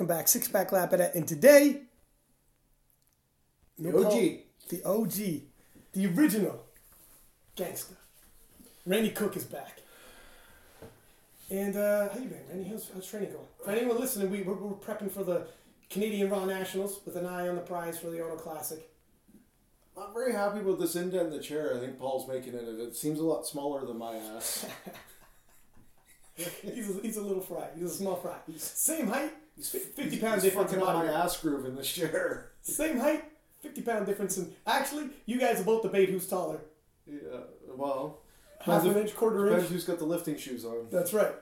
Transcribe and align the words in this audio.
Welcome 0.00 0.16
back, 0.16 0.28
Six 0.28 0.48
Pack 0.48 0.70
Lapida, 0.70 1.14
and 1.14 1.28
today, 1.28 1.82
The 3.78 3.90
no 3.90 4.06
OG. 4.06 4.12
The 4.70 4.82
OG, 4.82 5.12
the 5.92 6.06
original 6.06 6.64
gangster, 7.54 7.96
Randy 8.86 9.10
Cook 9.10 9.36
is 9.36 9.44
back. 9.44 9.80
And 11.50 11.76
uh, 11.76 12.08
how 12.08 12.18
you 12.18 12.28
been, 12.28 12.40
Randy? 12.48 12.70
How's, 12.70 12.88
how's 12.94 13.06
training 13.06 13.32
going? 13.32 13.44
For 13.62 13.72
anyone 13.72 14.00
listening, 14.00 14.30
we, 14.30 14.40
we're, 14.40 14.54
we're 14.54 14.72
prepping 14.72 15.10
for 15.10 15.22
the 15.22 15.48
Canadian 15.90 16.30
Raw 16.30 16.46
Nationals 16.46 17.00
with 17.04 17.16
an 17.16 17.26
eye 17.26 17.46
on 17.48 17.56
the 17.56 17.60
prize 17.60 17.98
for 17.98 18.08
the 18.08 18.22
Arnold 18.22 18.40
Classic. 18.40 18.90
I'm 19.98 20.14
very 20.14 20.32
happy 20.32 20.60
with 20.60 20.80
this 20.80 20.96
indent 20.96 21.26
in 21.26 21.32
the 21.32 21.42
chair. 21.42 21.76
I 21.76 21.78
think 21.78 21.98
Paul's 21.98 22.26
making 22.26 22.54
it. 22.54 22.62
It 22.62 22.96
seems 22.96 23.18
a 23.18 23.24
lot 23.24 23.46
smaller 23.46 23.84
than 23.84 23.98
my 23.98 24.16
ass. 24.16 24.64
He's 26.62 26.88
a, 26.88 27.02
he's 27.02 27.16
a 27.16 27.22
little 27.22 27.42
fry. 27.42 27.68
He's 27.74 27.84
a 27.84 27.94
small 27.94 28.16
fry. 28.16 28.36
Same 28.56 29.08
height, 29.08 29.32
He's 29.60 29.68
50 29.68 30.18
pounds 30.20 30.42
he's 30.42 30.52
difference 30.52 30.72
in 30.72 30.78
fucking 30.78 30.88
up 30.88 30.94
body. 30.94 31.08
my 31.08 31.14
ass 31.14 31.36
groove 31.36 31.66
in 31.66 31.76
this 31.76 31.92
chair. 31.92 32.50
same 32.62 32.98
height, 32.98 33.24
50 33.60 33.82
pound 33.82 34.06
difference. 34.06 34.38
And 34.38 34.54
actually, 34.66 35.10
you 35.26 35.38
guys 35.38 35.58
will 35.58 35.64
both 35.64 35.82
debate 35.82 36.08
who's 36.08 36.26
taller. 36.26 36.60
Yeah, 37.06 37.40
well, 37.76 38.20
Half 38.60 38.84
an 38.84 38.96
inch, 38.96 39.14
quarter 39.14 39.46
inch. 39.48 39.50
depends 39.50 39.70
who's 39.72 39.84
got 39.84 39.98
the 39.98 40.04
lifting 40.04 40.36
shoes 40.38 40.64
on. 40.64 40.86
That's 40.90 41.12
right. 41.12 41.34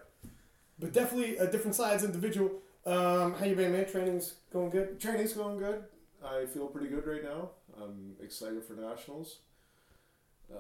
But 0.80 0.92
definitely 0.92 1.36
a 1.36 1.50
different 1.50 1.76
size 1.76 2.02
individual. 2.04 2.50
Um, 2.86 3.34
how 3.34 3.44
you 3.44 3.54
been, 3.54 3.72
man? 3.72 3.86
Training's 3.86 4.34
going 4.52 4.70
good. 4.70 4.98
Training's 5.00 5.32
going 5.32 5.58
good. 5.58 5.84
I 6.24 6.46
feel 6.46 6.66
pretty 6.66 6.88
good 6.88 7.06
right 7.06 7.22
now. 7.22 7.50
I'm 7.80 8.14
excited 8.22 8.64
for 8.64 8.74
nationals. 8.74 9.38
Uh, 10.52 10.56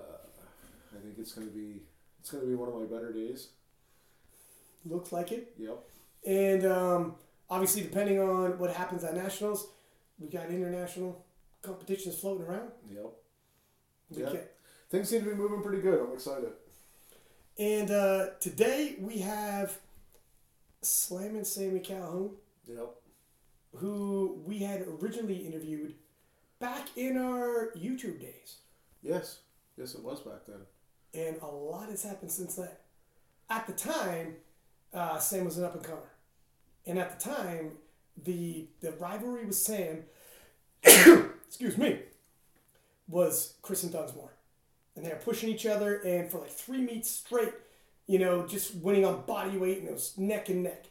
I 0.96 1.00
think 1.02 1.14
it's 1.18 1.32
gonna 1.32 1.46
be 1.48 1.82
it's 2.20 2.30
gonna 2.30 2.44
be 2.44 2.54
one 2.54 2.68
of 2.68 2.74
my 2.74 2.84
better 2.84 3.12
days. 3.12 3.48
Looks 4.84 5.10
like 5.12 5.32
it. 5.32 5.54
Yep. 5.58 5.78
And 6.26 6.66
um, 6.66 7.14
obviously, 7.50 7.82
depending 7.82 8.18
on 8.20 8.58
what 8.58 8.72
happens 8.74 9.04
at 9.04 9.14
nationals, 9.14 9.68
we 10.18 10.28
got 10.28 10.50
international 10.50 11.24
competitions 11.62 12.16
floating 12.18 12.46
around. 12.46 12.70
Yep. 12.90 13.12
We 14.10 14.22
Yeah. 14.22 14.40
Things 14.90 15.08
seem 15.08 15.22
to 15.24 15.30
be 15.30 15.34
moving 15.36 15.62
pretty 15.62 15.82
good. 15.82 16.00
I'm 16.00 16.12
excited. 16.12 16.50
And 17.58 17.90
uh, 17.90 18.26
today 18.40 18.96
we 19.00 19.18
have 19.18 19.78
Slammin' 20.82 21.44
Sammy 21.44 21.80
Calhoun, 21.80 22.36
Yep. 22.66 22.94
who 23.76 24.40
we 24.46 24.58
had 24.60 24.82
originally 24.86 25.46
interviewed 25.46 25.94
back 26.58 26.86
in 26.96 27.16
our 27.18 27.72
YouTube 27.76 28.20
days. 28.20 28.58
Yes. 29.02 29.40
Yes, 29.76 29.94
it 29.94 30.02
was 30.02 30.20
back 30.20 30.46
then. 30.46 30.60
and 31.14 31.36
a 31.42 31.46
lot 31.46 31.88
has 31.88 32.02
happened 32.02 32.30
since 32.30 32.54
then. 32.56 32.70
At 33.50 33.66
the 33.66 33.72
time, 33.72 34.36
uh, 34.92 35.18
Sam 35.18 35.44
was 35.46 35.56
an 35.58 35.64
up 35.64 35.74
and 35.74 35.82
comer, 35.84 36.10
and 36.88 36.98
at 36.98 37.20
the 37.20 37.30
time, 37.30 37.72
the 38.24 38.66
the 38.80 38.92
rivalry 38.92 39.44
with 39.44 39.54
Sam, 39.54 40.04
excuse 40.82 41.76
me, 41.76 42.00
was 43.06 43.54
Kristen 43.62 43.92
Dunsmore, 43.92 44.32
and 44.96 45.04
they 45.04 45.10
were 45.10 45.16
pushing 45.16 45.50
each 45.50 45.66
other, 45.66 45.96
and 45.96 46.30
for 46.30 46.38
like 46.38 46.50
three 46.50 46.80
meets 46.80 47.10
straight, 47.10 47.52
you 48.06 48.18
know, 48.18 48.46
just 48.46 48.74
winning 48.76 49.04
on 49.04 49.22
body 49.26 49.56
weight, 49.58 49.78
and 49.78 49.88
it 49.88 49.92
was 49.92 50.16
neck 50.16 50.48
and 50.48 50.64
neck. 50.64 50.86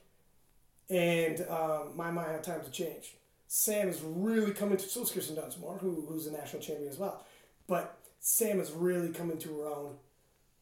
And 0.89 1.45
um, 1.49 1.91
my 1.95 2.11
mind, 2.11 2.31
how 2.31 2.37
times 2.37 2.65
have 2.65 2.71
changed. 2.71 3.09
Sam 3.49 3.89
is 3.89 4.01
really 4.01 4.51
coming 4.51 4.77
to 4.77 4.87
so 4.87 5.01
is 5.01 5.11
Kristen 5.11 5.35
Dunsmore, 5.35 5.79
who, 5.79 6.05
who's 6.07 6.27
a 6.27 6.31
national 6.31 6.61
champion 6.61 6.89
as 6.89 6.97
well, 6.97 7.25
but 7.65 7.97
Sam 8.19 8.59
is 8.59 8.71
really 8.71 9.09
coming 9.09 9.37
to 9.39 9.59
her 9.59 9.67
own 9.67 9.95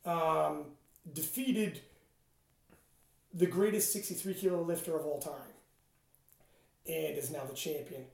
um, 0.05 0.65
defeated 1.11 1.81
the 3.35 3.45
greatest 3.45 3.91
63 3.91 4.33
kilo 4.33 4.61
lifter 4.61 4.95
of 4.95 5.05
all 5.05 5.19
time 5.19 5.33
and 6.87 7.17
is 7.17 7.31
now 7.31 7.43
the 7.43 7.55
champion. 7.55 8.05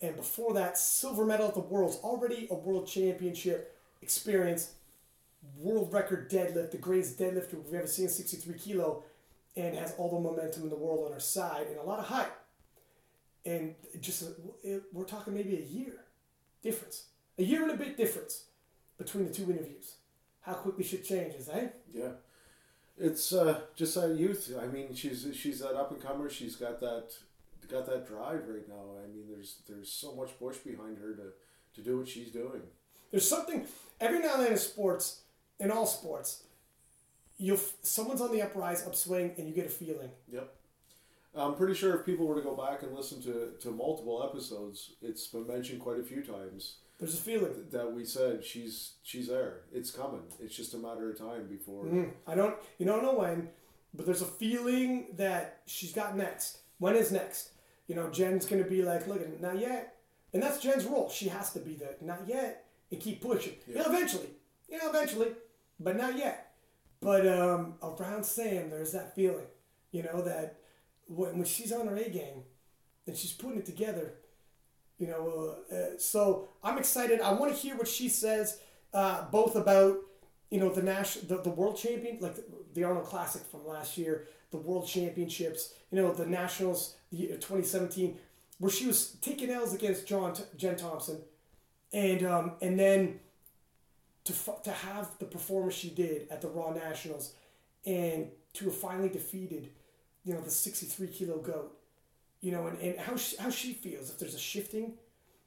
And 0.00 0.16
before 0.16 0.54
that, 0.54 0.78
silver 0.78 1.26
medal 1.26 1.48
at 1.48 1.54
the 1.54 1.60
Worlds, 1.60 1.98
already 2.02 2.46
a 2.50 2.54
world 2.54 2.86
championship 2.86 3.76
experience, 4.00 4.72
world 5.58 5.92
record 5.92 6.30
deadlift, 6.30 6.70
the 6.70 6.78
greatest 6.78 7.18
deadlifter 7.18 7.54
we've 7.54 7.74
ever 7.74 7.86
seen, 7.86 8.08
63 8.08 8.54
kilo, 8.54 9.02
and 9.56 9.76
has 9.76 9.94
all 9.98 10.10
the 10.10 10.20
momentum 10.20 10.62
in 10.62 10.70
the 10.70 10.76
world 10.76 11.06
on 11.06 11.12
her 11.12 11.20
side 11.20 11.66
and 11.66 11.76
a 11.76 11.82
lot 11.82 11.98
of 11.98 12.06
hype. 12.06 12.32
And 13.44 13.74
just, 14.00 14.22
it, 14.62 14.84
we're 14.92 15.04
talking 15.04 15.34
maybe 15.34 15.56
a 15.56 15.60
year 15.60 16.04
difference, 16.62 17.04
a 17.38 17.42
year 17.42 17.62
and 17.62 17.72
a 17.72 17.76
bit 17.76 17.96
difference 17.96 18.44
between 18.98 19.26
the 19.26 19.32
two 19.32 19.50
interviews 19.50 19.96
how 20.40 20.54
quickly 20.54 20.84
shit 20.84 21.04
changes, 21.04 21.48
eh? 21.48 21.68
Yeah, 21.92 22.12
it's 23.00 23.32
uh, 23.32 23.60
just 23.74 23.94
that 23.94 24.16
youth. 24.16 24.52
I 24.60 24.66
mean, 24.66 24.94
she's 24.94 25.26
she's 25.34 25.60
that 25.60 25.74
up 25.74 25.90
and 25.90 26.00
comer. 26.00 26.28
She's 26.28 26.56
got 26.56 26.80
that 26.80 27.12
got 27.70 27.86
that 27.86 28.06
drive 28.06 28.46
right 28.48 28.68
now. 28.68 29.02
I 29.02 29.08
mean, 29.08 29.24
there's 29.28 29.62
there's 29.68 29.90
so 29.90 30.14
much 30.14 30.38
push 30.38 30.58
behind 30.58 30.98
her 30.98 31.14
to 31.14 31.32
to 31.74 31.80
do 31.80 31.98
what 31.98 32.08
she's 32.08 32.30
doing. 32.30 32.62
There's 33.10 33.28
something 33.28 33.66
every 34.00 34.20
now 34.20 34.34
and 34.34 34.44
then 34.44 34.52
in 34.52 34.58
sports, 34.58 35.22
in 35.58 35.70
all 35.70 35.86
sports, 35.86 36.44
you'll 37.38 37.60
someone's 37.82 38.20
on 38.20 38.32
the 38.32 38.42
uprise, 38.42 38.86
upswing, 38.86 39.32
and 39.38 39.48
you 39.48 39.54
get 39.54 39.66
a 39.66 39.70
feeling. 39.70 40.10
Yep. 40.30 40.52
I'm 41.34 41.54
pretty 41.54 41.74
sure 41.74 41.94
if 41.94 42.04
people 42.04 42.26
were 42.26 42.34
to 42.34 42.42
go 42.42 42.56
back 42.56 42.82
and 42.82 42.92
listen 42.92 43.22
to, 43.22 43.52
to 43.60 43.70
multiple 43.70 44.20
episodes, 44.28 44.94
it's 45.00 45.28
been 45.28 45.46
mentioned 45.46 45.80
quite 45.80 46.00
a 46.00 46.02
few 46.02 46.22
times 46.22 46.78
There's 47.00 47.14
a 47.14 47.22
feeling. 47.22 47.64
that 47.72 47.92
we 47.92 48.04
said 48.04 48.44
she's 48.44 48.92
she's 49.02 49.28
there. 49.28 49.62
It's 49.72 49.90
coming. 49.90 50.20
It's 50.38 50.54
just 50.54 50.74
a 50.74 50.78
matter 50.78 51.10
of 51.10 51.18
time 51.18 51.46
before. 51.48 51.86
Mm, 51.86 52.10
I 52.26 52.34
don't, 52.34 52.54
you 52.78 52.84
don't 52.84 53.02
know 53.02 53.14
when, 53.14 53.48
but 53.94 54.04
there's 54.04 54.20
a 54.22 54.26
feeling 54.26 55.06
that 55.16 55.62
she's 55.66 55.92
got 55.92 56.16
next. 56.16 56.58
When 56.78 56.94
is 56.94 57.10
next? 57.10 57.52
You 57.86 57.94
know, 57.94 58.10
Jen's 58.10 58.44
gonna 58.46 58.64
be 58.64 58.82
like, 58.82 59.06
look, 59.06 59.40
not 59.40 59.58
yet, 59.58 59.96
and 60.34 60.42
that's 60.42 60.60
Jen's 60.60 60.84
role. 60.84 61.08
She 61.08 61.28
has 61.28 61.52
to 61.54 61.58
be 61.58 61.74
the 61.74 61.96
not 62.02 62.20
yet 62.28 62.66
and 62.90 63.00
keep 63.00 63.20
pushing. 63.22 63.54
You 63.66 63.76
know, 63.76 63.84
eventually, 63.86 64.28
you 64.68 64.76
know, 64.78 64.90
eventually, 64.90 65.28
but 65.78 65.96
not 65.96 66.16
yet. 66.18 66.52
But 67.00 67.26
um, 67.26 67.74
around 67.82 68.24
Sam, 68.24 68.68
there's 68.68 68.92
that 68.92 69.14
feeling, 69.14 69.46
you 69.90 70.02
know, 70.02 70.20
that 70.22 70.58
when, 71.06 71.38
when 71.38 71.44
she's 71.46 71.72
on 71.72 71.86
her 71.88 71.96
A 71.96 72.10
game 72.10 72.42
and 73.06 73.16
she's 73.16 73.32
putting 73.32 73.58
it 73.58 73.66
together, 73.66 74.12
you 75.00 75.08
know. 75.08 75.56
Uh, 75.72 75.74
uh, 75.74 75.86
so 75.98 76.48
I'm 76.62 76.78
excited. 76.78 77.20
I 77.20 77.32
want 77.32 77.52
to 77.52 77.58
hear 77.58 77.76
what 77.76 77.88
she 77.88 78.08
says, 78.08 78.60
uh, 78.94 79.24
both 79.30 79.56
about 79.56 79.96
you 80.50 80.60
know 80.60 80.68
the 80.68 80.82
national, 80.82 81.26
the, 81.26 81.42
the 81.42 81.50
world 81.50 81.76
champion, 81.76 82.18
like 82.20 82.36
the, 82.36 82.44
the 82.74 82.84
Arnold 82.84 83.06
Classic 83.06 83.42
from 83.42 83.66
last 83.66 83.98
year, 83.98 84.28
the 84.50 84.58
World 84.58 84.86
Championships, 84.86 85.74
you 85.90 86.00
know, 86.00 86.12
the 86.12 86.26
Nationals, 86.26 86.96
the 87.10 87.28
2017, 87.28 88.16
where 88.58 88.70
she 88.70 88.86
was 88.86 89.12
taking 89.22 89.50
L's 89.50 89.74
against 89.74 90.06
John 90.06 90.34
Jen 90.56 90.76
Thompson, 90.76 91.22
and 91.92 92.24
um, 92.24 92.52
and 92.60 92.78
then 92.78 93.20
to 94.24 94.34
to 94.64 94.70
have 94.70 95.10
the 95.18 95.24
performance 95.24 95.74
she 95.74 95.90
did 95.90 96.28
at 96.30 96.42
the 96.42 96.48
Raw 96.48 96.72
Nationals, 96.72 97.32
and 97.86 98.28
to 98.54 98.66
have 98.66 98.74
finally 98.74 99.08
defeated, 99.08 99.70
you 100.24 100.34
know, 100.34 100.40
the 100.40 100.50
63 100.50 101.06
kilo 101.08 101.38
goat, 101.38 101.79
you 102.40 102.52
know, 102.52 102.66
and, 102.66 102.78
and 102.78 102.98
how 102.98 103.16
she, 103.16 103.36
how 103.36 103.50
she 103.50 103.72
feels 103.72 104.10
if 104.10 104.18
there's 104.18 104.34
a 104.34 104.38
shifting, 104.38 104.94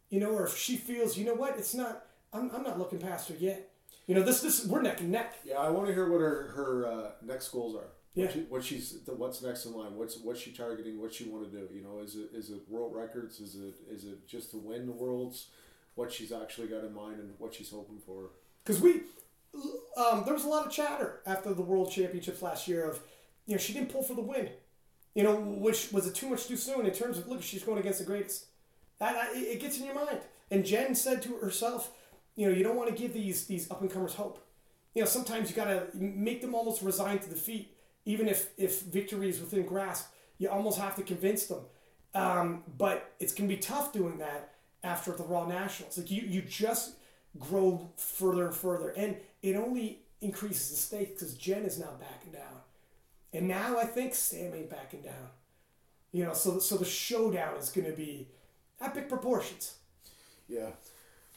you 0.09 0.19
know, 0.19 0.31
or 0.31 0.45
if 0.45 0.57
she 0.57 0.77
feels, 0.77 1.17
you 1.17 1.25
know 1.25 1.33
what, 1.33 1.57
it's 1.57 1.73
not, 1.73 2.05
I'm, 2.31 2.51
I'm 2.53 2.63
not 2.63 2.79
looking 2.79 2.99
past 2.99 3.29
her 3.29 3.35
yet. 3.35 3.69
You 4.07 4.15
know, 4.15 4.23
this 4.23 4.41
this 4.41 4.65
we're 4.65 4.81
neck 4.81 4.99
and 4.99 5.11
neck. 5.11 5.35
Yeah, 5.45 5.59
I 5.59 5.69
want 5.69 5.87
to 5.87 5.93
hear 5.93 6.09
what 6.09 6.19
her 6.19 6.51
her 6.55 6.87
uh, 6.87 7.11
next 7.21 7.49
goals 7.49 7.75
are. 7.75 7.87
Yeah. 8.15 8.25
What, 8.25 8.33
she, 8.33 8.39
what 8.41 8.63
she's 8.63 9.01
the, 9.05 9.13
what's 9.13 9.41
next 9.41 9.65
in 9.65 9.73
line. 9.73 9.95
What's 9.95 10.17
what's 10.19 10.41
she 10.41 10.51
targeting? 10.51 10.99
What 10.99 11.13
she 11.13 11.23
want 11.23 11.49
to 11.49 11.57
do? 11.57 11.73
You 11.73 11.83
know, 11.83 11.99
is 11.99 12.15
it 12.15 12.31
is 12.33 12.49
it 12.49 12.61
world 12.67 12.93
records? 12.93 13.39
Is 13.39 13.55
it 13.55 13.75
is 13.89 14.03
it 14.03 14.27
just 14.27 14.51
to 14.51 14.57
win 14.57 14.87
the 14.87 14.91
worlds? 14.91 15.47
What 15.95 16.11
she's 16.11 16.31
actually 16.31 16.67
got 16.67 16.83
in 16.83 16.93
mind 16.93 17.19
and 17.19 17.33
what 17.37 17.53
she's 17.53 17.69
hoping 17.69 17.99
for. 18.05 18.31
Because 18.63 18.81
we, 18.81 19.01
um, 19.95 20.23
there 20.25 20.33
was 20.33 20.43
a 20.43 20.49
lot 20.49 20.65
of 20.65 20.71
chatter 20.71 21.21
after 21.25 21.53
the 21.53 21.61
World 21.61 21.91
Championships 21.91 22.41
last 22.41 22.67
year 22.67 22.89
of, 22.89 22.99
you 23.45 23.53
know, 23.53 23.59
she 23.59 23.73
didn't 23.73 23.89
pull 23.89 24.01
for 24.01 24.15
the 24.15 24.21
win. 24.21 24.49
You 25.15 25.23
know, 25.23 25.35
which 25.35 25.91
was 25.91 26.07
it 26.07 26.15
too 26.15 26.29
much 26.29 26.47
too 26.47 26.57
soon 26.57 26.85
in 26.85 26.91
terms 26.91 27.17
of 27.17 27.27
look, 27.27 27.43
she's 27.43 27.63
going 27.63 27.79
against 27.79 27.99
the 27.99 28.05
greatest. 28.05 28.45
That, 28.99 29.29
it 29.33 29.59
gets 29.59 29.77
in 29.79 29.85
your 29.85 29.95
mind. 29.95 30.19
And 30.49 30.65
Jen 30.65 30.95
said 30.95 31.21
to 31.23 31.35
herself, 31.37 31.91
you 32.35 32.47
know, 32.47 32.53
you 32.55 32.63
don't 32.63 32.75
want 32.75 32.89
to 32.89 32.95
give 32.95 33.13
these 33.13 33.45
these 33.45 33.69
up 33.69 33.81
and 33.81 33.91
comers 33.91 34.15
hope. 34.15 34.43
You 34.95 35.01
know, 35.01 35.07
sometimes 35.07 35.49
you 35.49 35.55
gotta 35.55 35.87
make 35.93 36.41
them 36.41 36.55
almost 36.55 36.81
resign 36.81 37.19
to 37.19 37.29
defeat, 37.29 37.75
even 38.05 38.27
if 38.27 38.49
if 38.57 38.81
victory 38.81 39.29
is 39.29 39.39
within 39.39 39.65
grasp. 39.65 40.07
You 40.37 40.49
almost 40.49 40.79
have 40.79 40.95
to 40.95 41.03
convince 41.03 41.45
them. 41.45 41.61
Um, 42.15 42.63
but 42.77 43.13
it's 43.19 43.33
gonna 43.33 43.49
be 43.49 43.57
tough 43.57 43.93
doing 43.93 44.17
that 44.17 44.53
after 44.83 45.11
the 45.11 45.23
Raw 45.23 45.47
Nationals. 45.47 45.97
Like 45.97 46.11
you, 46.11 46.21
you 46.23 46.41
just 46.41 46.95
grow 47.39 47.89
further 47.97 48.47
and 48.47 48.55
further, 48.55 48.89
and 48.89 49.17
it 49.41 49.55
only 49.55 49.99
increases 50.21 50.69
the 50.69 50.75
stakes 50.75 51.11
because 51.13 51.33
Jen 51.35 51.63
is 51.63 51.79
now 51.79 51.89
backing 51.99 52.31
down, 52.31 52.61
and 53.33 53.47
now 53.47 53.77
I 53.77 53.85
think 53.85 54.13
Sam 54.15 54.53
ain't 54.53 54.69
backing 54.69 55.01
down. 55.01 55.29
You 56.11 56.25
know, 56.25 56.33
so 56.33 56.59
so 56.59 56.77
the 56.77 56.85
showdown 56.85 57.57
is 57.57 57.69
gonna 57.69 57.91
be 57.91 58.27
epic 58.81 59.09
proportions. 59.09 59.75
Yeah. 60.47 60.69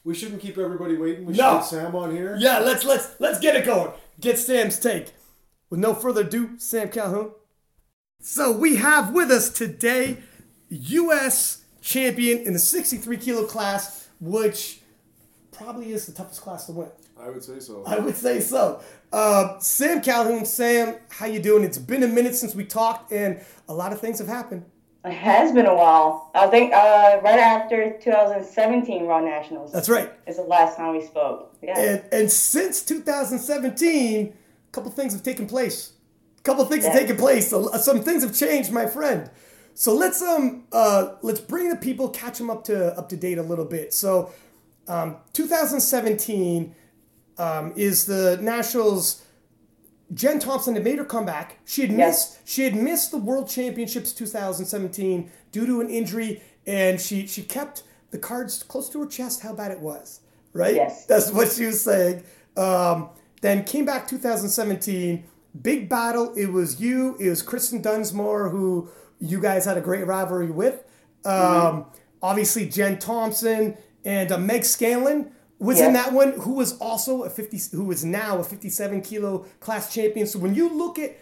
We 0.04 0.14
shouldn't 0.14 0.40
keep 0.40 0.56
everybody 0.58 0.96
waiting. 0.96 1.26
We 1.26 1.34
should 1.34 1.43
No. 1.43 1.54
get 1.58 1.64
Sam 1.64 1.94
on 1.96 2.14
here. 2.14 2.37
Yeah, 2.38 2.58
let's 2.58 2.84
let's 2.84 3.08
let's 3.19 3.40
get 3.40 3.56
it 3.56 3.64
going. 3.64 3.93
Get 4.20 4.38
Sam's 4.38 4.78
take. 4.78 5.12
With 5.70 5.81
no 5.81 5.94
further 5.94 6.20
ado, 6.20 6.58
Sam 6.58 6.88
Calhoun. 6.90 7.32
So 8.20 8.52
we 8.52 8.76
have 8.76 9.12
with 9.12 9.31
us 9.31 9.50
today 9.50 10.19
U.S. 10.69 11.64
champion 11.81 12.38
in 12.38 12.52
the 12.52 12.58
63 12.58 13.16
kilo 13.16 13.46
class, 13.46 14.08
which 14.20 14.81
probably 15.52 15.92
is 15.92 16.06
the 16.06 16.12
toughest 16.12 16.40
class 16.40 16.66
to 16.66 16.72
win. 16.72 16.88
I 17.26 17.31
would 17.31 17.43
say 17.43 17.58
so. 17.58 17.82
I 17.84 17.99
would 17.99 18.17
say 18.17 18.38
so. 18.40 18.81
Uh, 19.12 19.58
Sam 19.58 20.00
Calhoun, 20.00 20.44
Sam, 20.44 20.94
how 21.11 21.26
you 21.26 21.40
doing? 21.40 21.64
It's 21.64 21.78
been 21.78 22.05
a 22.05 22.08
minute 22.08 22.37
since 22.37 22.55
we 22.55 22.64
talked, 22.64 23.11
and 23.11 23.40
a 23.69 23.75
lot 23.75 23.93
of 23.93 24.00
things 24.00 24.20
have 24.20 24.28
happened. 24.28 24.64
It 25.05 25.12
has 25.12 25.50
been 25.52 25.67
a 25.67 25.75
while. 25.75 26.31
I 26.37 26.46
think 26.46 26.73
uh, 26.73 27.19
right 27.25 27.40
after 27.40 27.99
2017 27.99 29.06
Raw 29.06 29.20
Nationals. 29.20 29.73
That's 29.73 29.88
right. 29.88 30.12
Is 30.28 30.37
the 30.37 30.43
last 30.43 30.76
time 30.76 30.96
we 30.96 31.05
spoke. 31.05 31.52
Yeah. 31.62 31.78
And, 31.78 32.05
and 32.12 32.31
since 32.31 32.82
2017, 32.82 34.26
a 34.26 34.32
couple 34.70 34.93
things 34.93 35.12
have 35.12 35.25
taken 35.25 35.49
place. 35.49 35.94
A 36.38 36.43
couple 36.43 36.64
things 36.67 36.84
have 36.84 36.94
taken 36.94 37.17
place. 37.17 37.50
Some 37.50 38.02
things 38.02 38.23
have 38.23 38.37
changed, 38.37 38.70
my 38.70 38.87
friend. 38.87 39.31
So 39.75 39.94
let's 39.94 40.23
um 40.23 40.64
uh 40.73 41.17
let's 41.23 41.40
bring 41.40 41.70
the 41.70 41.76
people, 41.76 42.08
catch 42.08 42.38
them 42.38 42.50
up 42.50 42.64
to 42.64 42.96
up 42.96 43.08
to 43.08 43.17
date 43.17 43.38
a 43.38 43.43
little 43.43 43.64
bit. 43.64 43.93
So, 43.93 44.32
um, 44.88 45.17
2017 45.34 46.75
um, 47.38 47.73
is 47.77 48.06
the 48.06 48.38
Nationals. 48.41 49.23
Jen 50.15 50.38
Thompson 50.38 50.75
had 50.75 50.85
made 50.85 50.99
her 50.99 51.05
comeback. 51.05 51.59
She 51.65 51.83
had 51.83 51.91
Yes. 51.91 51.99
missed 51.99 52.38
she 52.49 52.62
had 52.62 52.75
missed 52.77 53.11
the 53.11 53.19
World 53.19 53.49
Championships 53.49 54.12
2017 54.12 55.31
due 55.53 55.67
to 55.67 55.81
an 55.81 55.88
injury, 55.91 56.43
and 56.67 57.00
she 57.00 57.27
she 57.27 57.43
kept 57.43 57.83
the 58.12 58.19
cards 58.19 58.62
close 58.62 58.88
to 58.91 59.00
her 59.00 59.06
chest. 59.06 59.41
How 59.41 59.53
bad 59.53 59.73
it 59.73 59.81
was, 59.81 60.21
right? 60.53 60.75
Yes. 60.77 61.06
That's 61.06 61.31
what 61.33 61.50
she 61.50 61.67
was 61.67 61.81
saying. 61.83 62.23
Um, 62.56 63.11
then 63.43 63.65
came 63.65 63.85
back 63.85 64.06
2017, 64.09 65.25
big 65.61 65.88
battle. 65.88 66.33
It 66.37 66.53
was 66.53 66.81
you. 66.81 67.17
It 67.19 67.29
was 67.29 67.43
Kristen 67.43 67.83
Dunsmore 67.83 68.49
who 68.50 68.88
you 69.19 69.41
guys 69.41 69.65
had 69.65 69.77
a 69.77 69.81
great 69.81 70.06
rivalry 70.06 70.50
with. 70.50 70.85
Um, 71.25 71.87
Obviously, 72.23 72.67
Jen 72.69 72.99
Thompson 72.99 73.77
and 74.05 74.33
uh, 74.33 74.38
Meg 74.38 74.65
Scanlon 74.65 75.33
was 75.58 75.81
in 75.81 75.93
that 75.94 76.12
one. 76.12 76.32
Who 76.41 76.53
was 76.55 76.76
also 76.79 77.23
a 77.25 77.31
50, 77.31 77.76
who 77.76 77.91
is 77.91 78.05
now 78.05 78.38
a 78.38 78.44
57 78.44 79.00
kilo 79.03 79.47
class 79.61 79.93
champion. 79.93 80.26
So 80.26 80.38
when 80.38 80.55
you 80.55 80.69
look 80.69 80.99
at 80.99 81.17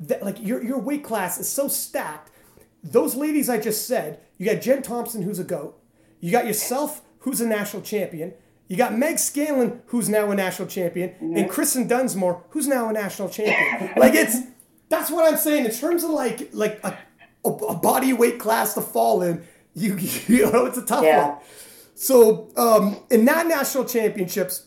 that, 0.00 0.22
like 0.22 0.36
your 0.40 0.62
your 0.62 0.78
weight 0.78 1.04
class 1.04 1.38
is 1.38 1.48
so 1.48 1.68
stacked. 1.68 2.30
Those 2.82 3.14
ladies 3.14 3.48
I 3.48 3.58
just 3.58 3.86
said, 3.86 4.20
you 4.36 4.46
got 4.46 4.62
Jen 4.62 4.82
Thompson, 4.82 5.22
who's 5.22 5.38
a 5.38 5.44
goat. 5.44 5.80
You 6.20 6.30
got 6.30 6.46
yourself, 6.46 7.02
who's 7.20 7.40
a 7.40 7.46
national 7.46 7.82
champion. 7.82 8.34
You 8.68 8.76
got 8.76 8.96
Meg 8.96 9.18
Scanlon, 9.18 9.80
who's 9.86 10.08
now 10.10 10.30
a 10.30 10.34
national 10.34 10.68
champion, 10.68 11.14
and 11.20 11.48
Kristen 11.48 11.88
Dunsmore, 11.88 12.44
who's 12.50 12.68
now 12.68 12.88
a 12.90 12.92
national 12.92 13.30
champion. 13.30 13.92
like 13.96 14.14
it's 14.14 14.36
that's 14.90 15.10
what 15.10 15.30
I'm 15.30 15.38
saying 15.38 15.64
in 15.64 15.70
terms 15.72 16.04
of 16.04 16.10
like 16.10 16.50
like 16.52 16.78
a, 16.84 16.96
a, 17.44 17.48
a 17.48 17.74
body 17.74 18.12
weight 18.12 18.38
class 18.38 18.74
to 18.74 18.82
fall 18.82 19.22
in. 19.22 19.42
You 19.74 19.96
you 20.26 20.50
know 20.52 20.66
it's 20.66 20.76
a 20.78 20.84
tough 20.84 21.02
Yeah. 21.04 21.28
one. 21.28 21.38
So 22.00 22.50
um, 22.56 23.00
in 23.10 23.24
that 23.24 23.48
national 23.48 23.84
championships, 23.84 24.66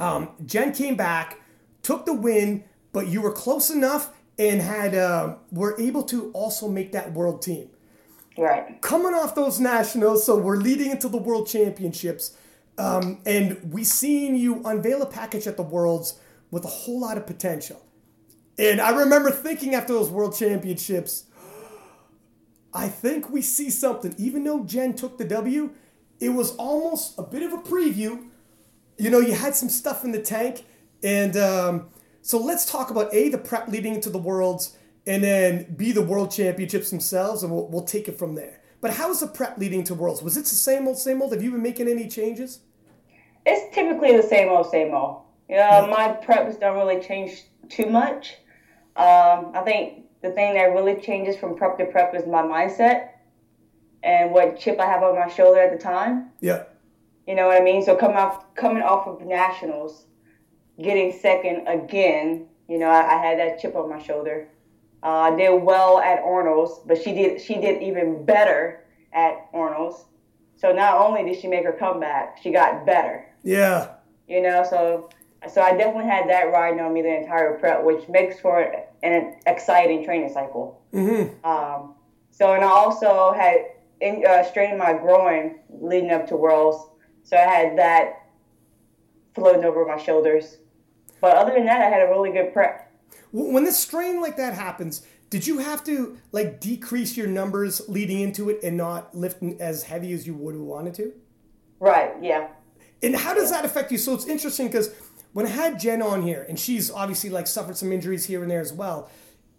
um, 0.00 0.30
Jen 0.44 0.72
came 0.72 0.96
back, 0.96 1.38
took 1.82 2.06
the 2.06 2.12
win, 2.12 2.64
but 2.92 3.06
you 3.06 3.22
were 3.22 3.30
close 3.30 3.70
enough 3.70 4.12
and 4.36 4.60
had 4.60 4.92
uh, 4.92 5.36
were 5.52 5.80
able 5.80 6.02
to 6.02 6.32
also 6.32 6.68
make 6.68 6.90
that 6.90 7.12
world 7.12 7.40
team 7.40 7.70
right. 8.36 8.82
coming 8.82 9.14
off 9.14 9.36
those 9.36 9.60
nationals, 9.60 10.26
so 10.26 10.36
we're 10.36 10.56
leading 10.56 10.90
into 10.90 11.08
the 11.08 11.18
world 11.18 11.46
championships, 11.46 12.36
um, 12.78 13.20
and 13.24 13.72
we 13.72 13.84
seen 13.84 14.34
you 14.34 14.60
unveil 14.64 15.02
a 15.02 15.06
package 15.06 15.46
at 15.46 15.56
the 15.56 15.62
worlds 15.62 16.18
with 16.50 16.64
a 16.64 16.68
whole 16.68 17.00
lot 17.00 17.16
of 17.16 17.28
potential. 17.28 17.80
And 18.58 18.80
I 18.80 18.90
remember 18.90 19.30
thinking 19.30 19.76
after 19.76 19.92
those 19.92 20.10
world 20.10 20.36
championships, 20.36 21.26
I 22.74 22.88
think 22.88 23.30
we 23.30 23.40
see 23.40 23.70
something. 23.70 24.16
Even 24.18 24.42
though 24.42 24.64
Jen 24.64 24.94
took 24.94 25.16
the 25.16 25.24
W, 25.24 25.70
it 26.20 26.30
was 26.30 26.54
almost 26.56 27.18
a 27.18 27.22
bit 27.22 27.42
of 27.42 27.52
a 27.52 27.58
preview. 27.58 28.26
You 28.98 29.10
know, 29.10 29.20
you 29.20 29.34
had 29.34 29.54
some 29.54 29.68
stuff 29.68 30.04
in 30.04 30.12
the 30.12 30.20
tank, 30.20 30.64
and 31.02 31.36
um, 31.36 31.88
so 32.22 32.38
let's 32.38 32.70
talk 32.70 32.90
about 32.90 33.12
a 33.14 33.28
the 33.28 33.38
prep 33.38 33.68
leading 33.68 33.94
into 33.94 34.10
the 34.10 34.18
worlds, 34.18 34.76
and 35.06 35.22
then 35.22 35.74
b 35.76 35.92
the 35.92 36.02
world 36.02 36.30
championships 36.30 36.90
themselves, 36.90 37.42
and 37.42 37.52
we'll, 37.52 37.68
we'll 37.68 37.84
take 37.84 38.08
it 38.08 38.18
from 38.18 38.34
there. 38.34 38.60
But 38.80 38.92
how 38.92 39.10
is 39.10 39.20
the 39.20 39.26
prep 39.26 39.58
leading 39.58 39.84
to 39.84 39.94
worlds? 39.94 40.22
Was 40.22 40.36
it 40.36 40.42
the 40.42 40.48
same 40.48 40.86
old, 40.86 40.98
same 40.98 41.20
old? 41.20 41.32
Have 41.32 41.42
you 41.42 41.50
been 41.50 41.62
making 41.62 41.88
any 41.88 42.08
changes? 42.08 42.60
It's 43.44 43.74
typically 43.74 44.16
the 44.16 44.22
same 44.22 44.48
old, 44.48 44.70
same 44.70 44.94
old. 44.94 45.22
You 45.48 45.56
know, 45.56 45.86
my 45.88 46.18
preps 46.24 46.58
don't 46.58 46.76
really 46.76 47.00
change 47.00 47.44
too 47.68 47.86
much. 47.86 48.34
Um, 48.96 49.52
I 49.54 49.62
think 49.64 50.06
the 50.22 50.30
thing 50.30 50.54
that 50.54 50.72
really 50.72 51.00
changes 51.00 51.36
from 51.36 51.56
prep 51.56 51.78
to 51.78 51.86
prep 51.86 52.14
is 52.14 52.26
my 52.26 52.42
mindset 52.42 53.10
and 54.06 54.30
what 54.30 54.58
chip 54.58 54.78
I 54.78 54.86
have 54.86 55.02
on 55.02 55.16
my 55.16 55.28
shoulder 55.28 55.60
at 55.60 55.76
the 55.76 55.82
time. 55.82 56.30
Yeah, 56.40 56.62
You 57.26 57.34
know 57.34 57.48
what 57.48 57.60
I 57.60 57.64
mean? 57.64 57.84
So 57.84 57.96
coming 57.96 58.16
off 58.16 58.54
coming 58.54 58.82
off 58.82 59.06
of 59.06 59.26
nationals, 59.26 60.06
getting 60.80 61.12
second 61.12 61.66
again. 61.66 62.46
You 62.68 62.78
know, 62.78 62.88
I, 62.88 63.16
I 63.16 63.26
had 63.26 63.38
that 63.38 63.60
chip 63.60 63.74
on 63.74 63.90
my 63.90 64.00
shoulder. 64.02 64.48
Uh, 65.02 65.08
I 65.08 65.36
did 65.36 65.62
well 65.62 65.98
at 65.98 66.20
Arnold's, 66.20 66.80
but 66.86 67.02
she 67.02 67.12
did 67.12 67.40
she 67.40 67.54
did 67.54 67.82
even 67.82 68.24
better 68.24 68.84
at 69.12 69.48
Arnold's. 69.52 70.04
So 70.56 70.72
not 70.72 70.98
only 70.98 71.22
did 71.24 71.40
she 71.40 71.48
make 71.48 71.64
her 71.64 71.72
comeback, 71.72 72.38
she 72.42 72.50
got 72.50 72.86
better. 72.86 73.26
yeah, 73.42 73.88
You 74.26 74.40
know, 74.40 74.64
so 74.68 75.10
so 75.52 75.60
I 75.60 75.76
definitely 75.76 76.10
had 76.10 76.28
that 76.28 76.44
riding 76.44 76.80
on 76.80 76.92
me 76.94 77.02
the 77.02 77.14
entire 77.14 77.58
prep, 77.58 77.84
which 77.84 78.08
makes 78.08 78.40
for 78.40 78.74
an 79.02 79.36
exciting 79.46 80.04
training 80.04 80.32
cycle. 80.32 80.80
mm-hmm. 80.92 81.44
Um, 81.46 81.94
so, 82.30 82.52
and 82.52 82.62
I 82.64 82.68
also 82.68 83.32
had 83.32 83.56
in, 84.00 84.24
uh, 84.26 84.44
strained 84.44 84.78
my 84.78 84.92
groin 84.92 85.60
leading 85.68 86.10
up 86.10 86.26
to 86.28 86.36
Worlds. 86.36 86.90
So 87.22 87.36
I 87.36 87.40
had 87.40 87.78
that 87.78 88.26
floating 89.34 89.64
over 89.64 89.84
my 89.84 89.96
shoulders. 89.98 90.58
But 91.20 91.36
other 91.36 91.54
than 91.54 91.66
that, 91.66 91.80
I 91.80 91.88
had 91.88 92.02
a 92.02 92.10
really 92.10 92.30
good 92.30 92.52
prep. 92.52 92.92
When 93.32 93.64
this 93.64 93.78
strain 93.78 94.20
like 94.20 94.36
that 94.36 94.54
happens, 94.54 95.06
did 95.30 95.46
you 95.46 95.58
have 95.58 95.82
to 95.84 96.16
like 96.32 96.60
decrease 96.60 97.16
your 97.16 97.26
numbers 97.26 97.82
leading 97.88 98.20
into 98.20 98.48
it 98.50 98.60
and 98.62 98.76
not 98.76 99.14
lift 99.14 99.42
as 99.60 99.82
heavy 99.84 100.12
as 100.12 100.26
you 100.26 100.34
would 100.34 100.54
have 100.54 100.62
wanted 100.62 100.94
to? 100.94 101.12
Right, 101.80 102.12
yeah. 102.22 102.48
And 103.02 103.16
how 103.16 103.34
does 103.34 103.50
that 103.50 103.64
affect 103.64 103.92
you? 103.92 103.98
So 103.98 104.14
it's 104.14 104.26
interesting 104.26 104.68
because 104.68 104.94
when 105.32 105.46
I 105.46 105.50
had 105.50 105.78
Jen 105.78 106.00
on 106.00 106.22
here, 106.22 106.46
and 106.48 106.58
she's 106.58 106.90
obviously 106.90 107.28
like 107.28 107.46
suffered 107.46 107.76
some 107.76 107.92
injuries 107.92 108.24
here 108.26 108.42
and 108.42 108.50
there 108.50 108.60
as 108.60 108.72
well, 108.72 109.10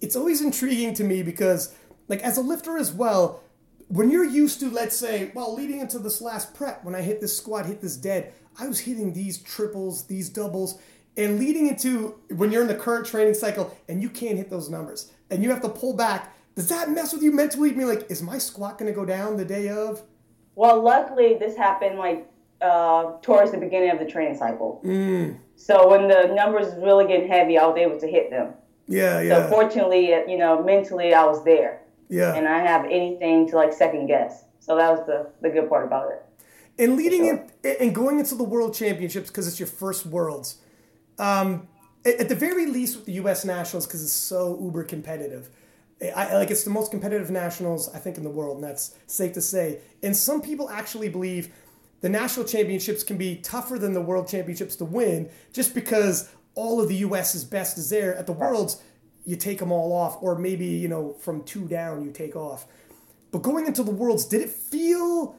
it's 0.02 0.16
always 0.16 0.42
intriguing 0.42 0.94
to 0.96 1.04
me 1.04 1.22
because, 1.24 1.76
like, 2.08 2.22
as 2.22 2.38
a 2.38 2.42
lifter 2.42 2.78
as 2.78 2.92
well, 2.92 3.42
when 3.90 4.10
you're 4.10 4.26
used 4.26 4.60
to, 4.60 4.70
let's 4.70 4.98
say, 4.98 5.32
well, 5.34 5.54
leading 5.54 5.80
into 5.80 6.00
this 6.00 6.22
last 6.22 6.54
prep, 6.54 6.84
when 6.84 6.96
I 6.96 7.02
hit 7.02 7.22
this 7.22 7.38
squat, 7.38 7.66
hit 7.66 7.82
this 7.82 7.96
dead, 7.96 8.34
I 8.60 8.68
was 8.68 8.80
hitting 8.80 9.14
these 9.14 9.38
triples, 9.38 10.08
these 10.08 10.30
doubles, 10.30 10.80
and 11.16 11.40
leading 11.40 11.68
into 11.68 12.20
when 12.30 12.52
you're 12.52 12.62
in 12.62 12.68
the 12.68 12.76
current 12.76 13.06
training 13.06 13.34
cycle 13.34 13.76
and 13.88 14.02
you 14.02 14.10
can't 14.10 14.38
hit 14.38 14.50
those 14.50 14.70
numbers 14.70 15.12
and 15.32 15.44
you 15.44 15.50
have 15.50 15.62
to 15.62 15.70
pull 15.70 15.94
back, 15.94 16.36
does 16.56 16.70
that 16.70 16.90
mess 16.90 17.14
with 17.14 17.22
you 17.22 17.32
mentally? 17.32 17.72
Be 17.72 17.86
like, 17.86 18.10
is 18.10 18.22
my 18.22 18.38
squat 18.38 18.78
going 18.78 18.92
to 18.92 18.96
go 18.96 19.06
down 19.06 19.38
the 19.38 19.46
day 19.46 19.70
of? 19.70 20.02
Well, 20.56 20.82
luckily, 20.82 21.36
this 21.36 21.56
happened 21.56 22.00
like 22.00 22.28
uh, 22.62 23.14
towards 23.22 23.52
the 23.52 23.58
beginning 23.58 23.92
of 23.92 24.00
the 24.00 24.06
training 24.06 24.38
cycle. 24.38 24.82
So 25.56 25.88
when 25.90 26.08
the 26.08 26.34
numbers 26.34 26.74
really 26.78 27.06
getting 27.06 27.28
heavy, 27.28 27.58
I 27.58 27.66
was 27.68 27.78
able 27.78 28.00
to 28.00 28.08
hit 28.08 28.32
them. 28.32 28.54
Yeah, 28.88 29.18
So 29.18 29.22
yeah, 29.24 29.50
fortunately, 29.50 30.14
uh, 30.14 30.26
you 30.28 30.38
know, 30.38 30.64
mentally, 30.64 31.14
I 31.14 31.26
was 31.26 31.44
there, 31.44 31.82
yeah. 32.10 32.36
and 32.36 32.48
I 32.48 32.60
have 32.60 32.86
anything 32.86 33.50
to 33.50 33.56
like 33.56 33.74
second 33.74 34.08
guess. 34.08 34.46
So 34.60 34.76
that 34.76 34.90
was 34.92 35.06
the 35.06 35.30
the 35.42 35.50
good 35.50 35.70
part 35.70 35.86
about 35.86 36.12
it. 36.12 36.24
And 36.80 36.96
leading 36.96 37.26
sure. 37.26 37.48
in 37.64 37.76
and 37.80 37.96
going 37.96 38.20
into 38.20 38.36
the 38.36 38.44
World 38.44 38.74
Championships 38.74 39.30
because 39.30 39.48
it's 39.48 39.60
your 39.60 39.68
first 39.68 40.06
Worlds. 40.06 40.58
Um, 41.20 41.68
at, 42.06 42.30
the 42.30 42.36
very 42.36 42.68
least, 42.68 42.96
with 42.96 43.06
the 43.06 43.14
U.S. 43.14 43.44
Nationals, 43.44 43.86
because 43.86 44.04
it's 44.04 44.14
so 44.14 44.58
uber 44.62 44.84
competitive. 44.84 45.50
I, 46.02 46.12
I- 46.12 46.38
like 46.38 46.52
it's 46.52 46.64
the 46.64 46.70
most 46.70 46.92
competitive 46.92 47.30
nationals 47.32 47.90
I 47.94 48.00
think 48.00 48.18
in 48.18 48.24
the 48.24 48.30
world, 48.30 48.56
and 48.56 48.64
that's 48.64 48.96
safe 49.08 49.34
to 49.34 49.42
say. 49.42 49.80
And 50.04 50.16
some 50.16 50.42
people 50.42 50.70
actually 50.70 51.10
believe 51.10 51.52
the 52.02 52.10
national 52.10 52.46
championships 52.46 53.04
can 53.04 53.18
be 53.18 53.38
tougher 53.38 53.80
than 53.80 53.94
the 53.94 54.02
World 54.02 54.28
Championships 54.28 54.76
to 54.78 54.86
win, 54.86 55.30
just 55.52 55.74
because 55.74 56.30
all 56.54 56.80
of 56.80 56.88
the 56.88 56.96
U.S.'s 56.98 57.44
best 57.44 57.78
is 57.78 57.90
there. 57.90 58.16
At 58.16 58.28
the 58.28 58.34
Worlds, 58.34 58.82
you 59.28 59.36
take 59.36 59.60
them 59.60 59.74
all 59.74 59.92
off, 59.92 60.18
or 60.24 60.38
maybe 60.40 60.66
you 60.66 60.88
know 60.88 61.14
from 61.20 61.44
two 61.44 61.68
down 61.68 62.04
you 62.04 62.12
take 62.12 62.36
off. 62.36 62.66
But 63.32 63.44
going 63.44 63.68
into 63.68 63.84
the 63.84 63.92
Worlds, 63.92 64.24
did 64.26 64.42
it 64.42 64.50
feel 64.50 65.36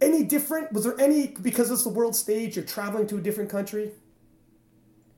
any 0.00 0.22
different? 0.22 0.72
Was 0.72 0.84
there 0.84 0.98
any 1.00 1.34
because 1.42 1.70
it's 1.70 1.82
the 1.82 1.90
world 1.90 2.14
stage? 2.14 2.54
You're 2.56 2.64
traveling 2.64 3.08
to 3.08 3.16
a 3.16 3.20
different 3.20 3.50
country. 3.50 3.90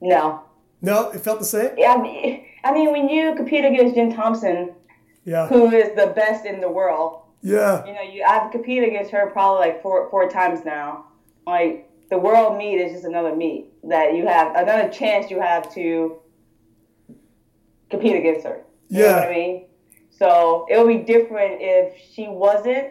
No, 0.01 0.43
No, 0.83 1.11
it 1.11 1.21
felt 1.21 1.39
the 1.39 1.45
same. 1.45 1.71
yeah, 1.79 1.93
I 1.95 2.03
mean, 2.03 2.45
I 2.65 2.73
mean, 2.73 2.93
when 2.93 3.09
you 3.09 3.35
compete 3.37 3.65
against 3.65 3.95
Jen 3.95 4.15
Thompson, 4.15 4.75
Yeah, 5.25 5.47
who 5.47 5.71
is 5.71 5.95
the 5.95 6.09
best 6.17 6.45
in 6.47 6.61
the 6.61 6.71
world, 6.71 7.23
yeah, 7.43 7.87
you 7.87 7.93
know, 7.93 8.03
you 8.03 8.25
I've 8.25 8.51
competed 8.51 8.89
against 8.89 9.11
her 9.13 9.31
probably 9.31 9.61
like 9.69 9.83
four 9.83 10.11
four 10.11 10.29
times 10.31 10.65
now. 10.65 11.07
Like 11.47 11.91
the 12.11 12.19
world 12.19 12.57
meet 12.57 12.77
is 12.81 12.93
just 12.93 13.05
another 13.05 13.37
meet 13.37 13.67
that 13.89 14.15
you 14.15 14.27
have 14.27 14.57
another 14.57 14.89
chance 14.89 15.31
you 15.31 15.41
have 15.41 15.73
to 15.75 16.19
compete 17.95 18.17
against 18.17 18.47
her. 18.47 18.63
You 18.89 19.01
know 19.01 19.05
Yeah. 19.07 19.21
what 19.21 19.29
I 19.29 19.31
mean? 19.33 19.67
So 20.11 20.67
it 20.71 20.79
would 20.79 20.89
be 20.89 20.99
different 21.13 21.57
if 21.61 21.97
she 22.13 22.29
wasn't 22.29 22.89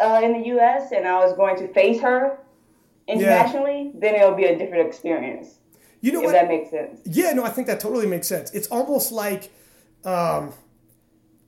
uh, 0.00 0.20
in 0.22 0.32
the 0.40 0.46
U.S. 0.48 0.92
and 0.92 1.06
I 1.06 1.18
was 1.24 1.34
going 1.36 1.56
to 1.58 1.68
face 1.72 2.00
her 2.00 2.38
internationally. 3.06 3.92
Then 3.94 4.14
it 4.14 4.26
would 4.26 4.36
be 4.36 4.44
a 4.46 4.56
different 4.56 4.86
experience. 4.86 5.58
You 6.00 6.12
know 6.12 6.20
If 6.20 6.26
what? 6.26 6.32
that 6.32 6.48
makes 6.48 6.70
sense. 6.70 7.00
Yeah, 7.04 7.32
no, 7.32 7.44
I 7.44 7.50
think 7.50 7.66
that 7.66 7.80
totally 7.80 8.06
makes 8.06 8.26
sense. 8.26 8.50
It's 8.52 8.68
almost 8.68 9.12
like, 9.12 9.50
um, 10.04 10.54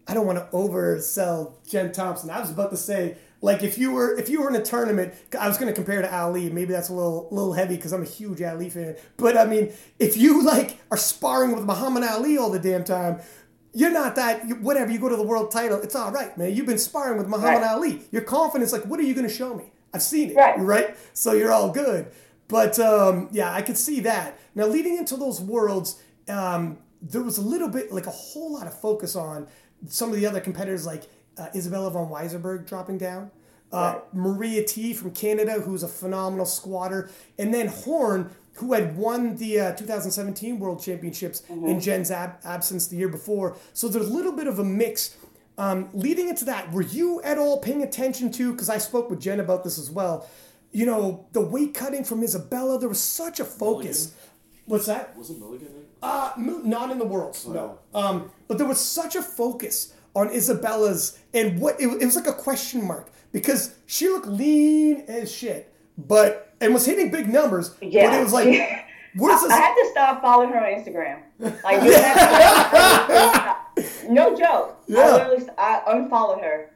I 0.07 0.13
don't 0.13 0.27
want 0.27 0.39
to 0.39 0.45
oversell 0.55 1.55
Jen 1.67 1.93
Thompson. 1.93 2.29
I 2.29 2.41
was 2.41 2.51
about 2.51 2.71
to 2.73 2.77
say, 2.77 3.17
like, 3.43 3.63
if 3.63 3.77
you 3.77 3.93
were 3.93 4.17
if 4.17 4.31
you 4.31 4.41
were 4.41 4.49
in 4.49 4.57
a 4.57 4.63
tournament, 4.65 5.13
I 5.39 5.49
was 5.49 5.59
going 5.59 5.69
to 5.69 5.75
compare 5.75 6.01
to 6.01 6.15
Ali. 6.15 6.49
Maybe 6.49 6.73
that's 6.73 6.89
a 6.89 6.95
little 6.95 7.29
little 7.31 7.53
heavy 7.53 7.77
because 7.77 7.93
I'm 7.93 8.03
a 8.03 8.07
huge 8.07 8.41
Ali 8.41 8.71
fan. 8.71 8.97
But 9.19 9.37
I 9.37 9.45
mean, 9.45 9.73
if 9.99 10.17
you 10.17 10.43
like 10.43 10.79
are 10.91 10.97
sparring 10.97 11.53
with 11.55 11.65
Muhammad 11.65 12.05
Ali 12.05 12.39
all 12.39 12.51
the 12.51 12.59
damn 12.59 12.85
time. 12.85 13.21
You're 13.75 13.91
not 13.91 14.17
that. 14.17 14.47
You, 14.47 14.57
whatever. 14.57 14.93
You 14.93 14.99
go 14.99 15.09
to 15.09 15.17
the 15.17 15.23
world 15.23 15.51
title. 15.51 15.81
It's 15.81 15.95
all 15.95 16.13
right, 16.13 16.37
man. 16.37 16.55
You've 16.55 16.67
been 16.67 16.77
sparring 16.79 17.17
with 17.17 17.27
Muhammad 17.27 17.63
Right. 17.63 17.71
Ali. 17.71 18.03
Your 18.11 18.21
confidence, 18.21 18.71
like, 18.71 18.85
what 18.85 19.01
are 19.01 19.03
you 19.03 19.15
going 19.15 19.27
to 19.27 19.33
show 19.33 19.55
me? 19.55 19.65
I've 19.95 20.03
seen 20.03 20.31
it. 20.31 20.37
Right. 20.37 20.59
Right. 20.59 20.97
So 21.15 21.33
you're 21.33 21.53
all 21.53 21.71
good. 21.71 22.07
But 22.49 22.79
um, 22.79 23.29
yeah, 23.33 23.51
I 23.51 23.63
could 23.63 23.79
see 23.79 24.01
that. 24.01 24.39
Now, 24.55 24.67
leading 24.67 24.99
into 24.99 25.17
those 25.17 25.41
worlds, 25.41 25.99
um, 26.29 26.77
there 27.01 27.23
was 27.23 27.39
a 27.39 27.41
little 27.41 27.69
bit, 27.69 27.91
like 27.91 28.07
a 28.07 28.11
whole 28.11 28.53
lot 28.53 28.67
of 28.67 28.79
focus 28.79 29.17
on 29.17 29.49
some 29.89 30.11
of 30.11 30.17
the 30.17 30.27
other 30.27 30.41
competitors, 30.41 30.85
like 30.85 31.05
uh, 31.39 31.49
Isabella 31.55 31.91
von 31.91 32.09
Weissenberg 32.09 32.67
dropping 32.67 32.99
down, 32.99 33.31
uh, 33.73 34.01
Maria 34.13 34.63
Htee 34.65 34.95
from 34.95 35.13
Canada, 35.13 35.53
who's 35.61 35.83
a 35.83 35.89
phenomenal 35.89 36.45
squatter, 36.47 37.11
and 37.39 37.53
then 37.55 37.69
Horn, 37.69 38.31
who 38.57 38.75
had 38.75 38.97
won 38.97 39.37
the 39.37 39.59
uh, 39.61 39.73
2017 39.73 40.59
World 40.59 40.83
Championships 40.83 41.43
in 41.49 41.81
Jen's 41.81 42.11
ab- 42.11 42.37
absence 42.45 42.87
the 42.87 42.97
year 42.97 43.09
before. 43.09 43.57
So 43.73 43.89
there's 43.89 44.09
a 44.09 44.13
little 44.13 44.33
bit 44.33 44.47
of 44.47 44.59
a 44.59 44.65
mix. 44.65 45.17
Um, 45.57 45.89
leading 45.95 46.29
into 46.29 46.45
that, 46.47 46.71
were 46.71 46.83
you 46.83 47.23
at 47.23 47.39
all 47.39 47.59
paying 47.61 47.83
attention 47.83 48.31
to? 48.33 48.53
Because 48.53 48.69
I 48.69 48.77
spoke 48.79 49.09
with 49.09 49.21
Jen 49.21 49.41
about 49.41 49.65
this 49.65 49.79
as 49.79 49.91
well. 49.91 50.29
You 50.71 50.85
know, 50.87 51.27
the 51.33 51.41
weight 51.41 51.73
cutting 51.75 52.05
from 52.05 52.23
Isabella, 52.23 52.79
there 52.79 52.89
was 52.89 53.01
such 53.01 53.41
a 53.41 53.45
focus. 53.45 54.15
What's 54.67 54.87
that? 54.87 55.17
Was 55.17 55.31
it 55.31 55.39
Milligan? 55.39 55.69
Uh, 56.03 56.33
not 56.37 56.91
in 56.91 56.99
the 56.99 57.05
worlds, 57.05 57.47
no. 57.47 57.79
Um, 57.95 58.31
but 58.49 58.59
there 58.59 58.67
was 58.67 58.81
such 58.81 59.15
a 59.17 59.23
focus 59.23 59.95
on 60.15 60.29
Isabella's 60.31 61.19
and 61.35 61.59
what 61.61 61.81
it, 61.81 61.87
it 61.87 62.05
was 62.05 62.17
like 62.17 62.27
a 62.27 62.33
question 62.33 62.87
mark 62.87 63.09
because 63.33 63.75
she 63.87 64.09
looked 64.09 64.27
lean 64.27 65.05
as 65.09 65.31
shit, 65.33 65.73
but 65.97 66.55
and 66.61 66.73
was 66.75 66.85
hitting 66.87 67.11
big 67.11 67.29
numbers. 67.29 67.71
But 67.71 67.93
Yeah. 67.93 68.21
it 68.21 68.23
was 68.23 68.33
like, 68.33 68.47
what 69.17 69.33
is 69.43 69.51
I 69.51 69.57
had 69.57 69.75
to 69.75 69.89
stop 69.91 70.21
following 70.23 70.51
her 70.51 70.59
on 70.59 70.65
Instagram. 70.81 71.21
Like, 71.65 71.83
you 71.83 71.93
have 71.93 73.57
to, 73.77 74.09
no 74.11 74.37
joke. 74.37 74.77
Yeah. 74.87 75.01
I 75.01 75.13
literally 75.29 75.49
I 75.59 75.83
unfollowed 75.89 76.41
her 76.43 76.71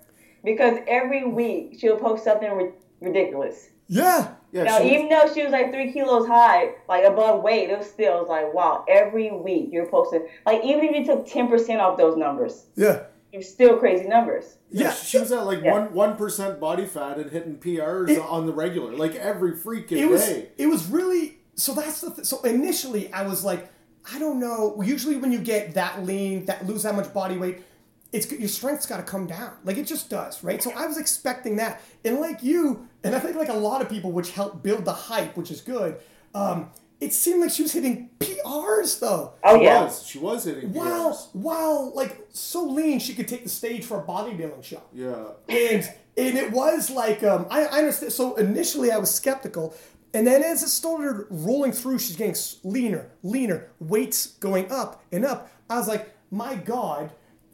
because 0.44 0.78
every 0.88 1.24
week 1.24 1.76
she'll 1.78 1.96
post 1.98 2.24
something 2.24 2.50
ri- 2.50 2.72
ridiculous. 3.00 3.68
Yeah, 3.88 4.32
Yeah, 4.50 4.64
Now, 4.64 4.78
she 4.78 4.84
was- 4.84 4.92
even 4.92 5.08
though 5.10 5.32
she 5.32 5.42
was 5.44 5.52
like 5.52 5.72
three 5.72 5.92
kilos 5.92 6.26
high, 6.26 6.70
like 6.88 7.04
above 7.04 7.42
weight, 7.44 7.70
it 7.70 7.78
was 7.78 7.86
still 7.88 8.16
it 8.16 8.20
was 8.22 8.28
like, 8.28 8.52
wow, 8.52 8.84
every 8.88 9.30
week 9.30 9.68
you're 9.70 9.86
posting. 9.86 10.26
Like, 10.44 10.64
even 10.64 10.84
if 10.86 10.96
you 10.96 11.04
took 11.04 11.24
10% 11.28 11.78
off 11.78 11.96
those 11.96 12.16
numbers, 12.16 12.64
yeah, 12.74 13.04
you're 13.32 13.42
still 13.42 13.76
crazy 13.78 14.06
numbers. 14.06 14.56
yeah, 14.70 14.84
yeah. 14.84 14.92
she 14.94 15.18
was 15.18 15.30
at 15.32 15.44
like 15.46 15.62
Yeah. 15.62 15.72
one 15.72 15.92
one 15.92 16.16
percent 16.16 16.58
body 16.60 16.86
fat 16.86 17.18
and 17.18 17.30
hitting 17.30 17.56
PRs 17.56 18.08
It- 18.10 18.20
on 18.20 18.46
the 18.46 18.52
regular, 18.52 18.92
like 18.96 19.14
every 19.16 19.52
freaking 19.52 19.92
it 19.92 20.06
was 20.08 20.24
day. 20.24 20.48
it 20.58 20.66
was 20.66 20.86
really 20.88 21.38
so 21.54 21.72
that's 21.74 22.00
the 22.00 22.10
th- 22.10 22.26
so 22.26 22.40
initially 22.42 23.12
I 23.12 23.26
was 23.26 23.44
like 23.44 23.70
I 24.12 24.18
don't 24.18 24.38
know 24.38 24.80
usually 24.82 25.16
when 25.16 25.32
you 25.32 25.38
get 25.40 25.74
that 25.74 26.04
lean 26.04 26.44
that 26.46 26.66
lose 26.66 26.82
that 26.84 26.94
much 26.94 27.12
body 27.12 27.36
weight 27.36 27.62
it's 28.12 28.30
your 28.30 28.48
strength's 28.48 28.86
got 28.86 28.98
to 28.98 29.02
come 29.02 29.26
down 29.26 29.52
like 29.64 29.76
it 29.78 29.86
just 29.86 30.08
does 30.08 30.44
right 30.44 30.62
so 30.62 30.70
I 30.76 30.86
was 30.86 30.96
expecting 30.96 31.56
that 31.56 31.82
and 32.04 32.20
like 32.20 32.42
you 32.42 32.86
and 33.02 33.14
I 33.16 33.18
think 33.18 33.36
like 33.36 33.48
a 33.48 33.54
lot 33.54 33.82
of 33.82 33.88
people 33.88 34.12
which 34.12 34.30
helped 34.30 34.62
build 34.62 34.84
the 34.84 34.92
hype 34.92 35.36
which 35.36 35.50
is 35.50 35.60
good 35.60 35.96
um, 36.34 36.70
it 37.00 37.12
seemed 37.12 37.40
like 37.42 37.50
she 37.50 37.62
was 37.62 37.72
hitting 37.72 38.10
PRs 38.18 39.00
though 39.00 39.34
Oh, 39.44 39.58
She 39.58 39.64
yeah. 39.64 39.84
was. 39.84 40.06
She 40.06 40.18
was 40.18 40.44
hitting 40.44 40.72
while 40.72 41.12
PRs. 41.12 41.28
while 41.34 41.92
like 41.94 42.26
so 42.30 42.64
lean 42.64 42.98
she 42.98 43.14
could 43.14 43.28
take 43.28 43.42
the 43.44 43.48
stage 43.50 43.84
for 43.84 44.00
a 44.00 44.04
bodybuilding 44.04 44.64
show 44.64 44.82
Yeah. 44.92 45.24
and 45.48 45.84
and 46.18 46.38
it 46.38 46.52
was 46.52 46.88
like 46.90 47.22
um, 47.22 47.46
I, 47.50 47.64
I 47.66 47.78
understand. 47.80 48.12
So 48.12 48.34
initially 48.36 48.90
I 48.90 48.96
was 48.96 49.10
skeptical, 49.14 49.74
and 50.14 50.26
then 50.26 50.42
as 50.42 50.62
it 50.62 50.68
started 50.68 51.26
rolling 51.28 51.72
through, 51.72 51.98
she's 51.98 52.16
getting 52.16 52.34
leaner, 52.64 53.10
leaner, 53.22 53.68
weights 53.80 54.28
going 54.40 54.70
up 54.72 55.02
and 55.12 55.26
up. 55.26 55.50
I 55.68 55.76
was 55.76 55.86
like, 55.88 56.14
my 56.30 56.54
God, 56.54 57.10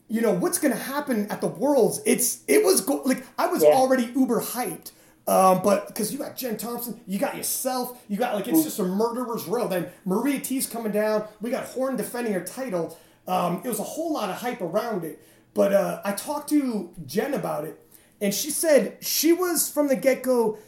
you 0.07 0.21
know 0.21 0.31
what's 0.33 0.59
going 0.59 0.73
to 0.73 0.79
happen 0.81 1.27
at 1.29 1.41
the 1.41 1.49
Worlds? 1.49 2.01
It's 2.07 2.45
it 2.47 2.65
was 2.65 2.81
go- 2.83 3.03
like 3.05 3.27
I 3.37 3.49
was 3.49 3.65
Yeah. 3.65 3.71
already 3.71 4.13
uber 4.15 4.41
hyped. 4.41 4.93
Um, 5.27 5.63
but 5.63 5.87
because 5.87 6.13
you 6.13 6.19
got 6.19 6.37
Jen 6.37 6.57
Thompson, 6.57 7.01
you 7.07 7.19
got 7.19 7.37
yourself, 7.37 8.03
you 8.09 8.17
got 8.17 8.35
like 8.35 8.49
it's 8.49 8.65
just 8.65 8.79
a 8.81 8.85
murderer's 8.85 9.47
row. 9.47 9.69
Then 9.69 9.89
Maria 10.05 10.41
Htee's 10.41 10.67
coming 10.67 10.93
down. 10.93 11.27
We 11.41 11.51
got 11.51 11.65
Horn 11.65 11.97
defending 11.97 12.33
her 12.33 12.45
title. 12.45 12.99
Um, 13.29 13.63
it 13.65 13.69
was 13.69 13.79
a 13.79 13.85
whole 13.85 14.13
lot 14.13 14.31
of 14.31 14.37
hype 14.37 14.61
around 14.61 15.05
it. 15.05 15.25
But 15.55 15.73
uh, 15.73 16.01
I 16.05 16.13
talked 16.13 16.49
to 16.49 16.91
Jen 17.07 17.35
about 17.35 17.65
it, 17.65 17.79
and 18.21 18.35
she 18.35 18.51
said 18.51 18.97
she 19.01 19.33
was 19.33 19.71
from 19.71 19.89
the 19.89 19.97
get 19.97 20.23
go 20.23 20.59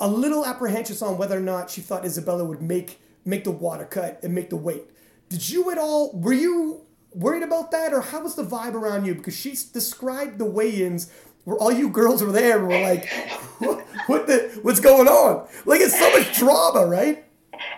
a 0.00 0.08
little 0.08 0.44
apprehensive 0.44 1.02
on 1.02 1.18
whether 1.18 1.36
or 1.36 1.42
not 1.42 1.70
she 1.70 1.80
thought 1.80 2.04
Isabella 2.04 2.44
would 2.44 2.62
make 2.62 3.00
make 3.24 3.44
the 3.44 3.50
water 3.50 3.84
cut 3.84 4.18
and 4.24 4.34
make 4.34 4.50
the 4.50 4.56
weight. 4.56 4.84
Did 5.28 5.48
you 5.48 5.70
at 5.70 5.78
all? 5.78 6.10
Were 6.12 6.32
you 6.32 6.80
worried 7.12 7.42
about 7.42 7.70
that, 7.70 7.92
or 7.92 8.00
how 8.00 8.22
was 8.22 8.34
the 8.34 8.44
vibe 8.44 8.74
around 8.74 9.04
you? 9.04 9.14
Because 9.14 9.36
she 9.36 9.50
described 9.50 10.38
the 10.38 10.44
weigh-ins 10.44 11.12
where 11.44 11.56
all 11.56 11.72
you 11.72 11.88
girls 11.88 12.22
were 12.22 12.32
there 12.32 12.58
and 12.58 12.68
were 12.68 12.80
like, 12.80 13.08
what, 13.58 13.80
what 14.06 14.26
the 14.26 14.58
what's 14.62 14.80
going 14.80 15.08
on? 15.08 15.46
Like 15.66 15.80
it's 15.80 15.98
so 15.98 16.10
much 16.18 16.36
drama, 16.38 16.86
right? 16.86 17.24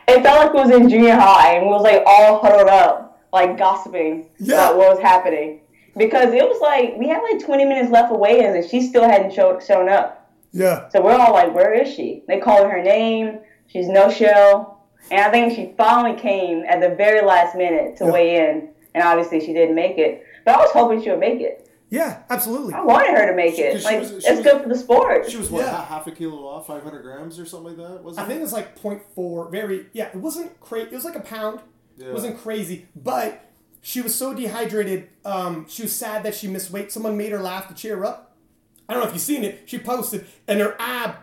It 0.08 0.22
felt 0.22 0.38
like 0.38 0.48
it 0.48 0.54
was 0.54 0.70
in 0.70 0.88
junior 0.88 1.14
high 1.14 1.54
and 1.54 1.66
we 1.66 1.70
was 1.72 1.82
like 1.82 2.02
all 2.06 2.40
huddled 2.42 2.68
up, 2.68 3.20
like 3.32 3.56
gossiping 3.58 4.28
Yeah. 4.38 4.54
about 4.70 4.76
what 4.76 4.90
was 4.90 5.00
happening. 5.00 5.60
Because 5.96 6.32
it 6.32 6.42
was 6.42 6.60
like 6.60 6.94
we 6.98 7.08
had 7.08 7.20
like 7.22 7.44
20 7.44 7.64
minutes 7.64 7.90
left 7.90 8.08
for 8.10 8.18
weigh-ins 8.18 8.54
and 8.56 8.68
she 8.70 8.80
still 8.86 9.04
hadn't 9.04 9.32
showed, 9.32 9.62
shown 9.62 9.88
up. 9.88 10.18
Yeah, 10.54 10.88
So 10.90 11.00
we're 11.02 11.14
all 11.14 11.32
like, 11.32 11.54
where 11.54 11.72
is 11.72 11.92
she? 11.94 12.22
They 12.28 12.38
called 12.38 12.70
her 12.70 12.82
name. 12.82 13.38
She's 13.68 13.88
no 13.88 14.10
show. 14.10 14.76
And 15.10 15.20
I 15.20 15.30
think 15.30 15.54
she 15.54 15.72
finally 15.78 16.18
came 16.20 16.62
at 16.68 16.80
the 16.80 16.94
very 16.94 17.22
last 17.24 17.56
minute 17.56 17.96
to 17.98 18.04
Yeah. 18.04 18.10
weigh 18.10 18.36
in. 18.36 18.68
And 18.94 19.02
obviously 19.02 19.40
she 19.40 19.52
didn't 19.54 19.74
make 19.74 19.96
it. 19.98 20.24
But 20.44 20.56
I 20.56 20.58
was 20.58 20.70
hoping 20.72 21.02
she 21.02 21.08
would 21.10 21.20
make 21.20 21.40
it. 21.40 21.61
Yeah, 21.92 22.22
absolutely. 22.30 22.72
I 22.74 22.82
wanted 22.82 23.10
her 23.16 23.26
to 23.30 23.34
make 23.36 23.58
it. 23.58 23.78
She 23.78 23.84
Like, 23.84 24.00
was- 24.00 24.10
it's 24.12 24.28
was- 24.30 24.40
good 24.40 24.62
for 24.62 24.68
the 24.68 24.74
sport. 24.76 25.30
She 25.30 25.36
was 25.36 25.50
what 25.50 25.66
Yeah. 25.66 25.84
half 25.84 26.06
a 26.06 26.10
kilo 26.10 26.46
off, 26.48 26.66
five 26.66 26.82
hundred 26.82 27.02
grams 27.02 27.38
or 27.38 27.44
something 27.46 27.76
like 27.76 27.88
that. 27.88 28.02
Was 28.02 28.16
I 28.18 28.24
think 28.24 28.40
it 28.40 28.42
was 28.42 28.52
like 28.52 28.76
0.4, 28.80 29.50
very 29.50 29.86
yeah. 29.92 30.06
It 30.08 30.16
wasn't 30.16 30.58
crazy. 30.60 30.88
It 30.90 30.94
was 30.94 31.04
like 31.04 31.16
a 31.16 31.20
pound. 31.20 31.60
Yeah. 31.98 32.08
It 32.08 32.14
wasn't 32.14 32.40
crazy, 32.40 32.86
but 32.96 33.48
she 33.82 34.00
was 34.00 34.14
so 34.14 34.32
dehydrated. 34.32 35.08
Um, 35.24 35.66
she 35.68 35.82
was 35.82 35.92
sad 35.92 36.22
that 36.24 36.34
she 36.34 36.48
missed 36.48 36.70
weight. 36.70 36.90
Someone 36.90 37.16
made 37.16 37.32
her 37.32 37.40
laugh 37.40 37.68
to 37.68 37.74
cheer 37.74 37.96
her 37.98 38.04
up. 38.06 38.34
I 38.88 38.94
don't 38.94 39.02
know 39.02 39.08
if 39.08 39.14
you've 39.14 39.22
seen 39.22 39.44
it. 39.44 39.62
She 39.66 39.78
posted, 39.78 40.26
and 40.48 40.60
her 40.60 40.74
ab 40.78 41.16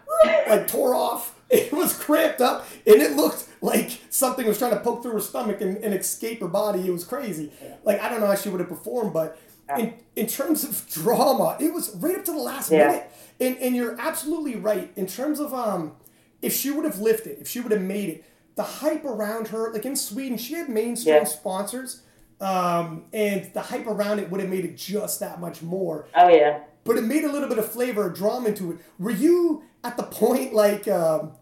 like 0.48 0.68
tore 0.68 0.94
off. 0.96 1.36
It 1.52 1.72
was 1.74 1.98
cramped 1.98 2.42
up, 2.42 2.68
and 2.86 3.02
it 3.02 3.16
looked 3.16 3.48
like 3.60 4.02
something 4.12 4.46
was 4.46 4.60
trying 4.60 4.70
to 4.76 4.80
poke 4.82 5.02
through 5.02 5.14
her 5.14 5.20
stomach 5.20 5.62
and, 5.62 5.78
and 5.78 5.96
escape 5.96 6.42
her 6.42 6.48
body. 6.48 6.86
It 6.88 6.92
was 6.92 7.04
crazy. 7.04 7.52
Like 7.84 8.00
I 8.04 8.08
don't 8.08 8.20
know 8.20 8.28
how 8.28 8.36
she 8.36 8.50
would 8.50 8.60
have 8.60 8.70
performed, 8.70 9.14
but 9.14 9.36
in 9.78 9.94
in 10.16 10.28
terms 10.28 10.64
of 10.64 10.88
drama, 10.90 11.58
it 11.60 11.74
was 11.74 11.96
right 11.96 12.18
up 12.18 12.26
to 12.26 12.32
the 12.32 12.38
last 12.38 12.72
Yeah. 12.72 12.88
minute. 12.88 13.12
And 13.40 13.58
and 13.58 13.76
you're 13.76 14.00
absolutely 14.00 14.56
right 14.56 14.92
in 14.96 15.06
terms 15.08 15.40
of 15.40 15.54
um, 15.54 15.96
if 16.42 16.54
she 16.54 16.72
would 16.72 16.86
have 16.86 17.00
lifted, 17.00 17.40
if 17.40 17.48
she 17.48 17.60
would 17.60 17.72
have 17.72 17.82
made 17.82 18.10
it, 18.10 18.26
the 18.56 18.64
hype 18.64 19.06
around 19.06 19.50
her, 19.50 19.72
like 19.72 19.86
in 19.86 19.96
Sweden, 19.96 20.38
she 20.38 20.54
had 20.54 20.70
mainstream 20.70 21.16
Yeah. 21.16 21.24
sponsors, 21.24 22.02
um, 22.42 23.06
and 23.14 23.50
the 23.54 23.62
hype 23.62 23.88
around 23.88 24.20
it 24.20 24.30
would 24.30 24.42
have 24.42 24.50
made 24.50 24.66
it 24.66 24.76
just 24.78 25.20
that 25.20 25.40
much 25.40 25.62
more. 25.62 26.08
Oh, 26.16 26.28
yeah. 26.30 26.60
But 26.84 26.98
it 26.98 27.04
made 27.04 27.24
a 27.24 27.32
little 27.32 27.48
bit 27.50 27.58
of 27.58 27.70
flavor, 27.72 28.06
or 28.08 28.10
drama 28.10 28.50
into 28.50 28.72
it. 28.72 28.78
Were 28.98 29.12
you 29.12 29.64
at 29.84 29.96
the 29.98 30.04
point 30.04 30.54
like, 30.54 30.88
um, 30.88 31.34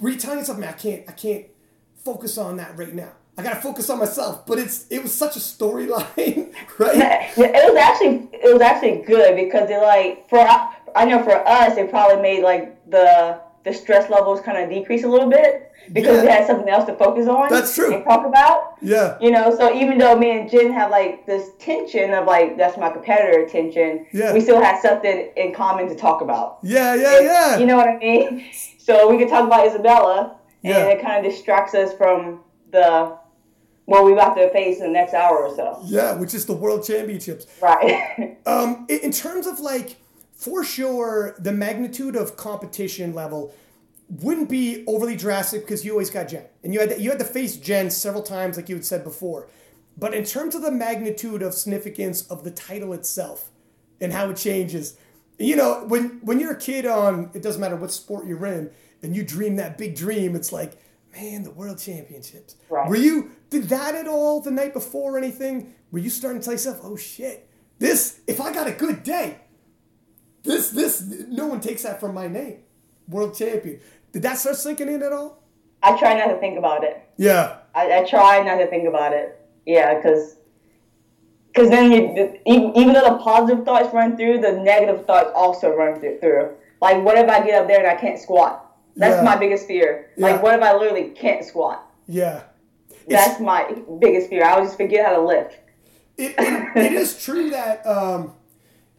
were 0.00 0.10
you 0.10 0.18
telling 0.18 0.38
yourself, 0.40 0.58
man, 0.58 0.70
I 0.70 0.72
can't, 0.72 1.02
I 1.08 1.12
can't 1.12 1.46
focus 2.04 2.36
on 2.38 2.56
that 2.56 2.76
right 2.76 2.94
now. 2.94 3.12
I 3.36 3.42
gotta 3.42 3.60
focus 3.60 3.90
on 3.90 3.98
myself. 3.98 4.46
But 4.46 4.58
it's 4.58 4.86
it 4.90 5.02
was 5.02 5.12
such 5.12 5.36
a 5.36 5.40
storyline, 5.40 6.52
right? 6.78 6.96
Yeah, 6.96 7.30
it 7.36 7.72
was 7.72 7.76
actually 7.76 8.28
it 8.32 8.52
was 8.52 8.62
actually 8.62 9.02
good 9.06 9.36
because 9.36 9.68
it 9.70 9.78
like 9.82 10.28
for 10.28 10.38
I 10.96 11.04
know 11.04 11.22
for 11.22 11.36
us 11.46 11.76
it 11.76 11.90
probably 11.90 12.22
made 12.22 12.42
like 12.42 12.88
the 12.90 13.40
the 13.64 13.72
stress 13.72 14.10
levels 14.10 14.40
kind 14.42 14.58
of 14.62 14.68
decrease 14.70 15.04
a 15.04 15.08
little 15.08 15.28
bit 15.30 15.72
because 15.92 16.22
we 16.22 16.28
had 16.28 16.46
something 16.46 16.68
else 16.68 16.84
to 16.84 16.94
focus 16.96 17.26
on. 17.26 17.48
That's 17.48 17.74
true. 17.74 17.94
And 17.94 18.04
talk 18.04 18.24
about. 18.26 18.74
Yeah. 18.82 19.18
You 19.20 19.30
know, 19.30 19.54
so 19.56 19.74
even 19.74 19.98
though 19.98 20.16
me 20.16 20.38
and 20.38 20.50
Jen 20.50 20.70
have 20.72 20.90
like 20.90 21.26
this 21.26 21.48
tension 21.58 22.12
of 22.12 22.26
like 22.26 22.56
that's 22.56 22.76
my 22.78 22.90
competitor 22.90 23.46
tension, 23.48 24.06
Yeah. 24.12 24.32
we 24.32 24.40
still 24.40 24.60
had 24.62 24.80
something 24.80 25.30
in 25.36 25.54
common 25.54 25.88
to 25.88 25.94
talk 25.94 26.20
about. 26.20 26.58
Yeah, 26.62 26.94
yeah, 26.94 27.20
yeah. 27.20 27.58
You 27.58 27.66
know 27.66 27.76
what 27.76 27.88
I 27.88 27.96
mean? 27.98 28.44
So 28.84 29.08
we 29.10 29.16
could 29.16 29.30
talk 29.30 29.46
about 29.46 29.66
Isabella, 29.66 30.36
and 30.62 30.74
Yeah. 30.74 30.84
it 30.88 31.00
kind 31.00 31.24
of 31.24 31.32
distracts 31.32 31.74
us 31.74 31.94
from 31.94 32.40
the 32.70 33.16
what 33.86 34.04
we 34.04 34.12
about 34.12 34.34
to 34.34 34.50
face 34.50 34.78
in 34.78 34.86
the 34.86 34.92
next 34.92 35.14
hour 35.14 35.46
or 35.46 35.54
so. 35.54 35.80
Yeah, 35.84 36.14
which 36.14 36.34
is 36.34 36.46
the 36.46 36.54
World 36.54 36.84
Championships. 36.84 37.46
Right. 37.60 38.38
Um, 38.46 38.84
in 38.90 38.98
in 38.98 39.10
terms 39.10 39.46
of 39.46 39.58
like, 39.58 39.96
for 40.34 40.64
sure, 40.64 41.34
the 41.38 41.50
magnitude 41.50 42.14
of 42.14 42.36
competition 42.36 43.14
level 43.14 43.54
wouldn't 44.08 44.50
be 44.50 44.84
overly 44.86 45.16
drastic 45.16 45.62
because 45.62 45.82
you 45.82 45.92
always 45.92 46.10
got 46.10 46.28
Jen, 46.28 46.44
and 46.62 46.74
you 46.74 46.80
had 46.80 46.90
to, 46.90 47.00
you 47.00 47.08
had 47.08 47.18
to 47.20 47.24
face 47.24 47.56
Jen 47.56 47.90
several 47.90 48.22
times, 48.22 48.58
like 48.58 48.68
you 48.68 48.74
had 48.74 48.84
said 48.84 49.02
before. 49.02 49.48
But 49.96 50.12
in 50.12 50.24
terms 50.24 50.54
of 50.54 50.60
the 50.60 50.70
magnitude 50.70 51.40
of 51.40 51.54
significance 51.54 52.26
of 52.26 52.44
the 52.44 52.50
title 52.50 52.92
itself 52.92 53.50
and 53.98 54.12
how 54.12 54.28
it 54.28 54.36
changes, 54.36 54.98
you 55.38 55.56
know, 55.56 55.84
when 55.86 56.20
when 56.22 56.38
you're 56.38 56.52
a 56.52 56.60
kid 56.60 56.84
on, 56.84 57.30
it 57.32 57.42
doesn't 57.42 57.60
matter 57.60 57.76
what 57.76 57.92
sport 57.92 58.26
you're 58.26 58.44
in, 58.46 58.70
and 59.02 59.16
you 59.16 59.24
dream 59.24 59.56
that 59.56 59.78
big 59.78 59.96
dream, 59.96 60.36
it's 60.36 60.52
like, 60.52 60.76
man, 61.14 61.42
the 61.42 61.50
World 61.50 61.78
Championships. 61.78 62.56
Right. 62.68 62.88
Were 62.88 62.96
you 62.96 63.32
did 63.50 63.64
that 63.64 63.94
at 63.94 64.08
all 64.08 64.40
the 64.40 64.50
night 64.50 64.72
before 64.72 65.14
or 65.14 65.18
anything? 65.18 65.74
Were 65.90 65.98
you 65.98 66.10
starting 66.10 66.40
to 66.40 66.44
tell 66.44 66.54
yourself, 66.54 66.80
oh 66.82 66.96
shit, 66.96 67.48
this 67.78 68.20
if 68.26 68.40
I 68.40 68.52
got 68.52 68.66
a 68.66 68.72
good 68.72 69.02
day, 69.02 69.38
this 70.42 70.70
this 70.70 71.02
no 71.28 71.46
one 71.46 71.60
takes 71.60 71.82
that 71.82 72.00
from 72.00 72.14
my 72.14 72.28
name, 72.28 72.58
world 73.08 73.34
champion. 73.34 73.80
Did 74.12 74.22
that 74.22 74.38
start 74.38 74.56
sinking 74.56 74.88
in 74.88 75.02
at 75.02 75.12
all? 75.12 75.42
I 75.82 75.98
try 75.98 76.16
not 76.16 76.26
to 76.32 76.38
think 76.38 76.58
about 76.58 76.84
it. 76.84 77.02
Yeah, 77.16 77.58
I, 77.74 78.00
I 78.00 78.04
try 78.04 78.42
not 78.42 78.56
to 78.56 78.66
think 78.66 78.88
about 78.88 79.12
it. 79.12 79.40
Yeah, 79.66 79.94
because 79.94 80.36
because 81.54 81.70
then 81.70 81.92
you 81.92 82.38
even, 82.46 82.76
even 82.76 82.94
though 82.94 83.08
the 83.08 83.18
positive 83.18 83.64
thoughts 83.64 83.92
run 83.94 84.16
through, 84.16 84.40
the 84.40 84.52
negative 84.52 85.06
thoughts 85.06 85.30
also 85.34 85.70
run 85.70 86.00
through. 86.00 86.50
Like, 86.80 87.02
what 87.04 87.16
if 87.16 87.28
I 87.30 87.44
get 87.44 87.62
up 87.62 87.68
there 87.68 87.78
and 87.78 87.86
I 87.86 87.94
can't 87.94 88.18
squat? 88.18 88.63
That's 88.96 89.16
Yeah. 89.16 89.22
my 89.22 89.36
biggest 89.36 89.66
fear. 89.66 90.10
Yeah. 90.16 90.26
Like, 90.26 90.42
what 90.42 90.54
if 90.54 90.62
I 90.62 90.72
literally 90.76 91.10
can't 91.10 91.44
squat? 91.44 91.84
yeah. 92.06 92.42
That's 93.06 93.38
my 93.38 93.74
biggest 94.00 94.30
fear. 94.30 94.44
I 94.46 94.58
would 94.58 94.64
just 94.64 94.78
forget 94.78 95.04
how 95.04 95.16
to 95.16 95.20
lift. 95.20 95.52
It, 96.16 96.34
it, 96.38 96.76
it 96.76 96.92
is 96.92 97.22
true 97.22 97.50
that 97.50 97.86
um, 97.86 98.32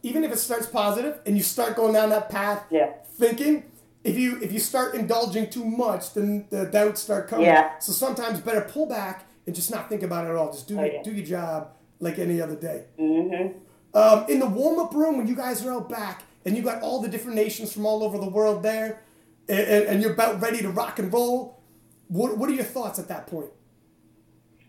even 0.03 0.23
if 0.23 0.31
it 0.31 0.37
starts 0.37 0.67
positive 0.67 1.19
and 1.25 1.35
you 1.35 1.41
start 1.41 1.75
going 1.75 1.93
down 1.93 2.09
that 2.11 2.29
path, 2.29 2.65
Yeah. 2.69 2.91
thinking 3.17 3.63
if 4.03 4.15
you 4.15 4.37
if 4.43 4.51
you 4.51 4.59
start 4.59 4.93
indulging 4.93 5.49
too 5.49 5.65
much, 5.65 6.13
then 6.13 6.45
the 6.51 6.65
doubts 6.65 7.01
start 7.01 7.27
coming. 7.27 7.47
Yeah. 7.47 7.79
So 7.79 7.91
sometimes 7.93 8.39
better 8.41 8.61
pull 8.61 8.85
back 8.85 9.25
and 9.47 9.55
just 9.55 9.71
not 9.71 9.89
think 9.89 10.03
about 10.03 10.25
it 10.25 10.29
at 10.29 10.35
all. 10.35 10.51
Just 10.51 10.67
do 10.67 10.79
Oh, 10.79 10.83
yeah. 10.83 11.01
do 11.01 11.11
your 11.11 11.25
job 11.25 11.69
like 11.99 12.19
any 12.19 12.39
other 12.41 12.55
day. 12.55 12.83
Mm-hmm. 12.99 13.57
Um, 13.97 14.25
in 14.29 14.37
the 14.39 14.45
warm 14.47 14.77
up 14.77 14.93
room 14.93 15.17
when 15.17 15.25
you 15.25 15.35
guys 15.35 15.65
are 15.65 15.71
out 15.71 15.89
back 15.89 16.21
and 16.45 16.55
you 16.55 16.61
got 16.61 16.83
all 16.83 17.01
the 17.01 17.07
different 17.09 17.37
nations 17.37 17.73
from 17.73 17.87
all 17.87 18.03
over 18.03 18.19
the 18.19 18.29
world 18.29 18.61
there, 18.61 19.01
and, 19.47 19.59
and, 19.59 19.83
and 19.85 20.01
you're 20.01 20.13
about 20.13 20.41
ready 20.41 20.61
to 20.61 20.69
rock 20.69 20.99
and 20.99 21.11
roll. 21.13 21.59
What 22.07 22.37
what 22.37 22.49
are 22.49 22.53
your 22.53 22.63
thoughts 22.65 22.99
at 22.99 23.07
that 23.07 23.27
point? 23.27 23.47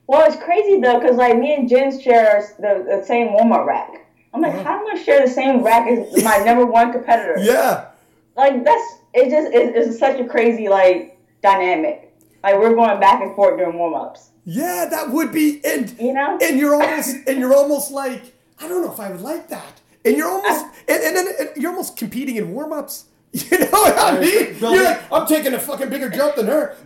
Well, 0.06 0.26
it's 0.26 0.42
crazy 0.42 0.80
though, 0.80 1.00
because 1.00 1.16
like 1.16 1.36
me 1.38 1.54
and 1.54 1.68
Jen 1.68 1.98
share 2.00 2.54
the, 2.58 2.84
the 3.00 3.04
same 3.04 3.32
warm 3.32 3.52
up 3.52 3.66
rack. 3.66 4.06
I'm 4.32 4.40
like, 4.40 4.54
Uh-huh. 4.54 4.64
how 4.64 4.86
am 4.88 4.96
I 4.96 5.02
share 5.02 5.26
the 5.26 5.32
same 5.32 5.62
rack 5.62 5.88
as 5.88 6.22
my 6.22 6.38
number 6.44 6.64
one 6.66 6.92
competitor? 6.92 7.36
Yeah. 7.40 7.86
Like 8.36 8.64
that's 8.64 8.94
it. 9.14 9.30
Just 9.30 9.52
it, 9.52 9.74
it's 9.74 9.98
such 9.98 10.20
a 10.20 10.24
crazy 10.26 10.68
like 10.68 11.18
dynamic. 11.42 12.14
Like 12.42 12.54
we're 12.60 12.74
going 12.74 13.00
back 13.00 13.22
and 13.22 13.34
forth 13.34 13.58
during 13.58 13.76
warm 13.78 13.94
ups. 13.94 14.30
Yeah, 14.44 14.86
that 14.90 15.10
would 15.10 15.32
be 15.32 15.60
and 15.64 15.92
You 15.98 16.12
know? 16.12 16.38
and 16.40 16.58
you're 16.58 16.74
almost 16.74 17.16
and 17.26 17.38
you're 17.38 17.54
almost 17.54 17.90
like 17.90 18.22
I 18.60 18.68
don't 18.68 18.82
know 18.82 18.92
if 18.92 19.00
I 19.00 19.10
would 19.10 19.20
like 19.22 19.48
that. 19.48 19.80
And 20.04 20.16
you're 20.16 20.28
almost 20.30 20.64
and, 20.88 21.02
and 21.02 21.16
then 21.16 21.26
and 21.40 21.50
you're 21.56 21.70
almost 21.72 21.96
competing 21.96 22.36
in 22.36 22.52
warm 22.52 22.72
ups. 22.72 23.06
You 23.50 23.58
know 23.58 23.66
what 23.70 23.98
I 23.98 24.20
mean? 24.20 24.58
Building- 24.58 24.72
You're 24.80 24.84
like, 24.84 25.12
I'm 25.12 25.26
taking 25.26 25.52
a 25.54 25.58
fucking 25.58 25.88
bigger 25.90 26.08
jump 26.08 26.36
than 26.36 26.46
her, 26.46 26.76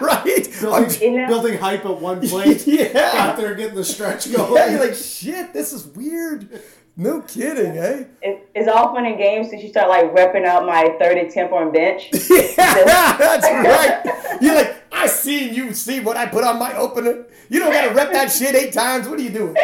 right? 0.00 0.48
I'm- 0.62 0.84
Building, 0.84 1.02
You 1.02 1.20
know? 1.22 1.26
building 1.28 1.58
hype 1.58 1.84
at 1.84 2.00
one 2.00 2.20
plate. 2.26 2.66
Yeah. 2.66 3.10
Out 3.14 3.36
there 3.36 3.54
getting 3.54 3.74
the 3.74 3.84
stretch 3.84 4.32
going. 4.32 4.54
yeah, 4.54 4.70
you're 4.70 4.80
like, 4.80 4.94
shit, 4.94 5.52
this 5.52 5.72
is 5.72 5.86
weird. 5.86 6.60
No 6.96 7.22
kidding, 7.22 7.76
eh? 7.78 8.04
It, 8.20 8.48
it's 8.54 8.68
all 8.68 8.94
fun 8.94 9.06
and 9.06 9.16
games 9.16 9.48
since 9.50 9.62
you 9.62 9.70
start 9.70 9.88
like 9.88 10.12
repping 10.14 10.44
out 10.44 10.66
my 10.66 10.94
third 11.00 11.16
attempt 11.16 11.52
on 11.52 11.72
bench. 11.72 12.10
Yeah, 12.30 13.16
that's 13.16 13.46
right. 13.46 14.38
You're 14.42 14.54
like, 14.54 14.76
I 14.92 15.06
seen 15.06 15.54
you 15.54 15.72
see 15.72 16.00
what 16.00 16.16
I 16.18 16.26
put 16.26 16.44
on 16.44 16.58
my 16.58 16.76
opener. 16.76 17.24
You 17.48 17.60
don't 17.60 17.72
gotta 17.72 17.94
rep 17.94 18.12
that 18.12 18.30
shit 18.30 18.54
eight 18.54 18.72
times. 18.74 19.08
What 19.08 19.18
are 19.18 19.22
you 19.22 19.30
doing? 19.30 19.56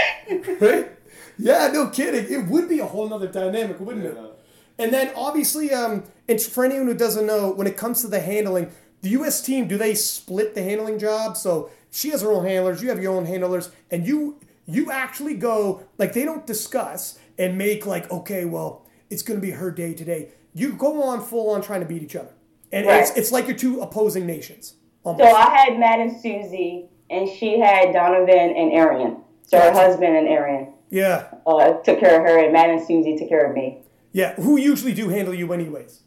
Right? 0.59 0.91
Yeah, 1.39 1.69
no 1.73 1.89
kidding. 1.91 2.27
It 2.33 2.47
would 2.49 2.67
be 2.69 2.79
a 2.81 2.87
whole 2.87 3.07
nother 3.09 3.29
dynamic, 3.29 3.79
wouldn't 3.79 4.07
it? 4.07 4.17
And 4.79 4.93
then 4.93 5.11
obviously, 5.17 5.73
um, 5.73 6.05
and 6.29 6.41
for 6.41 6.64
anyone 6.64 6.87
who 6.87 6.95
doesn't 6.95 7.27
know, 7.27 7.51
when 7.51 7.67
it 7.67 7.77
comes 7.77 8.01
to 8.03 8.09
the 8.09 8.21
handling, 8.21 8.71
the 9.01 9.11
U.S. 9.11 9.41
team 9.43 9.67
do 9.69 9.77
they 9.77 9.95
split 9.95 10.55
the 10.55 10.62
handling 10.62 10.99
job? 10.99 11.37
So 11.37 11.71
she 11.91 12.11
has 12.11 12.23
her 12.23 12.31
own 12.31 12.45
handlers, 12.45 12.83
you 12.83 12.88
have 12.91 13.03
your 13.03 13.14
own 13.17 13.27
handlers, 13.27 13.71
and 13.91 14.07
you 14.07 14.38
you 14.67 14.91
actually 14.93 15.35
go 15.35 15.83
like 15.97 16.12
they 16.12 16.25
don't 16.25 16.47
discuss 16.47 17.19
and 17.38 17.57
make 17.57 17.87
like 17.87 18.11
okay, 18.11 18.45
well, 18.45 18.87
it's 19.11 19.23
gonna 19.23 19.41
be 19.41 19.51
her 19.53 19.71
day 19.71 19.95
today. 19.95 20.29
You 20.55 20.73
go 20.73 21.03
on 21.03 21.23
full 21.23 21.51
on 21.51 21.62
trying 21.62 21.81
to 21.81 21.87
beat 21.87 22.03
each 22.03 22.17
other, 22.17 22.33
and 22.73 22.87
it's 22.87 23.11
Right. 23.11 23.19
it's 23.19 23.33
like 23.33 23.47
you're 23.49 23.57
two 23.57 23.81
opposing 23.81 24.27
nations. 24.27 24.75
So 25.05 25.25
I 25.25 25.57
had 25.57 25.79
Matt 25.79 26.01
and 26.01 26.21
Susie, 26.21 26.87
and 27.09 27.27
she 27.29 27.59
had 27.59 27.93
Donovan 27.95 28.55
and 28.57 28.73
Arian. 28.73 29.17
So 29.43 29.59
her 29.59 29.73
husband 29.73 30.14
and 30.14 30.29
Arian 30.29 30.75
yeah, 30.91 31.29
uh, 31.47 31.73
took 31.85 31.99
care 32.01 32.17
of 32.21 32.23
her, 32.27 32.38
and 32.45 32.53
Matt 32.53 32.69
and 32.69 32.87
Susie 32.87 33.17
took 33.17 33.29
care 33.31 33.47
of 33.49 33.55
me. 33.55 33.83
Yeah. 34.12 34.35
Who 34.35 34.57
usually 34.59 34.94
do 34.94 35.09
handle 35.09 35.35
you 35.35 35.53
anyways? 35.53 36.01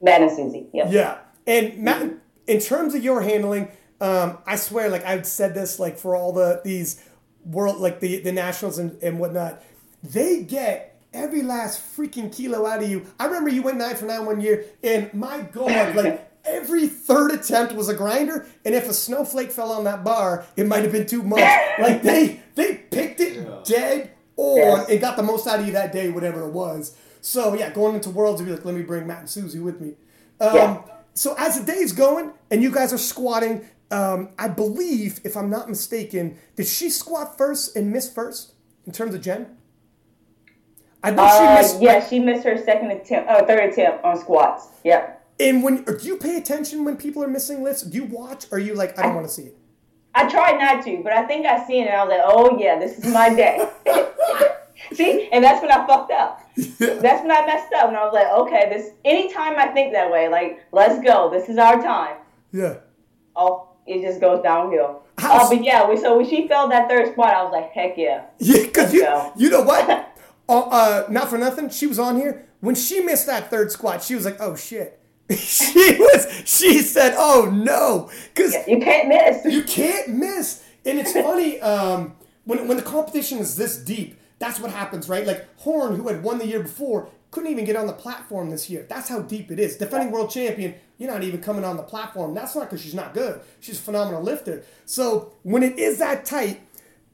Matt 0.00 0.20
and 0.22 0.30
Susie. 0.30 0.66
Yep. 0.72 0.86
Yeah, 0.90 1.18
and 1.46 1.78
Matt, 1.78 2.12
in 2.46 2.60
terms 2.60 2.94
of 2.94 3.02
your 3.02 3.22
handling, 3.22 3.68
um, 4.00 4.38
I 4.46 4.56
swear, 4.56 4.88
like 4.90 5.04
I've 5.04 5.26
said 5.26 5.54
this, 5.54 5.78
like 5.78 5.98
for 5.98 6.14
all 6.16 6.32
the 6.32 6.60
these 6.64 7.02
world, 7.44 7.80
like 7.80 8.00
the 8.00 8.20
the 8.20 8.32
nationals 8.32 8.78
and, 8.78 9.00
and 9.02 9.18
whatnot, 9.18 9.62
they 10.02 10.42
get 10.42 11.00
every 11.12 11.42
last 11.42 11.80
freaking 11.96 12.34
kilo 12.34 12.66
out 12.66 12.82
of 12.82 12.88
you. 12.88 13.06
I 13.18 13.26
remember 13.26 13.50
you 13.50 13.62
went 13.62 13.78
nine 13.78 13.96
for 13.96 14.04
nine 14.06 14.24
one 14.26 14.40
year, 14.40 14.64
and 14.82 15.12
my 15.14 15.40
god, 15.42 15.94
like. 15.96 16.24
Every 16.44 16.86
third 16.86 17.32
attempt 17.32 17.74
was 17.74 17.90
a 17.90 17.94
grinder, 17.94 18.46
and 18.64 18.74
if 18.74 18.88
a 18.88 18.94
snowflake 18.94 19.50
fell 19.52 19.70
on 19.70 19.84
that 19.84 20.02
bar, 20.02 20.46
it 20.56 20.66
might 20.66 20.82
have 20.82 20.92
been 20.92 21.04
too 21.04 21.22
much. 21.22 21.40
Like 21.78 22.00
they 22.02 22.40
they 22.54 22.74
picked 22.90 23.20
it 23.20 23.34
Yeah. 23.46 23.60
dead 23.64 24.10
on 24.36 24.56
Yes. 24.56 24.88
and 24.88 24.98
got 25.00 25.16
the 25.18 25.22
most 25.22 25.46
out 25.46 25.60
of 25.60 25.66
you 25.66 25.72
that 25.72 25.92
day, 25.92 26.08
whatever 26.08 26.46
it 26.48 26.52
was. 26.52 26.96
So 27.28 27.52
yeah, 27.52 27.68
going 27.68 27.94
into 27.94 28.08
worlds, 28.08 28.40
you'd 28.40 28.46
be 28.46 28.52
like, 28.52 28.64
let 28.64 28.74
me 28.74 28.80
bring 28.80 29.06
Matt 29.06 29.18
and 29.20 29.28
Susie 29.28 29.58
with 29.58 29.82
me. 29.82 29.92
Um, 30.40 30.54
Yeah. 30.56 30.82
So 31.12 31.34
as 31.36 31.60
the 31.60 31.66
day's 31.70 31.92
going 31.92 32.32
and 32.50 32.62
you 32.62 32.70
guys 32.70 32.90
are 32.90 32.98
squatting, 32.98 33.66
um, 33.90 34.30
I 34.38 34.48
believe, 34.48 35.20
if 35.24 35.36
I'm 35.36 35.50
not 35.50 35.68
mistaken, 35.68 36.38
did 36.56 36.66
she 36.66 36.88
squat 36.88 37.36
first 37.36 37.76
and 37.76 37.92
miss 37.92 38.10
first 38.10 38.54
in 38.86 38.92
terms 38.92 39.14
of 39.14 39.20
Jen? 39.20 39.58
I 41.02 41.10
know 41.10 41.22
Uh, 41.24 41.38
she 41.56 41.62
missed. 41.62 41.82
yeah, 41.82 42.08
she 42.08 42.18
missed 42.18 42.44
her 42.44 42.56
second 42.56 42.92
attempt, 42.92 43.28
uh, 43.28 43.44
third 43.44 43.72
attempt 43.72 44.04
on 44.04 44.18
squats. 44.18 44.68
Yep. 44.84 45.26
And 45.38 45.62
when 45.62 45.82
do 45.84 45.98
you 46.06 46.16
pay 46.16 46.38
attention 46.38 46.86
when 46.86 46.96
people 46.96 47.22
are 47.22 47.28
missing 47.28 47.62
lifts? 47.62 47.82
Do 47.82 47.94
you 47.98 48.04
watch? 48.06 48.46
Or 48.50 48.56
are 48.56 48.58
you 48.58 48.74
like, 48.74 48.98
I 48.98 49.02
don't 49.02 49.14
want 49.14 49.26
to 49.26 49.32
see 49.32 49.42
it? 49.42 49.56
I 50.14 50.26
tried 50.30 50.58
not 50.58 50.82
to, 50.86 51.02
but 51.02 51.12
I 51.12 51.26
think 51.26 51.44
I 51.44 51.66
seen 51.66 51.84
it. 51.84 51.88
and 51.88 51.96
I 51.96 52.04
was 52.04 52.10
like, 52.10 52.22
oh 52.24 52.58
yeah, 52.58 52.78
this 52.78 52.98
is 52.98 53.12
my 53.12 53.28
day. 53.34 53.68
See, 54.92 55.28
and 55.32 55.42
that's 55.42 55.60
when 55.62 55.70
I 55.70 55.86
fucked 55.86 56.12
up. 56.12 56.42
That's 56.56 57.22
when 57.22 57.30
I 57.30 57.46
messed 57.46 57.72
up, 57.74 57.88
and 57.88 57.96
I 57.96 58.04
was 58.04 58.12
like, 58.14 58.26
okay, 58.28 58.68
this. 58.68 58.90
Anytime 59.04 59.56
I 59.58 59.68
think 59.68 59.92
that 59.92 60.10
way, 60.10 60.28
like, 60.28 60.64
let's 60.72 61.02
go. 61.04 61.30
This 61.30 61.48
is 61.48 61.56
our 61.58 61.80
time. 61.82 62.16
Yeah. 62.52 62.78
Oh, 63.36 63.68
it 63.86 64.02
just 64.02 64.20
goes 64.20 64.42
downhill. 64.42 65.02
Oh, 65.20 65.46
Uh, 65.46 65.48
but 65.48 65.62
yeah, 65.64 65.88
we, 65.88 65.96
so 65.96 66.16
when 66.16 66.28
she 66.28 66.48
failed 66.48 66.70
that 66.72 66.88
third 66.88 67.12
squat, 67.12 67.34
I 67.34 67.42
was 67.44 67.52
like, 67.52 67.70
heck 67.72 67.96
yeah. 67.96 68.24
Yeah, 68.38 68.62
because 68.64 68.92
you, 68.92 69.02
go. 69.02 69.32
you 69.36 69.50
know 69.50 69.62
what? 69.62 69.88
uh, 70.48 70.58
uh, 70.60 71.06
not 71.08 71.28
for 71.30 71.38
nothing, 71.38 71.70
she 71.70 71.86
was 71.86 71.98
on 71.98 72.16
here. 72.16 72.46
When 72.60 72.74
she 72.74 73.00
missed 73.00 73.26
that 73.26 73.50
third 73.50 73.70
squat, 73.70 74.02
she 74.02 74.14
was 74.14 74.24
like, 74.24 74.36
oh 74.40 74.56
shit. 74.56 75.00
she 75.36 75.96
was, 75.98 76.42
she 76.44 76.80
said, 76.80 77.14
oh 77.16 77.50
no. 77.52 78.10
Because 78.34 78.54
You 78.66 78.80
can't 78.80 79.08
miss. 79.08 79.44
you 79.44 79.62
can't 79.62 80.08
miss. 80.08 80.64
And 80.84 80.98
it's 80.98 81.12
funny, 81.12 81.60
um, 81.60 82.16
when, 82.44 82.66
when 82.66 82.76
the 82.78 82.82
competition 82.82 83.38
is 83.38 83.54
this 83.56 83.76
deep, 83.76 84.18
that's 84.38 84.60
what 84.60 84.70
happens, 84.70 85.08
right? 85.08 85.26
Like 85.26 85.46
Horn, 85.58 85.96
who 85.96 86.08
had 86.08 86.22
won 86.22 86.38
the 86.38 86.46
year 86.46 86.60
before, 86.60 87.08
couldn't 87.30 87.50
even 87.50 87.64
get 87.64 87.76
on 87.76 87.86
the 87.86 87.92
platform 87.92 88.50
this 88.50 88.70
year. 88.70 88.86
That's 88.88 89.08
how 89.08 89.20
deep 89.20 89.50
it 89.50 89.58
is. 89.58 89.76
Defending 89.76 90.10
world 90.10 90.30
champion, 90.30 90.74
you're 90.96 91.10
not 91.10 91.22
even 91.22 91.40
coming 91.40 91.64
on 91.64 91.76
the 91.76 91.82
platform. 91.82 92.34
That's 92.34 92.54
not 92.54 92.64
because 92.70 92.82
she's 92.82 92.94
not 92.94 93.14
good. 93.14 93.40
She's 93.60 93.78
a 93.78 93.82
phenomenal 93.82 94.22
lifter. 94.22 94.64
So 94.86 95.32
when 95.42 95.62
it 95.62 95.78
is 95.78 95.98
that 95.98 96.24
tight, 96.24 96.60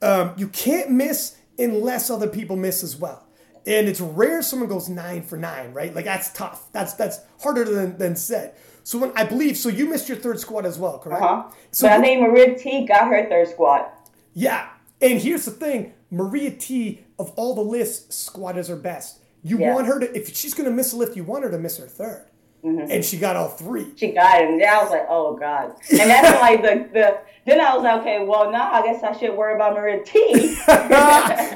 um, 0.03 0.35
you 0.37 0.49
can't 0.49 0.91
miss 0.91 1.37
unless 1.59 2.11
other 2.11 2.29
people 2.29 2.57
miss 2.57 2.83
as 2.83 2.97
well. 2.97 3.27
And 3.67 3.89
it's 3.89 4.01
rare 4.01 4.43
someone 4.43 4.69
goes 4.69 4.89
nine 4.89 5.23
for 5.23 5.39
nine, 5.39 5.73
right? 5.73 5.95
Like 5.95 6.05
that's 6.05 6.31
tough. 6.33 6.71
That's 6.73 6.93
that's 6.95 7.21
harder 7.41 7.65
than, 7.65 7.97
than 7.97 8.15
said. 8.15 8.55
So 8.83 8.99
when 8.99 9.13
I 9.17 9.25
believe, 9.25 9.57
so 9.57 9.71
you 9.71 9.89
missed 9.89 10.09
your 10.09 10.19
third 10.19 10.39
squat 10.39 10.67
as 10.67 10.79
well, 10.79 10.99
correct? 10.99 11.23
Huh? 11.23 11.45
So 11.71 11.89
but 11.89 11.99
I 11.99 12.01
think 12.03 12.21
Maria 12.21 12.55
Htee 12.55 12.87
got 12.87 13.09
her 13.09 13.27
third 13.29 13.49
squat. 13.49 14.11
yeah, 14.35 14.69
and 15.01 15.19
here's 15.19 15.47
the 15.47 15.51
thing: 15.51 15.95
Maria 16.17 16.51
Htee 16.53 17.01
of 17.19 17.33
all 17.37 17.55
the 17.55 17.63
lifts, 17.63 18.15
squat 18.15 18.57
is 18.59 18.69
her 18.69 18.77
best. 18.77 19.19
You 19.43 19.59
Yeah. 19.59 19.75
want 19.75 19.87
her 19.87 20.01
to, 20.01 20.17
if 20.17 20.35
she's 20.35 20.55
going 20.55 20.69
to 20.69 20.75
miss 20.75 20.93
a 20.93 20.97
lift, 20.97 21.17
you 21.17 21.25
want 21.25 21.45
her 21.45 21.51
to 21.51 21.59
miss 21.59 21.77
her 21.79 21.87
third. 21.87 22.27
Mm-hmm. 22.65 22.91
and 22.91 23.05
she 23.05 23.19
got 23.19 23.37
all 23.37 23.49
three. 23.49 23.93
She 23.97 24.13
got 24.13 24.41
it, 24.41 24.49
and 24.49 24.59
then 24.59 24.67
I 24.67 24.83
was 24.83 24.91
like, 24.91 25.05
oh 25.11 25.37
god. 25.37 25.75
And 25.91 25.99
that's 26.01 26.41
like 26.41 26.63
the 26.63 26.89
the. 26.95 27.19
Then 27.45 27.61
I 27.61 27.75
was 27.75 27.85
like, 27.85 28.01
okay, 28.01 28.25
well 28.25 28.51
now 28.51 28.73
I 28.73 28.81
guess 28.83 29.03
I 29.03 29.13
should 29.13 29.37
worry 29.37 29.55
about 29.55 29.75
Maria 29.75 30.03
Htee. 30.03 30.57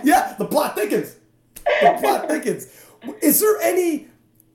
yeah, 0.04 0.34
the 0.38 0.44
plot 0.44 0.74
thickens. 0.74 1.16
The 1.64 1.96
plot 2.00 2.28
thickens. 2.28 2.66
Is 3.22 3.40
there 3.40 3.56
any, 3.62 4.08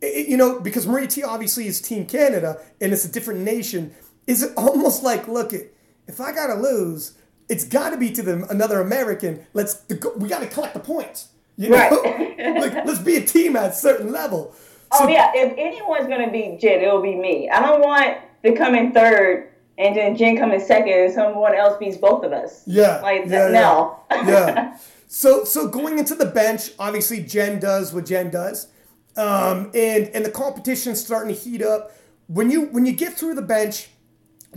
you 0.04 0.38
know, 0.38 0.60
because 0.60 0.86
Maria 0.86 1.08
Htee 1.08 1.26
obviously 1.26 1.66
is 1.66 1.82
Team 1.82 2.06
Canada 2.06 2.62
and 2.80 2.94
it's 2.94 3.04
a 3.04 3.12
different 3.12 3.40
nation. 3.40 3.96
Is 4.28 4.44
it 4.44 4.52
almost 4.56 5.02
like, 5.02 5.28
look, 5.28 5.54
it 5.54 5.76
if 6.08 6.22
I 6.22 6.34
gotta 6.34 6.54
lose, 6.54 7.14
it's 7.54 7.64
got 7.66 7.92
to 7.92 7.98
be 7.98 8.10
to 8.12 8.24
the 8.24 8.48
another 8.50 8.82
American. 8.82 9.46
Let's 9.54 9.84
we 10.18 10.28
got 10.28 10.40
to 10.40 10.48
collect 10.48 10.74
the 10.74 10.80
points. 10.80 11.28
You 11.56 11.70
know, 11.70 11.78
right. 11.78 12.60
like 12.60 12.86
let's 12.86 13.00
be 13.00 13.16
a 13.18 13.22
team 13.24 13.56
at 13.56 13.72
a 13.72 13.74
certain 13.74 14.12
level. 14.12 14.56
So, 14.98 15.06
oh 15.06 15.08
yeah, 15.08 15.32
if 15.36 15.54
anyone's 15.58 16.08
gonna 16.08 16.32
beat 16.32 16.60
Jen, 16.60 16.82
it'll 16.82 17.02
be 17.02 17.16
me. 17.16 17.50
I 17.50 17.62
don't 17.62 17.82
want 17.82 18.18
to 18.44 18.56
come 18.56 18.74
in 18.74 18.92
third 18.92 19.52
and 19.78 19.96
then 19.96 20.16
Jen 20.16 20.38
come 20.38 20.52
in 20.52 20.62
second 20.62 20.94
and 20.94 21.14
someone 21.14 21.56
else 21.56 21.78
beats 21.78 21.98
both 21.98 22.24
of 22.24 22.32
us. 22.32 22.64
Yeah, 22.66 23.02
like 23.02 23.26
yeah, 23.28 23.50
no. 23.50 24.00
Yeah. 24.12 24.28
yeah. 24.28 24.78
So 25.14 25.44
so 25.44 25.68
going 25.68 26.00
into 26.00 26.16
the 26.16 26.26
bench, 26.26 26.72
obviously 26.80 27.22
Jen 27.22 27.60
does 27.60 27.94
what 27.94 28.08
Jen 28.08 28.32
does, 28.32 28.70
um, 29.16 29.70
and 29.76 30.08
and 30.08 30.26
the 30.26 30.32
competition's 30.32 31.06
starting 31.06 31.32
to 31.32 31.40
heat 31.40 31.62
up. 31.62 31.92
When 32.26 32.50
you 32.50 32.64
when 32.64 32.88
you 32.88 32.94
get 32.94 33.14
through 33.14 33.36
the 33.36 33.44
bench, 33.44 33.90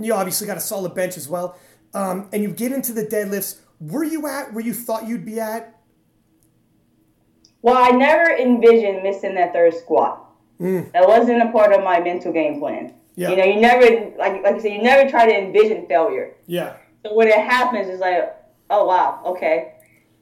you 0.01 0.15
obviously 0.15 0.47
got 0.47 0.57
a 0.57 0.61
solid 0.61 0.95
bench 0.95 1.19
as 1.19 1.29
well, 1.29 1.59
um, 1.95 2.29
and 2.33 2.43
you 2.43 2.51
get 2.51 2.73
into 2.73 2.93
the 2.93 3.05
deadlifts. 3.05 3.61
Were 3.81 4.05
you 4.05 4.27
at 4.27 4.53
where 4.53 4.65
you 4.65 4.75
thought 4.75 5.07
you'd 5.07 5.25
be 5.25 5.41
at? 5.41 5.77
Well, 7.63 7.77
I 7.77 7.91
never 7.91 8.31
envisioned 8.31 9.03
missing 9.03 9.35
that 9.35 9.53
third 9.53 9.75
squat. 9.75 10.23
Mm. 10.61 10.93
That 10.93 11.07
wasn't 11.07 11.43
a 11.43 11.51
part 11.51 11.73
of 11.73 11.83
my 11.83 12.01
mental 12.01 12.33
game 12.33 12.61
plan. 12.61 12.95
Yeah. 13.17 13.31
You 13.31 13.37
know, 13.37 13.45
you 13.45 13.61
never 13.61 14.17
like 14.19 14.43
like 14.43 14.55
I 14.55 14.59
said, 14.59 14.73
you 14.73 14.83
never 14.83 15.09
try 15.09 15.27
to 15.27 15.37
envision 15.37 15.87
failure. 15.87 16.35
Yeah. 16.47 16.77
So 17.05 17.15
when 17.15 17.29
it 17.29 17.39
happens, 17.39 17.89
it's 17.89 18.01
like, 18.01 18.37
oh 18.71 18.85
wow, 18.85 19.23
okay. 19.25 19.75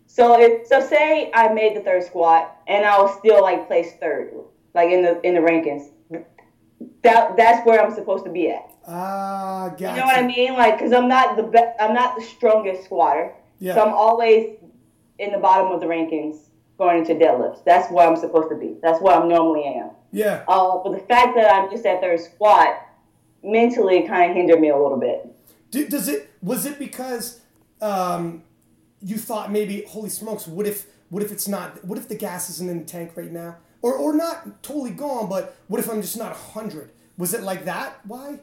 So 0.07 0.41
if 0.41 0.67
so, 0.67 0.81
say 0.81 1.31
I 1.35 1.53
made 1.53 1.77
the 1.77 1.81
third 1.81 2.05
squat 2.05 2.57
and 2.69 2.85
I 2.85 3.01
was 3.01 3.19
still 3.19 3.43
like 3.43 3.67
placed 3.67 3.99
third, 3.99 4.33
like 4.75 4.91
in 4.91 5.03
the 5.03 5.21
in 5.23 5.35
the 5.35 5.41
rankings. 5.41 5.91
That 7.03 7.37
that's 7.37 7.67
where 7.67 7.85
I'm 7.85 7.95
supposed 7.95 8.25
to 8.25 8.31
be 8.31 8.51
at. 8.51 8.71
Ah, 8.87 9.65
uh, 9.65 9.69
gotcha. 9.71 9.83
You 9.83 9.97
know 9.97 10.05
what 10.05 10.19
I 10.19 10.27
mean? 10.27 10.53
Like, 10.55 10.79
cause 10.79 10.93
I'm 10.93 11.09
not 11.09 11.37
the 11.37 11.45
be- 11.45 11.73
I'm 11.81 11.95
not 11.95 12.17
the 12.17 12.23
strongest 12.23 12.85
squatter. 12.85 13.35
Yeah. 13.59 13.75
So 13.75 13.83
I'm 13.83 13.95
always 13.95 14.57
in 15.19 15.33
the 15.33 15.39
bottom 15.39 15.73
of 15.73 15.81
the 15.81 15.87
rankings 15.87 16.37
going 16.77 16.99
into 16.99 17.15
deadlifts. 17.15 17.65
That's 17.65 17.91
where 17.91 18.07
I'm 18.07 18.17
supposed 18.17 18.51
to 18.51 18.57
be. 18.57 18.77
That's 18.83 19.01
where 19.01 19.17
I 19.17 19.27
normally 19.27 19.65
am. 19.65 19.91
Yeah. 20.13 20.45
Uh, 20.49 20.79
but 20.83 20.93
the 20.93 20.99
fact 20.99 21.35
that 21.37 21.53
I'm 21.53 21.71
just 21.71 21.87
at 21.87 22.01
third 22.01 22.21
squat 22.21 22.87
mentally 23.43 24.07
kind 24.07 24.31
of 24.31 24.37
hindered 24.37 24.61
me 24.61 24.71
a 24.71 24.77
little 24.77 24.99
bit. 24.99 25.27
does 25.89 26.09
it? 26.09 26.31
Was 26.43 26.67
it 26.67 26.79
because 26.79 27.41
um, 27.81 28.43
you 29.01 29.17
thought 29.17 29.53
maybe, 29.53 29.85
holy 29.89 30.11
smokes, 30.11 30.47
what 30.47 30.67
if? 30.67 30.87
What 31.11 31.23
if 31.23 31.31
it's 31.31 31.47
not? 31.47 31.85
What 31.85 31.99
if 31.99 32.09
the 32.09 32.17
gas 32.17 32.51
isn't 32.51 32.69
in 32.69 32.79
the 32.81 32.85
tank 32.85 33.13
right 33.15 33.31
now? 33.31 33.57
Or, 33.83 33.95
or 33.95 34.15
not 34.15 34.63
totally 34.63 34.91
gone, 34.91 35.29
but 35.29 35.57
what 35.69 35.79
if 35.79 35.91
I'm 35.91 36.01
just 36.01 36.17
not 36.17 36.33
hundred? 36.33 36.91
Was 37.19 37.35
it 37.35 37.43
like 37.43 37.67
that? 37.67 38.01
Why? 38.05 38.41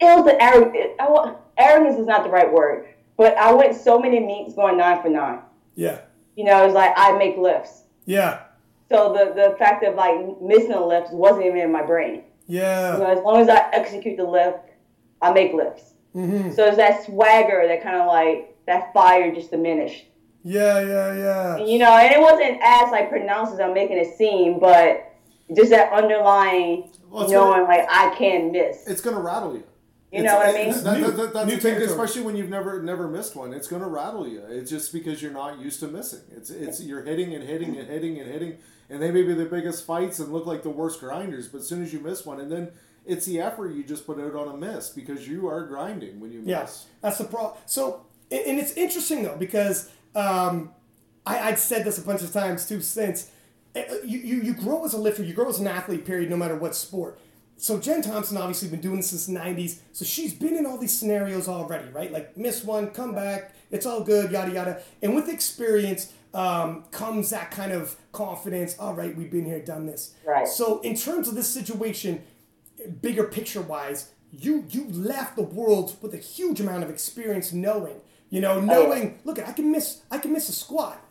It 0.00 0.04
was 0.04 0.24
the 0.24 0.42
arrogance. 0.42 1.36
Arrogance 1.56 1.98
is 1.98 2.06
not 2.06 2.24
the 2.24 2.30
right 2.30 2.50
word, 2.50 2.88
but 3.16 3.36
I 3.36 3.52
went 3.52 3.74
so 3.74 3.98
many 3.98 4.20
meets 4.20 4.54
going 4.54 4.78
nine 4.78 5.02
for 5.02 5.08
nine. 5.08 5.40
Yeah. 5.74 6.00
You 6.36 6.44
know, 6.44 6.64
it's 6.64 6.74
like 6.74 6.92
I 6.96 7.16
make 7.18 7.36
lifts. 7.36 7.82
Yeah. 8.06 8.42
So 8.90 9.12
the 9.12 9.34
the 9.34 9.56
fact 9.58 9.84
of 9.84 9.94
like 9.96 10.40
missing 10.40 10.72
a 10.72 10.84
lift 10.84 11.12
wasn't 11.12 11.46
even 11.46 11.58
in 11.58 11.72
my 11.72 11.82
brain. 11.82 12.22
Yeah. 12.46 12.94
You 12.94 12.98
know, 13.00 13.10
as 13.10 13.20
long 13.20 13.40
as 13.40 13.48
I 13.48 13.68
execute 13.72 14.16
the 14.16 14.24
lift, 14.24 14.70
I 15.20 15.32
make 15.32 15.52
lifts. 15.52 15.94
Mm-hmm. 16.14 16.52
So 16.52 16.66
it's 16.66 16.76
that 16.76 17.04
swagger 17.04 17.66
that 17.66 17.82
kind 17.82 17.96
of 17.96 18.06
like 18.06 18.56
that 18.66 18.92
fire 18.92 19.34
just 19.34 19.50
diminished. 19.50 20.06
Yeah, 20.44 20.80
yeah, 20.80 21.14
yeah. 21.14 21.56
And, 21.56 21.68
you 21.68 21.78
know, 21.78 21.92
and 21.92 22.14
it 22.14 22.20
wasn't 22.20 22.58
as 22.62 22.90
like 22.90 23.10
pronounced 23.10 23.52
as 23.52 23.60
I'm 23.60 23.74
making 23.74 23.98
it 23.98 24.16
seem, 24.16 24.58
but 24.58 25.12
just 25.54 25.70
that 25.70 25.92
underlying 25.92 26.90
well, 27.10 27.28
knowing 27.28 27.60
gonna, 27.60 27.64
like 27.64 27.86
I 27.90 28.14
can 28.16 28.52
miss. 28.52 28.86
It's 28.86 29.00
gonna 29.00 29.20
rattle 29.20 29.54
you. 29.54 29.64
You 30.10 30.22
know 30.22 30.36
what 30.36 30.48
I 30.48 30.52
mean? 30.52 30.70
That, 30.70 30.84
that, 30.84 31.16
that, 31.16 31.32
that's 31.34 31.62
thing, 31.62 31.82
especially 31.82 32.22
when 32.22 32.34
you've 32.34 32.48
never 32.48 32.82
never 32.82 33.08
missed 33.08 33.36
one. 33.36 33.52
It's 33.52 33.68
going 33.68 33.82
to 33.82 33.88
rattle 33.88 34.26
you. 34.26 34.42
It's 34.48 34.70
just 34.70 34.90
because 34.92 35.20
you're 35.20 35.32
not 35.32 35.58
used 35.58 35.80
to 35.80 35.88
missing. 35.88 36.20
It's 36.34 36.48
it's 36.48 36.82
you're 36.82 37.02
hitting 37.02 37.34
and 37.34 37.44
hitting 37.44 37.76
and 37.76 37.86
hitting 37.86 38.18
and 38.18 38.30
hitting, 38.30 38.56
and 38.88 39.02
they 39.02 39.10
may 39.10 39.22
be 39.22 39.34
the 39.34 39.44
biggest 39.44 39.84
fights 39.84 40.18
and 40.18 40.32
look 40.32 40.46
like 40.46 40.62
the 40.62 40.70
worst 40.70 41.00
grinders. 41.00 41.48
But 41.48 41.58
as 41.58 41.68
soon 41.68 41.82
as 41.82 41.92
you 41.92 42.00
miss 42.00 42.24
one, 42.24 42.40
and 42.40 42.50
then 42.50 42.70
it's 43.04 43.26
the 43.26 43.38
effort 43.40 43.74
you 43.74 43.84
just 43.84 44.06
put 44.06 44.18
out 44.18 44.34
on 44.34 44.48
a 44.48 44.56
miss 44.56 44.88
because 44.88 45.28
you 45.28 45.46
are 45.46 45.66
grinding 45.66 46.20
when 46.20 46.32
you 46.32 46.38
miss. 46.38 46.48
Yes, 46.48 46.86
that's 47.02 47.18
the 47.18 47.24
problem. 47.24 47.58
So, 47.66 48.06
and 48.30 48.58
it's 48.58 48.72
interesting 48.72 49.24
though 49.24 49.36
because 49.36 49.90
um, 50.14 50.72
I, 51.26 51.50
I'd 51.50 51.58
said 51.58 51.84
this 51.84 51.98
a 51.98 52.02
bunch 52.02 52.22
of 52.22 52.32
times 52.32 52.66
too 52.66 52.80
since. 52.80 53.30
Uh, 53.76 53.82
you, 54.02 54.18
you, 54.20 54.40
you 54.40 54.54
grow 54.54 54.82
as 54.86 54.94
a 54.94 54.98
lifter, 54.98 55.22
you 55.22 55.34
grow 55.34 55.50
as 55.50 55.60
an 55.60 55.66
athlete, 55.66 56.06
period, 56.06 56.30
no 56.30 56.38
matter 56.38 56.56
what 56.56 56.74
sport 56.74 57.20
so 57.58 57.78
Jen 57.78 58.02
Thompson 58.02 58.36
obviously 58.36 58.68
been 58.68 58.80
doing 58.80 58.96
this 58.96 59.10
since 59.10 59.28
'90s, 59.28 59.80
so 59.92 60.04
she's 60.04 60.32
been 60.32 60.56
in 60.56 60.64
all 60.64 60.78
these 60.78 60.96
scenarios 60.96 61.48
already, 61.48 61.88
right? 61.90 62.10
Like 62.12 62.36
miss 62.36 62.62
one, 62.62 62.90
come 62.90 63.14
back, 63.14 63.54
it's 63.70 63.84
all 63.84 64.02
good, 64.02 64.30
yada 64.30 64.52
yada. 64.52 64.82
And 65.02 65.14
with 65.14 65.28
experience 65.28 66.12
um, 66.34 66.84
comes 66.90 67.30
that 67.30 67.50
kind 67.50 67.72
of 67.72 67.96
confidence. 68.12 68.76
All 68.78 68.94
right, 68.94 69.14
we've 69.16 69.30
been 69.30 69.44
here, 69.44 69.60
done 69.60 69.86
this. 69.86 70.14
Right. 70.24 70.46
So 70.46 70.80
in 70.82 70.94
terms 70.94 71.26
of 71.26 71.34
this 71.34 71.50
situation, 71.50 72.22
bigger 73.02 73.24
picture 73.24 73.60
wise, 73.60 74.10
you 74.32 74.64
you 74.70 74.86
left 74.90 75.36
the 75.36 75.42
world 75.42 75.96
with 76.00 76.14
a 76.14 76.18
huge 76.18 76.60
amount 76.60 76.84
of 76.84 76.90
experience, 76.90 77.52
knowing, 77.52 77.96
you 78.30 78.40
know, 78.40 78.60
knowing. 78.60 79.18
Look, 79.24 79.38
I 79.38 79.52
can 79.52 79.72
miss, 79.72 80.02
I 80.10 80.18
can 80.18 80.32
miss 80.32 80.48
a 80.48 80.52
squat, 80.52 81.04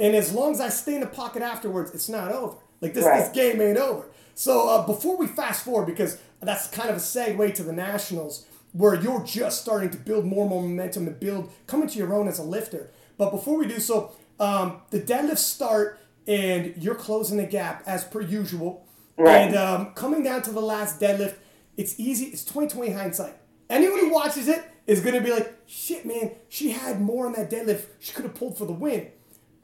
and 0.00 0.16
as 0.16 0.32
long 0.32 0.52
as 0.52 0.60
I 0.60 0.68
stay 0.68 0.94
in 0.94 1.00
the 1.00 1.06
pocket 1.06 1.42
afterwards, 1.42 1.92
it's 1.92 2.08
not 2.08 2.32
over. 2.32 2.56
Like 2.80 2.94
this, 2.94 3.04
right. 3.04 3.20
this 3.20 3.32
game 3.32 3.60
ain't 3.60 3.78
over. 3.78 4.06
So 4.34 4.68
uh, 4.68 4.86
before 4.86 5.16
we 5.16 5.26
fast 5.26 5.64
forward, 5.64 5.86
because 5.86 6.18
that's 6.40 6.68
kind 6.68 6.90
of 6.90 6.96
a 6.96 7.00
segue 7.00 7.54
to 7.54 7.62
the 7.62 7.72
Nationals, 7.72 8.46
where 8.72 8.94
you're 8.94 9.22
just 9.24 9.60
starting 9.60 9.90
to 9.90 9.98
build 9.98 10.24
more 10.24 10.48
more 10.48 10.62
momentum 10.62 11.06
and 11.06 11.20
build, 11.20 11.52
come 11.66 11.82
into 11.82 11.98
your 11.98 12.12
own 12.14 12.28
as 12.28 12.38
a 12.38 12.42
lifter. 12.42 12.90
But 13.18 13.30
before 13.30 13.58
we 13.58 13.66
do 13.66 13.78
so, 13.78 14.12
um, 14.40 14.80
the 14.90 15.00
deadlifts 15.00 15.38
start 15.38 16.00
and 16.26 16.74
you're 16.76 16.94
closing 16.94 17.36
the 17.36 17.46
gap 17.46 17.82
as 17.86 18.04
per 18.04 18.20
usual. 18.20 18.86
Right. 19.16 19.38
And 19.38 19.56
um, 19.56 19.92
coming 19.94 20.22
down 20.22 20.42
to 20.42 20.50
the 20.50 20.60
last 20.60 21.00
deadlift, 21.00 21.34
it's 21.76 21.98
easy. 21.98 22.26
It's 22.26 22.44
2020 22.44 22.92
hindsight. 22.92 23.34
Anyone 23.68 24.00
who 24.00 24.12
watches 24.12 24.48
it 24.48 24.62
is 24.86 25.00
going 25.00 25.14
to 25.14 25.20
be 25.20 25.30
like, 25.30 25.54
shit, 25.66 26.04
man, 26.04 26.32
she 26.48 26.70
had 26.70 27.00
more 27.00 27.26
on 27.26 27.32
that 27.34 27.50
deadlift. 27.50 27.86
She 28.00 28.12
could 28.12 28.24
have 28.24 28.34
pulled 28.34 28.58
for 28.58 28.66
the 28.66 28.72
win. 28.72 29.08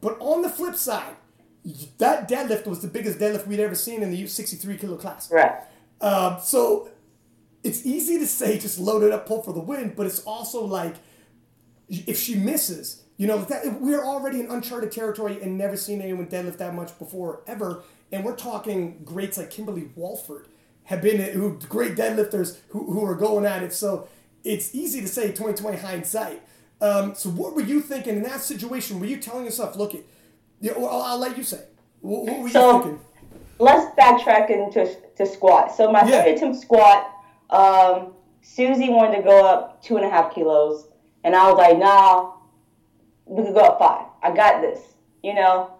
But 0.01 0.17
on 0.21 0.43
the 0.43 0.49
flip 0.49 0.77
side, 0.77 1.17
that 1.99 2.29
deadlift 2.29 2.67
was 2.67 2.81
the 2.81 2.89
biggest 2.89 3.19
deadlift 3.19 3.47
we'd 3.47 3.61
ever 3.61 3.75
seen 3.75 4.03
in 4.03 4.11
the 4.11 4.27
63 4.27 4.77
kilo 4.79 4.97
class. 4.97 5.31
Right. 5.31 5.53
Um, 6.01 6.39
so 6.41 6.89
it's 7.65 7.85
easy 7.85 8.19
to 8.19 8.27
say 8.27 8.59
just 8.59 8.79
load 8.79 9.03
it 9.03 9.13
up, 9.13 9.27
pull 9.27 9.43
for 9.43 9.53
the 9.53 9.61
win, 9.61 9.93
but 9.97 10.07
it's 10.07 10.21
also 10.21 10.65
like 10.65 10.97
if 11.89 12.19
she 12.19 12.35
misses, 12.35 13.03
you 13.17 13.27
know, 13.27 13.39
that 13.45 13.81
we're 13.81 14.05
already 14.05 14.41
in 14.41 14.51
uncharted 14.51 14.93
territory 14.93 15.41
and 15.43 15.59
never 15.59 15.77
seen 15.77 16.01
anyone 16.01 16.27
deadlift 16.27 16.59
that 16.59 16.75
much 16.75 16.97
before 16.99 17.43
ever. 17.47 17.83
And 18.13 18.25
we're 18.25 18.37
talking 18.37 19.03
greats 19.05 19.37
like 19.37 19.51
Kimberly 19.51 19.91
Walford 19.97 20.49
have 20.85 21.03
been 21.03 21.21
who 21.33 21.59
great 21.69 21.97
deadlifters 21.97 22.59
who, 22.69 22.93
who 22.93 23.05
are 23.05 23.15
going 23.15 23.45
at 23.45 23.63
it. 23.63 23.73
So 23.73 24.09
it's 24.45 24.75
easy 24.75 25.01
to 25.01 25.09
say 25.09 25.29
2020 25.29 25.79
hindsight. 25.79 26.43
Um, 26.81 27.15
so 27.15 27.29
what 27.29 27.55
were 27.55 27.63
you 27.63 27.81
thinking 27.81 28.17
in 28.17 28.23
that 28.23 28.41
situation? 28.41 29.01
Were 29.01 29.07
you 29.07 29.19
telling 29.19 29.45
yourself, 29.45 29.77
look, 29.77 29.95
it 29.95 30.07
yeah, 30.61 30.73
well, 30.77 31.03
I'll 31.03 31.19
let 31.19 31.37
you 31.37 31.43
say. 31.43 31.61
What, 32.01 32.25
what 32.25 32.43
were 32.43 32.49
so, 32.49 32.77
you 32.77 32.83
thinking? 32.83 33.01
Let's 33.59 33.95
backtrack 33.99 34.51
into 34.51 34.97
to 35.17 35.27
squat. 35.27 35.75
So 35.75 35.91
my 35.91 36.01
yeah. 36.01 36.23
third 36.23 36.37
attempt 36.37 36.61
squat, 36.61 37.11
um, 37.51 38.13
Susie 38.43 38.89
wanted 38.89 39.17
to 39.17 39.23
go 39.23 39.45
up 39.45 39.83
two 39.83 39.97
and 39.97 40.07
a 40.07 40.09
half 40.09 40.35
kilos, 40.35 40.89
and 41.25 41.35
I 41.35 41.49
was 41.51 41.59
like, 41.59 41.79
nah, 41.79 42.33
we 43.27 43.45
could 43.45 43.55
go 43.55 43.61
up 43.61 43.79
five. 43.79 44.07
I 44.23 44.35
got 44.35 44.61
this, 44.61 44.81
you 45.23 45.35
know. 45.35 45.73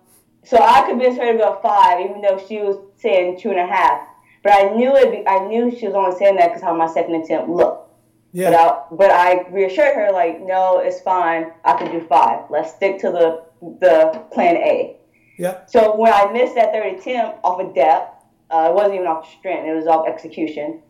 So 0.45 0.59
I 0.59 0.87
convinced 0.89 1.19
her 1.19 1.33
to 1.33 1.39
go 1.39 1.45
up 1.45 1.63
five, 1.63 2.01
even 2.01 2.21
though 2.21 2.43
she 2.49 2.59
was 2.59 2.77
saying 2.97 3.41
two 3.41 3.51
and 3.51 3.59
a 3.59 3.67
half. 3.67 4.07
But 4.43 4.53
I 4.53 4.75
knew 4.75 4.95
it. 4.95 5.25
I 5.27 5.47
knew 5.47 5.77
she 5.77 5.87
was 5.87 5.95
only 5.95 6.17
saying 6.17 6.37
that 6.37 6.49
because 6.49 6.63
how 6.63 6.75
my 6.75 6.87
second 6.87 7.17
attempt 7.17 7.49
looked. 7.49 7.93
Yeah. 8.33 8.51
But 8.51 8.57
I, 8.57 8.97
but 8.97 9.11
I 9.11 9.49
reassured 9.51 9.95
her 9.95 10.13
like, 10.13 10.41
no, 10.41 10.79
it's 10.79 11.01
fine. 11.01 11.53
I 11.65 11.75
can 11.77 11.91
do 11.91 12.07
five. 12.07 12.45
Let's 12.51 12.73
stick 12.75 12.99
to 13.01 13.11
the 13.11 13.45
the 13.61 14.25
plan 14.33 14.57
A. 14.57 14.97
Yeah. 15.39 15.67
So 15.67 15.97
when 15.97 16.13
I 16.13 16.31
missed 16.33 16.55
that 16.57 16.73
third 16.73 16.99
attempt 16.99 17.39
off 17.45 17.61
of 17.61 17.75
depth, 17.75 18.25
uh, 18.51 18.69
it 18.71 18.75
wasn't 18.75 18.95
even 18.95 19.07
off 19.07 19.31
strength; 19.39 19.67
it 19.67 19.75
was 19.75 19.87
off 19.87 20.07
execution. 20.09 20.83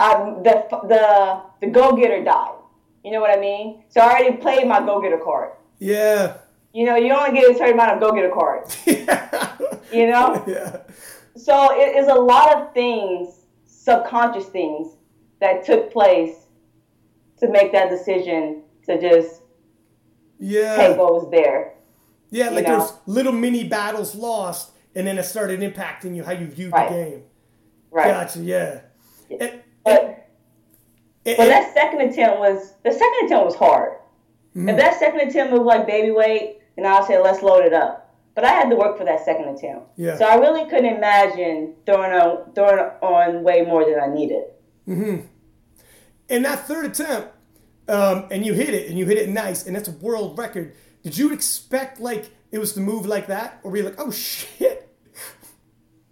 I, 0.00 0.34
the 0.42 0.66
the 0.88 1.42
the 1.60 1.66
go 1.68 1.96
getter 1.96 2.22
died. 2.22 2.54
You 3.04 3.12
know 3.12 3.20
what 3.20 3.36
I 3.36 3.40
mean? 3.40 3.84
So 3.88 4.00
I 4.00 4.20
already 4.20 4.36
played 4.36 4.66
my 4.66 4.80
go 4.80 5.00
getter 5.00 5.18
card. 5.18 5.52
Yeah. 5.78 6.38
You 6.72 6.84
know, 6.84 6.96
you 6.96 7.12
only 7.12 7.32
get 7.32 7.50
a 7.50 7.54
certain 7.56 7.74
amount 7.74 7.92
of 7.92 8.00
go 8.00 8.12
getter 8.12 8.30
cards. 8.30 8.76
yeah. 8.86 9.56
You 9.92 10.10
know. 10.10 10.44
Yeah. 10.46 10.80
so 11.36 11.70
it 11.72 11.96
is 11.96 12.08
a 12.08 12.14
lot 12.14 12.56
of 12.56 12.74
things, 12.74 13.46
subconscious 13.64 14.46
things, 14.46 14.96
that 15.40 15.64
took 15.64 15.92
place 15.92 16.46
to 17.38 17.48
make 17.48 17.72
that 17.72 17.88
decision 17.90 18.62
to 18.86 19.00
just 19.00 19.42
Yeah. 20.38 20.90
was 20.96 21.30
there. 21.30 21.74
Yeah, 22.30 22.50
like 22.50 22.66
know? 22.66 22.78
there's 22.78 22.92
little 23.06 23.32
mini 23.32 23.64
battles 23.68 24.14
lost, 24.14 24.72
and 24.94 25.06
then 25.06 25.18
it 25.18 25.24
started 25.24 25.60
impacting 25.60 26.14
you 26.14 26.22
how 26.24 26.32
you 26.32 26.46
viewed 26.46 26.72
Right. 26.72 26.88
the 26.90 26.94
game. 26.94 27.22
Right. 27.90 28.08
Gotcha. 28.08 28.40
Yeah. 28.40 28.80
And- 29.30 29.62
But 29.84 30.02
and- 30.02 30.16
but 31.24 31.40
and- 31.40 31.50
that 31.50 31.72
second 31.74 32.00
attempt 32.02 32.38
was 32.38 32.74
the 32.82 32.92
second 32.92 33.24
attempt 33.26 33.46
was 33.46 33.54
hard. 33.56 33.92
Mm-hmm. 34.56 34.68
If 34.70 34.76
that 34.76 34.98
second 34.98 35.20
attempt 35.28 35.52
was 35.52 35.62
like 35.62 35.86
baby 35.86 36.10
weight, 36.10 36.60
then 36.76 36.86
I'll 36.86 37.04
say 37.06 37.18
let's 37.20 37.42
load 37.42 37.64
it 37.64 37.72
up. 37.72 38.14
But 38.34 38.44
I 38.44 38.50
had 38.50 38.68
to 38.70 38.76
work 38.76 38.96
for 38.98 39.04
that 39.04 39.24
second 39.24 39.48
attempt. 39.48 39.88
Yeah. 39.96 40.16
So 40.16 40.24
I 40.24 40.36
really 40.36 40.64
couldn't 40.68 40.94
imagine 40.96 41.74
throwing 41.86 42.12
on 42.12 42.52
throwing 42.54 42.78
on 43.02 43.42
way 43.42 43.62
more 43.62 43.84
than 43.84 43.98
I 44.00 44.06
needed. 44.06 44.44
in 44.86 46.42
that 46.42 46.66
third 46.66 46.84
attempt, 46.86 47.28
um, 47.88 48.26
and 48.30 48.44
you 48.44 48.52
hit 48.54 48.70
it, 48.70 48.88
and 48.88 48.98
you 48.98 49.06
hit 49.06 49.18
it 49.18 49.28
nice, 49.28 49.66
and 49.66 49.74
that's 49.74 49.88
a 49.88 49.92
world 49.92 50.38
record. 50.38 50.74
Did 51.02 51.16
you 51.16 51.32
expect 51.32 52.00
like 52.00 52.30
it 52.50 52.58
was 52.58 52.72
to 52.74 52.80
move 52.80 53.06
like 53.06 53.26
that, 53.28 53.60
or 53.62 53.70
were 53.70 53.76
you 53.78 53.82
like, 53.84 53.98
oh 53.98 54.10
shit? 54.10 54.84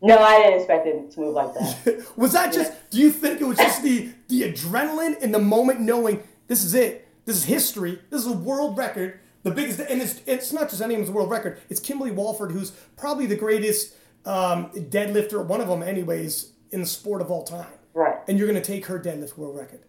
No, 0.03 0.19
I 0.19 0.39
didn't 0.43 0.59
expect 0.59 0.87
it 0.87 1.11
to 1.12 1.21
move 1.21 1.35
like 1.35 1.55
that. 1.55 2.07
Was 2.17 2.33
that 2.35 2.53
just? 2.53 2.73
Do 2.91 2.99
you 2.99 3.11
think 3.11 3.41
it 3.41 3.45
was 3.45 3.57
just 3.57 3.83
the 3.83 4.11
the 4.29 4.43
adrenaline 4.43 5.19
in 5.21 5.33
the 5.33 5.39
moment, 5.39 5.81
knowing 5.81 6.23
this 6.49 6.65
is 6.65 6.75
it, 6.75 7.09
this 7.25 7.35
is 7.35 7.45
history, 7.45 7.99
this 8.11 8.21
is 8.21 8.27
a 8.27 8.33
world 8.37 8.77
record, 8.77 9.19
the 9.43 9.51
biggest, 9.51 9.81
and 9.81 10.03
it's 10.03 10.21
it's 10.27 10.53
not 10.53 10.69
just 10.69 10.83
anyone's 10.83 11.11
world 11.11 11.31
record. 11.31 11.59
It's 11.71 11.81
Kimberly 11.81 12.11
Walford, 12.11 12.53
who's 12.53 12.73
probably 12.97 13.25
the 13.27 13.37
greatest 13.37 13.95
um, 14.27 14.71
deadlifter, 14.71 15.45
one 15.45 15.62
of 15.62 15.69
them, 15.69 15.83
anyways, 15.83 16.53
in 16.73 16.81
the 16.81 16.87
sport 16.87 17.23
of 17.23 17.31
all 17.31 17.45
time. 17.45 17.67
right. 17.95 18.19
And 18.29 18.39
you're 18.39 18.47
gonna 18.47 18.61
take 18.61 18.87
her 18.87 19.01
deadlift 19.01 19.39
world 19.39 19.57
record. 19.57 19.81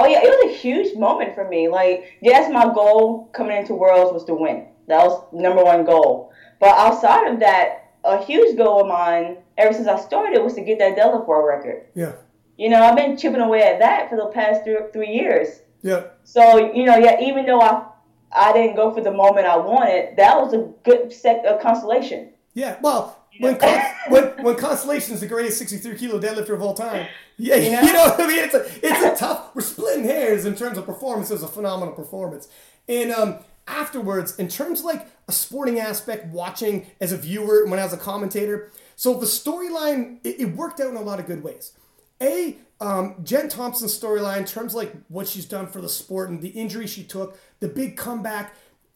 Oh 0.00 0.06
yeah, 0.06 0.20
it 0.22 0.28
was 0.28 0.54
a 0.54 0.56
huge 0.56 0.96
moment 0.96 1.34
for 1.34 1.46
me. 1.46 1.68
Like, 1.68 2.16
yes, 2.22 2.50
my 2.50 2.64
goal 2.72 3.28
coming 3.34 3.58
into 3.58 3.74
Worlds 3.74 4.14
was 4.14 4.24
to 4.24 4.34
win. 4.34 4.66
That 4.88 5.04
was 5.04 5.26
number 5.30 5.62
one 5.62 5.84
goal. 5.84 6.32
But 6.58 6.70
outside 6.70 7.30
of 7.30 7.38
that, 7.40 7.92
a 8.04 8.24
huge 8.24 8.56
goal 8.56 8.80
of 8.80 8.86
mine, 8.86 9.36
ever 9.58 9.74
since 9.74 9.86
I 9.86 10.00
started, 10.00 10.42
was 10.42 10.54
to 10.54 10.62
get 10.62 10.78
that 10.78 10.96
deadlift 10.96 11.26
world 11.26 11.46
record. 11.46 11.84
Yeah. 11.94 12.12
You 12.56 12.70
know, 12.70 12.82
I've 12.82 12.96
been 12.96 13.18
chipping 13.18 13.42
away 13.42 13.62
at 13.62 13.78
that 13.80 14.08
for 14.08 14.16
the 14.16 14.28
past 14.28 14.64
three, 14.64 14.78
three 14.90 15.10
years. 15.10 15.60
Yeah. 15.82 16.04
So 16.24 16.72
you 16.72 16.86
know, 16.86 16.96
yeah, 16.96 17.20
even 17.20 17.44
though 17.44 17.60
I 17.60 17.84
I 18.32 18.54
didn't 18.54 18.76
go 18.76 18.94
for 18.94 19.02
the 19.02 19.12
moment 19.12 19.46
I 19.46 19.58
wanted, 19.58 20.16
that 20.16 20.40
was 20.40 20.54
a 20.54 20.70
good 20.82 21.12
set 21.12 21.44
of 21.44 21.60
consolation. 21.60 22.30
Yeah, 22.54 22.78
well, 22.80 23.20
when 23.38 23.56
Con- 23.56 23.82
when 24.08 24.24
when 24.44 24.56
Constellation 24.56 25.14
is 25.14 25.20
the 25.20 25.26
greatest 25.26 25.58
63 25.58 25.96
kilo 25.96 26.20
deadlifter 26.20 26.54
of 26.54 26.62
all 26.62 26.74
time, 26.74 27.06
yeah, 27.40 27.82
you 27.82 27.92
know, 27.92 27.92
know? 27.92 28.10
what 28.10 28.20
I 28.20 28.26
mean. 28.26 28.44
It's 28.44 28.54
a 28.54 28.86
it's 28.86 29.02
a 29.02 29.16
tough. 29.16 29.54
We're 29.54 29.62
splitting 29.62 30.04
hairs 30.04 30.44
in 30.44 30.54
terms 30.54 30.78
of 30.78 30.86
performance. 30.86 31.30
It 31.30 31.34
was 31.34 31.42
a 31.42 31.48
phenomenal 31.48 31.94
performance, 31.94 32.48
and 32.88 33.10
um, 33.12 33.38
afterwards, 33.66 34.36
in 34.38 34.48
terms 34.48 34.80
of 34.80 34.86
like 34.86 35.08
a 35.28 35.32
sporting 35.32 35.78
aspect, 35.78 36.26
watching 36.26 36.86
as 37.00 37.12
a 37.12 37.16
viewer 37.16 37.66
when 37.66 37.78
I 37.78 37.84
was 37.84 37.92
a 37.92 37.98
commentator. 37.98 38.70
So 38.96 39.14
the 39.14 39.26
storyline 39.26 40.18
it, 40.24 40.40
it 40.40 40.56
worked 40.56 40.80
out 40.80 40.90
in 40.90 40.96
a 40.96 41.02
lot 41.02 41.20
of 41.20 41.26
good 41.26 41.42
ways. 41.42 41.72
A 42.20 42.56
um, 42.80 43.16
Jen 43.22 43.48
Thompson's 43.48 43.98
storyline 43.98 44.38
in 44.38 44.44
terms 44.44 44.72
of 44.72 44.76
like 44.76 44.92
what 45.08 45.28
she's 45.28 45.46
done 45.46 45.66
for 45.66 45.80
the 45.80 45.88
sport 45.88 46.30
and 46.30 46.42
the 46.42 46.48
injury 46.48 46.86
she 46.86 47.04
took, 47.04 47.38
the 47.60 47.68
big 47.68 47.96
comeback, 47.96 48.54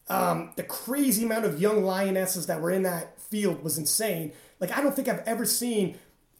um, 0.09 0.53
the 0.55 0.63
crazy 0.63 1.23
amount 1.23 1.45
of 1.45 1.59
young 1.59 1.83
lionesses 1.83 2.47
that 2.47 2.61
were 2.61 2.71
in 2.71 2.83
that 2.83 3.19
field 3.19 3.63
was 3.63 3.77
insane. 3.77 4.31
Like 4.59 4.75
I 4.75 4.81
don't 4.81 4.95
think 4.95 5.07
I've 5.07 5.23
ever 5.25 5.45
seen 5.45 5.97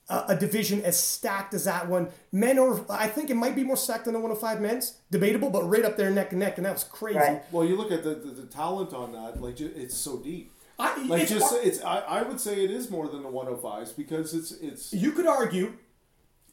a, 0.10 0.24
a 0.30 0.36
division 0.36 0.84
as 0.84 1.02
stacked 1.02 1.54
as 1.54 1.65
that 1.65 1.88
one. 1.88 2.10
Men 2.32 2.60
or 2.60 2.86
I 2.89 3.08
think 3.08 3.30
it 3.30 3.36
might 3.36 3.56
be 3.56 3.63
more 3.63 3.78
stacked 3.78 4.06
than 4.06 4.13
the 4.13 4.20
105 4.20 4.62
men's. 4.62 4.98
Debatable, 5.12 5.50
but 5.50 5.63
right 5.63 5.86
up 5.86 5.98
there 5.98 6.10
neck 6.10 6.32
and 6.32 6.39
neck, 6.39 6.58
and 6.58 6.65
that 6.65 6.74
was 6.74 6.84
crazy. 6.84 7.20
Right. 7.20 7.44
Well, 7.52 7.65
you 7.65 7.76
look 7.76 7.91
at 7.91 8.04
the, 8.04 8.15
the, 8.15 8.32
the 8.32 8.48
talent 8.48 8.94
on 8.94 9.13
that, 9.13 9.41
like 9.41 9.60
it's 9.60 9.96
so 9.96 10.18
deep. 10.18 10.52
I, 10.78 11.06
Like 11.06 11.22
it's 11.22 11.32
just 11.32 11.56
it's 11.63 11.82
I, 11.84 12.00
I 12.00 12.22
would 12.24 12.39
say 12.39 12.63
it 12.63 12.72
is 12.72 12.89
more 12.91 13.08
than 13.08 13.24
the 13.24 13.30
105s 13.30 13.96
because 13.96 14.34
it's 14.34 14.52
it's 14.52 14.94
you 14.94 15.13
could 15.13 15.26
argue 15.26 15.74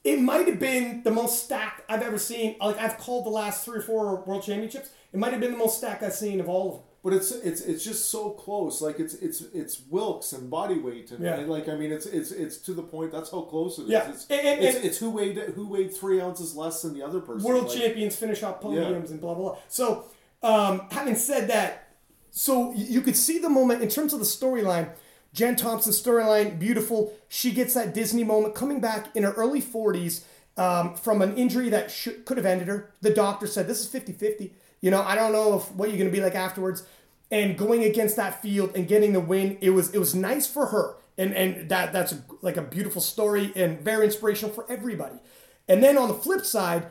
it 0.05 0.21
might 0.21 0.47
have 0.49 0.59
been 0.59 1.03
the 1.03 1.11
most 1.11 1.45
stacked 1.45 1.83
I've 1.89 2.03
ever 2.03 2.19
seen. 2.19 2.57
Like 2.61 2.79
I've 2.79 2.99
called 2.99 3.27
the 3.27 3.31
last 3.31 3.65
three 3.65 3.79
or 3.79 3.83
four 3.83 4.23
world 4.23 4.43
championships. 4.45 4.91
It 5.13 5.19
might 5.19 5.33
have 5.33 5.41
been 5.41 5.53
the 5.53 5.59
most 5.59 5.79
stacked 5.79 6.03
I've 6.03 6.15
seen 6.15 6.41
of 6.41 6.49
all 6.49 6.69
of 6.69 6.75
them. 6.77 6.83
But 7.05 7.13
it's 7.15 7.33
it's 7.33 7.61
it's 7.63 7.83
just 7.83 8.11
so 8.11 8.31
close. 8.31 8.81
Like 8.81 9.01
it's 9.01 9.15
it's 9.15 9.41
it's 9.53 9.81
Wilks 9.91 10.33
and 10.33 10.49
body 10.49 10.79
weight 10.79 11.11
and, 11.11 11.25
Yeah. 11.25 11.35
and 11.41 11.49
like 11.51 11.69
I 11.69 11.75
mean 11.75 11.91
it's 11.91 12.07
it's 12.07 12.31
it's 12.31 12.59
to 12.59 12.75
the 12.75 12.83
point. 12.83 13.11
That's 13.11 13.31
how 13.33 13.41
close 13.43 13.79
it 13.79 13.83
is. 13.85 13.89
Yeah. 13.91 14.09
It's, 14.11 14.27
And- 14.31 14.47
and- 14.47 14.63
it's, 14.65 14.77
it's 14.79 14.99
who 14.99 15.11
weighed 15.11 15.37
who 15.37 15.67
weighed 15.69 15.93
three 15.97 16.21
ounces 16.21 16.55
less 16.55 16.83
than 16.83 16.95
the 16.95 17.03
other 17.03 17.21
person. 17.21 17.43
world 17.43 17.69
Like, 17.69 17.77
champions 17.79 18.15
finish 18.15 18.45
off 18.45 18.61
podiums 18.61 19.11
and 19.11 19.21
blah 19.21 19.35
blah 19.35 19.51
blah. 19.51 19.59
So, 19.69 20.05
um, 20.45 20.83
having 20.93 21.17
said 21.17 21.49
that, 21.49 21.89
so 22.31 22.73
you 22.75 23.01
could 23.01 23.17
see 23.17 23.39
the 23.39 23.51
moment 23.51 23.83
in 23.83 23.89
terms 23.89 24.13
of 24.13 24.21
the 24.21 24.25
storyline. 24.27 24.91
Jen 25.35 25.57
Thompson's 25.57 26.01
storyline, 26.01 26.59
beautiful. 26.59 27.15
She 27.29 27.53
gets 27.53 27.73
that 27.75 27.95
Disney 27.95 28.23
moment 28.23 28.55
coming 28.55 28.81
back 28.81 29.09
in 29.17 29.23
her 29.23 29.33
early 29.33 29.63
40s 29.63 30.25
um, 30.59 30.95
from 30.95 31.23
an 31.23 31.37
injury 31.39 31.71
that 31.71 31.91
should, 31.91 32.27
could 32.27 32.37
have 32.37 32.45
ended 32.45 32.69
her. 32.69 32.91
The 33.01 33.09
doctor 33.15 33.47
said, 33.47 33.67
This 33.67 33.81
is 33.81 33.89
50 33.89 34.13
50. 34.13 34.53
You 34.83 34.91
know, 34.91 35.03
I 35.03 35.15
don't 35.15 35.33
know 35.33 35.57
if, 35.57 35.73
what 35.73 35.89
you're 35.89 35.99
going 35.99 36.11
to 36.11 36.15
be 36.17 36.23
like 36.23 36.35
afterwards. 36.35 36.85
And 37.31 37.57
going 37.57 37.83
against 37.83 38.17
that 38.17 38.43
field 38.43 38.73
and 38.75 38.87
getting 38.87 39.15
the 39.15 39.21
win, 39.21 39.57
it 39.63 39.71
was 39.71 39.95
it 39.95 39.99
was 39.99 40.15
nice 40.15 40.47
for 40.47 40.67
her. 40.67 40.97
And, 41.17 41.35
and 41.35 41.71
that 41.71 41.91
that's 41.91 42.13
a, 42.13 42.23
like 42.43 42.59
a 42.59 42.63
beautiful 42.63 43.01
story 43.01 43.53
and 43.57 43.81
very 43.81 44.05
inspirational 44.05 44.53
for 44.55 44.71
everybody. 44.71 45.17
And 45.67 45.83
then 45.83 45.97
on 45.97 46.09
the 46.09 46.15
flip 46.15 46.45
side, 46.45 46.89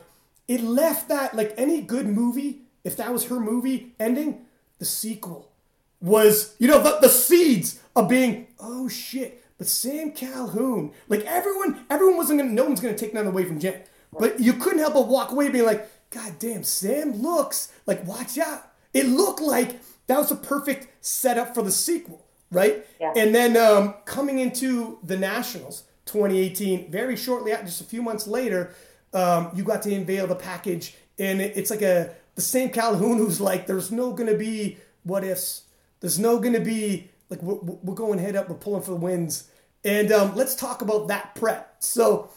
it 0.48 0.60
left 0.60 1.08
that 1.08 1.36
like 1.36 1.54
any 1.56 1.80
good 1.80 2.06
movie, 2.06 2.62
if 2.82 2.96
that 2.96 3.12
was 3.12 3.26
her 3.26 3.38
movie 3.38 3.94
ending, 4.00 4.46
the 4.80 4.84
sequel 4.84 5.52
was, 6.00 6.56
you 6.58 6.66
know, 6.66 6.82
the, 6.82 6.98
the 7.00 7.08
seeds 7.08 7.80
of 7.94 8.08
being, 8.08 8.48
oh 8.58 8.88
shit, 8.88 9.44
but 9.58 9.68
Sam 9.68 10.10
Calhoun, 10.10 10.90
like 11.08 11.24
everyone, 11.24 11.84
everyone 11.88 12.16
wasn't 12.16 12.40
gonna, 12.40 12.50
no 12.50 12.64
one's 12.64 12.80
gonna 12.80 12.98
take 12.98 13.14
nothing 13.14 13.28
away 13.28 13.44
from 13.44 13.60
Jen. 13.60 13.80
But 14.18 14.40
you 14.40 14.54
couldn't 14.54 14.80
help 14.80 14.94
but 14.94 15.06
walk 15.06 15.30
away 15.30 15.48
being 15.48 15.64
like, 15.64 15.88
God 16.12 16.38
damn, 16.38 16.62
Sam 16.62 17.22
looks 17.22 17.72
like, 17.86 18.06
watch 18.06 18.36
out. 18.38 18.70
It 18.92 19.06
looked 19.06 19.40
like 19.40 19.80
that 20.06 20.18
was 20.18 20.30
a 20.30 20.36
perfect 20.36 21.04
setup 21.04 21.54
for 21.54 21.62
the 21.62 21.72
sequel, 21.72 22.24
right? 22.50 22.86
Yeah. 23.00 23.14
And 23.16 23.34
then 23.34 23.56
um, 23.56 23.94
coming 24.04 24.38
into 24.38 24.98
the 25.02 25.16
Nationals 25.16 25.84
2018, 26.04 26.90
very 26.90 27.16
shortly, 27.16 27.52
after, 27.52 27.64
just 27.66 27.80
a 27.80 27.84
few 27.84 28.02
months 28.02 28.26
later, 28.26 28.74
um, 29.14 29.50
you 29.54 29.64
got 29.64 29.82
to 29.82 29.94
unveil 29.94 30.26
the 30.26 30.34
package, 30.34 30.94
and 31.18 31.40
it's 31.40 31.70
like 31.70 31.82
a 31.82 32.14
the 32.34 32.42
same 32.42 32.70
Calhoun 32.70 33.18
who's 33.18 33.40
like, 33.40 33.66
there's 33.66 33.90
no 33.90 34.12
gonna 34.12 34.36
be 34.36 34.78
what 35.04 35.24
ifs, 35.24 35.64
there's 36.00 36.18
no 36.18 36.38
gonna 36.38 36.60
be 36.60 37.10
like 37.28 37.42
we're, 37.42 37.54
we're 37.54 37.94
going 37.94 38.18
head 38.18 38.36
up, 38.36 38.48
we're 38.48 38.56
pulling 38.56 38.82
for 38.82 38.90
the 38.90 38.96
wins, 38.96 39.48
and 39.84 40.12
um, 40.12 40.34
let's 40.34 40.54
talk 40.54 40.82
about 40.82 41.08
that 41.08 41.34
prep. 41.34 41.76
So 41.80 42.30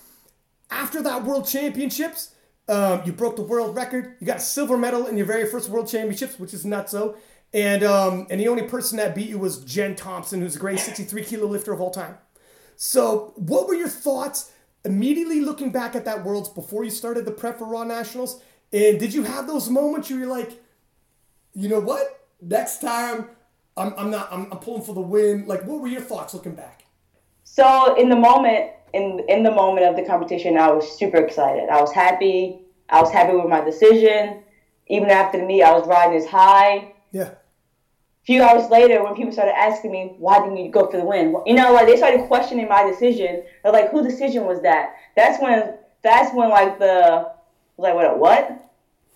after 0.69 1.01
that 1.03 1.23
World 1.23 1.47
Championships, 1.47 2.34
um, 2.67 3.01
you 3.05 3.11
broke 3.11 3.35
the 3.35 3.41
world 3.41 3.75
record. 3.75 4.15
You 4.19 4.27
got 4.27 4.37
a 4.37 4.41
silver 4.41 4.77
medal 4.77 5.05
in 5.05 5.17
your 5.17 5.25
very 5.25 5.45
first 5.45 5.69
World 5.69 5.87
Championships, 5.87 6.39
which 6.39 6.53
is 6.53 6.65
nutso. 6.65 7.15
And 7.53 7.83
um, 7.83 8.27
and 8.29 8.41
the 8.41 8.47
only 8.47 8.63
person 8.63 8.97
that 8.97 9.15
beat 9.15 9.29
you 9.29 9.37
was 9.37 9.63
Jen 9.63 9.95
Thompson, 9.95 10.41
who's 10.41 10.55
the 10.55 10.59
greatest 10.59 10.85
63 10.85 11.23
kilo 11.23 11.47
lifter 11.47 11.71
of 11.71 11.79
all 11.79 11.91
time. 11.91 12.17
So, 12.75 13.33
what 13.37 13.67
were 13.67 13.75
your 13.75 13.87
thoughts 13.87 14.51
immediately 14.83 15.41
looking 15.41 15.71
back 15.71 15.95
at 15.95 16.05
that 16.05 16.25
Worlds 16.25 16.49
before 16.49 16.83
you 16.83 16.89
started 16.89 17.25
the 17.25 17.31
prep 17.31 17.59
for 17.59 17.65
Raw 17.65 17.83
Nationals? 17.83 18.41
And 18.73 18.99
did 18.99 19.13
you 19.13 19.23
have 19.23 19.47
those 19.47 19.69
moments 19.69 20.09
where 20.09 20.19
you're 20.19 20.27
like, 20.27 20.61
you 21.53 21.69
know 21.69 21.79
what? 21.79 22.27
Next 22.41 22.81
time, 22.81 23.29
I'm, 23.77 23.93
I'm 23.97 24.11
not. 24.11 24.27
I'm, 24.31 24.51
I'm 24.51 24.59
pulling 24.59 24.81
for 24.81 24.93
the 24.93 25.01
win. 25.01 25.47
Like, 25.47 25.63
what 25.63 25.79
were 25.79 25.87
your 25.87 26.01
thoughts 26.01 26.33
looking 26.33 26.55
back? 26.55 26.85
So 27.43 27.95
in 27.95 28.09
the 28.09 28.15
moment, 28.15 28.71
in 28.95 29.19
in 29.27 29.43
the 29.43 29.51
moment 29.51 29.85
of 29.85 29.95
the 29.95 30.03
competition, 30.03 30.57
I 30.57 30.71
was 30.71 30.97
super 30.97 31.17
excited. 31.17 31.69
I 31.69 31.81
was 31.81 31.91
happy. 31.91 32.61
I 32.89 33.01
was 33.01 33.11
happy 33.11 33.35
with 33.35 33.47
my 33.47 33.61
decision. 33.61 34.43
Even 34.87 35.09
after 35.09 35.39
the 35.39 35.45
meet, 35.45 35.63
I 35.63 35.73
was 35.73 35.87
riding 35.87 36.17
as 36.17 36.25
high. 36.25 36.93
Yeah. 37.11 37.31
A 37.31 38.25
few 38.25 38.41
hours 38.41 38.69
later, 38.69 39.03
when 39.03 39.15
people 39.15 39.33
started 39.33 39.57
asking 39.57 39.91
me, 39.91 40.15
"Why 40.17 40.39
didn't 40.39 40.57
you 40.57 40.71
go 40.71 40.89
for 40.89 40.97
the 40.97 41.05
win?" 41.05 41.35
You 41.45 41.55
know, 41.55 41.73
like 41.73 41.87
they 41.87 41.97
started 41.97 42.27
questioning 42.27 42.67
my 42.69 42.83
decision. 42.87 43.43
They're 43.61 43.73
like, 43.73 43.91
"Whose 43.91 44.07
decision 44.07 44.45
was 44.45 44.61
that?" 44.61 44.95
That's 45.15 45.41
when. 45.41 45.75
That's 46.01 46.33
when 46.35 46.49
like 46.49 46.79
the 46.79 47.31
like 47.77 47.95
what 47.95 48.19
what. 48.19 48.61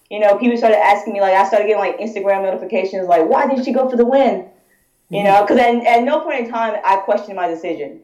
You 0.09 0.19
know, 0.19 0.37
people 0.39 0.57
started 0.57 0.83
asking 0.83 1.13
me 1.13 1.21
like 1.21 1.35
I 1.35 1.47
started 1.47 1.67
getting 1.67 1.85
like 1.87 1.99
Instagram 1.99 2.41
notifications 2.43 3.07
like, 3.07 3.25
"Why 3.29 3.47
didn't 3.47 3.65
you 3.67 3.73
go 3.73 3.89
for 3.89 3.95
the 3.95 4.05
win?" 4.05 4.49
You 5.09 5.19
mm-hmm. 5.19 5.27
know, 5.27 5.41
because 5.43 5.59
at, 5.59 5.75
at 5.85 6.03
no 6.03 6.21
point 6.21 6.45
in 6.45 6.51
time 6.51 6.81
I 6.83 6.97
questioned 6.97 7.35
my 7.35 7.47
decision. 7.47 8.01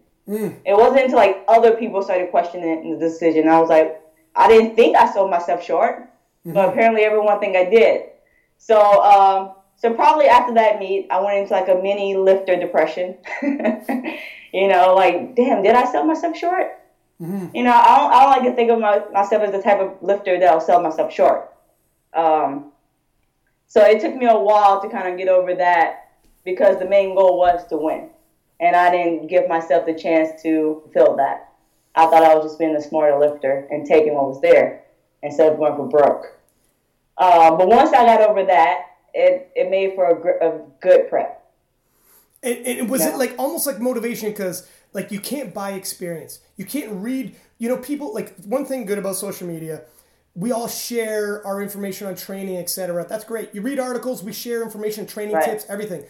It 0.66 0.74
wasn't 0.74 1.06
until 1.06 1.18
like 1.18 1.44
other 1.48 1.76
people 1.76 2.02
started 2.02 2.32
questioning 2.32 2.92
the 2.92 2.98
decision. 2.98 3.48
I 3.48 3.60
was 3.60 3.70
like, 3.70 4.02
I 4.36 4.48
didn't 4.48 4.76
think 4.76 4.98
I 4.98 5.12
sold 5.14 5.30
myself 5.30 5.64
short, 5.64 6.10
but 6.44 6.70
apparently 6.70 7.04
everyone 7.04 7.40
think 7.40 7.56
I 7.56 7.66
did. 7.70 8.10
So 8.58 9.04
um, 9.04 9.56
so 9.78 9.94
probably 9.94 10.26
after 10.26 10.54
that 10.56 10.80
meet, 10.80 11.08
I 11.12 11.22
went 11.22 11.38
into 11.38 11.54
like 11.54 11.68
a 11.68 11.76
mini 11.76 12.16
lifter 12.16 12.56
depression. 12.56 13.18
you 13.42 14.68
know, 14.68 14.96
like, 14.96 15.36
damn, 15.36 15.64
did 15.64 15.76
I 15.76 15.86
sell 15.92 16.06
myself 16.06 16.38
short? 16.38 16.80
Mm-hmm. 17.22 17.56
You 17.56 17.64
know, 17.64 17.74
I 17.74 17.98
don't, 17.98 18.14
I 18.14 18.20
don't 18.22 18.30
like 18.32 18.50
to 18.52 18.56
think 18.56 18.72
of 18.72 18.80
my, 18.80 19.04
myself 19.12 19.44
as 19.44 19.52
the 19.52 19.62
type 19.62 19.80
of 19.80 20.02
lifter 20.02 20.40
that'll 20.40 20.62
sell 20.62 20.82
myself 20.82 21.14
short. 21.14 21.54
Um, 22.14 22.72
so 23.68 23.84
it 23.84 24.02
took 24.02 24.16
me 24.16 24.26
a 24.26 24.38
while 24.38 24.82
to 24.82 24.90
kind 24.90 25.08
of 25.08 25.18
get 25.18 25.28
over 25.28 25.54
that 25.56 26.12
because 26.44 26.80
the 26.80 26.86
main 26.86 27.16
goal 27.16 27.38
was 27.38 27.68
to 27.68 27.78
win. 27.78 28.10
And 28.60 28.76
I 28.76 28.90
didn't 28.90 29.28
give 29.28 29.48
myself 29.48 29.86
the 29.86 29.94
chance 29.94 30.42
to 30.44 30.82
fulfill 30.84 31.16
that. 31.18 31.54
I 31.96 32.06
thought 32.08 32.24
I 32.24 32.36
was 32.36 32.46
just 32.46 32.60
being 32.60 32.76
a 32.76 32.82
smarter 32.82 33.18
lifter 33.18 33.68
and 33.72 33.86
taking 33.86 34.14
what 34.14 34.28
was 34.28 34.42
there 34.42 34.84
instead 35.24 35.52
of 35.52 35.58
going 35.58 35.76
for 35.76 35.88
broke. 35.88 36.26
Uh, 37.18 37.56
but 37.56 37.68
once 37.68 37.92
I 37.92 38.06
got 38.06 38.22
over 38.22 38.46
that, 38.46 38.82
it, 39.14 39.52
it 39.56 39.70
made 39.70 39.96
for 39.96 40.06
a, 40.06 40.50
a 40.50 40.62
good 40.82 41.10
prep. 41.10 41.42
And, 42.44 42.58
and 42.66 42.90
was 42.90 43.02
yeah. 43.02 43.14
it 43.14 43.18
like 43.18 43.34
almost 43.38 43.66
like 43.66 43.80
motivation 43.80 44.30
because 44.30 44.70
like 44.94 45.12
you 45.12 45.20
can't 45.20 45.54
buy 45.54 45.72
experience. 45.72 46.40
You 46.58 46.66
can't 46.66 46.92
read. 46.92 47.36
You 47.58 47.70
know, 47.70 47.78
people 47.78 48.14
like 48.14 48.36
one 48.44 48.66
thing 48.66 48.86
good 48.86 48.98
about 48.98 49.16
social 49.16 49.48
media. 49.48 49.84
We 50.36 50.52
all 50.52 50.68
share 50.68 51.46
our 51.48 51.62
information 51.62 52.08
on 52.08 52.16
training, 52.16 52.58
etc. 52.58 53.06
That's 53.08 53.24
great. 53.24 53.56
You 53.56 53.62
read 53.62 53.80
articles, 53.80 54.22
we 54.22 54.34
share 54.34 54.64
information, 54.64 55.08
training 55.08 55.36
right. 55.36 55.46
tips, 55.46 55.66
everything. 55.70 56.04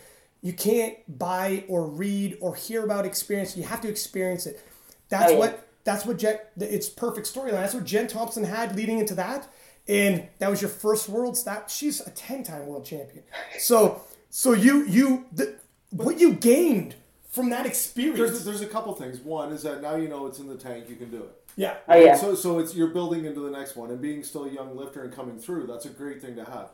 You 0.46 0.54
can't 0.54 0.96
buy 1.20 1.66
or 1.68 1.88
read 1.88 2.38
or 2.40 2.56
hear 2.56 2.84
about 2.84 3.06
experience. 3.06 3.58
You 3.58 3.64
have 3.64 3.82
to 3.82 3.90
experience 3.90 4.46
it. 4.46 4.64
That's 5.10 5.32
oh, 5.32 5.34
yeah. 5.34 5.40
what. 5.40 5.68
That's 5.84 6.06
what 6.06 6.18
Jen. 6.18 6.40
It's 6.58 6.90
perfect 6.90 7.32
storyline. 7.32 7.52
That's 7.52 7.74
what 7.74 7.84
Jen 7.84 8.08
Thompson 8.08 8.44
had 8.44 8.76
leading 8.76 9.00
into 9.00 9.16
that 9.16 9.48
and 9.88 10.28
that 10.40 10.50
was 10.50 10.62
your 10.62 10.70
first 10.70 11.10
worlds. 11.10 11.44
That 11.44 11.70
she's 11.70 12.06
a 12.06 12.10
ten-time 12.12 12.66
world 12.68 12.86
champion. 12.86 13.24
So, 13.60 14.02
so 14.30 14.54
you 14.54 14.86
you 14.86 15.26
the, 15.32 15.56
what 15.92 16.20
you 16.20 16.34
gained 16.34 16.96
from 17.30 17.50
that 17.50 17.66
experience. 17.66 18.18
There's, 18.18 18.46
there's 18.46 18.62
a 18.62 18.68
couple 18.68 18.94
things. 18.96 19.20
One 19.20 19.52
is 19.52 19.64
that 19.64 19.82
now 19.82 19.96
you 19.96 20.08
know 20.08 20.26
it's 20.28 20.40
in 20.40 20.48
the 20.48 20.56
tank. 20.56 20.90
You 20.90 20.96
can 20.96 21.12
do 21.12 21.18
it. 21.18 21.42
Yeah. 21.56 21.76
Oh 21.88 21.98
yeah. 21.98 22.16
So 22.16 22.36
so 22.36 22.60
it's 22.60 22.76
you're 22.76 22.88
building 22.88 23.26
into 23.26 23.42
the 23.42 23.52
next 23.52 23.76
one 23.76 23.92
and 23.92 24.02
being 24.02 24.24
still 24.24 24.46
a 24.46 24.50
young 24.50 24.76
lifter 24.76 25.04
and 25.04 25.14
coming 25.14 25.40
through. 25.40 25.68
That's 25.68 25.86
a 25.86 25.90
great 25.90 26.22
thing 26.22 26.36
to 26.36 26.46
have. 26.46 26.70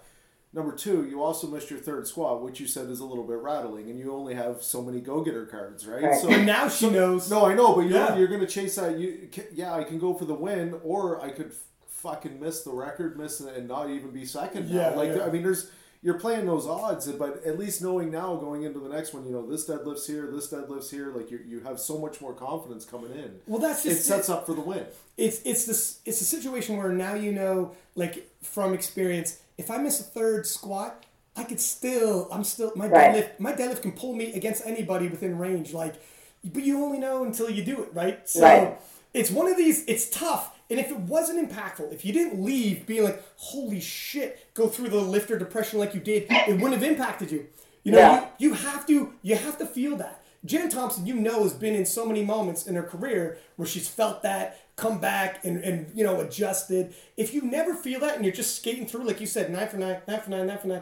Number 0.54 0.76
two, 0.76 1.06
you 1.06 1.24
also 1.24 1.48
missed 1.48 1.70
your 1.70 1.80
third 1.80 2.08
squat, 2.08 2.42
which 2.42 2.60
you 2.60 2.68
said 2.68 2.90
is 2.90 3.00
a 3.00 3.06
little 3.06 3.24
bit 3.24 3.38
rattling, 3.38 3.90
and 3.90 3.98
you 3.98 4.14
only 4.14 4.34
have 4.34 4.62
so 4.62 4.82
many 4.82 5.00
go-getter 5.00 5.46
cards, 5.46 5.88
right? 5.88 6.04
right. 6.04 6.20
So 6.20 6.30
and 6.30 6.46
now 6.46 6.68
she 6.68 6.86
so, 6.86 6.90
knows. 6.90 7.32
No, 7.32 7.46
I 7.46 7.54
know, 7.54 7.74
but 7.74 7.82
you're, 7.82 7.92
yeah. 7.92 8.18
you're 8.18 8.28
going 8.28 8.42
to 8.42 8.48
chase 8.48 8.76
that. 8.76 9.00
You, 9.00 9.30
yeah, 9.54 9.74
I 9.74 9.86
can 9.86 9.98
go 9.98 10.14
for 10.14 10.26
the 10.26 10.34
win, 10.34 10.78
or 10.84 11.22
I 11.22 11.30
could 11.30 11.54
fucking 11.88 12.40
miss 12.40 12.64
the 12.64 12.72
record, 12.72 13.18
miss 13.18 13.40
and 13.40 13.68
not 13.68 13.90
even 13.90 14.12
be 14.12 14.26
second. 14.26 14.70
Now. 14.70 14.76
Yeah, 14.76 14.90
like 14.90 15.16
yeah. 15.16 15.24
I 15.24 15.30
mean, 15.30 15.44
there's 15.44 15.72
you're 16.04 16.20
playing 16.20 16.48
those 16.48 16.66
odds, 16.66 17.10
but 17.12 17.46
at 17.46 17.60
least 17.60 17.82
knowing 17.82 18.10
now 18.10 18.36
going 18.36 18.64
into 18.64 18.80
the 18.80 18.90
next 18.90 19.14
one, 19.14 19.24
you 19.24 19.32
know, 19.32 19.48
this 19.48 19.70
deadlifts 19.70 20.08
here, 20.08 20.32
this 20.32 20.52
deadlifts 20.52 20.90
here, 20.90 21.14
like 21.14 21.30
you 21.30 21.40
you 21.46 21.60
have 21.62 21.80
so 21.80 22.00
much 22.00 22.20
more 22.20 22.34
confidence 22.34 22.86
coming 22.86 23.12
in. 23.12 23.40
Well, 23.46 23.60
that's 23.60 23.84
just, 23.84 24.00
it 24.00 24.04
sets 24.04 24.30
up 24.30 24.46
for 24.46 24.54
the 24.54 24.62
win. 24.62 24.86
It's 25.18 25.42
it's 25.44 25.66
this 25.66 26.00
it's 26.06 26.22
a 26.22 26.26
situation 26.26 26.78
where 26.78 26.90
now 26.90 27.14
you 27.14 27.32
know, 27.32 27.76
like 27.96 28.30
from 28.42 28.74
experience, 28.74 29.40
if 29.62 29.72
I 29.72 29.78
miss 29.78 30.00
a 30.00 30.04
third 30.04 30.46
squat, 30.46 31.06
I 31.36 31.44
could 31.46 31.62
still 31.62 32.28
I'm 32.32 32.44
still 32.44 32.74
my 32.76 32.88
right. 32.88 33.16
deadlift 33.16 33.40
my 33.40 33.54
deadlift 33.54 33.84
can 33.84 33.94
pull 33.94 34.14
me 34.14 34.34
against 34.34 34.66
anybody 34.66 35.08
within 35.08 35.38
range. 35.38 35.74
Like, 35.74 35.96
but 36.44 36.64
you 36.64 36.84
only 36.84 37.00
know 37.00 37.24
until 37.24 37.50
you 37.50 37.64
do 37.64 37.84
it, 37.84 37.90
right? 37.94 38.28
So 38.28 38.42
right. 38.42 38.80
it's 39.14 39.32
one 39.32 39.48
of 39.50 39.56
these. 39.56 39.86
It's 39.86 40.10
tough 40.10 40.54
and 40.72 40.80
if 40.80 40.90
it 40.90 40.98
wasn't 40.98 41.52
impactful, 41.52 41.92
if 41.92 42.06
you 42.06 42.14
didn't 42.14 42.42
leave 42.42 42.86
being 42.86 43.04
like, 43.04 43.22
holy 43.36 43.82
shit, 43.82 44.54
go 44.54 44.70
through 44.70 44.88
the 44.88 45.02
lifter 45.02 45.38
depression 45.38 45.80
like 45.80 45.94
you 45.94 46.00
did, 46.00 46.28
it 46.30 46.54
wouldn't 46.54 46.82
have 46.82 46.84
impacted 46.84 47.30
you. 47.30 47.48
You 47.84 47.92
know, 47.92 47.98
yeah. 47.98 48.28
you, 48.38 48.50
you 48.50 48.54
have 48.54 48.88
to 48.88 49.14
you 49.22 49.36
have 49.36 49.58
to 49.58 49.66
feel 49.66 49.98
that. 49.98 50.24
Jen 50.46 50.70
Thompson, 50.70 51.06
you 51.06 51.16
know, 51.16 51.44
has 51.44 51.54
been 51.54 51.76
in 51.76 51.86
so 51.86 52.06
many 52.06 52.24
moments 52.24 52.68
in 52.68 52.76
her 52.76 52.84
career 52.84 53.38
where 53.58 53.68
she's 53.68 53.90
felt 53.90 54.24
that, 54.24 54.61
come 54.82 55.00
back 55.00 55.46
and, 55.46 55.64
and 55.64 55.92
you 55.96 56.04
know, 56.04 56.20
adjusted. 56.20 56.94
If 57.16 57.34
you 57.34 57.42
never 57.44 57.76
feel 57.76 58.00
that 58.02 58.16
and 58.16 58.26
you're 58.26 58.34
just 58.34 58.56
skating 58.56 58.88
through, 58.88 59.06
like 59.06 59.22
you 59.22 59.28
said, 59.28 59.52
nine 59.52 59.68
for 59.68 59.78
nine, 59.78 59.98
nine 60.08 60.22
for 60.22 60.30
nine, 60.32 60.48
nine 60.48 60.58
for 60.58 60.68
nine, 60.68 60.82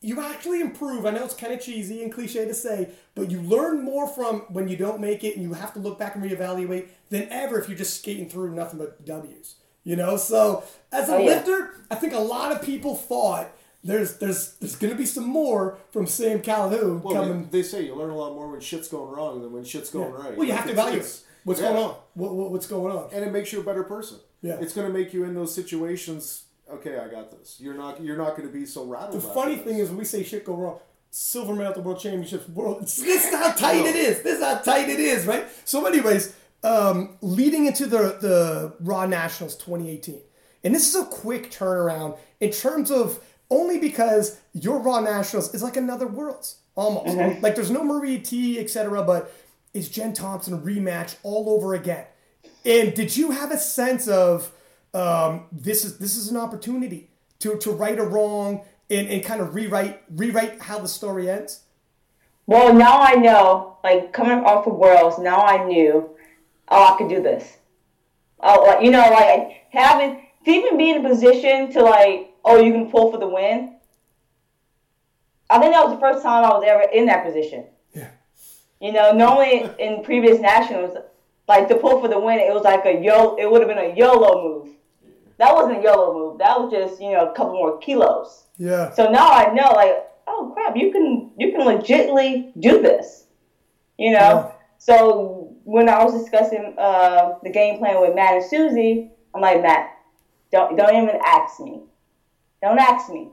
you 0.00 0.20
actually 0.20 0.60
improve. 0.60 1.04
I 1.04 1.10
know 1.10 1.24
it's 1.24 1.34
kind 1.34 1.52
of 1.52 1.60
cheesy 1.60 2.02
and 2.02 2.12
cliche 2.12 2.46
to 2.46 2.54
say, 2.54 2.90
but 3.14 3.30
you 3.30 3.42
learn 3.42 3.82
more 3.82 4.08
from 4.08 4.40
when 4.48 4.68
you 4.68 4.76
don't 4.76 5.00
make 5.00 5.24
it 5.24 5.34
and 5.34 5.42
you 5.42 5.52
have 5.52 5.74
to 5.74 5.80
look 5.80 5.98
back 5.98 6.14
and 6.14 6.24
reevaluate 6.24 6.86
than 7.10 7.28
ever 7.30 7.60
if 7.60 7.68
you're 7.68 7.76
just 7.76 7.98
skating 7.98 8.28
through 8.28 8.54
nothing 8.54 8.78
but 8.78 9.04
W's. 9.04 9.56
You 9.82 9.96
know, 9.96 10.16
so 10.16 10.62
as 10.92 11.08
a 11.08 11.14
oh, 11.14 11.18
yeah. 11.18 11.24
lifter, 11.26 11.74
I 11.90 11.96
think 11.96 12.12
a 12.12 12.18
lot 12.18 12.52
of 12.52 12.62
people 12.62 12.94
thought 12.94 13.50
there's 13.82 14.18
there's 14.18 14.54
there's 14.56 14.76
gonna 14.76 14.94
be 14.94 15.06
some 15.06 15.26
more 15.26 15.78
from 15.90 16.06
Sam 16.06 16.40
Calhoun 16.40 17.02
well, 17.02 17.14
coming. 17.14 17.48
They, 17.50 17.62
they, 17.62 17.62
say 17.62 17.86
you 17.86 17.94
learn 17.94 18.10
a 18.10 18.16
lot 18.16 18.34
more 18.34 18.48
when 18.50 18.60
shit's 18.60 18.88
going 18.88 19.10
wrong 19.10 19.40
than 19.40 19.52
when 19.52 19.64
shit's 19.64 19.88
going 19.88 20.12
yeah. 20.12 20.22
right. 20.22 20.36
Well, 20.36 20.46
you 20.46 20.52
have 20.52 20.66
to 20.66 20.72
evaluate 20.72 21.22
what's 21.50 21.60
yeah. 21.60 21.72
going 21.72 21.84
on. 21.84 21.96
What, 22.14 22.34
what, 22.34 22.50
what's 22.52 22.66
going 22.66 22.96
on, 22.96 23.10
and 23.12 23.24
it 23.24 23.32
makes 23.32 23.52
you 23.52 23.60
a 23.60 23.64
better 23.64 23.84
person. 23.84 24.18
Yeah, 24.42 24.58
it's 24.60 24.72
gonna 24.72 24.88
make 24.88 25.12
you 25.12 25.24
in 25.24 25.34
those 25.34 25.54
situations 25.54 26.44
okay, 26.72 26.98
I 26.98 27.08
got 27.08 27.30
this. 27.30 27.58
You're 27.60 27.74
not 27.74 28.00
you're 28.00 28.16
not 28.16 28.36
going 28.36 28.48
to 28.48 28.52
be 28.52 28.66
so 28.66 28.84
rattled. 28.84 29.22
The 29.22 29.28
funny 29.28 29.56
thing 29.56 29.78
is, 29.78 29.88
when 29.88 29.98
we 29.98 30.04
say 30.04 30.22
shit 30.22 30.44
go 30.44 30.54
wrong, 30.54 30.78
silver 31.10 31.54
medal 31.54 31.70
at 31.70 31.74
the 31.74 31.82
World 31.82 32.00
Championships, 32.00 32.48
world. 32.48 32.80
This 32.82 32.98
is 32.98 33.34
how 33.34 33.52
tight 33.52 33.84
it 33.84 33.96
is. 33.96 34.22
This 34.22 34.38
is 34.38 34.44
how 34.44 34.58
tight 34.58 34.88
it 34.88 35.00
is, 35.00 35.26
right? 35.26 35.46
So, 35.64 35.86
anyways, 35.86 36.34
um, 36.62 37.16
leading 37.20 37.66
into 37.66 37.86
the 37.86 38.18
the 38.20 38.74
Raw 38.80 39.06
Nationals 39.06 39.56
2018, 39.56 40.20
and 40.64 40.74
this 40.74 40.88
is 40.88 40.94
a 40.94 41.06
quick 41.06 41.50
turnaround 41.50 42.18
in 42.40 42.50
terms 42.50 42.90
of 42.90 43.20
only 43.50 43.78
because 43.78 44.38
your 44.52 44.78
Raw 44.78 45.00
Nationals 45.00 45.54
is 45.54 45.62
like 45.62 45.76
another 45.76 46.06
Worlds 46.06 46.56
almost. 46.76 47.16
Mm-hmm. 47.16 47.42
Like 47.42 47.54
there's 47.54 47.70
no 47.70 47.82
Maria 47.82 48.18
Htee, 48.20 48.58
etc. 48.58 49.02
But 49.02 49.32
it's 49.72 49.88
Jen 49.88 50.12
Thompson 50.12 50.60
rematch 50.62 51.16
all 51.22 51.48
over 51.50 51.74
again. 51.74 52.06
And 52.64 52.94
did 52.94 53.16
you 53.16 53.30
have 53.30 53.50
a 53.50 53.58
sense 53.58 54.08
of 54.08 54.52
um, 54.92 55.46
this 55.52 55.84
is 55.84 55.98
this 55.98 56.16
is 56.16 56.28
an 56.28 56.36
opportunity 56.36 57.10
to 57.40 57.56
to 57.58 57.70
right 57.70 57.98
a 57.98 58.02
wrong 58.02 58.62
and, 58.90 59.08
and 59.08 59.24
kind 59.24 59.40
of 59.40 59.54
rewrite 59.54 60.02
rewrite 60.10 60.60
how 60.60 60.78
the 60.78 60.88
story 60.88 61.30
ends? 61.30 61.62
Well, 62.46 62.74
now 62.74 63.00
I 63.00 63.14
know. 63.14 63.78
Like 63.84 64.12
coming 64.12 64.44
off 64.44 64.66
of 64.66 64.74
Worlds, 64.74 65.18
now 65.18 65.42
I 65.42 65.64
knew. 65.64 66.10
Oh, 66.68 66.94
I 66.94 66.98
could 66.98 67.08
do 67.08 67.22
this. 67.22 67.58
Oh, 68.40 68.64
like, 68.64 68.84
you 68.84 68.90
know, 68.90 69.08
like 69.10 69.66
having 69.70 70.26
to 70.44 70.50
even 70.50 70.78
be 70.78 70.90
in 70.90 71.04
a 71.04 71.08
position 71.08 71.72
to 71.72 71.82
like, 71.82 72.34
oh, 72.44 72.60
you 72.62 72.72
can 72.72 72.90
pull 72.90 73.10
for 73.10 73.18
the 73.18 73.28
win. 73.28 73.76
I 75.48 75.58
think 75.58 75.74
that 75.74 75.84
was 75.84 75.94
the 75.94 76.00
first 76.00 76.22
time 76.22 76.44
I 76.44 76.50
was 76.50 76.64
ever 76.66 76.82
in 76.92 77.06
that 77.06 77.24
position. 77.24 77.66
You 78.80 78.92
know, 78.92 79.12
normally 79.12 79.68
in 79.78 80.02
previous 80.02 80.40
nationals, 80.40 80.96
like 81.48 81.68
to 81.68 81.76
pull 81.76 82.00
for 82.00 82.08
the 82.08 82.18
win, 82.18 82.38
it 82.38 82.52
was 82.52 82.62
like 82.62 82.86
a 82.86 83.02
yo. 83.02 83.36
It 83.36 83.50
would 83.50 83.60
have 83.60 83.68
been 83.68 83.78
a 83.78 83.94
YOLO 83.94 84.42
move 84.42 84.70
that 85.40 85.54
wasn't 85.54 85.78
a 85.78 85.82
YOLO 85.82 86.12
move. 86.12 86.38
That 86.38 86.60
was 86.60 86.70
just 86.70 87.00
you 87.00 87.12
know 87.12 87.30
a 87.30 87.34
couple 87.34 87.54
more 87.54 87.78
kilos. 87.78 88.44
Yeah. 88.58 88.92
So 88.92 89.10
now 89.10 89.30
I 89.30 89.52
know 89.54 89.72
like 89.74 90.06
oh 90.26 90.50
crap 90.52 90.76
you 90.76 90.92
can 90.92 91.30
you 91.38 91.50
can 91.50 91.62
legitly 91.62 92.52
do 92.60 92.82
this. 92.82 93.24
You 93.98 94.12
know. 94.12 94.18
Yeah. 94.18 94.52
So 94.76 95.56
when 95.64 95.88
I 95.88 96.04
was 96.04 96.12
discussing 96.20 96.74
uh, 96.78 97.38
the 97.42 97.50
game 97.50 97.78
plan 97.78 98.00
with 98.00 98.14
Matt 98.14 98.34
and 98.34 98.44
Susie, 98.44 99.10
I'm 99.34 99.40
like 99.40 99.62
Matt, 99.62 99.96
don't 100.52 100.76
don't 100.76 100.94
even 101.02 101.18
ask 101.24 101.58
me. 101.58 101.80
Don't 102.62 102.78
ask 102.78 103.10
me. 103.10 103.28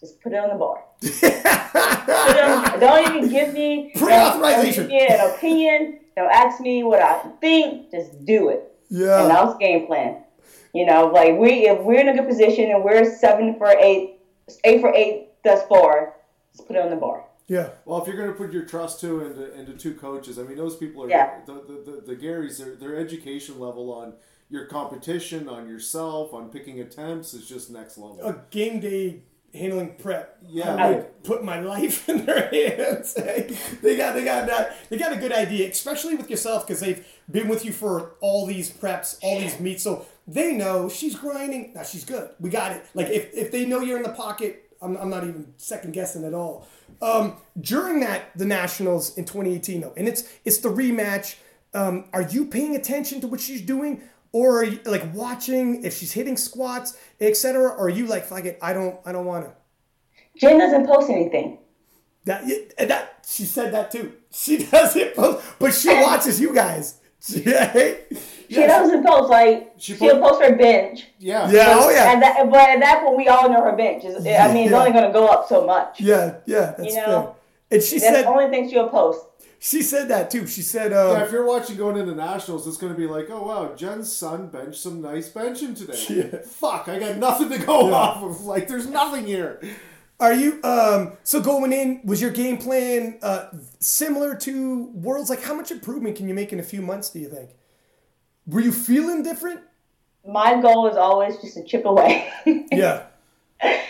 Just 0.00 0.20
put 0.20 0.32
it 0.32 0.36
on 0.36 0.48
the 0.48 0.56
board. 0.56 0.80
On, 1.02 2.80
don't 2.80 3.16
even 3.16 3.28
give 3.30 3.52
me 3.52 3.92
pre-authorization. 3.96 4.88
Don't, 4.88 5.10
an 5.10 5.30
opinion. 5.34 6.00
Don't 6.16 6.32
ask 6.32 6.60
me 6.60 6.82
what 6.82 7.02
I 7.02 7.18
think. 7.40 7.90
Just 7.90 8.24
do 8.24 8.48
it. 8.48 8.72
Yeah. 8.88 9.22
And 9.22 9.30
that 9.30 9.44
was 9.44 9.56
game 9.58 9.86
plan. 9.86 10.22
You 10.72 10.86
know, 10.86 11.06
like 11.06 11.38
we 11.38 11.68
if 11.68 11.82
we're 11.82 12.00
in 12.00 12.08
a 12.08 12.14
good 12.14 12.28
position 12.28 12.70
and 12.70 12.84
we're 12.84 13.16
seven 13.16 13.56
for 13.56 13.68
eight, 13.78 14.18
eight 14.64 14.80
for 14.80 14.92
eight 14.94 15.28
thus 15.42 15.66
far, 15.68 16.14
let's 16.52 16.66
put 16.66 16.76
it 16.76 16.82
on 16.82 16.90
the 16.90 16.96
bar. 16.96 17.24
Yeah. 17.48 17.70
Well, 17.84 18.00
if 18.02 18.08
you're 18.08 18.16
going 18.16 18.28
to 18.28 18.34
put 18.34 18.52
your 18.52 18.64
trust 18.64 19.00
to 19.00 19.24
into, 19.24 19.54
into 19.54 19.72
two 19.72 19.94
coaches, 19.94 20.38
I 20.38 20.42
mean, 20.42 20.56
those 20.56 20.76
people 20.76 21.04
are 21.04 21.08
yeah. 21.08 21.40
the, 21.46 21.54
the, 21.54 21.90
the, 21.90 22.14
the 22.14 22.16
Garys. 22.16 22.58
Their 22.58 22.74
their 22.74 22.96
education 22.96 23.58
level 23.58 23.92
on 23.92 24.14
your 24.48 24.66
competition, 24.66 25.48
on 25.48 25.68
yourself, 25.68 26.32
on 26.32 26.50
picking 26.50 26.80
attempts 26.80 27.34
is 27.34 27.48
just 27.48 27.70
next 27.70 27.98
level. 27.98 28.20
A 28.22 28.42
game 28.50 28.80
day 28.80 29.22
handling 29.54 29.94
prep. 29.96 30.38
Yeah, 30.46 30.74
I 30.74 30.90
would 30.90 31.22
put 31.24 31.44
my 31.44 31.60
life 31.60 32.08
in 32.08 32.26
their 32.26 32.48
hands. 32.48 33.14
they 33.82 33.96
got 33.96 34.14
they 34.14 34.24
got 34.24 34.46
that 34.46 34.76
they 34.88 34.98
got 34.98 35.12
a 35.12 35.16
good 35.16 35.32
idea, 35.32 35.68
especially 35.70 36.14
with 36.14 36.30
yourself 36.30 36.66
because 36.66 36.80
they've 36.80 37.06
been 37.30 37.48
with 37.48 37.64
you 37.64 37.72
for 37.72 38.14
all 38.20 38.46
these 38.46 38.70
preps, 38.70 39.18
all 39.22 39.38
these 39.38 39.58
meets. 39.60 39.82
So 39.82 40.06
they 40.26 40.52
know 40.52 40.88
she's 40.88 41.14
grinding. 41.14 41.72
Now 41.74 41.82
she's 41.82 42.04
good. 42.04 42.30
We 42.40 42.50
got 42.50 42.72
it. 42.72 42.84
Like 42.94 43.08
if, 43.08 43.32
if 43.34 43.52
they 43.52 43.64
know 43.64 43.80
you're 43.80 43.96
in 43.96 44.02
the 44.02 44.10
pocket, 44.10 44.70
I'm, 44.82 44.96
I'm 44.96 45.10
not 45.10 45.24
even 45.24 45.52
second 45.56 45.92
guessing 45.92 46.24
at 46.24 46.34
all. 46.34 46.66
Um, 47.02 47.36
during 47.60 48.00
that 48.00 48.36
the 48.36 48.44
Nationals 48.44 49.16
in 49.18 49.24
2018 49.24 49.80
though, 49.80 49.92
and 49.96 50.08
it's 50.08 50.28
it's 50.44 50.58
the 50.58 50.68
rematch. 50.68 51.36
Um, 51.74 52.06
are 52.14 52.22
you 52.22 52.46
paying 52.46 52.74
attention 52.74 53.20
to 53.20 53.26
what 53.26 53.40
she's 53.40 53.60
doing, 53.60 54.00
or 54.32 54.60
are 54.60 54.64
you 54.64 54.80
like 54.84 55.14
watching 55.14 55.84
if 55.84 55.96
she's 55.96 56.12
hitting 56.12 56.36
squats, 56.36 56.96
etc.? 57.20 57.68
Or 57.70 57.86
are 57.86 57.88
you 57.88 58.06
like 58.06 58.24
fuck 58.26 58.44
it, 58.44 58.58
I 58.62 58.72
don't 58.72 58.98
I 59.04 59.12
don't 59.12 59.26
want 59.26 59.46
to. 59.46 59.52
Jen 60.38 60.58
doesn't 60.58 60.86
post 60.86 61.10
anything. 61.10 61.58
That, 62.24 62.44
that 62.78 63.24
she 63.26 63.44
said 63.44 63.72
that 63.72 63.90
too. 63.92 64.12
She 64.32 64.64
doesn't 64.70 65.14
post, 65.14 65.46
but 65.58 65.72
she 65.72 65.88
watches 66.02 66.40
you 66.40 66.54
guys. 66.54 67.00
She, 67.26 67.42
She 68.54 68.60
doesn't 68.60 69.04
post 69.04 69.28
like 69.30 69.72
She 69.78 69.94
she 69.96 70.04
will 70.04 70.20
po- 70.20 70.28
post 70.30 70.42
her 70.42 70.54
bench. 70.56 71.06
Yeah. 71.18 71.50
yeah, 71.50 71.74
oh 71.80 71.90
yeah, 71.90 72.12
And 72.12 72.22
that, 72.22 72.48
but 72.48 72.68
at 72.68 72.78
that 72.80 73.02
point, 73.04 73.16
we 73.16 73.26
all 73.26 73.48
know 73.50 73.60
her 73.64 73.74
bench. 73.76 74.04
Is, 74.04 74.24
I 74.24 74.52
mean, 74.52 74.64
it's 74.64 74.70
Yeah. 74.70 74.78
only 74.78 74.92
going 74.92 75.06
to 75.06 75.12
go 75.12 75.26
up 75.26 75.48
so 75.48 75.66
much. 75.66 76.00
yeah, 76.00 76.36
yeah. 76.46 76.74
That's 76.78 76.94
You 76.94 77.00
know, 77.00 77.34
fair. 77.70 77.76
And 77.78 77.82
she 77.82 77.98
That's 77.98 78.12
said 78.14 78.22
the 78.24 78.28
only 78.28 78.48
thing 78.50 78.70
she'll 78.70 78.88
post. 78.88 79.24
She 79.58 79.82
said 79.82 80.08
that 80.08 80.30
too. 80.30 80.46
She 80.46 80.62
said, 80.62 80.92
um, 80.92 81.12
Yeah, 81.16 81.24
if 81.24 81.32
you're 81.32 81.46
watching 81.46 81.76
going 81.76 81.96
into 81.96 82.14
nationals, 82.14 82.66
it's 82.66 82.76
going 82.76 82.92
to 82.92 82.98
be 82.98 83.06
like, 83.06 83.28
oh 83.30 83.42
wow, 83.46 83.74
Jen's 83.74 84.12
son 84.12 84.48
benched 84.48 84.80
some 84.80 85.00
nice 85.00 85.28
benching 85.30 85.76
today. 85.76 86.04
Yeah. 86.32 86.40
Fuck, 86.46 86.88
I 86.88 86.98
got 86.98 87.16
nothing 87.16 87.50
to 87.50 87.58
go 87.58 87.92
off 87.92 88.22
of. 88.22 88.42
Like, 88.42 88.68
there's 88.68 88.86
nothing 88.86 89.26
here. 89.26 89.60
Are 90.18 90.32
you 90.32 90.62
um 90.64 91.12
so 91.24 91.42
going 91.42 91.72
in 91.74 92.00
was 92.04 92.22
your 92.22 92.30
game 92.30 92.56
plan 92.56 93.18
uh 93.22 93.48
similar 93.80 94.34
to 94.36 94.84
Worlds 94.94 95.28
like 95.28 95.42
how 95.42 95.52
much 95.54 95.70
improvement 95.70 96.16
can 96.16 96.26
you 96.26 96.32
make 96.32 96.54
in 96.54 96.58
a 96.58 96.62
few 96.62 96.80
months 96.80 97.10
do 97.10 97.18
you 97.18 97.28
think? 97.28 97.50
Were 98.46 98.60
you 98.60 98.72
feeling 98.72 99.22
different? 99.22 99.60
My 100.26 100.58
goal 100.60 100.86
is 100.88 100.96
always 100.96 101.36
just 101.36 101.54
to 101.54 101.64
chip 101.64 101.84
away. 101.84 102.30
Yeah. 102.72 103.02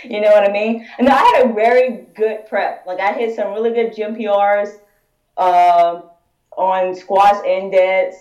you 0.05 0.21
know 0.21 0.31
what 0.31 0.49
I 0.49 0.53
mean? 0.53 0.87
And 0.99 1.09
I 1.09 1.17
had 1.17 1.51
a 1.51 1.53
very 1.53 2.07
good 2.17 2.47
prep. 2.49 2.85
Like 2.87 3.01
I 3.01 3.13
hit 3.13 3.37
some 3.37 3.53
really 3.53 3.71
good 3.73 3.95
gym 3.95 4.15
PRs 4.17 4.79
um, 5.37 6.05
on 6.57 6.95
squats 6.95 7.41
and 7.47 7.71
deads. 7.71 8.17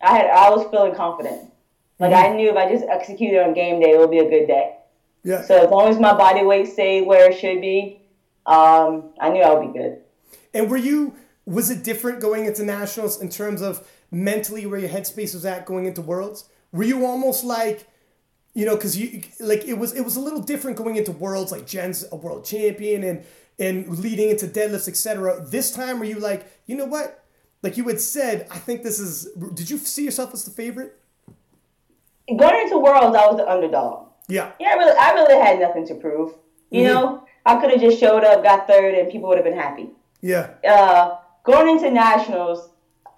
I 0.00 0.16
had 0.16 0.26
I 0.30 0.50
was 0.50 0.66
feeling 0.70 0.94
confident. 0.94 1.50
Like 1.98 2.12
I 2.12 2.34
knew 2.34 2.50
if 2.50 2.56
I 2.56 2.68
just 2.68 2.84
executed 2.84 3.42
on 3.42 3.54
game 3.54 3.80
day, 3.80 3.90
it 3.90 3.98
would 3.98 4.10
be 4.10 4.18
a 4.18 4.28
good 4.28 4.46
day. 4.46 4.76
Yeah. 5.22 5.42
So 5.42 5.64
as 5.64 5.70
long 5.70 5.88
as 5.88 5.98
my 5.98 6.12
body 6.12 6.44
weight 6.44 6.66
stayed 6.66 7.06
where 7.06 7.30
it 7.30 7.38
should 7.38 7.60
be, 7.60 8.02
um, 8.46 9.10
I 9.20 9.30
knew 9.30 9.40
I 9.40 9.54
would 9.54 9.72
be 9.72 9.78
good. 9.78 10.00
And 10.52 10.70
were 10.70 10.76
you 10.76 11.14
was 11.46 11.70
it 11.70 11.82
different 11.82 12.20
going 12.20 12.46
into 12.46 12.64
nationals 12.64 13.20
in 13.20 13.28
terms 13.28 13.62
of 13.62 13.86
mentally 14.10 14.66
where 14.66 14.78
your 14.78 14.88
headspace 14.88 15.34
was 15.34 15.44
at 15.44 15.66
going 15.66 15.86
into 15.86 16.02
worlds? 16.02 16.48
Were 16.72 16.84
you 16.84 17.06
almost 17.06 17.44
like 17.44 17.86
you 18.54 18.66
know 18.66 18.76
cuz 18.76 18.96
you 18.96 19.22
like 19.40 19.64
it 19.64 19.74
was 19.74 19.94
it 19.94 20.02
was 20.02 20.16
a 20.16 20.20
little 20.20 20.40
different 20.40 20.76
going 20.76 20.96
into 20.96 21.12
worlds 21.12 21.52
like 21.52 21.66
Jen's 21.66 22.04
a 22.10 22.16
world 22.16 22.44
champion 22.44 23.02
and 23.02 23.24
and 23.58 23.98
leading 23.98 24.30
into 24.30 24.46
deadlifts 24.46 24.88
etc. 24.88 25.44
This 25.44 25.70
time 25.70 25.98
were 25.98 26.04
you 26.04 26.18
like, 26.18 26.46
you 26.66 26.76
know 26.76 26.86
what? 26.86 27.24
Like 27.62 27.76
you 27.76 27.86
had 27.88 28.00
said, 28.00 28.46
I 28.50 28.58
think 28.58 28.82
this 28.82 29.00
is 29.00 29.28
did 29.54 29.70
you 29.70 29.78
see 29.78 30.04
yourself 30.04 30.34
as 30.34 30.44
the 30.44 30.50
favorite? 30.50 30.98
Going 32.28 32.62
into 32.62 32.78
worlds, 32.78 33.16
I 33.16 33.26
was 33.26 33.36
the 33.36 33.50
underdog. 33.50 34.08
Yeah. 34.28 34.52
Yeah, 34.58 34.68
I 34.70 34.74
really, 34.74 34.96
I 34.98 35.12
really 35.12 35.40
had 35.40 35.60
nothing 35.60 35.86
to 35.88 35.94
prove. 35.94 36.34
You 36.70 36.84
know, 36.84 37.24
I 37.46 37.60
could 37.60 37.70
have 37.70 37.80
just 37.80 38.00
showed 38.00 38.24
up, 38.24 38.42
got 38.42 38.66
third, 38.66 38.94
and 38.94 39.08
people 39.10 39.28
would 39.28 39.36
have 39.38 39.44
been 39.44 39.56
happy. 39.56 39.90
Yeah. 40.22 40.50
uh, 40.68 41.18
going 41.44 41.68
into 41.68 41.90
nationals, 41.90 42.70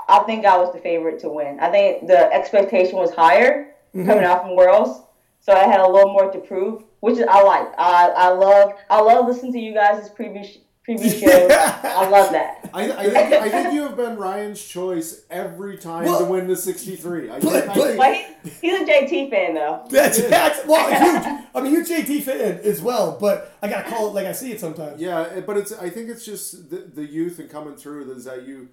I 0.09 0.19
think 0.25 0.45
I 0.45 0.59
was 0.59 0.73
the 0.73 0.81
favorite 0.81 1.21
to 1.21 1.29
win. 1.29 1.59
I 1.61 1.71
think 1.71 2.07
the 2.07 2.33
expectation 2.33 2.97
was 2.99 3.13
higher 3.15 3.75
coming 3.95 4.25
out 4.25 4.43
from 4.43 4.57
worlds, 4.57 5.01
so 5.47 5.53
I 5.53 5.65
had 5.65 5.81
a 5.81 5.87
little 5.89 6.13
more 6.13 6.31
to 6.33 6.39
prove, 6.41 6.83
which 7.01 7.19
is 7.19 7.27
I 7.31 7.43
like. 7.43 7.69
I 7.79 8.09
I 8.17 8.29
love 8.31 8.73
I 8.91 9.01
love 9.01 9.27
listening 9.27 9.53
to 9.53 9.59
you 9.61 9.73
guys' 9.75 10.09
previous 10.11 10.59
previous 10.85 11.19
shows. 11.21 11.51
I 11.51 12.09
love 12.09 12.31
that. 12.33 12.69
I, 12.73 12.85
I, 12.93 13.05
think, 13.11 13.33
I 13.33 13.49
think 13.49 13.75
you 13.75 13.83
have 13.83 13.97
been 13.97 14.17
Ryan's 14.17 14.63
choice 14.65 15.23
every 15.31 15.79
time 15.79 16.05
Well- 16.05 16.21
to 16.21 16.25
win 16.27 16.47
the 16.47 16.55
63. 16.57 17.29
I 17.31 17.41
But- 17.41 17.43
think, 17.51 17.69
I 17.71 17.75
but- 17.75 17.85
think- 17.87 17.97
But 18.45 18.53
he, 18.53 18.69
he's 18.71 18.81
a 18.81 18.85
JT 18.85 19.31
fan 19.31 19.55
though. 19.55 19.85
That's 19.91 20.23
that's 20.29 20.65
well, 20.67 20.87
huge. 21.35 21.45
I'm 21.55 21.67
a 21.67 21.69
huge 21.69 21.89
JT 21.89 22.23
fan 22.23 22.61
as 22.63 22.81
well, 22.83 23.17
but 23.21 23.53
I 23.63 23.69
gotta 23.69 23.89
call 23.91 24.09
it 24.09 24.15
like 24.15 24.27
I 24.27 24.33
see 24.33 24.53
it 24.53 24.61
sometimes. 24.61 25.01
Yeah, 25.01 25.41
but 25.47 25.57
it's. 25.57 25.73
I 25.73 25.91
think 25.91 26.09
it's 26.09 26.25
just 26.25 26.71
the, 26.71 26.77
the 26.95 27.05
youth 27.05 27.39
and 27.41 27.49
coming 27.51 27.75
through 27.77 28.13
is 28.13 28.25
that 28.25 28.47
you. 28.47 28.69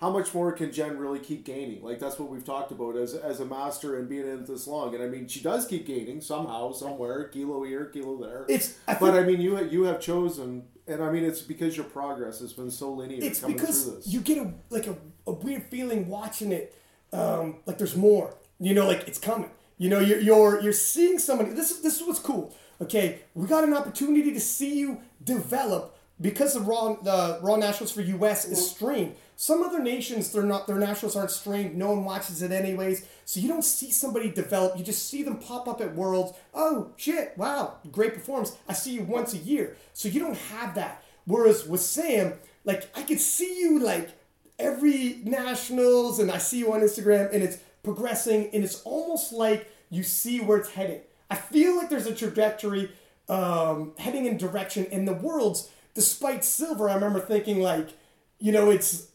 How 0.00 0.10
much 0.10 0.34
more 0.34 0.50
can 0.52 0.72
Jen 0.72 0.98
really 0.98 1.20
keep 1.20 1.44
gaining? 1.44 1.82
Like 1.82 1.98
that's 1.98 2.18
what 2.18 2.28
we've 2.28 2.44
talked 2.44 2.72
about 2.72 2.96
as 2.96 3.14
as 3.14 3.40
a 3.40 3.44
master 3.44 3.98
and 3.98 4.08
being 4.08 4.26
in 4.26 4.40
it 4.40 4.46
this 4.46 4.66
long. 4.66 4.94
And 4.94 5.02
I 5.02 5.06
mean, 5.06 5.28
she 5.28 5.40
does 5.40 5.66
keep 5.66 5.86
gaining 5.86 6.20
somehow, 6.20 6.72
somewhere, 6.72 7.28
kilo 7.28 7.62
here, 7.62 7.86
kilo 7.86 8.20
there. 8.20 8.44
It's 8.48 8.76
I 8.88 8.94
but 8.94 9.14
I 9.14 9.22
mean, 9.22 9.40
you 9.40 9.62
you 9.64 9.84
have 9.84 10.00
chosen, 10.00 10.64
and 10.86 11.02
I 11.02 11.10
mean, 11.12 11.24
it's 11.24 11.40
because 11.40 11.76
your 11.76 11.86
progress 11.86 12.40
has 12.40 12.52
been 12.52 12.70
so 12.70 12.92
linear 12.92 13.18
it's 13.22 13.40
coming 13.40 13.56
because 13.56 13.84
through 13.84 13.96
this. 13.96 14.08
you 14.08 14.20
get 14.20 14.38
a 14.38 14.52
like 14.70 14.86
a, 14.88 14.96
a 15.26 15.32
weird 15.32 15.64
feeling 15.64 16.08
watching 16.08 16.50
it, 16.50 16.74
um, 17.12 17.60
like 17.66 17.78
there's 17.78 17.96
more. 17.96 18.36
You 18.58 18.74
know, 18.74 18.86
like 18.86 19.06
it's 19.06 19.18
coming. 19.18 19.50
You 19.78 19.90
know, 19.90 20.00
you're 20.00 20.20
you're 20.20 20.60
you're 20.60 20.72
seeing 20.72 21.18
somebody. 21.18 21.50
This 21.50 21.70
is 21.70 21.82
this 21.82 22.00
is 22.00 22.06
what's 22.06 22.20
cool. 22.20 22.54
Okay, 22.80 23.20
we 23.34 23.46
got 23.46 23.64
an 23.64 23.74
opportunity 23.74 24.32
to 24.32 24.40
see 24.40 24.78
you 24.78 25.00
develop 25.22 25.96
because 26.20 26.54
the 26.54 26.60
raw 26.60 26.94
the 26.94 27.38
raw 27.42 27.56
nationals 27.56 27.92
for 27.92 28.00
U.S. 28.02 28.44
is 28.44 28.70
streamed. 28.70 29.14
Some 29.36 29.62
other 29.62 29.80
nations, 29.82 30.30
they're 30.30 30.42
not 30.42 30.66
their 30.66 30.78
nationals 30.78 31.16
aren't 31.16 31.30
streamed. 31.30 31.76
No 31.76 31.90
one 31.90 32.04
watches 32.04 32.42
it 32.42 32.52
anyways. 32.52 33.06
So 33.24 33.40
you 33.40 33.48
don't 33.48 33.64
see 33.64 33.90
somebody 33.90 34.30
develop. 34.30 34.78
You 34.78 34.84
just 34.84 35.08
see 35.08 35.22
them 35.22 35.38
pop 35.38 35.66
up 35.66 35.80
at 35.80 35.94
Worlds. 35.94 36.36
Oh 36.52 36.92
shit! 36.96 37.34
Wow, 37.36 37.78
great 37.90 38.14
performance. 38.14 38.56
I 38.68 38.74
see 38.74 38.92
you 38.92 39.02
once 39.02 39.34
a 39.34 39.38
year. 39.38 39.76
So 39.92 40.08
you 40.08 40.20
don't 40.20 40.36
have 40.36 40.74
that. 40.76 41.02
Whereas 41.26 41.66
with 41.66 41.80
Sam, 41.80 42.34
like 42.64 42.88
I 42.96 43.02
could 43.02 43.20
see 43.20 43.58
you 43.58 43.80
like 43.80 44.10
every 44.58 45.20
nationals, 45.24 46.18
and 46.18 46.30
I 46.30 46.38
see 46.38 46.58
you 46.58 46.72
on 46.72 46.80
Instagram, 46.80 47.32
and 47.32 47.42
it's 47.42 47.58
progressing, 47.82 48.50
and 48.52 48.62
it's 48.62 48.82
almost 48.82 49.32
like 49.32 49.70
you 49.90 50.02
see 50.02 50.40
where 50.40 50.58
it's 50.58 50.70
heading. 50.70 51.00
I 51.30 51.36
feel 51.36 51.76
like 51.76 51.90
there's 51.90 52.06
a 52.06 52.14
trajectory 52.14 52.90
um, 53.28 53.92
heading 53.98 54.26
in 54.26 54.36
direction 54.36 54.84
in 54.86 55.04
the 55.04 55.14
worlds. 55.14 55.70
Despite 55.94 56.44
silver, 56.44 56.88
I 56.88 56.94
remember 56.94 57.20
thinking 57.20 57.60
like, 57.60 57.90
you 58.38 58.52
know, 58.52 58.70
it's 58.70 59.08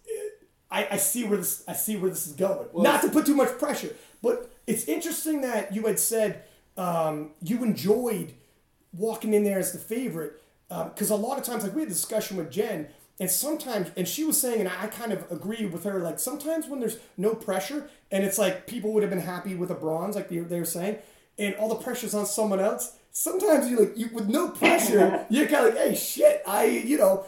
I, 0.72 0.88
I 0.92 0.98
see 0.98 1.24
where 1.24 1.38
this 1.38 1.64
I 1.68 1.74
see 1.74 1.96
where 1.98 2.10
this 2.10 2.28
is 2.28 2.34
going. 2.34 2.68
Not 2.74 3.02
to 3.02 3.10
put 3.10 3.26
too 3.26 3.36
much 3.36 3.58
pressure, 3.58 3.96
but 4.22 4.52
it's 4.68 4.86
interesting 4.86 5.42
that 5.42 5.74
you 5.74 5.86
had 5.88 6.00
said 6.00 6.44
um, 6.78 7.32
you 7.42 7.64
enjoyed 7.64 8.34
walking 8.94 9.34
in 9.34 9.44
there 9.44 9.60
as 9.60 9.72
the 9.72 9.80
favorite 9.80 10.42
because 10.70 11.10
a 11.10 11.16
lot 11.16 11.38
of 11.38 11.44
times, 11.44 11.64
like 11.64 11.74
we 11.74 11.82
had 11.82 11.90
a 11.90 11.94
discussion 11.94 12.38
with 12.38 12.52
Jen, 12.52 12.88
and 13.20 13.30
sometimes, 13.30 13.90
and 13.98 14.08
she 14.08 14.24
was 14.24 14.40
saying, 14.40 14.60
and 14.60 14.70
I 14.70 14.88
kind 14.88 15.12
of 15.12 15.30
agree 15.32 15.66
with 15.66 15.84
her, 15.84 16.00
like 16.00 16.20
sometimes 16.20 16.68
when 16.68 16.80
there's 16.80 16.98
no 17.18 17.34
pressure, 17.34 17.90
and 18.12 18.24
it's 18.24 18.38
like 18.38 18.68
people 18.68 18.94
would 18.94 19.04
have 19.04 19.10
been 19.10 19.20
happy 19.20 19.56
with 19.56 19.72
a 19.72 19.76
bronze, 19.76 20.16
like 20.16 20.30
they, 20.30 20.38
they 20.40 20.60
were 20.60 20.66
saying, 20.66 21.00
and 21.38 21.56
all 21.56 21.70
the 21.70 21.76
pressure's 21.76 22.14
on 22.14 22.26
someone 22.26 22.60
else. 22.60 22.96
Sometimes 23.12 23.70
you 23.70 23.80
like 23.80 23.98
you 23.98 24.10
with 24.14 24.30
no 24.30 24.50
pressure, 24.50 25.26
you're 25.30 25.48
kind 25.48 25.68
of 25.68 25.76
like, 25.76 25.84
hey, 25.84 25.96
shit, 25.96 26.44
I, 26.48 26.66
you 26.66 26.98
know, 26.98 27.26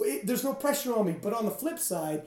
it, 0.00 0.26
there's 0.26 0.44
no 0.44 0.52
pressure 0.52 0.94
on 0.94 1.06
me. 1.06 1.14
But 1.20 1.32
on 1.32 1.44
the 1.44 1.50
flip 1.52 1.78
side, 1.78 2.24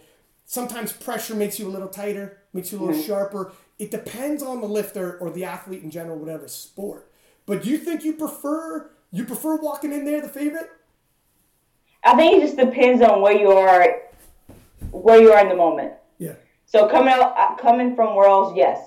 sometimes 0.54 0.94
pressure 0.94 1.34
makes 1.34 1.58
you 1.58 1.68
a 1.68 1.72
little 1.72 1.88
tighter, 1.88 2.38
makes 2.54 2.72
you 2.72 2.78
a 2.78 2.82
little 2.86 3.02
sharper. 3.02 3.54
It 3.80 3.90
depends 3.90 4.44
on 4.44 4.62
the 4.62 4.68
lifter 4.68 5.18
or 5.18 5.32
the 5.32 5.46
athlete 5.46 5.82
in 5.82 5.90
general, 5.90 6.16
whatever 6.16 6.48
sport. 6.48 7.10
But 7.48 7.64
do 7.64 7.72
you 7.72 7.80
think 7.80 8.04
you 8.04 8.14
prefer 8.14 8.92
you 9.12 9.26
prefer 9.26 9.58
walking 9.58 9.92
in 9.92 10.06
there 10.06 10.22
the 10.22 10.30
favorite? 10.30 10.70
I 12.04 12.16
think 12.16 12.38
it 12.38 12.46
just 12.46 12.58
depends 12.58 13.02
on 13.02 13.22
where 13.22 13.36
you 13.36 13.52
are, 13.52 14.02
where 14.92 15.20
you 15.20 15.32
are 15.32 15.42
in 15.42 15.50
the 15.50 15.56
moment. 15.56 15.94
Yeah. 16.20 16.36
So 16.66 16.88
coming 16.88 17.14
out, 17.14 17.34
uh, 17.36 17.56
coming 17.56 17.96
from 17.96 18.16
Worlds, 18.16 18.56
yes, 18.56 18.80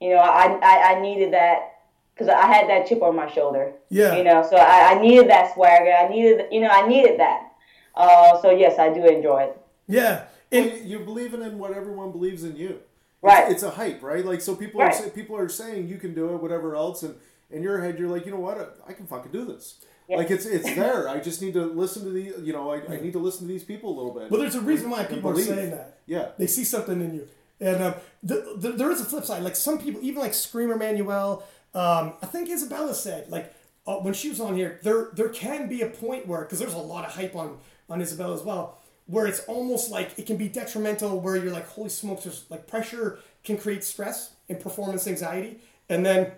you 0.00 0.10
know, 0.10 0.16
I 0.16 0.58
I, 0.62 0.94
I 0.94 1.00
needed 1.00 1.32
that 1.32 1.78
because 2.12 2.28
I 2.28 2.46
had 2.46 2.68
that 2.68 2.88
chip 2.88 3.02
on 3.02 3.14
my 3.14 3.30
shoulder. 3.30 3.72
Yeah. 3.88 4.16
You 4.16 4.24
know, 4.24 4.44
so 4.48 4.56
I, 4.56 4.94
I 4.94 5.00
needed 5.00 5.30
that 5.30 5.54
swagger. 5.54 5.92
I 5.92 6.08
needed, 6.08 6.46
you 6.50 6.60
know, 6.60 6.68
I 6.68 6.88
needed 6.88 7.20
that. 7.20 7.52
Uh, 7.94 8.40
so 8.42 8.50
yes, 8.50 8.80
I 8.80 8.92
do 8.92 9.06
enjoy 9.06 9.44
it. 9.44 9.60
Yeah. 9.86 10.24
Well, 10.52 10.62
And 10.62 10.72
you, 10.88 10.98
you 10.98 11.04
believe 11.04 11.34
in 11.34 11.58
what 11.58 11.72
everyone 11.72 12.12
believes 12.12 12.44
in 12.44 12.56
you. 12.56 12.80
Right. 13.22 13.44
It's, 13.44 13.54
it's 13.54 13.62
a 13.62 13.70
hype, 13.70 14.02
right? 14.02 14.24
Like 14.24 14.40
so, 14.40 14.54
people 14.54 14.80
Right. 14.80 14.94
are 15.00 15.08
people 15.10 15.36
are 15.36 15.48
saying 15.48 15.88
you 15.88 15.96
can 15.96 16.14
do 16.14 16.34
it, 16.34 16.42
whatever 16.42 16.76
else, 16.76 17.02
and 17.02 17.14
in 17.50 17.62
your 17.62 17.80
head 17.80 17.98
you're 17.98 18.08
like, 18.08 18.26
you 18.26 18.32
know 18.32 18.40
what, 18.40 18.78
I 18.86 18.92
can 18.92 19.06
fucking 19.06 19.32
do 19.32 19.44
this. 19.46 19.80
Yeah. 20.08 20.18
Like 20.18 20.30
it's 20.30 20.44
it's 20.44 20.74
there. 20.74 21.08
I 21.14 21.20
just 21.20 21.40
need 21.40 21.54
to 21.54 21.64
listen 21.64 22.04
to 22.04 22.10
the 22.10 22.34
you 22.42 22.52
know 22.52 22.70
I, 22.70 22.82
I 22.86 23.00
need 23.00 23.14
to 23.14 23.18
listen 23.18 23.46
to 23.46 23.52
these 23.52 23.64
people 23.64 23.90
a 23.90 23.96
little 23.96 24.12
bit. 24.12 24.30
well, 24.30 24.40
there's 24.40 24.54
a 24.54 24.60
reason 24.60 24.90
why 24.90 25.04
people 25.04 25.30
are 25.30 25.40
saying 25.40 25.70
that. 25.70 26.00
Yeah. 26.06 26.32
They 26.36 26.46
see 26.46 26.64
something 26.64 27.00
in 27.00 27.14
you. 27.14 27.28
And 27.60 27.82
um, 27.82 27.94
the, 28.22 28.56
the, 28.58 28.72
there 28.72 28.90
is 28.90 29.00
a 29.00 29.04
flip 29.04 29.24
side. 29.24 29.42
Like 29.42 29.56
some 29.56 29.78
people, 29.78 30.00
even 30.02 30.20
like 30.20 30.34
Screamer 30.34 30.76
Manuel, 30.76 31.44
um, 31.72 32.14
I 32.20 32.26
think 32.26 32.50
Isabella 32.50 32.94
said, 32.94 33.30
like 33.30 33.54
uh, 33.86 33.94
when 33.96 34.12
she 34.12 34.28
was 34.28 34.40
on 34.40 34.56
here, 34.56 34.80
there 34.82 35.08
there 35.14 35.30
can 35.30 35.68
be 35.68 35.80
a 35.80 35.86
point 35.88 36.26
where, 36.26 36.42
because 36.42 36.58
there's 36.58 36.74
a 36.74 36.78
lot 36.78 37.06
of 37.06 37.12
hype 37.14 37.34
on 37.34 37.56
on 37.88 38.02
Isabella 38.02 38.34
as 38.34 38.42
well, 38.42 38.78
where 39.06 39.26
it's 39.26 39.40
almost 39.40 39.90
like 39.90 40.18
it 40.18 40.26
can 40.26 40.36
be 40.36 40.48
detrimental. 40.48 41.20
Where 41.20 41.36
you're 41.36 41.52
like, 41.52 41.68
holy 41.68 41.90
smokes, 41.90 42.24
there's 42.24 42.44
like 42.50 42.66
pressure 42.66 43.18
can 43.42 43.56
create 43.58 43.84
stress 43.84 44.34
and 44.48 44.58
performance 44.60 45.06
anxiety, 45.06 45.60
and 45.88 46.04
then 46.04 46.32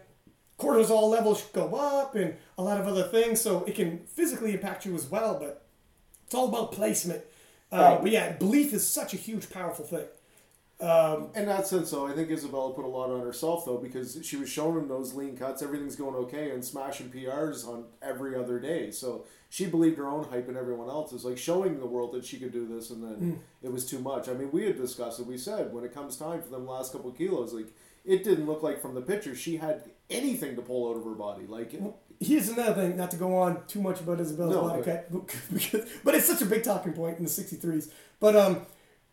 cortisol 0.58 1.08
levels 1.10 1.42
go 1.52 1.74
up 1.74 2.14
and 2.14 2.34
a 2.58 2.62
lot 2.62 2.80
of 2.80 2.86
other 2.86 3.04
things. 3.04 3.40
So 3.40 3.64
it 3.64 3.74
can 3.74 4.00
physically 4.06 4.52
impact 4.54 4.86
you 4.86 4.94
as 4.94 5.06
well. 5.06 5.38
But 5.38 5.66
it's 6.24 6.34
all 6.34 6.48
about 6.48 6.72
placement. 6.72 7.22
Uh, 7.72 7.76
Right. 7.76 8.02
But 8.02 8.10
yeah, 8.12 8.32
belief 8.32 8.72
is 8.72 8.86
such 8.88 9.12
a 9.12 9.16
huge, 9.16 9.50
powerful 9.50 9.84
thing. 9.84 10.06
Um, 10.78 11.30
In 11.34 11.46
that 11.46 11.66
sense, 11.66 11.90
though, 11.90 12.06
I 12.06 12.12
think 12.12 12.30
Isabella 12.30 12.74
put 12.74 12.84
a 12.84 12.88
lot 12.88 13.10
on 13.10 13.20
herself, 13.20 13.64
though, 13.64 13.78
because 13.78 14.18
she 14.22 14.36
was 14.36 14.50
showing 14.50 14.88
those 14.88 15.14
lean 15.14 15.34
cuts, 15.36 15.62
everything's 15.62 15.96
going 15.96 16.14
okay, 16.16 16.50
and 16.50 16.62
smashing 16.62 17.08
PRs 17.08 17.66
on 17.66 17.84
every 18.02 18.36
other 18.36 18.58
day. 18.58 18.90
So 18.90 19.24
she 19.48 19.64
believed 19.66 19.96
her 19.96 20.06
own 20.06 20.24
hype 20.24 20.48
and 20.48 20.56
everyone 20.56 20.90
else's, 20.90 21.24
like 21.24 21.38
showing 21.38 21.80
the 21.80 21.86
world 21.86 22.12
that 22.12 22.26
she 22.26 22.36
could 22.38 22.52
do 22.52 22.66
this, 22.66 22.90
and 22.90 23.02
then 23.02 23.40
it 23.62 23.72
was 23.72 23.86
too 23.86 24.00
much. 24.00 24.28
I 24.28 24.34
mean, 24.34 24.50
we 24.52 24.64
had 24.64 24.76
discussed 24.76 25.18
it. 25.18 25.26
We 25.26 25.38
said 25.38 25.72
when 25.72 25.82
it 25.84 25.94
comes 25.94 26.16
time 26.16 26.42
for 26.42 26.50
them 26.50 26.66
last 26.66 26.92
couple 26.92 27.10
kilos, 27.12 27.54
like 27.54 27.72
it 28.04 28.22
didn't 28.22 28.44
look 28.46 28.62
like 28.62 28.82
from 28.82 28.94
the 28.94 29.00
picture 29.00 29.34
she 29.34 29.56
had 29.56 29.82
anything 30.10 30.56
to 30.56 30.62
pull 30.62 30.90
out 30.90 30.96
of 30.98 31.04
her 31.04 31.14
body. 31.14 31.46
Like 31.46 31.72
here's 32.20 32.48
another 32.50 32.74
thing, 32.74 32.96
not 32.98 33.10
to 33.12 33.16
go 33.16 33.34
on 33.36 33.64
too 33.66 33.80
much 33.80 34.00
about 34.00 34.20
Isabella's 34.20 34.54
No, 34.56 34.62
body, 34.62 34.80
okay? 34.80 35.02
Because, 35.52 35.88
but 36.04 36.14
it's 36.14 36.26
such 36.26 36.42
a 36.42 36.46
big 36.46 36.62
talking 36.64 36.92
point 36.92 37.16
in 37.18 37.24
the 37.24 37.30
63s. 37.30 37.90
But 38.20 38.36
um, 38.36 38.66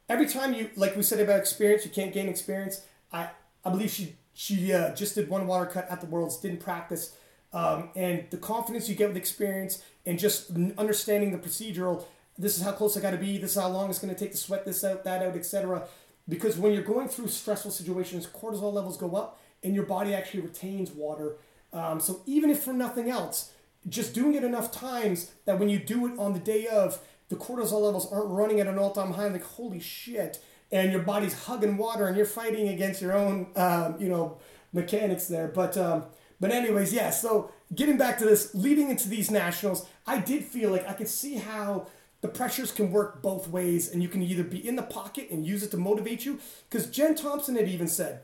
every 0.09 0.27
time 0.27 0.53
you, 0.53 0.69
like 0.75 0.95
we 0.95 1.03
said 1.03 1.19
about 1.19 1.39
experience, 1.39 1.85
you 1.85 1.91
can't 1.91 2.13
gain 2.13 2.29
experience. 2.29 2.81
I, 3.11 3.29
I 3.63 3.69
believe 3.69 3.91
she 3.91 4.15
she 4.33 4.73
uh, 4.73 4.95
just 4.95 5.15
did 5.15 5.29
one 5.29 5.45
water 5.45 5.67
cut 5.67 5.89
at 5.89 6.01
the 6.01 6.07
Worlds, 6.07 6.37
didn't 6.37 6.59
practice. 6.59 7.15
Um, 7.53 7.89
and 7.95 8.25
the 8.31 8.37
confidence 8.37 8.89
you 8.89 8.95
get 8.95 9.09
with 9.09 9.17
experience 9.17 9.83
and 10.07 10.17
just 10.17 10.49
understanding 10.77 11.31
the 11.31 11.37
procedural, 11.37 12.05
this 12.37 12.57
is 12.57 12.63
how 12.63 12.71
close 12.71 12.97
I 12.97 13.01
got 13.01 13.11
to 13.11 13.17
be, 13.17 13.37
this 13.37 13.55
is 13.55 13.61
how 13.61 13.69
long 13.69 13.91
it's 13.91 13.99
going 13.99 14.13
to 14.13 14.19
take 14.19 14.31
to 14.31 14.37
sweat 14.37 14.65
this 14.65 14.83
out, 14.83 15.03
that 15.03 15.21
out, 15.21 15.35
etc. 15.35 15.87
Because 16.27 16.57
when 16.57 16.73
you're 16.73 16.81
going 16.81 17.07
through 17.07 17.27
stressful 17.27 17.69
situations, 17.69 18.25
cortisol 18.25 18.73
levels 18.73 18.97
go 18.97 19.15
up 19.15 19.39
and 19.63 19.75
your 19.75 19.85
body 19.85 20.15
actually 20.15 20.41
retains 20.41 20.91
water. 20.91 21.35
Um, 21.71 21.99
so 21.99 22.21
even 22.25 22.49
if 22.49 22.63
for 22.63 22.73
nothing 22.73 23.11
else, 23.11 23.51
just 23.87 24.13
doing 24.13 24.33
it 24.33 24.43
enough 24.43 24.71
times 24.71 25.31
that 25.45 25.59
when 25.59 25.69
you 25.69 25.77
do 25.77 26.07
it 26.07 26.17
on 26.17 26.33
the 26.33 26.39
day 26.39 26.67
of, 26.67 26.99
the 27.29 27.35
cortisol 27.35 27.81
levels 27.81 28.11
aren't 28.11 28.29
running 28.29 28.59
at 28.59 28.67
an 28.67 28.77
all-time 28.77 29.13
high. 29.13 29.27
Like 29.27 29.43
holy 29.43 29.79
shit, 29.79 30.41
and 30.71 30.91
your 30.91 31.01
body's 31.01 31.33
hugging 31.45 31.77
water, 31.77 32.07
and 32.07 32.15
you're 32.17 32.25
fighting 32.25 32.67
against 32.67 33.01
your 33.01 33.13
own, 33.13 33.47
um, 33.55 33.95
you 33.99 34.09
know, 34.09 34.37
mechanics 34.71 35.27
there. 35.27 35.47
But 35.47 35.77
um, 35.77 36.05
but 36.39 36.51
anyways, 36.51 36.93
yeah. 36.93 37.09
So 37.09 37.51
getting 37.73 37.97
back 37.97 38.17
to 38.19 38.25
this, 38.25 38.53
leading 38.53 38.89
into 38.89 39.09
these 39.09 39.31
nationals, 39.31 39.87
I 40.05 40.19
did 40.19 40.43
feel 40.43 40.71
like 40.71 40.87
I 40.87 40.93
could 40.93 41.07
see 41.07 41.35
how 41.35 41.87
the 42.21 42.27
pressures 42.29 42.71
can 42.71 42.91
work 42.91 43.21
both 43.21 43.49
ways, 43.49 43.91
and 43.91 44.01
you 44.01 44.07
can 44.07 44.21
either 44.21 44.43
be 44.43 44.65
in 44.65 44.75
the 44.75 44.83
pocket 44.83 45.29
and 45.29 45.45
use 45.45 45.61
it 45.61 45.71
to 45.71 45.77
motivate 45.77 46.25
you, 46.25 46.39
because 46.69 46.89
Jen 46.89 47.15
Thompson 47.15 47.55
had 47.55 47.67
even 47.67 47.87
said, 47.87 48.21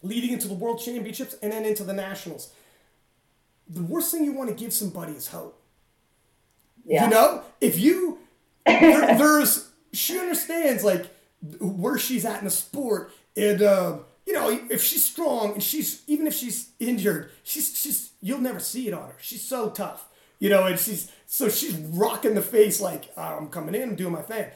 leading 0.00 0.32
into 0.32 0.48
the 0.48 0.54
World 0.54 0.80
Championships 0.80 1.36
and 1.42 1.52
then 1.52 1.64
into 1.66 1.84
the 1.84 1.92
nationals, 1.92 2.52
the 3.68 3.82
worst 3.82 4.10
thing 4.10 4.24
you 4.24 4.32
want 4.32 4.48
to 4.48 4.54
give 4.54 4.72
somebody 4.72 5.12
is 5.12 5.28
hope. 5.28 5.60
Yeah. 6.86 7.04
You 7.04 7.10
know, 7.10 7.42
if 7.60 7.78
you 7.78 8.18
there, 8.66 9.18
there's 9.18 9.70
she 9.92 10.18
understands 10.18 10.84
like 10.84 11.06
where 11.60 11.98
she's 11.98 12.24
at 12.24 12.38
in 12.38 12.44
the 12.44 12.50
sport, 12.50 13.12
and 13.36 13.62
um, 13.62 14.04
you 14.26 14.32
know 14.32 14.48
if 14.70 14.82
she's 14.82 15.04
strong 15.04 15.54
and 15.54 15.62
she's 15.62 16.02
even 16.06 16.26
if 16.26 16.34
she's 16.34 16.70
injured, 16.78 17.30
she's 17.42 17.76
she's 17.76 18.10
you'll 18.20 18.40
never 18.40 18.60
see 18.60 18.88
it 18.88 18.94
on 18.94 19.08
her. 19.08 19.16
She's 19.20 19.42
so 19.42 19.70
tough, 19.70 20.08
you 20.38 20.48
know, 20.48 20.64
and 20.64 20.78
she's 20.78 21.10
so 21.26 21.48
she's 21.48 21.74
rocking 21.74 22.34
the 22.34 22.42
face 22.42 22.80
like 22.80 23.10
"Oh, 23.16 23.22
I'm 23.38 23.48
coming 23.48 23.74
in, 23.74 23.90
I'm 23.90 23.96
doing 23.96 24.12
my 24.12 24.22
thing. 24.22 24.46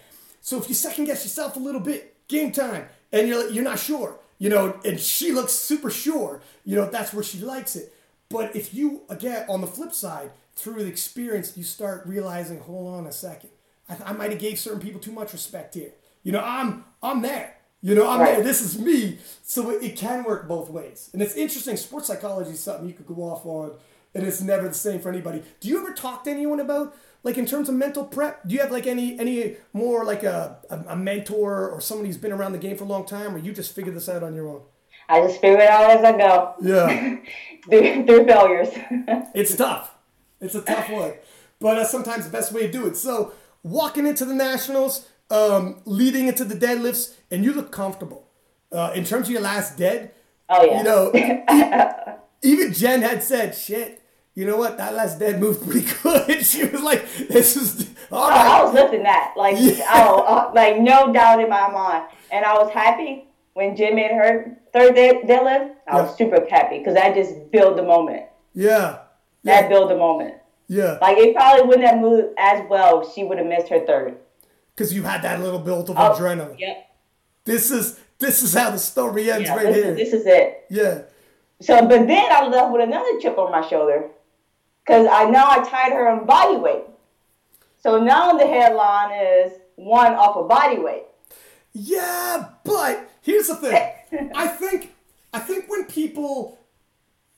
So 0.40 0.58
if 0.58 0.68
you 0.68 0.74
second 0.74 1.04
guess 1.04 1.24
yourself 1.24 1.56
a 1.56 1.60
little 1.60 1.80
bit, 1.80 2.26
game 2.28 2.52
time, 2.52 2.86
and 3.12 3.28
you're 3.28 3.50
you're 3.50 3.64
not 3.64 3.78
sure, 3.78 4.18
you 4.38 4.48
know, 4.48 4.78
and 4.84 4.98
she 4.98 5.32
looks 5.32 5.52
super 5.52 5.90
sure, 5.90 6.40
you 6.64 6.76
know, 6.76 6.88
that's 6.90 7.12
where 7.12 7.24
she 7.24 7.38
likes 7.38 7.76
it. 7.76 7.94
But 8.30 8.54
if 8.54 8.74
you, 8.74 9.02
again, 9.08 9.46
on 9.48 9.62
the 9.62 9.66
flip 9.66 9.92
side, 9.92 10.30
through 10.54 10.82
the 10.84 10.86
experience, 10.86 11.56
you 11.56 11.64
start 11.64 12.02
realizing, 12.06 12.60
hold 12.60 12.94
on 12.94 13.06
a 13.06 13.12
second, 13.12 13.50
I, 13.88 13.96
I 14.06 14.12
might 14.12 14.30
have 14.30 14.40
gave 14.40 14.58
certain 14.58 14.80
people 14.80 15.00
too 15.00 15.12
much 15.12 15.32
respect 15.32 15.74
here. 15.74 15.92
You 16.22 16.32
know, 16.32 16.42
I'm 16.44 16.84
I'm 17.02 17.22
there. 17.22 17.54
You 17.80 17.94
know, 17.94 18.08
I'm 18.08 18.20
Right. 18.20 18.34
there. 18.36 18.44
This 18.44 18.60
is 18.60 18.78
me. 18.78 19.18
So 19.44 19.70
it, 19.70 19.82
it 19.82 19.96
can 19.96 20.24
work 20.24 20.48
both 20.48 20.68
ways, 20.68 21.10
and 21.12 21.22
it's 21.22 21.34
interesting. 21.34 21.76
Sports 21.76 22.08
psychology 22.08 22.50
is 22.50 22.60
something 22.60 22.86
you 22.88 22.94
could 22.94 23.06
go 23.06 23.22
off 23.22 23.46
on, 23.46 23.72
and 24.14 24.26
it's 24.26 24.40
never 24.40 24.66
the 24.68 24.74
same 24.74 25.00
for 25.00 25.08
anybody. 25.08 25.42
Do 25.60 25.68
you 25.68 25.78
ever 25.80 25.92
talk 25.92 26.24
to 26.24 26.30
anyone 26.30 26.60
about? 26.60 26.96
Like 27.24 27.36
in 27.36 27.46
terms 27.46 27.68
of 27.68 27.74
mental 27.74 28.04
prep, 28.04 28.46
do 28.46 28.54
you 28.54 28.60
have 28.60 28.70
like 28.70 28.86
any 28.86 29.18
any 29.18 29.56
more 29.72 30.04
like 30.04 30.22
a, 30.22 30.58
a, 30.70 30.76
a 30.90 30.96
mentor 30.96 31.68
or 31.68 31.80
somebody 31.80 32.08
who's 32.08 32.16
been 32.16 32.32
around 32.32 32.52
the 32.52 32.58
game 32.58 32.76
for 32.76 32.84
a 32.84 32.86
long 32.88 33.04
time, 33.06 33.34
or 33.34 33.38
you 33.38 33.52
just 33.52 33.74
figure 33.74 33.92
this 33.92 34.08
out 34.08 34.22
on 34.22 34.34
your 34.34 34.48
own? 34.48 34.62
I 35.08 35.20
just 35.26 35.40
figure 35.40 35.58
it 35.58 35.68
out 35.68 35.90
as 35.90 36.04
I 36.04 36.12
go 36.18 36.54
Yeah. 36.60 37.16
through, 37.68 38.06
through 38.06 38.26
failures. 38.26 38.68
It's 39.34 39.54
tough. 39.56 39.94
It's 40.40 40.54
a 40.54 40.60
tough 40.62 40.90
one, 40.90 41.14
but 41.60 41.78
uh, 41.78 41.84
sometimes 41.84 42.24
the 42.24 42.30
best 42.30 42.52
way 42.52 42.66
to 42.66 42.72
do 42.72 42.86
it. 42.86 42.96
So 42.96 43.32
walking 43.62 44.06
into 44.06 44.24
the 44.24 44.34
nationals, 44.34 45.06
um, 45.30 45.80
leading 45.84 46.28
into 46.28 46.44
the 46.44 46.54
deadlifts, 46.54 47.14
and 47.30 47.44
you 47.44 47.52
look 47.52 47.70
comfortable. 47.72 48.26
Uh, 48.72 48.92
in 48.94 49.04
terms 49.04 49.26
of 49.28 49.32
your 49.32 49.40
last 49.40 49.76
dead, 49.78 50.12
Oh 50.50 50.64
yeah. 50.64 50.78
you 50.78 50.84
know, 50.84 52.18
even 52.42 52.72
Jen 52.72 53.02
had 53.02 53.22
said, 53.22 53.54
"Shit, 53.54 54.02
you 54.34 54.44
know 54.46 54.56
what? 54.56 54.76
That 54.78 54.94
last 54.94 55.18
dead 55.18 55.40
moved 55.40 55.62
pretty 55.68 55.86
good." 56.02 56.44
she 56.44 56.64
was 56.64 56.82
like, 56.82 57.04
"This 57.28 57.56
is 57.56 57.88
all 58.12 58.28
Oh, 58.28 58.30
I 58.30 58.62
was 58.64 58.74
lifting 58.74 59.02
that, 59.04 59.34
like, 59.36 59.56
Yeah. 59.58 59.86
oh, 59.92 60.20
uh, 60.22 60.52
like 60.54 60.78
no 60.78 61.12
doubt 61.12 61.40
in 61.40 61.48
my 61.48 61.68
mind, 61.70 62.04
and 62.30 62.44
I 62.44 62.54
was 62.54 62.70
happy 62.72 63.26
when 63.54 63.74
Jim 63.76 63.94
made 63.96 64.10
her 64.12 64.56
third 64.72 64.94
dead, 64.94 65.22
deadlift. 65.26 65.74
I 65.86 66.00
was 66.02 66.16
super 66.16 66.46
happy 66.48 66.78
because 66.78 66.94
that 66.94 67.14
just 67.14 67.50
built 67.50 67.76
the 67.76 67.82
moment. 67.82 68.24
Yeah, 68.54 68.98
That 69.44 69.62
yeah, 69.64 69.68
built 69.68 69.88
the 69.88 69.96
moment. 69.96 70.34
Yeah. 70.68 70.98
Like 71.00 71.18
it 71.18 71.34
probably 71.34 71.66
wouldn't 71.66 71.86
have 71.86 71.98
moved 71.98 72.34
as 72.38 72.62
well 72.68 73.08
she 73.10 73.24
would 73.24 73.38
have 73.38 73.46
missed 73.46 73.68
her 73.68 73.84
third. 73.86 74.16
Because 74.74 74.94
you 74.94 75.02
had 75.02 75.22
that 75.22 75.40
little 75.40 75.58
build 75.58 75.90
of 75.90 75.96
Oh, 75.98 76.14
adrenaline. 76.14 76.58
Yep. 76.58 76.90
This 77.44 77.70
is 77.70 77.98
this 78.18 78.42
is 78.42 78.54
how 78.54 78.70
the 78.70 78.78
story 78.78 79.30
ends 79.30 79.48
Yeah, 79.48 79.56
right 79.56 79.66
this, 79.66 79.76
here. 79.76 79.92
is, 79.92 79.96
this 79.96 80.12
is 80.20 80.26
it. 80.26 80.64
yeah. 80.70 81.02
So, 81.60 81.80
but 81.88 82.06
then 82.06 82.30
I 82.32 82.46
left 82.46 82.72
with 82.72 82.82
another 82.82 83.18
chip 83.20 83.36
on 83.38 83.50
my 83.50 83.66
shoulder 83.68 84.08
because 84.86 85.08
I 85.10 85.28
now 85.30 85.48
I 85.50 85.58
tied 85.68 85.92
her 85.92 86.08
on 86.08 86.24
body 86.26 86.56
weight. 86.56 86.84
So 87.82 87.98
now 88.02 88.32
the 88.36 88.46
headline 88.46 89.12
is 89.12 89.52
one 89.76 90.12
off 90.14 90.36
of 90.36 90.48
body 90.48 90.78
weight. 90.78 91.04
Yeah, 91.72 92.48
but 92.64 93.08
here's 93.22 93.48
the 93.48 93.56
thing. 93.56 94.30
I 94.34 94.48
think 94.48 94.94
I 95.32 95.38
think 95.40 95.68
when 95.68 95.84
people 95.84 96.58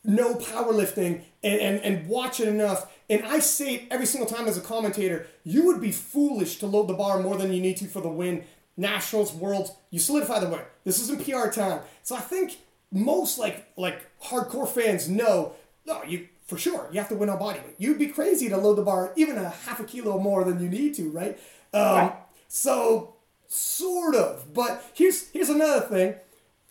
know 0.05 0.35
powerlifting 0.35 1.23
and, 1.43 1.61
and, 1.61 1.81
and 1.81 2.07
watch 2.09 2.41
it 2.41 2.49
enough, 2.49 2.91
and 3.11 3.27
I 3.27 3.41
say 3.41 3.75
it 3.75 3.83
every 3.91 4.07
single 4.07 4.31
time 4.31 4.47
as 4.47 4.57
a 4.57 4.61
commentator, 4.61 5.27
you 5.43 5.67
would 5.67 5.81
be 5.81 5.91
foolish 5.91 6.59
to 6.61 6.67
load 6.67 6.87
the 6.87 6.95
bar 6.95 7.21
more 7.21 7.37
than 7.37 7.53
you 7.53 7.61
need 7.61 7.77
to 7.79 7.87
for 7.87 8.01
the 8.01 8.09
win. 8.09 8.45
Nationals, 8.77 9.35
worlds, 9.35 9.73
you 9.91 9.99
solidify 9.99 10.39
the 10.39 10.49
win. 10.49 10.61
This 10.85 11.01
isn't 11.03 11.25
PR 11.25 11.49
time. 11.51 11.81
So 12.05 12.15
I 12.17 12.21
think 12.21 12.59
most 12.93 13.39
like 13.39 13.67
like 13.77 14.07
hardcore 14.23 14.69
fans 14.69 15.09
know, 15.09 15.53
no, 15.85 16.03
you 16.05 16.29
for 16.47 16.57
sure 16.57 16.89
you 16.93 17.01
have 17.01 17.09
to 17.09 17.17
win 17.17 17.29
on 17.29 17.39
body 17.39 17.59
weight. 17.59 17.75
You'd 17.79 17.99
be 17.99 18.07
crazy 18.07 18.49
to 18.49 18.57
load 18.57 18.77
the 18.77 18.83
bar 18.83 19.13
even 19.17 19.37
a 19.37 19.51
half 19.51 19.81
a 19.81 19.85
kilo 19.85 20.19
more 20.19 20.45
than 20.45 20.61
you 20.63 20.69
need 20.69 20.95
to, 20.95 21.11
right? 21.11 21.39
Um, 21.75 21.83
Right. 21.83 22.13
So 22.49 23.17
sort 23.49 24.15
of. 24.15 24.55
But 24.55 24.85
here's 24.95 25.29
here's 25.31 25.51
another 25.51 25.81
thing. 25.81 26.15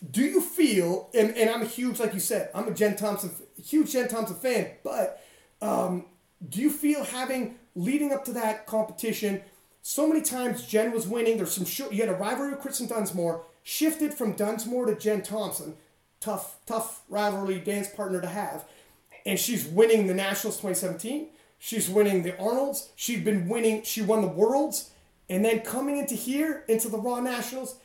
Do 0.10 0.24
you 0.24 0.40
feel 0.40 1.10
and, 1.14 1.36
and 1.36 1.50
I'm 1.50 1.62
a 1.62 1.66
huge 1.66 2.00
like 2.00 2.14
you 2.14 2.22
said, 2.22 2.50
I'm 2.56 2.70
a 2.70 2.72
Jen 2.72 2.96
Thompson 2.96 3.32
huge 3.62 3.92
Jen 3.92 4.08
Thompson 4.08 4.38
fan, 4.38 4.72
but 4.84 5.22
um, 5.62 6.06
do 6.48 6.62
you 6.62 6.70
feel 6.70 7.04
having 7.04 7.56
leading 7.76 8.14
up 8.14 8.26
to 8.26 8.34
that 8.34 8.66
competition 8.66 9.42
so 9.82 10.08
many 10.08 10.22
times 10.22 10.68
Jen 10.68 10.92
was 10.92 11.08
winning, 11.08 11.38
there's 11.38 11.52
some 11.52 11.92
you 11.92 12.02
had 12.02 12.10
a 12.10 12.14
rivalry 12.14 12.52
with 12.52 12.62
Kristen 12.62 12.88
Dunsmore, 12.88 13.44
shifted 13.64 14.14
from 14.14 14.34
Dunsmore 14.34 14.86
to 14.86 14.96
Jen 14.96 15.22
Thompson. 15.22 15.76
Tough, 16.20 16.58
tough 16.66 17.04
rivalry 17.10 17.60
dance 17.60 17.88
partner 17.88 18.22
to 18.22 18.28
have. 18.28 18.66
And 19.26 19.40
she's 19.40 19.66
winning 19.66 20.08
the 20.08 20.14
Nationals 20.14 20.58
2017. 20.58 21.30
She's 21.58 21.90
winning 21.90 22.24
the 22.24 22.38
Arnolds. 22.38 22.90
She'd 22.96 23.24
been 23.24 23.48
winning, 23.48 23.84
she 23.84 24.02
won 24.02 24.22
the 24.22 24.28
Worlds. 24.28 24.92
And 25.30 25.46
then 25.46 25.62
coming 25.62 25.98
into 25.98 26.16
here, 26.16 26.64
into 26.68 26.90
the 26.90 26.98
Raw 26.98 27.20
Nationals, 27.20 27.76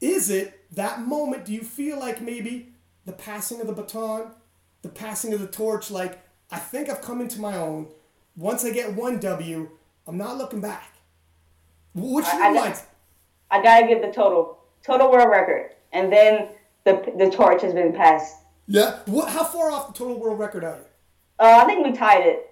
is 0.00 0.30
it 0.30 0.66
that 0.74 1.00
moment? 1.00 1.44
Do 1.44 1.52
you 1.52 1.62
feel 1.62 1.98
like 1.98 2.20
maybe 2.20 2.72
the 3.04 3.12
passing 3.12 3.60
of 3.60 3.66
the 3.66 3.72
baton, 3.72 4.30
the 4.82 4.88
passing 4.88 5.32
of 5.34 5.40
the 5.40 5.46
torch? 5.46 5.90
Like, 5.90 6.20
I 6.50 6.58
think 6.58 6.88
I've 6.88 7.00
come 7.00 7.20
into 7.20 7.40
my 7.40 7.56
own. 7.56 7.88
Once 8.36 8.64
I 8.64 8.70
get 8.70 8.94
one 8.94 9.18
W, 9.20 9.70
I'm 10.06 10.16
not 10.18 10.36
looking 10.38 10.60
back. 10.60 10.92
What's 11.92 12.28
I- 12.32 12.36
your 12.36 12.46
I- 12.46 12.52
mind? 12.52 12.80
I 13.52 13.62
gotta 13.62 13.86
get 13.86 14.00
the 14.00 14.12
total 14.12 14.58
total 14.82 15.10
world 15.10 15.28
record, 15.28 15.72
and 15.92 16.12
then 16.12 16.48
the 16.84 17.12
the 17.18 17.30
torch 17.30 17.62
has 17.62 17.74
been 17.74 17.92
passed. 17.92 18.36
Yeah. 18.68 18.98
What? 19.06 19.28
How 19.30 19.42
far 19.44 19.70
off 19.72 19.88
the 19.88 19.92
total 19.98 20.18
world 20.18 20.38
record 20.38 20.62
are 20.64 20.76
you? 20.76 20.84
Uh, 21.40 21.58
I 21.62 21.64
think 21.64 21.84
we 21.84 21.92
tied 21.92 22.24
it. 22.26 22.46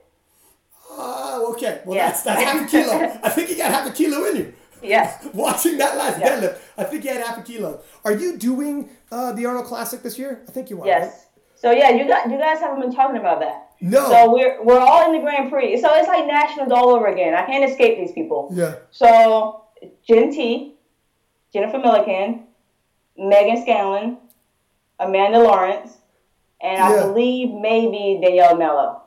Oh, 0.91 1.53
okay. 1.53 1.81
Well, 1.85 1.97
Yeah. 1.97 2.09
that's 2.09 2.23
that's 2.23 2.43
half 2.43 2.67
a 2.67 2.69
kilo. 2.69 3.19
I 3.23 3.29
think 3.29 3.49
you 3.51 3.57
got 3.57 3.71
half 3.71 3.87
a 3.89 3.93
kilo 3.93 4.25
in 4.25 4.37
you. 4.37 4.53
Yeah. 4.83 5.17
Watching 5.35 5.79
that 5.79 5.97
last 5.97 6.19
Yeah. 6.19 6.41
deadlift, 6.41 6.59
I 6.77 6.85
think 6.85 7.05
you 7.05 7.13
had 7.13 7.25
half 7.25 7.39
a 7.39 7.43
kilo. 7.43 7.81
Are 8.05 8.13
you 8.13 8.37
doing 8.37 8.91
uh, 9.13 9.33
the 9.33 9.47
Arnold 9.47 9.67
Classic 9.67 10.03
this 10.03 10.19
year? 10.19 10.43
I 10.49 10.51
think 10.51 10.71
you 10.71 10.79
are. 10.79 10.81
right? 10.81 10.87
Yes. 11.03 11.27
So 11.55 11.71
yeah, 11.71 11.91
you 11.91 12.09
got 12.09 12.29
you 12.29 12.39
guys 12.39 12.59
haven't 12.59 12.81
been 12.81 12.93
talking 12.95 13.19
about 13.19 13.39
that. 13.41 13.68
No. 13.81 14.09
So 14.11 14.33
we're 14.33 14.63
we're 14.65 14.81
all 14.81 15.07
in 15.07 15.13
the 15.13 15.21
Grand 15.21 15.51
Prix. 15.51 15.81
So 15.81 15.89
it's 15.95 16.09
like 16.09 16.27
nationals 16.27 16.73
all 16.73 16.91
over 16.91 17.07
again. 17.07 17.35
I 17.35 17.47
can't 17.47 17.69
escape 17.69 17.99
these 17.99 18.13
people. 18.13 18.51
Yeah. 18.53 18.77
So 18.91 19.63
Jen 20.07 20.33
T, 20.33 20.75
Jennifer 21.53 21.79
Milliken, 21.79 22.45
Megan 23.17 23.63
Scanlon, 23.63 24.19
Amanda 24.99 25.39
Lawrence, 25.39 25.93
and 26.61 26.83
I 26.83 26.95
Yeah. 26.97 27.03
believe 27.07 27.51
maybe 27.55 28.19
Danielle 28.23 28.57
Mello. 28.57 29.03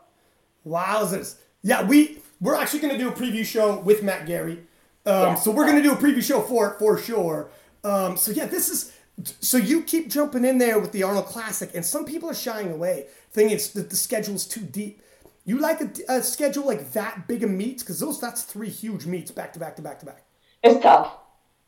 Wowzers. 0.68 1.36
Yeah, 1.64 1.84
we 1.86 2.20
we're 2.40 2.56
actually 2.56 2.80
going 2.80 2.94
to 2.94 3.00
do 3.00 3.10
a 3.10 3.12
preview 3.12 3.46
show 3.46 3.78
with 3.80 4.04
Matt 4.04 4.26
Gary. 4.26 4.64
Um, 5.06 5.14
Yeah. 5.14 5.36
So 5.36 5.52
we're 5.52 5.66
going 5.66 5.78
to 5.78 5.84
do 5.84 5.92
a 5.94 5.98
preview 5.98 6.24
show 6.24 6.42
for 6.42 6.76
for 6.80 6.98
sure. 6.98 7.50
Um, 7.84 8.16
so 8.18 8.32
yeah, 8.32 8.46
this 8.46 8.70
is 8.70 8.94
so 9.40 9.58
you 9.58 9.84
keep 9.84 10.10
jumping 10.10 10.46
in 10.46 10.58
there 10.58 10.80
with 10.80 10.92
the 10.94 11.04
Arnold 11.04 11.26
Classic, 11.26 11.70
and 11.76 11.86
some 11.86 12.06
people 12.06 12.30
are 12.30 12.34
shying 12.36 12.72
away, 12.72 13.08
thinking 13.32 13.56
is 13.56 13.72
that 13.74 13.90
the 13.90 13.96
schedule's 13.96 14.46
too 14.46 14.62
deep. 14.62 15.02
You 15.46 15.58
like 15.58 15.82
a, 15.82 15.90
a 16.10 16.22
schedule 16.24 16.66
like 16.66 16.92
that 16.94 17.28
big 17.28 17.44
of 17.44 17.50
meets 17.50 17.82
because 17.84 18.00
those 18.00 18.20
that's 18.22 18.44
three 18.44 18.70
huge 18.70 19.06
meets 19.06 19.32
back 19.32 19.54
to 19.54 19.60
back 19.60 19.76
to 19.78 19.82
back 19.82 20.00
to 20.00 20.06
back. 20.06 20.24
It's 20.64 20.82
tough. 20.84 21.18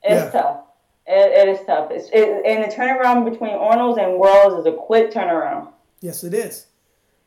It's 0.03 0.33
Yeah. 0.33 0.41
tough. 0.41 0.59
It, 1.05 1.47
it 1.47 1.59
is 1.59 1.65
tough. 1.65 1.89
It's, 1.91 2.07
it, 2.13 2.45
and 2.45 2.63
the 2.63 2.73
turnaround 2.73 3.29
between 3.29 3.51
Arnold's 3.51 3.97
and 3.97 4.17
Worlds 4.19 4.59
is 4.65 4.73
a 4.73 4.77
quick 4.77 5.11
turnaround. 5.11 5.71
Yes, 6.01 6.23
it 6.23 6.33
is. 6.33 6.67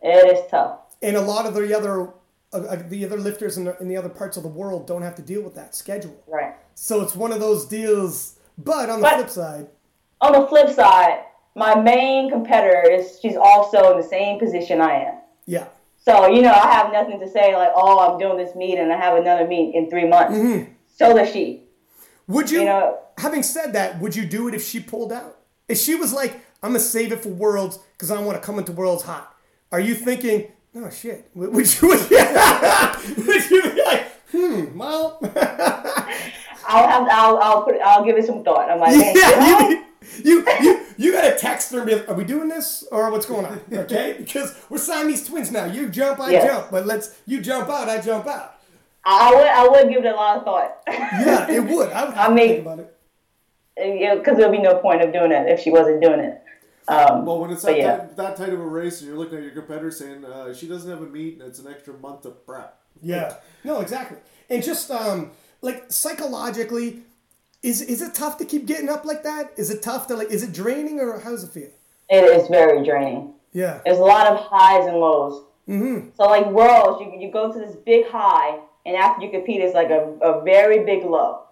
It 0.02 0.36
is 0.38 0.48
tough. 0.50 0.78
And 1.02 1.16
a 1.16 1.20
lot 1.20 1.46
of 1.46 1.54
the 1.54 1.76
other 1.76 2.08
uh, 2.52 2.58
uh, 2.58 2.82
the 2.88 3.04
other 3.04 3.18
lifters 3.18 3.56
in 3.58 3.64
the, 3.64 3.76
in 3.80 3.88
the 3.88 3.96
other 3.96 4.08
parts 4.08 4.36
of 4.36 4.42
the 4.44 4.48
world 4.48 4.86
don't 4.86 5.02
have 5.02 5.16
to 5.16 5.22
deal 5.22 5.42
with 5.42 5.54
that 5.56 5.74
schedule. 5.74 6.22
Right. 6.28 6.54
So 6.74 7.02
it's 7.02 7.14
one 7.16 7.32
of 7.32 7.40
those 7.40 7.66
deals. 7.66 8.38
But 8.56 8.88
on 8.88 9.00
the 9.00 9.02
But- 9.02 9.14
flip 9.16 9.30
side, 9.30 9.66
On 10.22 10.32
the 10.32 10.46
flip 10.46 10.70
side, 10.70 11.24
my 11.56 11.74
main 11.74 12.30
competitor 12.30 12.82
is 12.88 13.18
she's 13.20 13.34
also 13.36 13.90
in 13.92 13.96
the 14.00 14.06
same 14.06 14.38
position 14.38 14.80
I 14.80 14.92
am. 15.08 15.14
yeah. 15.46 15.66
So, 15.98 16.28
you 16.28 16.40
know, 16.40 16.52
I 16.52 16.68
have 16.72 16.92
nothing 16.92 17.18
to 17.18 17.28
say 17.28 17.56
like, 17.56 17.72
oh, 17.74 17.98
I'm 17.98 18.16
doing 18.16 18.36
this 18.36 18.54
meet 18.54 18.78
and 18.78 18.92
I 18.92 18.96
have 18.96 19.18
another 19.18 19.44
meet 19.44 19.74
in 19.74 19.90
three 19.90 20.06
months. 20.06 20.34
Mm-hmm. 20.38 20.70
So 20.94 21.12
does 21.16 21.32
she. 21.32 21.64
Would 22.28 22.48
you, 22.48 22.60
You 22.60 22.64
know- 22.66 22.98
having 23.18 23.42
said 23.42 23.72
that, 23.72 23.98
would 24.00 24.14
you 24.14 24.24
do 24.24 24.46
it 24.46 24.54
if 24.54 24.62
she 24.64 24.78
pulled 24.78 25.12
out? 25.12 25.38
If 25.68 25.78
she 25.78 25.96
was 25.96 26.12
like, 26.12 26.34
I'm 26.62 26.70
gonna 26.70 26.78
save 26.78 27.10
it 27.10 27.22
for 27.24 27.30
Worlds 27.30 27.80
because 27.94 28.12
I 28.12 28.20
want 28.20 28.40
to 28.40 28.46
come 28.46 28.56
into 28.60 28.70
Worlds 28.70 29.02
hot. 29.02 29.34
Are 29.72 29.80
you 29.80 29.96
thinking, 29.96 30.46
oh 30.76 30.90
shit? 30.90 31.28
Would 31.34 31.52
would 31.52 31.82
you, 31.82 31.88
would 31.88 32.08
you, 32.10 32.18
would 33.26 33.50
you 33.50 33.62
be 33.72 33.82
like, 33.84 34.04
hmm, 34.30 34.78
well, 34.78 35.18
I'll 36.68 36.88
have 36.88 37.08
I'll 37.10 37.38
I'll 37.38 37.62
put 37.62 37.80
I'll 37.84 38.04
give 38.04 38.16
it 38.16 38.26
some 38.26 38.44
thought. 38.44 38.70
I'm 38.70 38.78
like, 38.78 38.96
man, 38.96 39.14
yeah, 39.16 39.82
you 40.22 40.24
you, 40.24 40.44
you, 40.46 40.62
you, 40.62 40.86
you 40.98 41.12
gotta 41.12 41.36
text 41.36 41.72
her 41.72 41.78
and 41.78 41.86
be 41.86 41.94
like, 41.96 42.08
are 42.08 42.14
we 42.14 42.24
doing 42.24 42.48
this 42.48 42.84
or 42.90 43.10
what's 43.10 43.26
going 43.26 43.44
on? 43.46 43.60
Okay, 43.72 44.16
because 44.18 44.54
we're 44.70 44.78
Siamese 44.78 45.26
twins 45.26 45.50
now. 45.52 45.64
You 45.66 45.88
jump, 45.88 46.20
I 46.20 46.30
Yes. 46.32 46.44
jump, 46.44 46.70
but 46.70 46.86
let's 46.86 47.16
you 47.26 47.40
jump 47.40 47.68
out, 47.68 47.88
I 47.88 48.00
jump 48.00 48.26
out. 48.26 48.54
I 49.04 49.32
would 49.34 49.46
I 49.46 49.68
would 49.68 49.88
give 49.92 50.04
it 50.04 50.12
a 50.12 50.16
lot 50.16 50.38
of 50.38 50.44
thought. 50.44 50.82
Yeah, 50.88 51.50
it 51.50 51.60
would. 51.64 51.92
I 51.92 52.04
would 52.06 52.14
have 52.14 52.18
I 52.18 52.28
to 52.28 52.34
mean- 52.34 52.48
think 52.48 52.60
about 52.62 52.78
it. 52.80 52.92
because 53.76 54.36
there'll 54.36 54.52
be 54.52 54.58
no 54.58 54.76
point 54.78 55.02
of 55.02 55.12
doing 55.12 55.32
it 55.32 55.48
if 55.48 55.60
she 55.60 55.70
wasn't 55.70 56.02
doing 56.02 56.20
it. 56.20 56.42
Um, 56.88 57.26
Well, 57.26 57.40
when 57.40 57.50
it's 57.50 57.62
that, 57.62 57.76
yeah. 57.76 57.96
tight, 57.98 58.16
that 58.16 58.36
tight 58.36 58.52
of 58.52 58.60
a 58.60 58.66
race, 58.66 59.00
and 59.00 59.08
you're 59.08 59.18
looking 59.18 59.38
at 59.38 59.44
your 59.44 59.52
competitor 59.52 59.90
saying 59.90 60.24
uh, 60.24 60.54
she 60.54 60.68
doesn't 60.68 60.88
have 60.88 61.02
a 61.02 61.06
meet, 61.06 61.34
and 61.34 61.42
it's 61.42 61.58
an 61.58 61.66
extra 61.66 61.94
month 61.94 62.24
of 62.26 62.46
prep. 62.46 62.78
Yeah. 63.02 63.34
No, 63.64 63.80
exactly. 63.80 64.18
And 64.48 64.62
just 64.62 64.90
um 64.90 65.32
like 65.62 65.84
psychologically, 65.88 67.02
is 67.62 67.80
is 67.82 68.02
it 68.02 68.14
tough 68.14 68.36
to 68.38 68.44
keep 68.44 68.66
getting 68.66 68.88
up 68.88 69.04
like 69.04 69.22
that? 69.24 69.52
Is 69.56 69.70
it 69.70 69.82
tough 69.82 70.06
to 70.08 70.14
like 70.16 70.30
is 70.30 70.42
it 70.42 70.52
draining 70.52 71.00
or 71.00 71.18
how 71.20 71.30
does 71.30 71.44
it 71.44 71.50
feel? 71.50 71.70
it 72.08 72.22
is 72.22 72.46
very 72.48 72.84
draining. 72.84 73.32
Yeah. 73.52 73.80
There's 73.84 73.98
a 73.98 74.02
lot 74.02 74.28
of 74.28 74.38
highs 74.38 74.86
and 74.86 74.96
lows. 74.98 75.42
Mm-hmm. 75.68 76.10
So 76.16 76.24
like 76.24 76.46
worlds, 76.46 77.00
you 77.00 77.18
you 77.18 77.32
go 77.32 77.52
to 77.52 77.58
this 77.58 77.74
big 77.74 78.06
high, 78.08 78.60
and 78.84 78.96
after 78.96 79.24
you 79.24 79.30
compete, 79.32 79.60
it's 79.60 79.74
like 79.74 79.90
a, 79.90 80.12
a 80.22 80.42
very 80.44 80.84
big 80.84 81.04
low, 81.04 81.42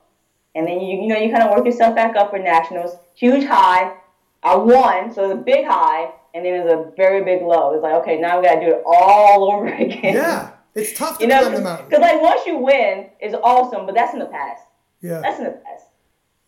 and 0.54 0.66
then 0.66 0.80
you 0.80 1.02
you 1.02 1.08
know 1.08 1.18
you 1.18 1.30
kind 1.32 1.42
of 1.42 1.50
work 1.56 1.64
yourself 1.66 1.94
back 1.96 2.14
up 2.14 2.30
for 2.30 2.38
nationals. 2.38 2.96
Huge 3.16 3.44
high, 3.44 3.96
I 4.44 4.54
won, 4.56 5.12
so 5.12 5.24
it's 5.24 5.34
a 5.34 5.42
big 5.42 5.66
high, 5.66 6.12
and 6.34 6.44
then 6.44 6.52
there's 6.52 6.70
a 6.72 6.92
very 6.96 7.24
big 7.24 7.42
low. 7.42 7.74
It's 7.74 7.82
like 7.82 7.94
okay, 8.02 8.20
now 8.20 8.38
we 8.40 8.46
got 8.46 8.56
to 8.56 8.60
do 8.60 8.72
it 8.76 8.82
all 8.86 9.50
over 9.52 9.66
again. 9.86 10.14
Yeah. 10.14 10.50
It's 10.76 10.96
tough 10.96 11.18
to 11.18 11.24
You 11.24 11.28
know, 11.30 11.40
climb 11.40 11.54
the 11.54 11.60
mountain. 11.62 11.86
because 11.88 12.00
like 12.02 12.20
once 12.20 12.46
you 12.46 12.58
win, 12.58 13.06
it's 13.20 13.34
awesome, 13.42 13.86
but 13.86 13.94
that's 13.96 14.12
in 14.12 14.18
the 14.20 14.26
past. 14.26 14.62
Yeah. 15.00 15.20
That's 15.20 15.38
in 15.38 15.44
the 15.44 15.50
past. 15.52 15.86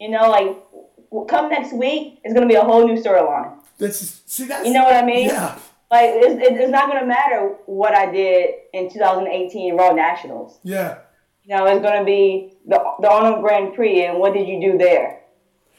You 0.01 0.11
know, 0.11 0.28
like 0.30 1.28
come 1.28 1.49
next 1.49 1.72
week, 1.72 2.20
it's 2.24 2.34
gonna 2.34 2.47
be 2.47 2.55
a 2.55 2.62
whole 2.62 2.86
new 2.86 3.01
storyline. 3.01 3.55
That's 3.78 4.22
see 4.26 4.44
that's 4.44 4.66
You 4.66 4.72
know 4.72 4.84
what 4.84 4.94
I 4.94 5.05
mean? 5.05 5.28
Yeah. 5.28 5.59
Like 5.90 6.11
it's, 6.14 6.40
it's 6.42 6.70
not 6.70 6.88
gonna 6.88 7.07
matter 7.07 7.55
what 7.66 7.94
I 7.94 8.11
did 8.11 8.51
in 8.72 8.90
2018 8.90 9.76
Raw 9.76 9.92
Nationals. 9.92 10.59
Yeah. 10.62 10.99
You 11.44 11.57
know, 11.57 11.66
it's 11.66 11.82
gonna 11.82 12.05
be 12.05 12.55
the 12.66 12.82
the 13.01 13.09
Arnold 13.09 13.42
Grand 13.42 13.74
Prix 13.74 14.05
and 14.05 14.18
what 14.18 14.34
did 14.34 14.49
you 14.49 14.61
do 14.61 14.78
there, 14.78 15.20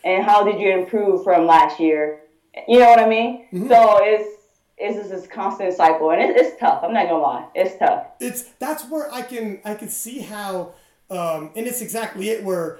and 0.03 0.23
how 0.23 0.43
did 0.43 0.59
you 0.59 0.71
improve 0.71 1.23
from 1.23 1.45
last 1.45 1.79
year? 1.79 2.21
You 2.67 2.79
know 2.79 2.89
what 2.89 2.99
I 2.99 3.07
mean? 3.07 3.47
Mm-hmm. 3.51 3.67
So 3.67 3.99
it's 4.01 4.37
it's 4.77 4.97
just 4.97 5.09
this 5.09 5.27
constant 5.27 5.73
cycle, 5.73 6.11
and 6.11 6.21
it, 6.21 6.37
it's 6.37 6.59
tough. 6.59 6.83
I'm 6.83 6.93
not 6.93 7.09
gonna 7.09 7.21
lie, 7.21 7.47
it's 7.53 7.77
tough. 7.77 8.07
It's 8.19 8.43
that's 8.59 8.85
where 8.89 9.13
I 9.13 9.23
can 9.23 9.59
I 9.65 9.75
can 9.75 9.89
see 9.89 10.19
how 10.19 10.73
um 11.09 11.51
and 11.55 11.67
it's 11.67 11.81
exactly 11.81 12.29
it 12.29 12.43
where 12.43 12.79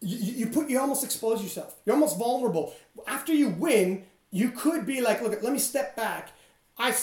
you, 0.00 0.46
you 0.46 0.46
put 0.46 0.68
you 0.68 0.78
almost 0.78 1.04
expose 1.04 1.42
yourself. 1.42 1.76
You're 1.84 1.94
almost 1.94 2.18
vulnerable. 2.18 2.74
After 3.06 3.32
you 3.32 3.48
win, 3.48 4.04
you 4.30 4.50
could 4.50 4.86
be 4.86 5.00
like, 5.00 5.20
look, 5.22 5.42
let 5.42 5.52
me 5.52 5.58
step 5.58 5.96
back. 5.96 6.30
I 6.78 6.94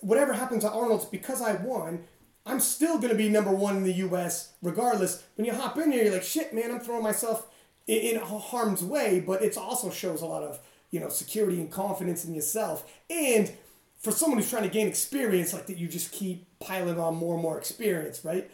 whatever 0.00 0.32
happens 0.32 0.64
at 0.64 0.72
Arnold's 0.72 1.04
because 1.04 1.42
I 1.42 1.54
won. 1.54 2.04
I'm 2.46 2.60
still 2.60 2.98
gonna 2.98 3.14
be 3.14 3.28
number 3.28 3.50
one 3.50 3.76
in 3.76 3.82
the 3.82 3.92
U.S. 3.94 4.52
regardless. 4.62 5.24
When 5.36 5.44
you 5.44 5.52
hop 5.52 5.76
in 5.78 5.92
here, 5.92 6.04
you're 6.04 6.12
like, 6.14 6.22
shit, 6.22 6.54
man, 6.54 6.70
I'm 6.70 6.80
throwing 6.80 7.02
myself 7.02 7.46
in, 7.86 8.16
in 8.16 8.20
harm's 8.20 8.82
way. 8.82 9.22
But 9.24 9.42
it 9.42 9.56
also 9.58 9.90
shows 9.90 10.22
a 10.22 10.26
lot 10.26 10.42
of 10.42 10.58
you 10.90 11.00
know 11.00 11.10
security 11.10 11.60
and 11.60 11.70
confidence 11.70 12.24
in 12.24 12.34
yourself. 12.34 12.90
And 13.10 13.52
for 13.98 14.12
someone 14.12 14.38
who's 14.38 14.48
trying 14.48 14.62
to 14.62 14.68
gain 14.68 14.86
experience, 14.86 15.52
like 15.52 15.66
that, 15.66 15.76
you 15.76 15.88
just 15.88 16.12
keep 16.12 16.46
piling 16.60 16.98
on 16.98 17.16
more 17.16 17.34
and 17.34 17.42
more 17.42 17.58
experience, 17.58 18.24
right? 18.24 18.50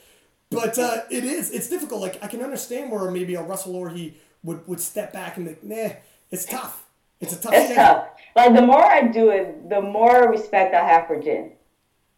But 0.51 0.79
uh, 0.79 1.03
it 1.11 1.25
is 1.25 1.51
it's 1.51 1.69
difficult. 1.69 2.01
Like 2.01 2.23
I 2.23 2.27
can 2.29 2.43
understand 2.43 2.91
where 2.91 3.11
maybe 3.11 3.35
a 3.35 3.43
Russel 3.43 3.75
Orhii 3.75 4.15
would 4.43 4.67
would 4.69 4.81
step 4.81 5.13
back 5.13 5.37
and 5.37 5.47
like, 5.47 5.65
nah, 5.65 5.91
it's 6.31 6.45
tough. 6.45 6.85
It's 7.21 7.33
a 7.33 7.41
tough. 7.41 7.55
It's 7.55 7.65
schedule. 7.73 7.83
tough. 7.83 8.09
Like 8.37 8.55
the 8.55 8.63
more 8.63 8.85
I 8.85 9.03
do 9.03 9.31
it, 9.31 9.69
the 9.69 9.81
more 9.81 10.29
respect 10.31 10.75
I 10.75 10.87
have 10.87 11.07
for 11.07 11.21
Jen. 11.21 11.53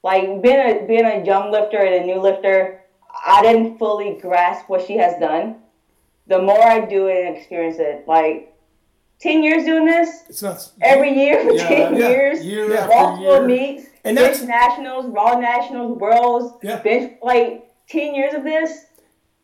Like 0.02 0.42
being 0.42 0.56
a 0.56 0.84
being 0.86 1.04
a 1.04 1.24
young 1.24 1.50
lifter 1.50 1.78
and 1.78 1.94
a 2.02 2.06
new 2.06 2.20
lifter, 2.20 2.82
I 3.26 3.42
didn't 3.42 3.78
fully 3.78 4.18
grasp 4.20 4.68
what 4.68 4.86
she 4.86 4.96
has 4.98 5.18
done. 5.18 5.56
The 6.26 6.40
more 6.42 6.62
I 6.62 6.80
do 6.84 7.06
it 7.08 7.24
and 7.26 7.36
experience 7.36 7.76
it, 7.78 8.06
like 8.06 8.52
ten 9.20 9.42
years 9.42 9.64
doing 9.64 9.86
this, 9.86 10.24
It's 10.28 10.42
nuts. 10.42 10.72
every 10.82 11.12
year 11.16 11.42
for 11.44 11.52
Yeah, 11.52 11.68
ten 11.68 11.96
yeah, 11.96 12.08
years, 12.08 12.44
year 12.44 12.76
after 12.76 12.94
multiple 12.94 13.22
year. 13.22 13.46
meets, 13.46 13.86
And 14.04 14.16
bench 14.16 14.38
that's- 14.40 14.42
nationals, 14.42 15.06
raw 15.06 15.38
nationals, 15.38 15.96
worlds, 15.98 16.54
Yeah. 16.62 16.80
bench 16.82 17.14
like 17.22 17.65
ten 17.88 18.14
years 18.14 18.34
of 18.34 18.44
this, 18.44 18.70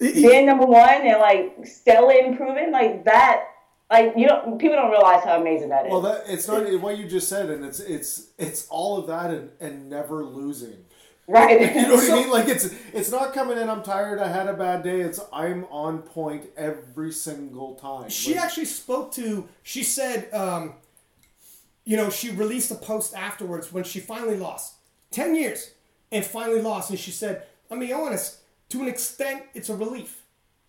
It- 0.00 0.16
it- 0.16 0.22
being 0.22 0.46
number 0.46 0.66
one 0.66 1.02
and 1.06 1.18
like 1.20 1.66
steadily 1.66 2.18
improving, 2.20 2.70
like 2.72 3.04
that. 3.04 3.44
Like 3.90 4.14
you 4.16 4.26
don't, 4.26 4.58
people 4.58 4.76
don't 4.76 4.90
realize 4.90 5.22
how 5.22 5.38
amazing 5.38 5.68
that 5.68 5.84
is. 5.86 5.92
Well, 5.92 6.00
that 6.02 6.24
it's 6.26 6.48
not 6.48 6.64
what 6.80 6.96
you 6.96 7.06
just 7.06 7.28
said, 7.28 7.50
and 7.50 7.62
it's 7.64 7.78
it's 7.80 8.28
it's 8.38 8.66
all 8.68 8.96
of 8.98 9.06
that 9.08 9.30
and, 9.30 9.50
and 9.60 9.90
never 9.90 10.24
losing. 10.24 10.84
right? 11.28 11.60
You 11.74 11.82
know 11.82 11.94
what 11.96 12.04
So- 12.04 12.14
I 12.16 12.20
mean? 12.22 12.30
Like 12.30 12.48
it's 12.48 12.70
it's 12.94 13.10
not 13.10 13.34
coming 13.34 13.58
in. 13.58 13.68
I'm 13.68 13.82
tired. 13.82 14.18
I 14.18 14.28
had 14.28 14.46
a 14.48 14.54
bad 14.54 14.82
day. 14.82 15.02
It's 15.02 15.20
I'm 15.30 15.66
on 15.66 15.98
point 16.02 16.46
every 16.56 17.12
single 17.12 17.74
time. 17.74 18.08
she 18.08 18.34
Like, 18.34 18.44
actually 18.44 18.64
spoke 18.64 19.12
to. 19.12 19.46
She 19.62 19.82
said, 19.82 20.32
um, 20.32 20.76
you 21.84 21.96
know, 21.98 22.08
she 22.08 22.30
released 22.30 22.70
a 22.70 22.76
post 22.76 23.14
afterwards 23.14 23.72
when 23.74 23.84
she 23.84 24.00
finally 24.00 24.36
lost 24.38 24.74
ten 25.10 25.34
years 25.34 25.72
and 26.10 26.24
finally 26.24 26.62
lost, 26.62 26.88
and 26.90 26.98
she 26.98 27.10
said, 27.10 27.42
"I'll 27.72 27.80
be 27.80 27.92
honest. 27.92 28.38
To 28.70 28.80
an 28.82 28.88
extent, 28.88 29.42
it's 29.54 29.68
a 29.68 29.76
relief 29.76 30.22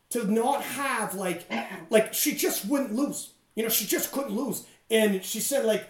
to 0.10 0.30
not 0.30 0.62
have 0.64 1.16
like, 1.16 1.46
like 1.90 2.14
she 2.14 2.36
just 2.36 2.66
wouldn't 2.66 2.94
lose. 2.94 3.30
You 3.56 3.64
know, 3.64 3.70
she 3.70 3.86
just 3.86 4.12
couldn't 4.12 4.36
lose, 4.36 4.66
and 4.90 5.24
she 5.24 5.40
said 5.40 5.66
like, 5.66 5.88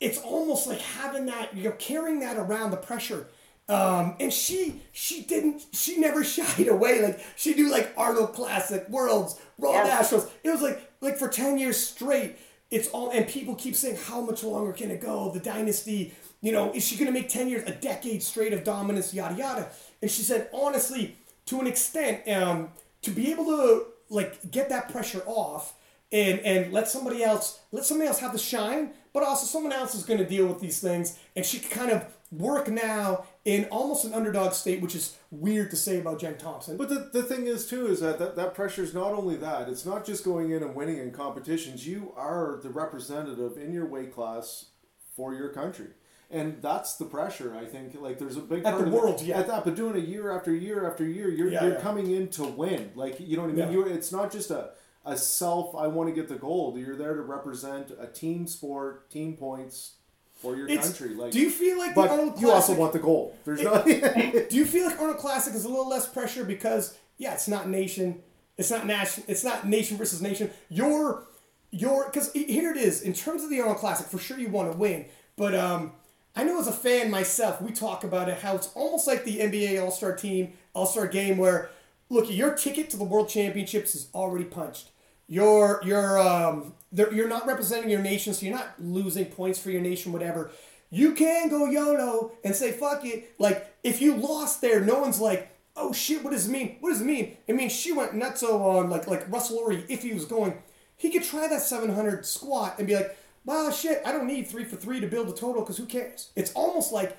it's 0.00 0.18
almost 0.18 0.66
like 0.66 0.80
having 0.80 1.26
that, 1.26 1.54
you 1.56 1.64
know, 1.64 1.72
carrying 1.78 2.20
that 2.20 2.36
around 2.36 2.70
the 2.70 2.76
pressure." 2.76 3.26
Um, 3.68 4.16
and 4.18 4.32
she 4.32 4.80
she 4.90 5.22
didn't 5.22 5.64
she 5.72 5.98
never 5.98 6.24
shied 6.34 6.66
away 6.68 7.00
like 7.00 7.20
she 7.36 7.54
do 7.54 7.70
like 7.70 7.92
Arnold 7.96 8.34
Classic 8.34 8.86
Worlds 8.88 9.38
Raw 9.56 9.72
Yeah. 9.72 9.84
Nationals 9.84 10.28
it 10.42 10.50
was 10.50 10.60
like 10.60 10.90
like 11.00 11.16
for 11.16 11.28
10 11.28 11.58
years 11.58 11.76
straight 11.78 12.36
it's 12.72 12.88
all 12.88 13.10
and 13.10 13.26
people 13.26 13.54
keep 13.54 13.76
saying 13.76 13.96
how 14.08 14.20
much 14.20 14.42
longer 14.42 14.72
can 14.72 14.90
it 14.90 15.00
go 15.00 15.30
the 15.30 15.38
dynasty 15.38 16.12
you 16.40 16.50
know 16.50 16.72
is 16.72 16.84
she 16.84 16.96
going 16.96 17.06
to 17.06 17.12
make 17.12 17.28
10 17.28 17.48
years 17.48 17.62
a 17.68 17.72
decade 17.72 18.20
straight 18.20 18.52
of 18.52 18.64
dominance 18.64 19.14
yada 19.14 19.36
yada 19.36 19.70
and 20.02 20.10
she 20.10 20.22
said 20.22 20.50
honestly 20.52 21.16
to 21.46 21.60
an 21.60 21.66
extent 21.66 22.28
um, 22.28 22.68
to 23.00 23.10
be 23.10 23.30
able 23.30 23.46
to 23.46 23.86
like 24.10 24.50
get 24.50 24.68
that 24.68 24.90
pressure 24.90 25.22
off 25.26 25.74
and 26.12 26.40
and 26.40 26.72
let 26.72 26.88
somebody 26.88 27.22
else 27.24 27.60
let 27.70 27.84
somebody 27.84 28.08
else 28.08 28.18
have 28.18 28.32
the 28.32 28.38
shine 28.38 28.90
but 29.14 29.22
also 29.22 29.46
someone 29.46 29.72
else 29.72 29.94
is 29.94 30.04
going 30.04 30.18
to 30.18 30.26
deal 30.26 30.46
with 30.46 30.60
these 30.60 30.80
things 30.80 31.18
and 31.34 31.46
she 31.46 31.58
can 31.58 31.70
kind 31.70 31.90
of 31.90 32.06
work 32.32 32.68
now 32.68 33.24
in 33.44 33.66
almost 33.66 34.04
an 34.04 34.14
underdog 34.14 34.52
state, 34.52 34.80
which 34.80 34.94
is 34.94 35.16
weird 35.30 35.70
to 35.70 35.76
say 35.76 36.00
about 36.00 36.18
Jen 36.18 36.38
Thompson. 36.38 36.76
But 36.76 36.88
the, 36.88 37.10
the 37.12 37.22
thing 37.22 37.46
is 37.46 37.66
too 37.66 37.86
is 37.86 38.00
that, 38.00 38.18
that 38.18 38.36
that 38.36 38.54
pressure 38.54 38.82
is 38.82 38.94
not 38.94 39.12
only 39.12 39.36
that 39.36 39.68
it's 39.68 39.84
not 39.84 40.04
just 40.06 40.24
going 40.24 40.50
in 40.50 40.62
and 40.62 40.74
winning 40.74 40.98
in 40.98 41.12
competitions. 41.12 41.86
You 41.86 42.12
are 42.16 42.58
the 42.62 42.70
representative 42.70 43.58
in 43.58 43.72
your 43.72 43.86
weight 43.86 44.14
class 44.14 44.66
for 45.14 45.34
your 45.34 45.50
country, 45.50 45.88
and 46.32 46.60
that's 46.62 46.96
the 46.96 47.04
pressure. 47.04 47.54
I 47.54 47.64
think 47.64 47.94
like 48.00 48.18
there's 48.18 48.36
a 48.36 48.40
big 48.40 48.64
At 48.64 48.74
part 48.74 48.90
the 48.90 48.96
of 48.98 49.20
it- 49.20 49.22
yeah. 49.26 49.38
At 49.40 49.46
that, 49.48 49.64
but 49.64 49.74
doing 49.76 49.96
it 49.96 50.08
year 50.08 50.30
after 50.36 50.54
year 50.54 50.88
after 50.88 51.04
year, 51.06 51.28
you're 51.28 51.48
Yeah, 51.50 51.64
you're 51.64 51.74
yeah. 51.74 51.80
coming 51.80 52.10
in 52.10 52.28
to 52.30 52.44
win. 52.44 52.90
Like 52.94 53.20
you 53.20 53.36
know 53.36 53.42
what 53.42 53.50
I 53.50 53.54
mean. 53.54 53.66
Yeah. 53.66 53.70
You 53.70 53.82
it's 53.84 54.10
not 54.12 54.32
just 54.32 54.50
a 54.50 54.70
a 55.04 55.16
self. 55.16 55.74
I 55.74 55.86
want 55.88 56.08
to 56.08 56.14
get 56.14 56.28
the 56.28 56.36
gold. 56.36 56.78
You're 56.78 56.96
there 56.96 57.14
to 57.14 57.22
represent 57.22 57.90
a 58.00 58.06
team 58.06 58.46
sport, 58.46 59.10
team 59.10 59.36
points 59.36 59.92
for 60.40 60.56
your 60.56 60.68
It's- 60.68 60.86
country. 60.86 61.14
Like, 61.14 61.32
do 61.32 61.40
you 61.40 61.50
feel 61.50 61.76
like 61.78 61.94
the 61.94 62.00
but 62.02 62.10
Arnold 62.10 62.40
you 62.40 62.50
also 62.50 62.74
want 62.74 62.92
the 62.92 62.98
gold. 62.98 63.34
There's 63.44 63.62
no. 63.62 63.82
Do 64.50 64.56
you 64.56 64.64
feel 64.64 64.86
like 64.86 64.98
Arnold 65.00 65.18
Classic 65.18 65.54
is 65.54 65.64
a 65.64 65.68
little 65.68 65.88
less 65.88 66.08
pressure 66.08 66.44
because 66.44 66.96
yeah, 67.18 67.34
it's 67.34 67.46
not 67.48 67.68
nation, 67.68 68.22
it's 68.56 68.70
not 68.70 68.86
nation, 68.86 69.22
it's 69.28 69.44
not 69.44 69.66
nation 69.68 69.96
versus 69.96 70.20
nation. 70.22 70.50
You're 70.68 71.24
you're 71.70 72.04
because 72.06 72.32
here 72.32 72.70
it 72.70 72.76
is 72.76 73.02
in 73.02 73.12
terms 73.12 73.42
of 73.44 73.50
the 73.50 73.60
Arnold 73.60 73.78
Classic. 73.78 74.06
For 74.06 74.18
sure, 74.18 74.38
you 74.38 74.48
want 74.48 74.70
to 74.72 74.76
win, 74.78 75.06
but 75.36 75.54
um, 75.54 75.92
I 76.34 76.44
know 76.44 76.58
as 76.58 76.66
a 76.66 76.72
fan 76.72 77.10
myself, 77.10 77.60
we 77.60 77.72
talk 77.72 78.04
about 78.04 78.28
it 78.28 78.38
how 78.38 78.56
it's 78.56 78.70
almost 78.74 79.06
like 79.06 79.24
the 79.24 79.40
NBA 79.40 79.82
All 79.82 79.90
Star 79.90 80.14
Team 80.16 80.54
All 80.74 80.86
Star 80.86 81.06
Game 81.06 81.36
where 81.36 81.70
look, 82.08 82.30
your 82.30 82.54
ticket 82.54 82.90
to 82.90 82.96
the 82.96 83.04
World 83.04 83.28
Championships 83.28 83.94
is 83.94 84.08
already 84.14 84.44
punched. 84.44 84.90
You're 85.28 85.80
you're 85.84 86.18
um 86.18 86.74
you're 86.92 87.28
not 87.28 87.46
representing 87.46 87.90
your 87.90 88.02
nation, 88.02 88.34
so 88.34 88.46
you're 88.46 88.54
not 88.54 88.74
losing 88.78 89.26
points 89.26 89.58
for 89.58 89.70
your 89.70 89.80
nation, 89.80 90.12
whatever. 90.12 90.50
You 90.90 91.12
can 91.12 91.48
go 91.48 91.66
YOLO 91.66 92.32
and 92.44 92.54
say 92.54 92.72
fuck 92.72 93.04
it. 93.04 93.34
Like 93.38 93.74
if 93.82 94.00
you 94.00 94.14
lost 94.14 94.60
there, 94.60 94.80
no 94.80 95.00
one's 95.00 95.20
like, 95.20 95.50
oh 95.76 95.92
shit, 95.92 96.22
what 96.22 96.32
does 96.32 96.48
it 96.48 96.52
mean? 96.52 96.76
What 96.80 96.90
does 96.90 97.00
it 97.00 97.06
mean? 97.06 97.36
It 97.46 97.56
means 97.56 97.72
she 97.72 97.92
went 97.92 98.12
nutso 98.12 98.60
on 98.60 98.90
like 98.90 99.06
like 99.06 99.30
Russel 99.30 99.58
Orhii. 99.58 99.84
If 99.88 100.02
he 100.02 100.12
was 100.12 100.24
going, 100.24 100.54
he 100.96 101.10
could 101.10 101.22
try 101.24 101.48
that 101.48 101.62
700 101.62 102.24
squat 102.24 102.76
and 102.78 102.86
be 102.86 102.94
like, 102.94 103.16
well 103.44 103.70
shit, 103.70 104.02
I 104.04 104.12
don't 104.12 104.26
need 104.26 104.46
three 104.46 104.64
for 104.64 104.76
three 104.76 105.00
to 105.00 105.06
build 105.06 105.28
a 105.28 105.32
total 105.32 105.62
because 105.62 105.76
who 105.76 105.86
cares? 105.86 106.30
It's 106.36 106.52
almost 106.52 106.92
like 106.92 107.16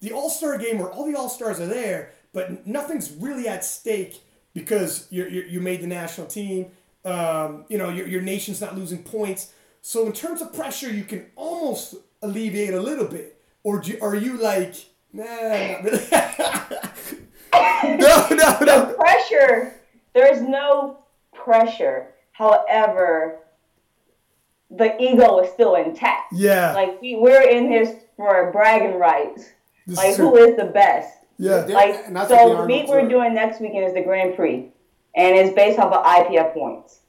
the 0.00 0.12
All 0.12 0.30
Star 0.30 0.58
game 0.58 0.78
where 0.78 0.90
all 0.90 1.06
the 1.10 1.16
All 1.18 1.28
Stars 1.28 1.60
are 1.60 1.66
there, 1.66 2.10
but 2.32 2.66
nothing's 2.66 3.10
really 3.12 3.48
at 3.48 3.64
stake 3.64 4.22
because 4.52 5.06
you 5.10 5.24
you 5.26 5.60
made 5.60 5.80
the 5.80 5.86
national 5.86 6.26
team. 6.26 6.70
Um, 7.04 7.64
you 7.68 7.78
know 7.78 7.90
your 7.90 8.06
your 8.06 8.22
nation's 8.22 8.60
not 8.60 8.76
losing 8.76 9.02
points. 9.02 9.52
So 9.82 10.06
in 10.06 10.12
terms 10.12 10.40
of 10.40 10.54
pressure, 10.54 10.90
you 10.90 11.04
can 11.04 11.26
almost 11.36 11.96
alleviate 12.22 12.72
a 12.72 12.80
little 12.80 13.06
bit. 13.06 13.42
Or 13.62 13.80
do, 13.80 13.98
are 14.00 14.14
you 14.14 14.38
like, 14.38 14.76
nah, 15.12 15.24
not 15.24 15.84
really? 15.84 16.06
no, 17.98 18.28
no, 18.30 18.58
no. 18.60 18.94
pressure. 18.98 19.74
There's 20.14 20.40
no 20.40 20.98
pressure. 21.34 22.14
However, 22.32 23.40
the 24.76 25.00
ego 25.02 25.40
is 25.40 25.50
still 25.52 25.74
intact. 25.76 26.32
Yeah. 26.32 26.72
Like 26.74 27.00
we, 27.00 27.16
we're 27.16 27.48
in 27.48 27.70
this 27.70 27.94
for 28.16 28.50
bragging 28.52 28.98
rights. 28.98 29.50
This 29.86 29.96
like 29.98 30.10
is 30.10 30.16
who 30.16 30.30
true. 30.30 30.44
is 30.48 30.56
the 30.56 30.64
best? 30.66 31.18
Yeah. 31.38 31.66
Yeah. 31.66 31.74
Like 31.74 31.94
and 32.06 32.16
so, 32.28 32.48
the 32.50 32.56
the 32.62 32.66
meet 32.66 32.88
we're 32.88 33.08
doing 33.08 33.34
next 33.34 33.60
weekend 33.60 33.84
is 33.84 33.94
the 33.94 34.02
Grand 34.02 34.34
Prix, 34.36 34.68
and 35.14 35.36
it's 35.36 35.54
based 35.54 35.78
off 35.78 35.92
of 35.92 36.04
IPF 36.04 36.54
points. 36.54 37.00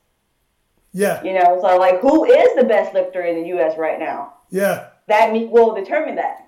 Yeah. 0.94 1.24
You 1.24 1.34
know, 1.34 1.60
so 1.62 1.78
like 1.78 2.00
who 2.00 2.26
is 2.26 2.56
the 2.56 2.64
best 2.64 2.94
lifter 2.94 3.22
in 3.22 3.42
the 3.42 3.48
U.S. 3.50 3.78
right 3.78 4.00
now? 4.00 4.34
Yeah. 4.50 4.88
That 5.08 5.34
meet 5.34 5.50
will 5.52 5.74
determine 5.76 6.16
that. 6.16 6.48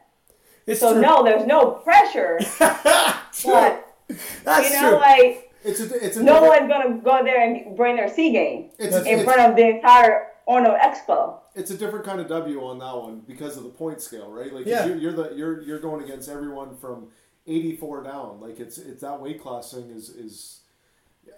It's 0.66 0.80
So 0.80 0.94
true. 0.94 1.02
no, 1.02 1.24
there's 1.24 1.46
no 1.46 1.72
pressure, 1.72 2.40
True. 2.50 3.52
but 3.54 3.96
That's 4.44 4.70
you 4.70 4.82
know, 4.82 4.90
true. 4.90 5.00
like 5.00 5.52
It's 5.64 5.80
a, 5.80 6.06
it's 6.06 6.18
a 6.18 6.24
no 6.24 6.42
different- 6.42 6.70
one's 6.70 6.72
gonna 6.72 6.98
go 7.02 7.24
there 7.24 7.42
and 7.42 7.76
bring 7.78 7.96
their 7.96 8.10
C 8.14 8.32
game 8.34 8.72
It's 8.80 8.94
That's 8.94 9.08
in 9.08 9.20
it's, 9.20 9.24
front 9.24 9.42
of 9.50 9.56
the 9.56 9.66
entire 9.76 10.28
Arnold 10.48 10.78
Expo. 10.80 11.40
it's 11.56 11.72
a 11.72 11.78
different 11.78 12.06
kind 12.06 12.22
of 12.22 12.28
W 12.28 12.64
on 12.66 12.80
that 12.80 12.96
one 12.96 13.22
because 13.28 13.58
of 13.58 13.64
the 13.64 13.70
point 13.70 14.02
scale, 14.02 14.32
right? 14.32 14.54
Like 14.54 14.66
Yeah. 14.66 14.86
you're, 14.86 14.96
you're 14.98 15.14
the 15.14 15.36
you're 15.36 15.62
you're 15.62 15.80
going 15.80 16.04
against 16.04 16.30
everyone 16.30 16.78
from 16.78 17.08
84 17.46 18.04
down. 18.04 18.40
Like 18.40 18.60
it's 18.60 18.78
it's 18.78 19.02
that 19.02 19.20
weight 19.22 19.42
class 19.42 19.72
thing 19.74 19.90
is 19.90 20.10
is 20.10 20.62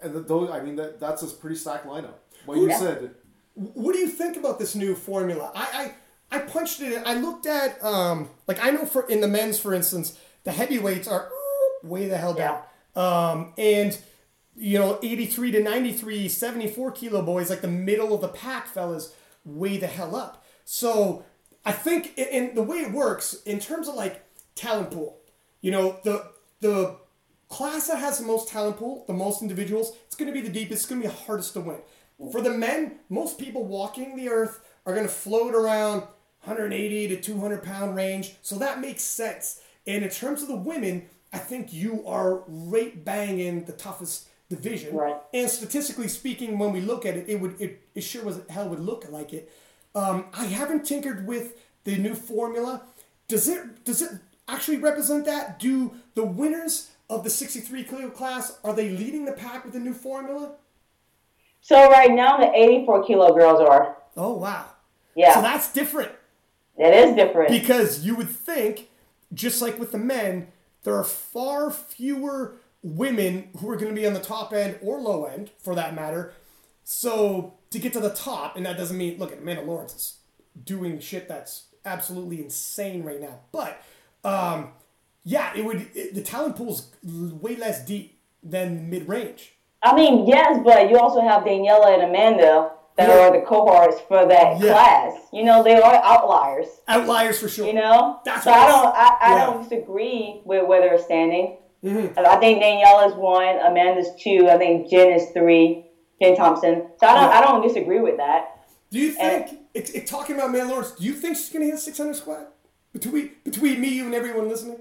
and 0.01 0.14
the, 0.14 0.20
those 0.22 0.49
I 0.51 0.60
mean 0.62 0.76
that 0.76 0.99
that's 0.99 1.24
a 1.24 1.28
pretty 1.28 1.55
stacked 1.55 1.86
lineup. 1.88 2.16
What 2.45 2.57
you 2.57 2.70
Yeah. 2.70 2.78
said, 2.78 3.16
What 3.55 3.93
do 3.93 3.99
you 3.99 4.07
think 4.07 4.38
about 4.38 4.60
this 4.60 4.76
new 4.76 4.95
formula? 4.95 5.51
I 5.55 5.93
I, 6.32 6.38
I 6.38 6.39
punched 6.41 6.80
it 6.82 6.93
in. 6.93 7.03
I 7.05 7.16
looked 7.16 7.47
at 7.47 7.84
um 7.84 8.30
like 8.47 8.64
I 8.64 8.70
know 8.70 8.86
for 8.86 9.07
in 9.10 9.22
the 9.22 9.28
men's 9.28 9.60
for 9.60 9.74
instance, 9.74 10.18
the 10.43 10.51
heavyweights 10.51 11.07
are 11.07 11.30
way 11.84 12.07
the 12.07 12.18
hell 12.18 12.34
down. 12.36 12.62
Um 12.95 13.53
and 13.57 13.97
you 14.60 14.78
know 14.78 14.99
83 15.01 15.51
to 15.51 15.64
93 15.64 16.28
74 16.28 16.91
kilo 16.91 17.22
boys 17.22 17.49
like 17.49 17.62
the 17.62 17.68
middle 17.68 18.14
of 18.14 18.22
the 18.22 18.28
pack 18.28 18.68
fellas 18.68 19.14
way 19.45 19.78
the 19.78 19.88
hell 19.88 20.16
up. 20.16 20.45
So 20.66 21.26
I 21.66 21.72
think 21.72 22.18
in, 22.18 22.28
in 22.28 22.55
the 22.55 22.64
way 22.64 22.78
it 22.78 22.91
works 22.91 23.41
in 23.45 23.60
terms 23.60 23.88
of 23.88 23.95
like 23.95 24.24
talent 24.55 24.91
pool, 24.91 25.18
you 25.62 25.72
know 25.72 25.99
the 26.03 26.32
the 26.60 26.97
class 27.47 27.88
that 27.88 27.99
has 27.99 28.20
the 28.20 28.26
most 28.26 28.49
talent 28.49 28.78
pool, 28.78 29.05
the 29.07 29.14
most 29.14 29.41
individuals, 29.41 29.95
it's 30.05 30.16
going 30.16 30.32
to 30.32 30.39
be 30.39 30.45
the 30.45 30.53
deepest. 30.53 30.84
It's 30.84 30.86
going 30.86 31.01
to 31.01 31.07
be 31.07 31.14
the 31.14 31.22
hardest 31.22 31.53
to 31.53 31.62
win. 31.62 31.80
For 32.32 32.41
the 32.41 32.51
men, 32.51 32.99
most 33.10 33.39
people 33.39 33.66
walking 33.66 34.16
the 34.16 34.30
earth 34.30 34.60
are 34.86 34.93
going 34.93 35.05
to 35.05 35.12
float 35.12 35.55
around 35.55 36.01
180 36.43 37.07
to 37.07 37.22
200 37.22 37.64
pound 37.64 37.95
range. 37.95 38.36
So 38.41 38.57
that 38.57 38.82
makes 38.82 39.01
sense. 39.01 39.62
And 39.88 40.03
in 40.03 40.10
terms 40.10 40.41
of 40.41 40.47
the 40.47 40.55
women, 40.55 41.07
I 41.34 41.38
think 41.38 41.74
you 41.74 42.05
are 42.05 42.43
right 42.47 43.03
bang 43.03 43.39
in 43.39 43.66
the 43.66 43.72
toughest 43.72 44.28
division. 44.50 44.95
Right. 44.95 45.16
And 45.34 45.50
statistically 45.50 46.08
speaking, 46.08 46.58
when 46.60 46.72
we 46.74 46.82
look 46.82 47.06
at 47.06 47.16
it, 47.16 47.30
it 47.30 47.39
would 47.39 47.60
it, 47.62 47.82
it 47.95 48.02
sure 48.02 48.24
was 48.24 48.41
hell 48.50 48.68
would 48.70 48.80
look 48.80 49.06
like 49.10 49.34
it. 49.34 49.52
Um, 49.95 50.26
I 50.34 50.45
haven't 50.45 50.86
tinkered 50.86 51.26
with 51.28 51.58
the 51.84 51.97
new 51.97 52.16
formula. 52.16 52.84
Does 53.28 53.47
it 53.47 53.84
does 53.86 54.02
it 54.02 54.12
actually 54.47 54.78
represent 54.78 55.26
that? 55.26 55.60
Do 55.60 55.93
the 56.16 56.26
winners 56.26 56.89
of 57.10 57.24
the 57.24 57.30
63 57.30 57.84
kilo 57.84 58.10
class 58.10 58.60
are 58.64 58.74
they 58.74 58.89
leading 58.89 59.26
the 59.26 59.32
pack 59.32 59.64
with 59.64 59.74
the 59.74 59.80
new 59.80 59.93
formula? 59.93 60.54
So 61.62 61.89
right 61.89 62.12
now 62.12 62.38
the 62.38 62.52
84 62.54 63.06
kilo 63.06 63.34
girls 63.34 63.60
are. 63.62 63.97
Oh 64.18 64.34
wow. 64.38 64.66
Yeah, 65.16 65.34
So 65.34 65.41
that's 65.41 65.72
different 65.74 66.12
it 66.78 66.93
is 66.95 67.16
different. 67.16 67.50
because 67.50 68.06
you 68.06 68.16
would 68.16 68.30
think, 68.30 68.89
just 69.34 69.62
like 69.62 69.78
with 69.78 69.91
the 69.91 69.97
men, 69.97 70.47
there 70.84 70.95
are 70.95 71.04
far 71.04 71.70
fewer 71.72 72.56
women 72.82 73.49
who 73.59 73.69
are 73.69 73.75
going 73.75 73.93
to 73.93 73.99
be 73.99 74.07
on 74.07 74.13
the 74.13 74.19
top 74.19 74.53
end 74.53 74.77
or 74.82 74.99
low 74.99 75.25
end, 75.25 75.51
for 75.59 75.75
that 75.75 75.93
matter. 75.95 76.34
So 76.84 77.55
to 77.71 77.80
get 77.80 77.93
to 77.93 77.99
the 77.99 78.09
top, 78.09 78.55
and 78.55 78.65
that 78.65 78.77
doesn't 78.77 78.97
mean 78.97 79.17
look 79.19 79.32
at 79.32 79.39
Amanda 79.39 79.61
Lawrence 79.63 79.95
is 79.95 80.17
doing 80.63 80.99
shit 80.99 81.27
that's 81.27 81.65
absolutely 81.86 82.41
insane 82.41 83.03
right 83.03 83.21
now. 83.21 83.39
But 83.51 83.82
um, 84.23 84.69
yeah, 85.23 85.51
it 85.55 85.63
would 85.63 85.88
it, 85.93 86.13
the 86.15 86.21
talent 86.21 86.55
pool's 86.55 86.91
way 87.03 87.55
less 87.55 87.86
deep 87.86 88.19
than 88.41 88.89
mid 88.89 89.07
range. 89.07 89.53
I 89.84 89.95
mean, 89.95 90.27
yes, 90.27 90.59
but 90.63 90.89
you 90.89 90.97
also 90.97 91.21
have 91.21 91.43
Daniela 91.43 91.93
and 91.93 92.03
Amanda 92.09 92.71
that 92.97 93.07
Yeah. 93.07 93.19
are 93.27 93.32
the 93.32 93.45
cohorts 93.45 94.01
for 94.09 94.25
that 94.25 94.59
Yeah. 94.59 94.73
class. 94.73 95.13
You 95.32 95.43
know, 95.45 95.63
they 95.63 95.75
are 95.75 95.95
outliers. 96.03 96.67
Outliers 96.88 97.39
for 97.39 97.47
sure. 97.47 97.67
You 97.67 97.73
know, 97.73 98.19
That's 98.25 98.43
so 98.43 98.51
I 98.51 98.67
don't, 98.67 98.88
I, 98.93 99.17
I 99.21 99.36
yeah. 99.38 99.45
don't 99.45 99.63
disagree 99.69 100.41
with 100.43 100.65
where 100.67 100.82
they're 100.82 100.97
standing. 100.97 101.59
Mm-hmm. 101.84 102.19
I 102.19 102.36
think 102.38 102.61
Daniela's 102.61 103.15
one, 103.15 103.57
Amanda's 103.59 104.09
two, 104.19 104.47
I 104.49 104.57
think 104.57 104.89
Jen 104.89 105.11
is 105.11 105.30
three, 105.32 105.86
Jen 106.21 106.36
Thompson. 106.36 106.88
So 106.99 107.07
I 107.07 107.15
don't, 107.15 107.32
I 107.32 107.41
don't 107.41 107.61
disagree 107.61 107.99
with 107.99 108.17
that. 108.17 108.65
Do 108.91 108.99
you 108.99 109.11
think, 109.11 109.59
it, 109.73 109.95
it, 109.95 110.07
talking 110.07 110.36
about 110.36 110.49
Amanda 110.49 110.73
Lawrence, 110.73 110.91
do 110.91 111.05
you 111.05 111.13
think 111.13 111.38
she's 111.38 111.49
going 111.49 111.61
to 111.61 111.67
hit 111.67 111.75
a 111.75 111.77
600 111.77 112.15
squat? 112.15 112.53
Between, 112.91 113.32
between 113.43 113.80
me, 113.80 113.89
you, 113.89 114.05
and 114.05 114.15
everyone 114.15 114.49
listening? 114.49 114.80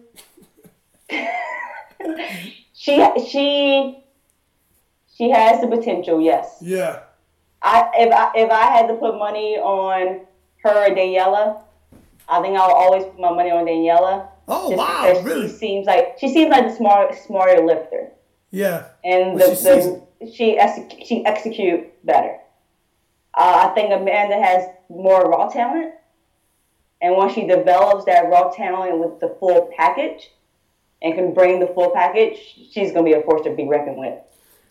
She, 2.79 3.05
she, 3.29 4.05
she 5.17 5.31
has 5.31 5.61
the 5.61 5.67
potential. 5.67 6.21
Yes. 6.21 6.59
Yeah. 6.61 7.01
I 7.61 7.91
if 7.97 8.13
I 8.13 8.31
if 8.37 8.51
I 8.51 8.71
had 8.71 8.87
to 8.87 8.95
put 8.95 9.19
money 9.19 9.57
on 9.57 10.21
her 10.63 10.87
or 10.87 10.95
Daniela, 10.95 11.61
I 12.29 12.41
think 12.41 12.57
I'll 12.57 12.71
always 12.71 13.03
put 13.03 13.19
my 13.19 13.33
money 13.33 13.51
on 13.51 13.67
Daniela. 13.67 14.29
Oh, 14.49 14.71
just 14.71 14.79
wow, 14.79 15.21
really? 15.23 15.49
She 15.49 15.55
seems 15.55 15.87
like 15.87 16.17
she 16.19 16.33
seems 16.33 16.51
like 16.51 16.69
the 16.69 16.75
smart 16.75 17.15
smarter 17.27 17.63
lifter, 17.65 18.11
Yeah. 18.51 18.87
and 19.05 19.39
the, 19.39 19.55
she 19.55 19.63
the, 19.63 20.03
she 20.33 20.59
exec- 20.59 21.05
she 21.05 21.25
execute 21.27 22.05
better. 22.05 22.39
Uh, 23.37 23.69
I 23.69 23.75
think 23.75 23.93
Amanda 23.93 24.41
has 24.43 24.69
more 24.89 25.29
raw 25.31 25.49
talent, 25.49 25.93
and 27.03 27.15
once 27.17 27.35
she 27.35 27.47
develops 27.47 28.05
that 28.07 28.29
raw 28.29 28.51
talent 28.51 28.99
with 28.99 29.21
the 29.21 29.37
full 29.39 29.71
package, 29.77 30.31
and 31.03 31.15
can 31.15 31.35
bring 31.35 31.61
the 31.61 31.67
full 31.69 31.91
package, 31.91 32.39
she's 32.73 32.91
gonna 32.93 33.05
be 33.05 33.13
a 33.13 33.23
force 33.23 33.43
to 33.45 33.55
be 33.55 33.67
reckoned 33.69 33.99
with. 33.99 34.19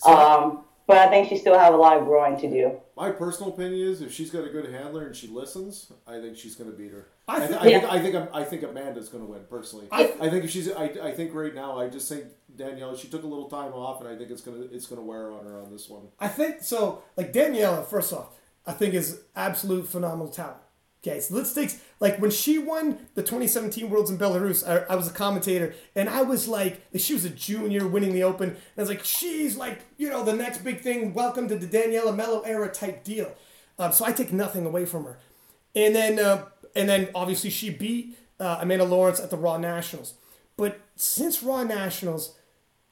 Um, 0.05 0.63
but 0.87 0.97
I 0.97 1.09
think 1.09 1.29
she 1.29 1.37
still 1.37 1.57
have 1.59 1.73
a 1.73 1.77
lot 1.77 1.97
of 1.97 2.05
growing 2.05 2.39
to 2.39 2.49
do. 2.49 2.79
My 2.95 3.11
personal 3.11 3.53
opinion 3.53 3.87
is 3.87 4.01
if 4.01 4.11
she's 4.13 4.31
got 4.31 4.43
a 4.45 4.49
good 4.49 4.71
handler 4.71 5.05
and 5.05 5.15
she 5.15 5.27
listens, 5.27 5.91
I 6.07 6.19
think 6.19 6.37
she's 6.37 6.55
going 6.55 6.71
to 6.71 6.75
beat 6.75 6.91
her. 6.91 7.07
I 7.27 7.35
I, 7.35 7.39
think- 7.39 7.49
th- 7.51 7.61
I, 7.61 7.67
Yeah. 7.67 7.79
think, 7.81 7.91
I 7.91 7.99
think 8.01 8.15
um, 8.15 8.27
I 8.33 8.43
think 8.43 8.63
Amanda's 8.63 9.09
going 9.09 9.23
to 9.25 9.29
win 9.29 9.41
personally. 9.49 9.87
I- 9.91 10.13
I, 10.19 10.29
think 10.29 10.45
if 10.45 10.49
she's 10.49 10.71
I, 10.71 10.85
I 10.85 11.11
think 11.11 11.33
right 11.35 11.53
now 11.53 11.77
I 11.77 11.89
just 11.89 12.07
think 12.09 12.25
Danielle 12.55 12.95
she 12.95 13.07
took 13.09 13.23
a 13.23 13.27
little 13.27 13.49
time 13.49 13.73
off 13.73 13.99
and 14.01 14.09
I 14.09 14.15
think 14.17 14.31
it's 14.31 14.41
gonna 14.41 14.65
it's 14.71 14.87
gonna 14.87 15.01
wear 15.03 15.31
on 15.33 15.45
her 15.45 15.61
on 15.61 15.71
this 15.71 15.87
one. 15.89 16.07
I 16.19 16.27
think 16.29 16.61
so. 16.63 17.03
Like 17.17 17.31
Danielle, 17.33 17.83
first 17.83 18.11
off, 18.13 18.29
I 18.65 18.71
think 18.73 18.93
is 18.93 19.21
absolute 19.35 19.87
phenomenal 19.87 20.29
talent. 20.29 20.57
Okay, 21.05 21.19
so 21.19 21.35
let's 21.35 21.53
take 21.53 21.69
like 21.99 22.19
when 22.19 22.31
she 22.31 22.57
won 22.57 22.99
the 23.15 23.23
2017 23.23 23.89
Worlds 23.89 24.09
in 24.09 24.17
Belarus. 24.17 24.67
I, 24.67 24.91
I 24.91 24.95
was 24.95 25.07
a 25.07 25.13
commentator, 25.13 25.73
and 25.95 26.09
I 26.09 26.21
was 26.21 26.47
like, 26.47 26.81
she 26.95 27.13
was 27.13 27.25
a 27.25 27.29
junior 27.29 27.87
winning 27.87 28.13
the 28.13 28.23
Open. 28.23 28.49
And 28.49 28.57
I 28.77 28.81
was 28.81 28.89
like, 28.89 29.03
she's 29.03 29.55
like, 29.55 29.79
you 29.97 30.09
know, 30.09 30.23
the 30.23 30.33
next 30.33 30.63
big 30.63 30.81
thing. 30.81 31.13
Welcome 31.13 31.47
to 31.49 31.57
the 31.57 31.65
Daniela 31.65 32.15
Mello 32.15 32.41
era 32.41 32.71
type 32.71 33.03
deal. 33.03 33.33
Um, 33.79 33.91
so 33.91 34.05
I 34.05 34.11
take 34.11 34.31
nothing 34.31 34.65
away 34.65 34.85
from 34.85 35.05
her. 35.05 35.19
And 35.75 35.95
then, 35.95 36.19
uh, 36.19 36.45
and 36.75 36.87
then 36.89 37.09
obviously 37.13 37.49
she 37.49 37.69
beat 37.69 38.17
uh, 38.39 38.59
Amanda 38.61 38.85
Lawrence 38.85 39.19
at 39.19 39.29
the 39.29 39.37
Raw 39.37 39.57
Nationals. 39.57 40.13
But 40.55 40.79
since 40.95 41.43
Raw 41.43 41.63
Nationals, 41.63 42.35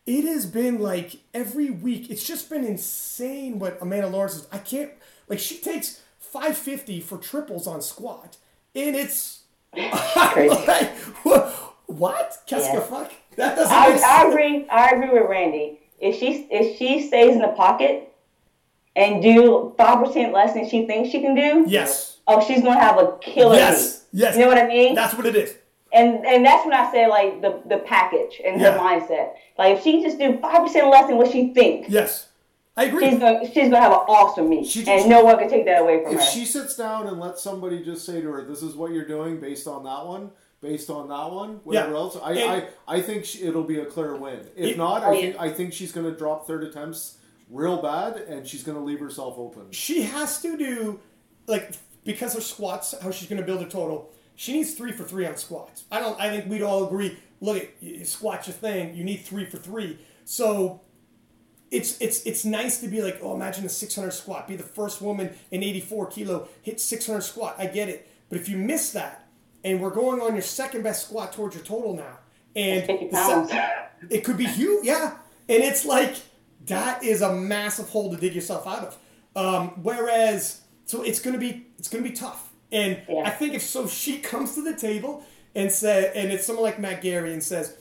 it 0.05 0.23
has 0.23 0.45
been 0.45 0.79
like 0.79 1.17
every 1.33 1.69
week. 1.69 2.09
It's 2.09 2.25
just 2.25 2.49
been 2.49 2.63
insane 2.63 3.59
what 3.59 3.77
Amanda 3.81 4.07
Lawrence 4.07 4.35
is. 4.35 4.47
I 4.51 4.59
can't 4.59 4.91
like 5.27 5.39
she 5.39 5.57
takes 5.57 6.01
550 6.19 7.01
for 7.01 7.17
triples 7.17 7.65
on 7.65 7.81
squat, 7.81 8.37
and 8.75 8.95
it's 8.95 9.43
Crazy. 9.73 10.55
like, 10.67 10.91
what? 11.87 12.37
Keska 12.47 12.73
Yeah. 12.73 12.79
fuck? 12.81 13.11
That 13.35 13.55
doesn't 13.55 13.73
I, 13.73 13.89
make 13.89 14.03
I 14.03 14.27
agree. 14.29 14.67
I 14.69 14.89
agree 14.91 15.09
with 15.19 15.29
Randy. 15.29 15.79
If 15.99 16.17
she 16.19 16.47
if 16.49 16.77
she 16.77 17.05
stays 17.07 17.33
in 17.33 17.41
the 17.41 17.49
pocket 17.49 18.13
and 18.95 19.21
do 19.21 19.73
five 19.77 20.05
percent 20.05 20.33
less 20.33 20.53
than 20.53 20.69
she 20.69 20.85
thinks 20.85 21.09
she 21.09 21.21
can 21.21 21.35
do, 21.35 21.65
Yes. 21.67 22.17
oh, 22.27 22.45
she's 22.45 22.61
gonna 22.61 22.79
have 22.79 22.97
a 22.97 23.17
killer. 23.21 23.55
Yes. 23.55 24.05
meet. 24.13 24.21
Yes. 24.21 24.35
You 24.35 24.41
know 24.43 24.47
what 24.47 24.57
I 24.57 24.67
mean? 24.67 24.95
That's 24.95 25.13
what 25.15 25.25
it 25.25 25.35
is. 25.35 25.55
and 25.93 26.25
and 26.25 26.45
that's 26.45 26.65
when 26.65 26.73
I 26.73 26.89
say 26.91 27.07
like 27.07 27.41
the 27.41 27.61
the 27.65 27.77
package 27.79 28.41
and 28.45 28.61
her 28.61 28.77
mindset. 28.77 29.33
Like 29.57 29.77
if 29.77 29.83
she 29.83 30.01
just 30.01 30.17
do 30.17 30.37
five 30.39 30.63
percent 30.63 30.87
less 30.89 31.07
than 31.07 31.17
what 31.17 31.31
she 31.31 31.53
thinks, 31.53 31.89
Yes. 31.89 32.27
I 32.77 32.85
agree. 32.85 33.09
she's 33.09 33.19
gonna 33.19 33.45
she's 33.45 33.55
gonna 33.69 33.79
have 33.79 33.91
an 33.93 33.99
awesome 33.99 34.49
meet, 34.49 34.67
She 34.67 34.85
and 34.87 35.09
no 35.09 35.23
one 35.23 35.37
can 35.39 35.49
take 35.49 35.65
that 35.65 35.81
away 35.81 36.03
from 36.03 36.13
If 36.13 36.19
her. 36.19 36.25
If 36.25 36.29
she 36.33 36.45
sits 36.45 36.75
down 36.75 37.07
and 37.07 37.19
lets 37.19 37.41
somebody 37.41 37.83
just 37.83 38.05
say 38.05 38.19
to 38.21 38.27
her, 38.31 38.43
"This 38.45 38.61
is 38.61 38.75
what 38.75 38.91
you're 38.91 39.07
doing," 39.07 39.39
based 39.39 39.65
on 39.67 39.83
that 39.85 40.05
one, 40.05 40.31
based 40.61 40.89
on 40.89 41.07
that 41.07 41.31
one, 41.31 41.61
whatever 41.63 41.91
Yeah. 41.91 41.97
else, 41.97 42.17
I, 42.21 42.31
And- 42.33 42.63
I 42.87 42.95
I 42.97 43.01
think 43.01 43.23
she, 43.25 43.43
it'll 43.43 43.63
be 43.63 43.79
a 43.79 43.85
clear 43.85 44.15
win. 44.15 44.39
If 44.57 44.71
It- 44.71 44.77
not, 44.77 45.03
Oh, 45.03 45.11
I 45.11 45.13
yeah. 45.13 45.21
think 45.21 45.35
I 45.39 45.49
think 45.51 45.73
she's 45.73 45.91
going 45.93 46.05
to 46.11 46.17
drop 46.17 46.45
third 46.47 46.63
attempts 46.63 47.17
real 47.49 47.81
bad, 47.81 48.17
and 48.27 48.45
she's 48.47 48.63
going 48.63 48.77
to 48.77 48.83
leave 48.83 48.99
herself 48.99 49.35
open. 49.37 49.71
she 49.71 50.01
has 50.01 50.41
to 50.41 50.57
do 50.57 50.99
like 51.47 51.71
because 52.03 52.33
her 52.33 52.41
squats 52.41 52.93
how 53.01 53.09
she's 53.11 53.29
going 53.29 53.39
to 53.39 53.45
build 53.45 53.61
her 53.61 53.69
total 53.69 54.09
she 54.35 54.51
needs 54.51 54.73
three 54.73 54.91
for 54.91 55.03
three 55.03 55.25
on 55.25 55.37
squats 55.37 55.83
i 55.91 55.99
don't 55.99 56.19
i 56.19 56.29
think 56.29 56.49
we'd 56.49 56.61
all 56.63 56.85
agree 56.85 57.17
look 57.41 57.57
at 57.57 57.69
you 57.79 58.03
squat's 58.03 58.47
your 58.47 58.53
thing 58.55 58.95
you 58.95 59.03
need 59.03 59.17
three 59.17 59.45
for 59.45 59.57
three 59.57 59.97
so 60.23 60.81
it's 61.75 61.99
it's 62.01 62.23
it's 62.25 62.43
nice 62.45 62.79
to 62.81 62.87
be 62.87 63.01
like 63.01 63.19
oh 63.21 63.33
imagine 63.35 63.65
a 63.65 63.69
600 63.69 64.11
squat 64.11 64.47
be 64.47 64.55
the 64.55 64.63
first 64.63 65.01
woman 65.01 65.29
in 65.51 65.61
84 65.63 66.07
kilo 66.07 66.47
hit 66.61 66.79
600 66.79 67.21
squat 67.21 67.55
i 67.57 67.65
get 67.67 67.89
it 67.89 68.07
but 68.29 68.37
if 68.39 68.47
you 68.49 68.57
miss 68.57 68.91
that 68.91 69.27
and 69.63 69.81
we're 69.81 69.89
going 70.03 70.21
on 70.21 70.33
your 70.33 70.41
second 70.41 70.83
best 70.83 71.07
squat 71.07 71.33
towards 71.33 71.55
your 71.55 71.63
total 71.63 71.95
now 71.95 72.17
and 72.55 72.85
50 72.85 73.09
se- 73.11 73.75
it 74.09 74.23
could 74.23 74.37
be 74.37 74.45
huge, 74.45 74.85
yeah. 74.85 75.17
And 75.49 75.63
it's 75.63 75.83
like 75.85 76.15
that 76.67 77.03
is 77.03 77.21
a 77.21 77.33
massive 77.35 77.89
hole 77.89 78.11
to 78.13 78.17
dig 78.17 78.33
yourself 78.35 78.65
out 78.67 78.83
of. 78.85 78.97
Um, 79.35 79.69
whereas, 79.83 80.61
so 80.85 81.01
it's 81.01 81.19
gonna 81.19 81.37
be 81.37 81.65
it's 81.79 81.89
gonna 81.89 82.03
be 82.03 82.11
tough. 82.11 82.51
And 82.71 83.01
Yeah. 83.09 83.23
I 83.25 83.29
think 83.31 83.53
if 83.55 83.61
so, 83.63 83.87
she 83.87 84.19
comes 84.31 84.55
to 84.55 84.61
the 84.61 84.75
table 84.75 85.23
and 85.55 85.71
say, 85.71 86.11
and 86.15 86.31
it's 86.31 86.45
someone 86.45 86.63
like 86.63 86.79
Matt 86.79 87.01
Gary 87.01 87.33
and 87.33 87.43
says, 87.43 87.75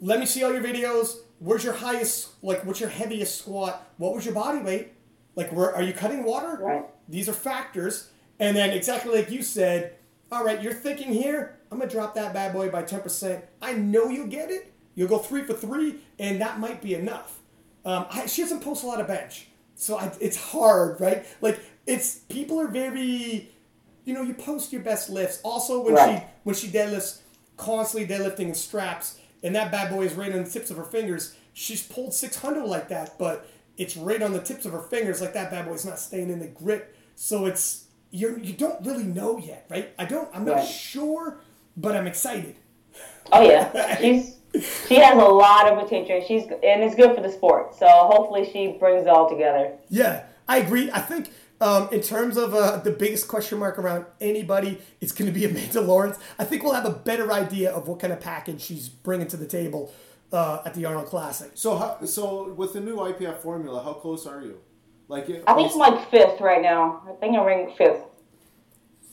"Let 0.00 0.20
me 0.20 0.26
see 0.26 0.42
all 0.44 0.52
your 0.52 0.62
videos. 0.62 1.16
Where's 1.38 1.64
your 1.64 1.74
highest? 1.74 2.30
Like, 2.42 2.64
what's 2.64 2.80
your 2.80 2.88
heaviest 2.88 3.38
squat? 3.38 3.86
What 3.98 4.14
was 4.14 4.24
your 4.24 4.34
body 4.34 4.58
weight? 4.60 4.92
Like, 5.34 5.52
where 5.52 5.74
are 5.74 5.82
you 5.82 5.92
cutting 5.92 6.24
water? 6.24 6.58
Right. 6.60 6.84
These 7.08 7.28
are 7.28 7.34
factors. 7.34 8.10
And 8.38 8.56
then 8.56 8.70
exactly 8.70 9.16
like 9.16 9.30
you 9.30 9.42
said, 9.42 9.94
all 10.30 10.44
right, 10.44 10.62
you're 10.62 10.74
thinking 10.74 11.12
here, 11.12 11.58
I'm 11.70 11.78
gonna 11.78 11.90
drop 11.90 12.14
that 12.14 12.32
bad 12.32 12.52
boy 12.52 12.70
by 12.70 12.82
10%. 12.82 13.42
I 13.62 13.74
know 13.74 14.08
you'll 14.08 14.26
get 14.26 14.50
it. 14.50 14.72
You'll 14.94 15.08
go 15.08 15.18
three 15.18 15.42
for 15.42 15.52
three, 15.52 15.96
and 16.18 16.40
that 16.40 16.58
might 16.58 16.80
be 16.80 16.94
enough. 16.94 17.38
Um, 17.84 18.06
I, 18.10 18.26
she 18.26 18.42
doesn't 18.42 18.60
post 18.60 18.82
a 18.82 18.86
lot 18.86 19.00
of 19.00 19.06
bench, 19.06 19.46
so 19.74 19.98
I, 19.98 20.10
it's 20.20 20.36
hard, 20.36 21.00
right? 21.00 21.24
Like 21.40 21.60
it's 21.86 22.16
people 22.30 22.60
are 22.60 22.66
very, 22.66 23.52
you 24.04 24.14
know, 24.14 24.22
you 24.22 24.34
post 24.34 24.72
your 24.72 24.82
best 24.82 25.10
lifts. 25.10 25.40
Also, 25.44 25.82
when 25.82 25.96
she 25.96 26.24
when 26.42 26.54
she 26.56 26.68
deadlifts, 26.68 27.20
constantly 27.56 28.08
deadlifting 28.08 28.48
in 28.48 28.54
straps, 28.54 29.18
and 29.42 29.54
that 29.54 29.70
bad 29.70 29.90
boy 29.90 30.02
is 30.02 30.14
right 30.14 30.32
on 30.32 30.44
the 30.44 30.50
tips 30.50 30.70
of 30.70 30.76
her 30.76 30.84
fingers. 30.84 31.34
She's 31.52 31.82
pulled 31.82 32.12
600 32.14 32.64
like 32.64 32.88
that, 32.88 33.18
but 33.18 33.48
it's 33.76 33.96
right 33.96 34.22
on 34.22 34.32
the 34.32 34.40
tips 34.40 34.64
of 34.66 34.72
her 34.72 34.80
fingers, 34.82 35.20
like 35.20 35.32
that 35.34 35.50
bad 35.50 35.66
boy's 35.66 35.84
not 35.84 35.98
staying 35.98 36.30
in 36.30 36.38
the 36.38 36.46
grip. 36.46 36.96
So 37.14 37.46
it's 37.46 37.84
you 38.10 38.38
you 38.42 38.52
don't 38.52 38.84
really 38.86 39.04
know 39.04 39.38
yet, 39.38 39.66
right? 39.68 39.90
I 39.98 40.04
don't. 40.04 40.28
I'm 40.34 40.44
not 40.44 40.56
Right. 40.56 40.66
sure, 40.68 41.38
but 41.76 41.96
I'm 41.96 42.06
excited. 42.06 42.56
Oh 43.32 43.42
yeah, 43.42 43.96
she's 44.00 44.36
she 44.88 44.96
has 44.96 45.14
a 45.16 45.24
lot 45.26 45.70
of 45.70 45.78
potential. 45.82 46.22
She's 46.26 46.44
and 46.44 46.82
it's 46.82 46.94
good 46.94 47.14
for 47.14 47.22
the 47.22 47.30
sport. 47.30 47.74
So 47.74 47.86
hopefully 47.88 48.48
she 48.50 48.76
brings 48.78 49.02
it 49.02 49.08
all 49.08 49.28
together. 49.28 49.72
Yeah, 49.88 50.24
I 50.48 50.58
agree. 50.58 50.90
I 50.90 51.00
think 51.00 51.30
um, 51.60 51.88
in 51.92 52.00
terms 52.00 52.36
of 52.36 52.54
uh, 52.54 52.78
the 52.78 52.90
biggest 52.90 53.28
question 53.28 53.58
mark 53.58 53.78
around 53.78 54.06
anybody, 54.20 54.78
it's 55.00 55.12
going 55.12 55.32
to 55.32 55.38
be 55.38 55.44
Amanda 55.44 55.80
Lawrence. 55.80 56.18
I 56.38 56.44
think 56.44 56.62
we'll 56.62 56.74
have 56.74 56.84
a 56.84 56.90
better 56.90 57.32
idea 57.32 57.70
of 57.70 57.88
what 57.88 58.00
kind 58.00 58.12
of 58.12 58.20
package 58.20 58.60
she's 58.60 58.88
bringing 58.88 59.28
to 59.28 59.36
the 59.36 59.46
table 59.46 59.92
uh, 60.32 60.62
at 60.64 60.74
the 60.74 60.84
Arnold 60.84 61.06
Classic. 61.06 61.50
So 61.54 61.76
how, 61.76 62.04
so 62.04 62.52
with 62.52 62.72
the 62.72 62.80
new 62.80 62.96
IPF 62.96 63.38
formula, 63.38 63.82
how 63.82 63.94
close 63.94 64.26
are 64.26 64.42
you? 64.42 64.60
Like 65.08 65.24
I 65.24 65.26
think 65.26 65.44
I'm 65.46 65.78
like 65.78 66.10
fifth 66.10 66.40
right 66.40 66.60
now. 66.60 67.02
I 67.08 67.12
think 67.12 67.36
I'm 67.36 67.44
ranked 67.44 67.78
fifth. 67.78 68.02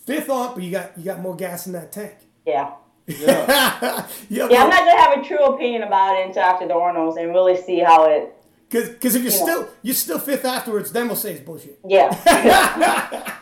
Fifth 0.06 0.30
on, 0.30 0.56
but 0.56 0.64
you 0.64 0.72
got 0.72 0.98
you 0.98 1.04
got 1.04 1.20
more 1.20 1.36
gas 1.36 1.68
in 1.68 1.74
that 1.74 1.91
tank. 1.91 2.16
Yeah. 2.46 2.74
yeah. 3.08 3.16
yeah, 4.30 4.48
Yeah, 4.50 4.64
I'm 4.64 4.70
not 4.70 4.80
gonna 4.80 5.00
have 5.00 5.20
a 5.20 5.24
true 5.24 5.46
opinion 5.46 5.84
about 5.84 6.18
it 6.18 6.28
until 6.28 6.41
after 6.41 6.68
the 6.68 6.74
Arnold's 6.74 7.18
and 7.18 7.30
really 7.30 7.56
see 7.56 7.80
how 7.80 8.06
it. 8.10 8.36
Because 8.74 8.89
because 8.89 9.15
if 9.15 9.21
you're 9.21 9.32
Yeah. 9.32 9.43
still 9.43 9.69
you're 9.84 9.95
still 9.95 10.19
fifth 10.19 10.45
afterwards, 10.45 10.91
then 10.91 11.07
we'll 11.07 11.15
say 11.15 11.34
it's 11.34 11.41
bullshit. 11.45 11.80
Yeah. 11.88 12.09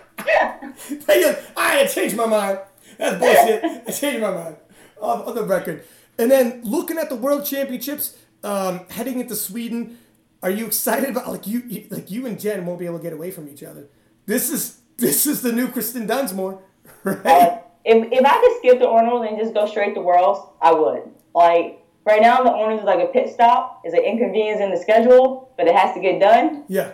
Hey, 1.07 1.35
I 1.55 1.85
changed 1.87 2.15
my 2.15 2.25
mind. 2.25 2.59
That's 2.97 3.17
bullshit. 3.17 3.63
I 3.87 3.91
changed 3.91 4.21
my 4.21 4.31
mind 4.31 4.55
on, 4.99 5.21
on 5.21 5.35
the 5.35 5.43
record. 5.43 5.83
And 6.17 6.29
then 6.29 6.61
looking 6.63 6.97
at 6.97 7.09
the 7.09 7.15
World 7.15 7.45
Championships, 7.45 8.17
um, 8.43 8.81
heading 8.89 9.19
into 9.19 9.35
Sweden, 9.35 9.97
are 10.43 10.49
you 10.49 10.65
excited 10.65 11.09
about 11.09 11.27
like 11.29 11.47
you, 11.47 11.61
you 11.67 11.87
like 11.89 12.09
you 12.11 12.25
and 12.25 12.39
Jen 12.39 12.65
won't 12.65 12.79
be 12.79 12.85
able 12.85 12.97
to 12.97 13.03
get 13.03 13.13
away 13.13 13.31
from 13.31 13.47
each 13.47 13.63
other? 13.63 13.87
This 14.25 14.49
is 14.51 14.79
this 14.97 15.25
is 15.27 15.41
the 15.41 15.51
new 15.51 15.67
Kristen 15.67 16.05
Dunsmore, 16.07 16.61
right? 17.03 17.25
Uh, 17.25 17.57
if, 17.83 18.11
if 18.11 18.25
I 18.25 18.39
could 18.41 18.57
skip 18.59 18.79
the 18.79 18.87
Arnold 18.87 19.25
and 19.25 19.37
just 19.39 19.53
go 19.53 19.65
straight 19.65 19.93
to 19.95 20.01
Worlds, 20.01 20.39
I 20.61 20.71
would. 20.73 21.03
Like 21.33 21.80
right 22.05 22.21
now, 22.21 22.43
the 22.43 22.51
owners 22.51 22.79
is 22.79 22.85
like 22.85 22.99
a 22.99 23.11
pit 23.11 23.33
stop. 23.33 23.81
It's 23.83 23.93
an 23.93 24.03
inconvenience 24.03 24.61
in 24.61 24.71
the 24.71 24.77
schedule, 24.77 25.53
but 25.57 25.67
it 25.67 25.75
has 25.75 25.93
to 25.95 26.01
get 26.01 26.19
done. 26.19 26.65
yeah. 26.67 26.93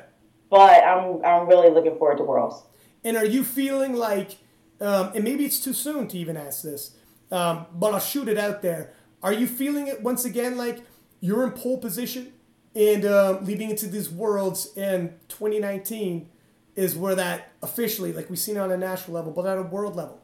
But 0.49 0.83
I'm 0.83 1.23
I'm 1.25 1.47
really 1.47 1.69
looking 1.69 1.97
forward 1.97 2.17
to 2.19 2.23
Worlds. 2.23 2.63
And 3.03 3.17
are 3.17 3.25
you 3.25 3.43
feeling 3.43 3.95
like, 3.95 4.37
um, 4.79 5.11
and 5.13 5.23
maybe 5.23 5.43
it's 5.43 5.59
too 5.59 5.73
soon 5.73 6.07
to 6.07 6.17
even 6.17 6.37
ask 6.37 6.63
this, 6.63 6.95
um, 7.31 7.65
but 7.73 7.93
I'll 7.93 7.99
shoot 7.99 8.29
it 8.29 8.37
out 8.37 8.61
there. 8.61 8.93
Are 9.21 9.33
you 9.33 9.45
feeling 9.45 9.87
it 9.87 10.01
once 10.01 10.23
again 10.23 10.57
like 10.57 10.85
you're 11.19 11.43
in 11.43 11.51
pole 11.51 11.77
position 11.77 12.31
and 12.75 13.05
um, 13.05 13.43
leading 13.43 13.71
into 13.71 13.87
these 13.87 14.09
worlds 14.09 14.69
in 14.77 15.15
2019 15.29 16.29
is 16.75 16.95
where 16.95 17.15
that 17.15 17.51
officially, 17.63 18.13
like 18.13 18.29
we've 18.29 18.37
seen 18.39 18.57
on 18.57 18.71
a 18.71 18.77
national 18.77 19.15
level, 19.15 19.31
but 19.31 19.45
at 19.47 19.57
a 19.57 19.63
world 19.63 19.95
level, 19.95 20.21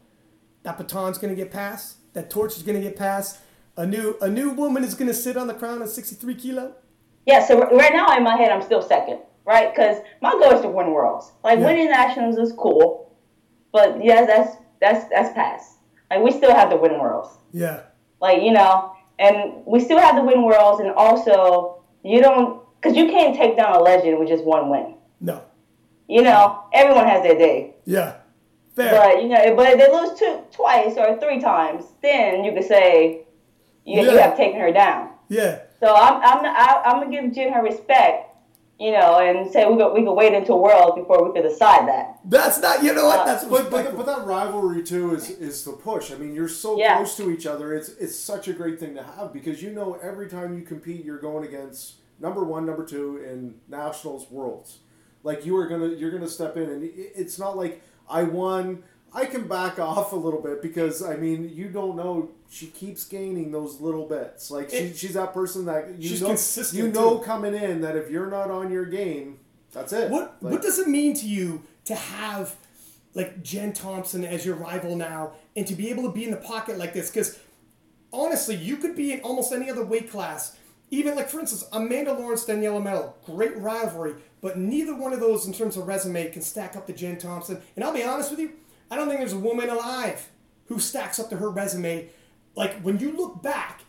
that 0.61 0.77
baton's 0.77 1.17
going 1.17 1.35
to 1.35 1.41
get 1.41 1.51
passed, 1.51 1.97
that 2.13 2.29
torch 2.29 2.55
is 2.55 2.63
going 2.63 2.79
to 2.79 2.87
get 2.87 2.95
passed. 2.95 3.39
A 3.77 3.85
new 3.85 4.15
a 4.21 4.29
new 4.29 4.51
woman 4.51 4.83
is 4.83 4.93
going 4.93 5.07
to 5.07 5.13
sit 5.13 5.35
on 5.35 5.47
the 5.47 5.53
crown 5.53 5.81
at 5.81 5.89
63 5.89 6.35
kilo. 6.35 6.75
Yeah, 7.25 7.43
so 7.45 7.59
right 7.71 7.93
now 7.93 8.15
in 8.17 8.23
my 8.23 8.35
head, 8.35 8.51
I'm 8.51 8.61
still 8.61 8.81
second, 8.81 9.19
right? 9.45 9.73
Because 9.73 9.97
my 10.21 10.31
goal 10.31 10.51
is 10.51 10.61
to 10.61 10.67
win 10.69 10.91
worlds. 10.91 11.31
Like 11.43 11.59
Yeah. 11.59 11.65
winning 11.65 11.89
nationals 11.89 12.37
is 12.37 12.51
cool, 12.57 13.15
but 13.71 14.03
yes, 14.03 14.27
that's 14.27 14.57
that's 14.79 15.09
that's 15.09 15.33
past. 15.33 15.77
Like 16.11 16.21
we 16.21 16.31
still 16.31 16.53
have 16.53 16.69
to 16.69 16.75
win 16.77 16.99
worlds. 16.99 17.29
Yeah, 17.51 17.81
Like 18.21 18.43
you 18.43 18.51
know, 18.51 18.93
and 19.17 19.63
we 19.65 19.79
still 19.79 19.99
have 19.99 20.15
to 20.17 20.21
win 20.23 20.43
worlds, 20.43 20.79
and 20.81 20.91
also 20.91 21.81
you 22.03 22.21
don't 22.21 22.61
because 22.79 22.95
you 22.95 23.07
can't 23.07 23.35
take 23.35 23.55
down 23.57 23.75
a 23.75 23.79
legend 23.81 24.19
with 24.19 24.27
just 24.27 24.43
one 24.43 24.69
win. 24.69 24.95
no, 25.21 25.41
You 26.07 26.21
know, 26.21 26.63
everyone 26.73 27.07
has 27.07 27.23
their 27.23 27.37
day, 27.37 27.75
yeah, 27.85 28.17
fair. 28.75 28.91
but 28.91 29.23
you 29.23 29.29
know, 29.29 29.55
but 29.55 29.69
if 29.71 29.77
they 29.79 29.89
lose 29.91 30.19
two 30.19 30.41
twice 30.51 30.95
or 30.97 31.17
three 31.19 31.39
times, 31.41 31.85
then 32.03 32.43
you 32.43 32.51
could 32.53 32.65
say 32.65 33.25
you, 33.85 34.01
you 34.01 34.17
have 34.17 34.37
taken 34.37 34.59
her 34.59 34.71
down. 34.71 35.11
yeah, 35.29 35.59
So 35.79 35.93
I'm 35.93 36.15
I'm 36.21 36.45
I, 36.45 36.81
I'm 36.85 37.01
gonna 37.01 37.11
give 37.11 37.33
Jen 37.33 37.51
her 37.53 37.61
respect, 37.63 38.35
you 38.79 38.91
know, 38.91 39.19
and 39.19 39.51
say 39.51 39.65
we 39.67 39.77
could, 39.77 39.93
we 39.93 40.03
could 40.03 40.13
wait 40.13 40.33
until 40.33 40.59
Worlds 40.59 40.95
before 40.95 41.23
we 41.27 41.33
could 41.33 41.47
decide 41.47 41.87
that. 41.87 42.19
That's 42.25 42.59
not. 42.59 42.83
You 42.83 42.93
know 42.93 43.05
what? 43.07 43.19
Uh, 43.21 43.25
That's 43.25 43.43
But, 43.45 43.69
but, 43.69 43.95
but 43.97 44.05
that 44.05 44.25
rivalry 44.25 44.83
too 44.83 45.15
is, 45.15 45.29
is 45.29 45.63
the 45.65 45.73
push. 45.73 46.11
I 46.11 46.15
mean, 46.15 46.33
you're 46.33 46.47
so 46.47 46.77
Yeah. 46.77 46.97
close 46.97 47.15
to 47.17 47.29
each 47.31 47.45
other. 47.45 47.73
It's 47.73 47.89
it's 47.89 48.17
such 48.17 48.47
a 48.47 48.53
great 48.53 48.79
thing 48.79 48.95
to 48.95 49.03
have 49.03 49.33
because 49.33 49.61
you 49.61 49.71
know 49.71 49.97
every 50.01 50.27
time 50.29 50.57
you 50.57 50.63
compete, 50.63 51.03
you're 51.03 51.19
going 51.19 51.45
against 51.45 51.95
number 52.19 52.43
one, 52.43 52.65
number 52.65 52.85
two 52.85 53.17
in 53.17 53.55
nationals, 53.67 54.29
worlds. 54.31 54.79
Like 55.23 55.45
you 55.45 55.55
are 55.57 55.67
gonna 55.67 55.87
you're 55.87 56.11
gonna 56.11 56.27
step 56.29 56.57
in, 56.57 56.63
and 56.69 56.83
it's 56.93 57.37
not 57.39 57.55
like 57.57 57.81
I 58.09 58.23
won. 58.23 58.83
I 59.15 59.25
can 59.25 59.47
back 59.47 59.77
off 59.79 60.11
a 60.11 60.15
little 60.15 60.41
bit 60.41 60.61
because 60.61 61.03
I 61.03 61.15
mean 61.17 61.49
you 61.53 61.69
don't 61.69 61.95
know. 61.95 62.29
She 62.49 62.67
keeps 62.67 63.05
gaining 63.05 63.51
those 63.51 63.79
little 63.79 64.07
bits. 64.07 64.49
Like 64.51 64.69
she, 64.71 64.75
It- 64.77 64.97
she's 64.97 65.13
that 65.13 65.33
person 65.33 65.65
that 65.65 65.99
you 65.99 66.19
know 66.19 66.27
consistent, 66.27 66.83
you 66.83 66.91
know 66.91 67.17
too. 67.19 67.23
coming 67.23 67.53
in 67.53 67.81
that 67.81 67.95
if 67.95 68.09
you're 68.09 68.29
not 68.29 68.49
on 68.51 68.71
your 68.71 68.85
game, 68.85 69.39
that's 69.71 69.93
it. 69.93 70.09
What 70.09 70.37
Like- 70.41 70.53
What 70.53 70.61
does 70.61 70.79
it 70.79 70.87
mean 70.87 71.13
to 71.15 71.27
you 71.27 71.63
to 71.85 71.95
have 71.95 72.55
like 73.15 73.43
Jen 73.43 73.73
Thompson 73.73 74.23
as 74.25 74.43
your 74.45 74.55
rival 74.55 74.95
now, 74.95 75.33
and 75.55 75.67
to 75.67 75.75
be 75.75 75.89
able 75.91 76.03
to 76.03 76.11
be 76.11 76.23
in 76.25 76.31
the 76.31 76.37
pocket 76.37 76.77
like 76.79 76.93
this? 76.93 77.09
Because 77.11 77.37
honestly, 78.11 78.55
you 78.55 78.77
could 78.77 78.95
be 78.95 79.11
in 79.13 79.21
almost 79.21 79.51
any 79.53 79.69
other 79.69 79.85
weight 79.85 80.09
class. 80.09 80.55
Even 80.91 81.15
like 81.15 81.29
for 81.29 81.39
instance, 81.39 81.65
Amanda 81.71 82.13
Lawrence, 82.13 82.45
Daniela 82.45 82.81
Mello, 82.83 83.13
great 83.25 83.57
rivalry, 83.57 84.13
but 84.41 84.57
neither 84.59 84.95
one 84.95 85.11
of 85.13 85.19
those 85.19 85.45
in 85.47 85.53
terms 85.53 85.75
of 85.77 85.87
resume 85.87 86.29
can 86.29 86.41
stack 86.41 86.75
up 86.75 86.85
to 86.87 86.93
Jen 86.93 87.17
Thompson. 87.17 87.61
And 87.75 87.83
I'll 87.83 87.93
be 87.93 88.03
honest 88.03 88.29
with 88.29 88.39
you, 88.39 88.51
I 88.93 88.95
don't 88.95 89.07
think 89.07 89.21
there's 89.21 89.33
a 89.33 89.39
woman 89.39 89.69
alive 89.69 90.29
who 90.67 90.77
stacks 90.77 91.19
up 91.19 91.31
to 91.31 91.37
her 91.37 91.49
resume. 91.49 92.09
Like 92.55 92.79
when 92.81 92.99
you 92.99 93.17
look 93.17 93.41
back, 93.41 93.81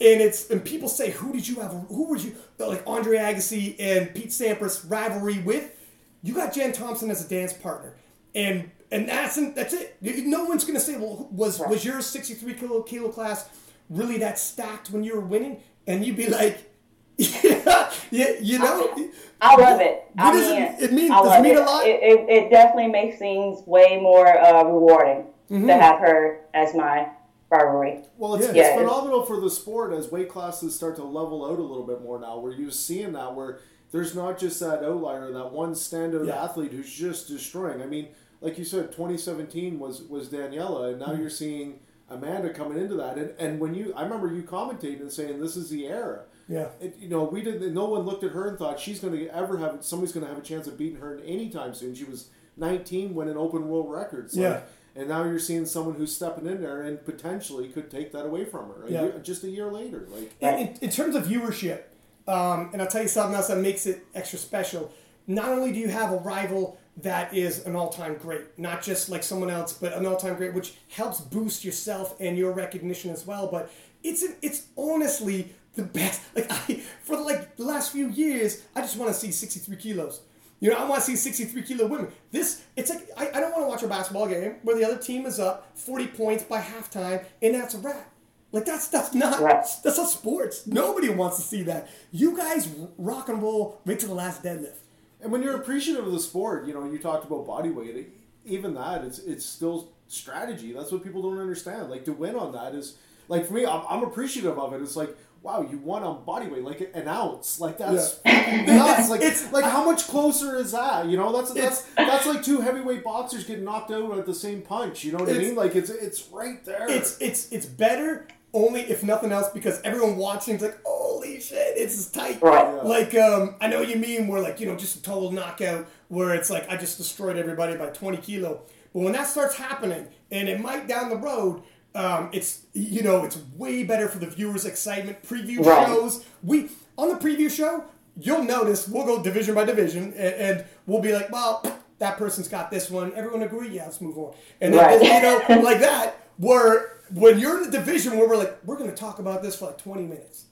and 0.00 0.20
it's 0.20 0.50
and 0.50 0.64
people 0.64 0.88
say, 0.88 1.12
who 1.12 1.32
did 1.32 1.46
you 1.46 1.60
have? 1.60 1.70
Who 1.88 2.08
would 2.08 2.20
you 2.20 2.34
like 2.58 2.82
Andre 2.84 3.18
Agassi 3.18 3.76
and 3.78 4.12
Pete 4.12 4.30
Sampras 4.30 4.84
rivalry 4.90 5.38
with? 5.38 5.76
You 6.24 6.34
got 6.34 6.52
Jen 6.52 6.72
Thompson 6.72 7.08
as 7.08 7.24
a 7.24 7.28
dance 7.28 7.52
partner, 7.52 7.94
and 8.34 8.68
and 8.90 9.08
that's 9.08 9.36
that's 9.54 9.74
it. 9.74 9.96
No 10.02 10.44
one's 10.44 10.64
gonna 10.64 10.80
say, 10.80 10.96
well, 10.96 11.28
was 11.30 11.60
was 11.60 11.84
your 11.84 12.00
63 12.00 12.54
kilo 12.54 12.82
kilo 12.82 13.10
class 13.10 13.48
really 13.88 14.18
that 14.18 14.40
stacked 14.40 14.90
when 14.90 15.04
you 15.04 15.14
were 15.14 15.24
winning? 15.24 15.62
And 15.86 16.04
you'd 16.04 16.16
be 16.16 16.28
like, 16.28 16.68
yeah, 17.16 17.92
yeah, 18.10 18.30
you 18.40 18.58
know. 18.58 19.08
I 19.40 19.54
love 19.56 19.80
it. 19.80 20.04
What 20.14 20.24
I 20.26 20.32
does 20.32 20.50
mean, 20.50 20.62
it, 20.62 20.82
it 20.82 20.92
mean? 20.92 21.08
Does 21.10 21.24
it 21.24 21.28
love 21.28 21.42
mean 21.42 21.52
it. 21.52 21.58
a 21.58 21.62
lot? 21.64 21.86
It, 21.86 22.02
it, 22.02 22.28
it 22.28 22.50
definitely 22.50 22.88
makes 22.88 23.18
things 23.18 23.60
way 23.66 23.98
more 24.00 24.26
uh, 24.38 24.64
rewarding 24.64 25.26
Mm-hmm. 25.50 25.66
to 25.68 25.72
have 25.78 26.00
her 26.00 26.40
as 26.52 26.74
my 26.74 27.08
rivalry. 27.50 28.02
Well, 28.18 28.34
it's, 28.34 28.44
Yeah. 28.44 28.48
it's 28.50 28.56
Yeah, 28.58 28.62
it's- 28.74 28.78
phenomenal 28.80 29.24
for 29.24 29.40
the 29.40 29.48
sport 29.48 29.94
as 29.94 30.10
weight 30.12 30.28
classes 30.28 30.74
start 30.74 30.96
to 30.96 31.04
level 31.04 31.44
out 31.46 31.58
a 31.58 31.62
little 31.62 31.86
bit 31.86 32.02
more 32.02 32.20
now. 32.20 32.38
Where 32.38 32.52
you're 32.52 32.70
seeing 32.70 33.12
that 33.12 33.34
where 33.34 33.60
there's 33.90 34.14
not 34.14 34.38
just 34.38 34.60
that 34.60 34.82
outlier, 34.84 35.32
that 35.32 35.50
one 35.52 35.72
standout 35.72 36.26
Yeah. 36.26 36.44
athlete 36.44 36.72
who's 36.72 36.92
just 36.92 37.28
destroying. 37.28 37.80
I 37.80 37.86
mean, 37.86 38.08
like 38.42 38.58
you 38.58 38.64
said, 38.64 38.92
2017 38.92 39.78
was 39.78 40.02
was 40.02 40.28
Daniela, 40.28 40.90
and 40.90 40.98
now 41.00 41.06
Mm-hmm. 41.06 41.20
you're 41.22 41.30
seeing 41.30 41.78
Amanda 42.10 42.52
coming 42.52 42.76
into 42.76 42.96
that. 42.96 43.16
And 43.16 43.32
and 43.38 43.58
when 43.58 43.74
you, 43.74 43.94
I 43.96 44.02
remember 44.02 44.30
you 44.30 44.42
commentating 44.42 45.00
and 45.00 45.10
saying 45.10 45.40
this 45.40 45.56
is 45.56 45.70
the 45.70 45.86
era. 45.86 46.24
Yeah. 46.48 46.68
It, 46.80 46.96
you 46.98 47.08
know, 47.08 47.24
we 47.24 47.42
didn't. 47.42 47.74
No 47.74 47.84
one 47.86 48.02
looked 48.02 48.24
at 48.24 48.32
her 48.32 48.48
and 48.48 48.58
thought 48.58 48.80
she's 48.80 49.00
going 49.00 49.12
to 49.14 49.28
ever 49.34 49.58
have. 49.58 49.84
Somebody's 49.84 50.12
going 50.12 50.24
to 50.26 50.32
have 50.32 50.38
a 50.42 50.46
chance 50.46 50.66
of 50.66 50.78
beating 50.78 50.98
her 50.98 51.20
anytime 51.24 51.74
soon. 51.74 51.94
She 51.94 52.04
was 52.04 52.28
19, 52.56 53.14
when 53.14 53.28
an 53.28 53.36
open 53.36 53.68
world 53.68 53.90
records. 53.90 54.34
Like, 54.34 54.42
Yeah. 54.42 54.60
and 54.96 55.08
now 55.08 55.24
you're 55.24 55.38
seeing 55.38 55.66
someone 55.66 55.94
who's 55.94 56.14
stepping 56.16 56.46
in 56.46 56.60
there 56.60 56.82
and 56.82 57.04
potentially 57.04 57.68
could 57.68 57.90
take 57.90 58.12
that 58.12 58.24
away 58.24 58.44
from 58.46 58.68
her 58.70 58.84
Yeah. 58.88 59.02
year, 59.02 59.20
just 59.22 59.44
a 59.44 59.48
year 59.48 59.70
later. 59.70 60.06
Like 60.10 60.32
in, 60.40 60.54
in, 60.54 60.74
in 60.80 60.90
terms 60.90 61.14
of 61.14 61.24
viewership, 61.26 61.82
um, 62.26 62.70
and 62.72 62.80
I'll 62.82 62.88
tell 62.88 63.02
you 63.02 63.08
something 63.08 63.34
else 63.36 63.48
that 63.48 63.58
makes 63.58 63.86
it 63.86 64.04
extra 64.14 64.38
special. 64.38 64.90
Not 65.26 65.50
only 65.50 65.72
do 65.72 65.78
you 65.78 65.88
have 65.88 66.10
a 66.12 66.16
rival 66.16 66.78
that 67.02 67.32
is 67.32 67.64
an 67.64 67.76
all-time 67.76 68.16
great, 68.16 68.58
not 68.58 68.82
just 68.82 69.08
like 69.08 69.22
someone 69.22 69.50
else, 69.50 69.72
but 69.74 69.92
an 69.92 70.04
all-time 70.06 70.34
great, 70.36 70.52
which 70.54 70.74
helps 70.88 71.20
boost 71.20 71.64
yourself 71.64 72.16
and 72.18 72.36
your 72.36 72.52
recognition 72.52 73.10
as 73.12 73.24
well. 73.26 73.46
But 73.46 73.70
it's 74.02 74.24
it's 74.42 74.66
honestly 74.76 75.54
the 75.78 75.84
best. 75.84 76.20
Like 76.36 76.46
I, 76.50 76.82
for 77.02 77.16
like 77.16 77.56
the 77.56 77.64
last 77.64 77.92
few 77.92 78.08
years, 78.08 78.62
I 78.76 78.80
just 78.82 78.96
want 78.98 79.12
to 79.12 79.18
see 79.18 79.30
63 79.30 79.76
kilos. 79.76 80.20
You 80.60 80.70
know, 80.70 80.76
I 80.76 80.84
want 80.88 81.00
to 81.02 81.06
see 81.06 81.14
63 81.16 81.62
kilo 81.62 81.86
women. 81.86 82.08
This, 82.32 82.64
it's 82.76 82.90
like, 82.90 83.08
I, 83.16 83.28
I 83.32 83.40
don't 83.40 83.52
want 83.52 83.62
to 83.64 83.68
watch 83.68 83.82
a 83.84 83.88
basketball 83.88 84.26
game 84.26 84.56
where 84.64 84.76
the 84.76 84.84
other 84.84 84.98
team 84.98 85.24
is 85.24 85.38
up 85.38 85.70
40 85.78 86.08
points 86.08 86.42
by 86.42 86.60
halftime 86.60 87.24
and 87.40 87.54
that's 87.54 87.74
a 87.74 87.78
wrap. 87.78 88.12
Like, 88.50 88.64
that's 88.64 88.88
that's 88.88 89.14
not, 89.14 89.40
Right. 89.40 89.64
that's 89.84 89.98
not 89.98 90.08
sports. 90.08 90.66
Nobody 90.66 91.10
wants 91.10 91.36
to 91.36 91.42
see 91.42 91.62
that. 91.64 91.88
You 92.10 92.36
guys 92.36 92.68
rock 92.96 93.28
and 93.28 93.40
roll 93.42 93.80
right 93.86 93.98
to 94.00 94.06
the 94.06 94.14
last 94.14 94.42
deadlift. 94.42 94.78
And 95.20 95.30
when 95.30 95.42
you're 95.42 95.56
appreciative 95.56 96.06
of 96.06 96.12
the 96.12 96.18
sport, 96.20 96.66
you 96.66 96.74
know, 96.74 96.84
you 96.90 96.98
talked 96.98 97.24
about 97.24 97.46
body 97.46 97.70
weight. 97.70 98.08
Even 98.44 98.74
that, 98.74 99.04
it's 99.04 99.18
it's 99.18 99.44
still 99.44 99.92
strategy. 100.06 100.72
That's 100.72 100.90
what 100.90 101.04
people 101.04 101.22
don't 101.22 101.38
understand. 101.38 101.90
Like 101.90 102.04
to 102.06 102.12
win 102.12 102.34
on 102.34 102.52
that 102.52 102.74
is 102.74 102.96
like 103.28 103.46
for 103.46 103.52
me, 103.52 103.66
I'm, 103.66 103.82
I'm 103.88 104.02
appreciative 104.02 104.58
of 104.58 104.72
it. 104.72 104.80
It's 104.80 104.96
like 104.96 105.14
wow, 105.42 105.66
you 105.70 105.78
won 105.78 106.02
on 106.02 106.24
body 106.24 106.46
weight, 106.48 106.62
like 106.64 106.90
an 106.94 107.08
ounce. 107.08 107.60
Like 107.60 107.78
that's 107.78 108.14
fucking 108.26 108.66
nuts. 108.66 109.08
Like 109.10 109.20
It's- 109.20 109.52
like 109.52 109.64
how 109.64 109.84
much 109.84 110.06
closer 110.08 110.56
is 110.56 110.72
that? 110.72 111.06
You 111.06 111.16
know, 111.16 111.32
that's 111.32 111.52
that's 111.52 111.82
that's 111.96 112.26
like 112.26 112.42
two 112.42 112.60
heavyweight 112.60 113.04
boxers 113.04 113.44
getting 113.44 113.64
knocked 113.64 113.90
out 113.90 114.16
at 114.18 114.26
the 114.26 114.34
same 114.34 114.62
punch. 114.62 115.04
You 115.04 115.12
know 115.12 115.18
what 115.18 115.30
I 115.30 115.38
mean? 115.38 115.54
Like 115.54 115.74
it's 115.74 115.90
it's 115.90 116.28
right 116.28 116.64
there. 116.64 116.90
It's 116.90 117.18
it's 117.20 117.50
it's 117.52 117.66
better 117.66 118.26
only 118.54 118.80
if 118.80 119.02
nothing 119.02 119.30
else 119.30 119.50
because 119.50 119.80
everyone 119.82 120.16
watching 120.16 120.56
is 120.56 120.62
like, 120.62 120.78
holy 120.84 121.38
shit, 121.40 121.76
it's 121.76 121.98
as 121.98 122.10
tight. 122.10 122.40
Right. 122.40 122.74
Yeah. 122.76 122.82
Like 122.82 123.14
um, 123.14 123.56
I 123.60 123.68
know 123.68 123.80
what 123.80 123.88
you 123.88 123.96
mean 123.96 124.26
where 124.28 124.40
like 124.40 124.58
you 124.60 124.66
know 124.66 124.76
just 124.76 124.96
a 124.96 125.02
total 125.02 125.30
knockout 125.30 125.86
where 126.08 126.34
it's 126.34 126.48
like 126.50 126.68
I 126.70 126.76
just 126.76 126.96
destroyed 126.98 127.36
everybody 127.36 127.76
by 127.76 127.86
20 127.86 128.16
kilo. 128.18 128.62
But 128.94 129.00
when 129.02 129.12
that 129.12 129.26
starts 129.26 129.54
happening, 129.56 130.08
and 130.30 130.48
it 130.48 130.60
might 130.60 130.88
down 130.88 131.10
the 131.10 131.16
road, 131.16 131.62
um, 131.94 132.28
it's 132.32 132.62
you 132.74 133.02
know 133.02 133.24
it's 133.24 133.38
way 133.56 133.82
better 133.84 134.08
for 134.08 134.18
the 134.18 134.26
viewers' 134.26 134.64
excitement. 134.64 135.22
Preview 135.22 135.64
Right. 135.64 135.86
shows 135.86 136.24
we 136.42 136.68
on 136.96 137.08
the 137.08 137.14
preview 137.16 137.50
show, 137.50 137.84
you'll 138.20 138.42
notice 138.44 138.88
we'll 138.88 139.06
go 139.06 139.22
division 139.22 139.54
by 139.54 139.64
division, 139.64 140.12
and, 140.16 140.34
and 140.34 140.64
we'll 140.86 141.00
be 141.02 141.12
like, 141.12 141.30
well, 141.32 141.62
that 141.98 142.16
person's 142.18 142.48
got 142.48 142.70
this 142.70 142.90
one. 142.90 143.12
Everyone 143.14 143.42
agree? 143.42 143.68
Yeah, 143.70 143.84
let's 143.84 144.00
move 144.00 144.18
on. 144.18 144.34
And 144.60 144.74
then 144.74 144.84
Right. 144.84 145.02
you 145.02 145.22
know 145.56 145.60
like 145.62 145.80
that 145.80 146.16
where 146.36 146.92
when 147.14 147.38
you're 147.38 147.62
in 147.64 147.70
the 147.70 147.78
division 147.78 148.16
where 148.18 148.28
we're 148.28 148.36
like 148.36 148.56
we're 148.64 148.76
gonna 148.76 148.94
talk 148.94 149.18
about 149.18 149.42
this 149.42 149.56
for 149.56 149.66
like 149.66 149.78
20 149.78 150.02
minutes. 150.02 150.44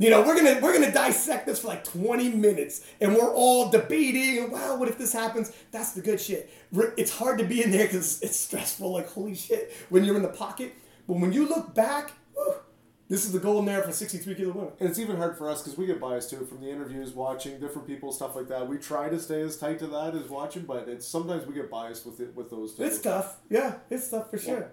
You 0.00 0.10
know, 0.10 0.22
we're 0.22 0.36
gonna 0.36 0.60
we're 0.62 0.72
gonna 0.72 0.92
dissect 0.92 1.46
this 1.46 1.58
for 1.58 1.68
like 1.68 1.82
20 1.82 2.28
minutes, 2.30 2.84
and 3.00 3.16
we're 3.16 3.34
all 3.34 3.68
debating. 3.68 4.48
Wow, 4.50 4.76
what 4.76 4.88
if 4.88 4.96
this 4.96 5.12
happens? 5.12 5.52
That's 5.72 5.92
the 5.92 6.00
good 6.00 6.20
shit. 6.20 6.48
It's 6.96 7.10
hard 7.10 7.38
to 7.38 7.44
be 7.44 7.64
in 7.64 7.72
there 7.72 7.86
because 7.86 8.22
it's 8.22 8.38
stressful. 8.38 8.92
Like 8.92 9.08
holy 9.08 9.34
shit, 9.34 9.72
when 9.88 10.04
you're 10.04 10.16
in 10.16 10.22
the 10.22 10.28
pocket. 10.28 10.74
But 11.08 11.18
when 11.18 11.32
you 11.32 11.48
look 11.48 11.74
back, 11.74 12.12
whew, 12.34 12.54
this 13.08 13.24
is 13.24 13.32
the 13.32 13.38
golden 13.38 13.68
era 13.68 13.82
for 13.82 13.92
63 13.92 14.34
kilo 14.34 14.52
women. 14.52 14.72
And 14.78 14.88
it's 14.90 14.98
even 14.98 15.16
hard 15.16 15.38
for 15.38 15.50
us 15.50 15.62
because 15.62 15.78
we 15.78 15.86
get 15.86 15.98
biased 15.98 16.30
too 16.30 16.44
from 16.44 16.60
the 16.60 16.70
interviews, 16.70 17.12
watching 17.12 17.58
different 17.58 17.88
people, 17.88 18.12
stuff 18.12 18.36
like 18.36 18.46
that. 18.48 18.68
We 18.68 18.76
try 18.76 19.08
to 19.08 19.18
stay 19.18 19.40
as 19.40 19.56
tight 19.56 19.78
to 19.78 19.86
that 19.88 20.14
as 20.14 20.28
watching, 20.28 20.62
but 20.62 20.86
it's 20.86 21.08
sometimes 21.08 21.46
we 21.46 21.54
get 21.54 21.70
biased 21.70 22.04
with 22.04 22.20
it 22.20 22.36
with 22.36 22.50
those. 22.50 22.74
Two. 22.74 22.84
It's 22.84 23.00
tough. 23.00 23.38
Yeah, 23.48 23.76
it's 23.90 24.08
tough 24.10 24.30
for 24.30 24.38
sure. 24.38 24.70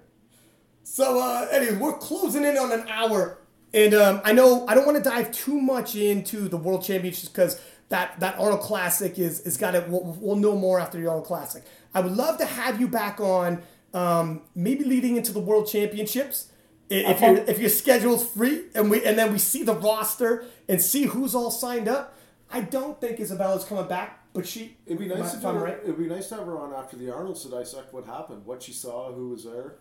So, 0.83 1.19
uh, 1.19 1.47
anyway, 1.51 1.77
we're 1.77 1.97
closing 1.97 2.43
in 2.43 2.57
on 2.57 2.71
an 2.71 2.85
hour, 2.89 3.39
and 3.75 3.93
um, 3.93 4.21
I 4.23 4.31
know 4.33 4.65
I 4.67 4.73
don't 4.73 4.85
want 4.85 4.97
to 4.97 5.03
dive 5.03 5.31
too 5.31 5.59
much 5.61 5.95
into 5.95 6.47
the 6.47 6.57
World 6.57 6.83
Championships 6.83 7.27
because 7.29 7.61
that 7.89 8.19
that 8.21 8.39
Arnold 8.39 8.61
Classic 8.61 9.19
is 9.19 9.41
is 9.41 9.57
got 9.57 9.75
it. 9.75 9.87
We'll, 9.87 10.17
we'll 10.19 10.35
know 10.37 10.55
more 10.55 10.79
after 10.79 10.99
the 10.99 11.07
Arnold 11.07 11.25
Classic. 11.25 11.63
I 11.93 11.99
would 11.99 12.15
love 12.15 12.37
to 12.39 12.45
have 12.45 12.79
you 12.79 12.87
back 12.87 13.19
on, 13.19 13.61
um, 13.93 14.41
maybe 14.55 14.83
leading 14.83 15.17
into 15.17 15.31
the 15.31 15.39
World 15.39 15.67
Championships. 15.67 16.47
If 16.89 17.17
Okay. 17.17 17.33
your 17.33 17.43
if 17.45 17.59
your 17.59 17.69
schedule's 17.69 18.27
free, 18.27 18.65
and 18.73 18.89
we 18.89 19.03
and 19.05 19.17
then 19.17 19.31
we 19.33 19.39
see 19.39 19.63
the 19.63 19.75
roster 19.75 20.45
and 20.69 20.81
see 20.81 21.03
who's 21.03 21.35
all 21.35 21.51
signed 21.51 21.87
up. 21.87 22.13
I 22.51 22.61
don't 22.61 23.01
think 23.01 23.19
Isabella's 23.19 23.65
coming 23.65 23.87
back, 23.87 24.19
but 24.31 24.45
she. 24.47 24.77
It'd 24.85 24.99
be 24.99 25.07
nice 25.07 25.33
to 25.33 25.47
I'm 25.47 25.55
do, 25.55 25.63
right. 25.63 25.77
It'd 25.83 25.97
be 25.97 26.07
nice 26.07 26.29
to 26.29 26.35
have 26.35 26.45
her 26.45 26.59
on 26.59 26.73
after 26.73 26.95
the 26.95 27.11
Arnold 27.11 27.37
to 27.41 27.49
dissect 27.49 27.91
what 27.91 28.05
happened, 28.05 28.45
what 28.45 28.61
she 28.61 28.71
saw, 28.71 29.11
who 29.11 29.29
was 29.29 29.43
there. 29.45 29.75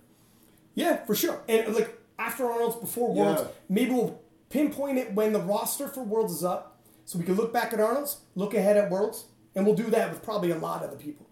Yeah, 0.75 1.05
for 1.05 1.15
sure. 1.15 1.43
And 1.47 1.75
like 1.75 1.95
after 2.19 2.47
Arnold's, 2.51 2.77
before 2.77 3.13
Worlds, 3.13 3.43
Yeah. 3.43 3.49
maybe 3.69 3.91
we'll 3.93 4.21
pinpoint 4.51 4.99
it 4.99 5.15
when 5.15 5.33
the 5.33 5.41
roster 5.41 5.89
for 5.89 6.03
Worlds 6.03 6.33
is 6.33 6.45
up, 6.45 6.79
so 7.05 7.19
we 7.19 7.25
can 7.25 7.35
look 7.35 7.53
back 7.53 7.73
at 7.73 7.81
Arnold's, 7.81 8.19
look 8.35 8.55
ahead 8.55 8.77
at 8.77 8.91
Worlds, 8.91 9.25
and 9.55 9.67
we'll 9.67 9.75
do 9.75 9.91
that 9.91 10.11
with 10.11 10.23
probably 10.23 10.51
a 10.51 10.57
lot 10.59 10.83
of 10.83 10.91
the 10.91 10.97
people, 10.97 11.27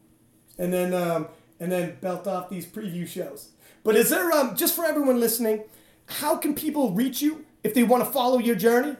and 0.58 0.72
then 0.72 0.92
um, 0.94 1.28
and 1.60 1.70
then 1.70 1.96
belt 2.00 2.26
off 2.26 2.48
these 2.48 2.66
preview 2.66 3.06
shows. 3.06 3.50
But 3.84 3.96
is 3.96 4.10
there 4.10 4.30
um 4.32 4.56
just 4.56 4.74
for 4.76 4.84
everyone 4.84 5.18
listening, 5.20 5.64
how 6.06 6.36
can 6.36 6.54
people 6.54 6.90
reach 6.92 7.22
you 7.22 7.44
if 7.64 7.74
they 7.74 7.82
want 7.84 8.04
to 8.04 8.10
follow 8.10 8.38
your 8.38 8.56
journey? 8.56 8.96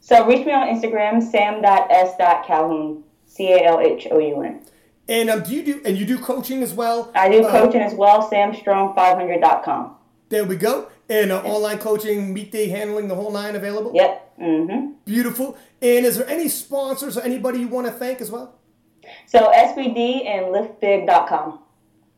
So 0.00 0.26
reach 0.26 0.44
me 0.44 0.52
on 0.52 0.66
Instagram, 0.66 1.22
sam.s.calhoun, 1.22 3.04
C 3.26 3.52
A 3.52 3.64
L 3.64 3.80
H 3.80 4.08
O 4.10 4.18
U 4.18 4.42
N. 4.42 4.62
And 5.08 5.30
um, 5.30 5.42
do 5.42 5.52
you 5.54 5.62
do 5.64 5.80
and 5.84 5.96
you 5.96 6.04
do 6.04 6.18
coaching 6.18 6.62
as 6.62 6.72
well? 6.74 7.10
I 7.14 7.28
do 7.28 7.44
Uh, 7.44 7.50
coaching 7.50 7.80
as 7.80 7.94
well, 7.94 8.28
samstrong500.com. 8.28 9.96
There 10.32 10.44
we 10.46 10.56
go. 10.56 10.88
And 11.10 11.30
uh, 11.30 11.42
online 11.42 11.76
coaching, 11.76 12.32
meet 12.32 12.52
day 12.52 12.68
handling, 12.68 13.08
the 13.08 13.14
whole 13.14 13.30
nine 13.30 13.54
available. 13.54 13.92
Yep. 13.94 14.38
Mm-hmm. 14.40 14.92
Beautiful. 15.04 15.58
And 15.82 16.06
is 16.06 16.16
there 16.16 16.26
any 16.26 16.48
sponsors 16.48 17.18
or 17.18 17.20
anybody 17.20 17.58
you 17.58 17.68
want 17.68 17.86
to 17.86 17.92
thank 17.92 18.22
as 18.22 18.30
well? 18.30 18.58
So 19.26 19.52
SBD 19.54 20.24
and 20.26 20.46
liftbig.com. 20.46 21.58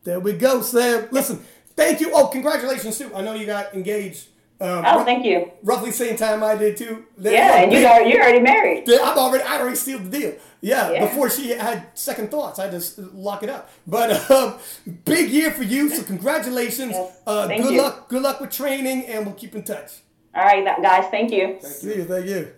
There 0.05 0.21
we 0.21 0.31
go, 0.31 0.61
Sam. 0.61 1.09
Listen, 1.11 1.43
thank 1.75 1.99
you. 1.99 2.11
Oh, 2.13 2.27
congratulations 2.27 2.97
too. 2.97 3.13
I 3.13 3.21
know 3.21 3.33
you 3.33 3.45
got 3.45 3.73
engaged. 3.73 4.27
Um, 4.61 4.83
Oh, 4.87 5.03
thank 5.03 5.25
you. 5.25 5.51
roughly 5.63 5.91
same 5.91 6.15
time 6.15 6.41
I 6.41 6.55
did 6.55 6.77
too. 6.77 7.05
There 7.17 7.33
Yeah, 7.33 7.61
and 7.63 7.73
you 7.73 7.85
are 7.85 8.01
you're 8.03 8.21
already 8.21 8.39
married. 8.39 8.89
I'm 8.89 9.17
already, 9.17 9.43
I 9.43 9.59
already 9.59 9.75
sealed 9.75 10.05
the 10.09 10.19
deal. 10.19 10.33
Yeah, 10.61 10.91
Yeah. 10.91 11.05
before 11.07 11.29
she 11.29 11.49
had 11.49 11.87
second 11.93 12.31
thoughts, 12.31 12.57
I 12.57 12.69
just 12.71 12.97
lock 12.97 13.43
it 13.43 13.49
up. 13.49 13.69
But 13.85 14.31
um, 14.31 14.55
big 15.03 15.29
year 15.29 15.51
for 15.51 15.63
you, 15.63 15.89
so 15.89 16.03
congratulations. 16.03 16.93
Yes, 16.93 17.17
Uh, 17.27 17.47
thank 17.47 17.63
good 17.63 17.73
you. 17.73 17.81
luck, 17.81 18.07
good 18.07 18.21
luck 18.23 18.39
with 18.39 18.51
training, 18.51 19.05
and 19.07 19.25
we'll 19.25 19.35
keep 19.35 19.55
in 19.55 19.63
touch. 19.63 19.91
All 20.33 20.43
right, 20.45 20.63
guys. 20.81 21.05
Thank 21.11 21.31
you. 21.31 21.57
See 21.61 21.95
you, 21.95 22.05
thank 22.05 22.25
you. 22.25 22.53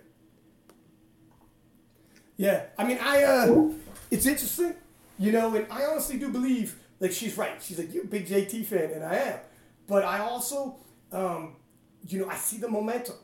Yeah, 2.36 2.62
I 2.78 2.84
mean, 2.84 2.98
I 3.02 3.24
uh, 3.24 3.70
it's 4.10 4.24
interesting, 4.26 4.74
you 5.18 5.32
know, 5.32 5.54
and 5.56 5.66
I 5.70 5.84
honestly 5.86 6.16
do 6.18 6.28
believe 6.28 6.76
like 7.00 7.10
she's 7.12 7.36
right. 7.36 7.60
She's 7.60 7.78
like 7.78 7.92
you're 7.92 8.04
a 8.04 8.06
big 8.06 8.26
JT 8.28 8.64
fan, 8.66 8.90
and 8.92 9.04
I 9.04 9.16
am, 9.16 9.38
but 9.88 10.04
I 10.04 10.20
also, 10.20 10.76
um, 11.10 11.56
you 12.06 12.20
know, 12.20 12.28
I 12.28 12.36
see 12.36 12.58
the 12.58 12.68
momentum 12.68 13.16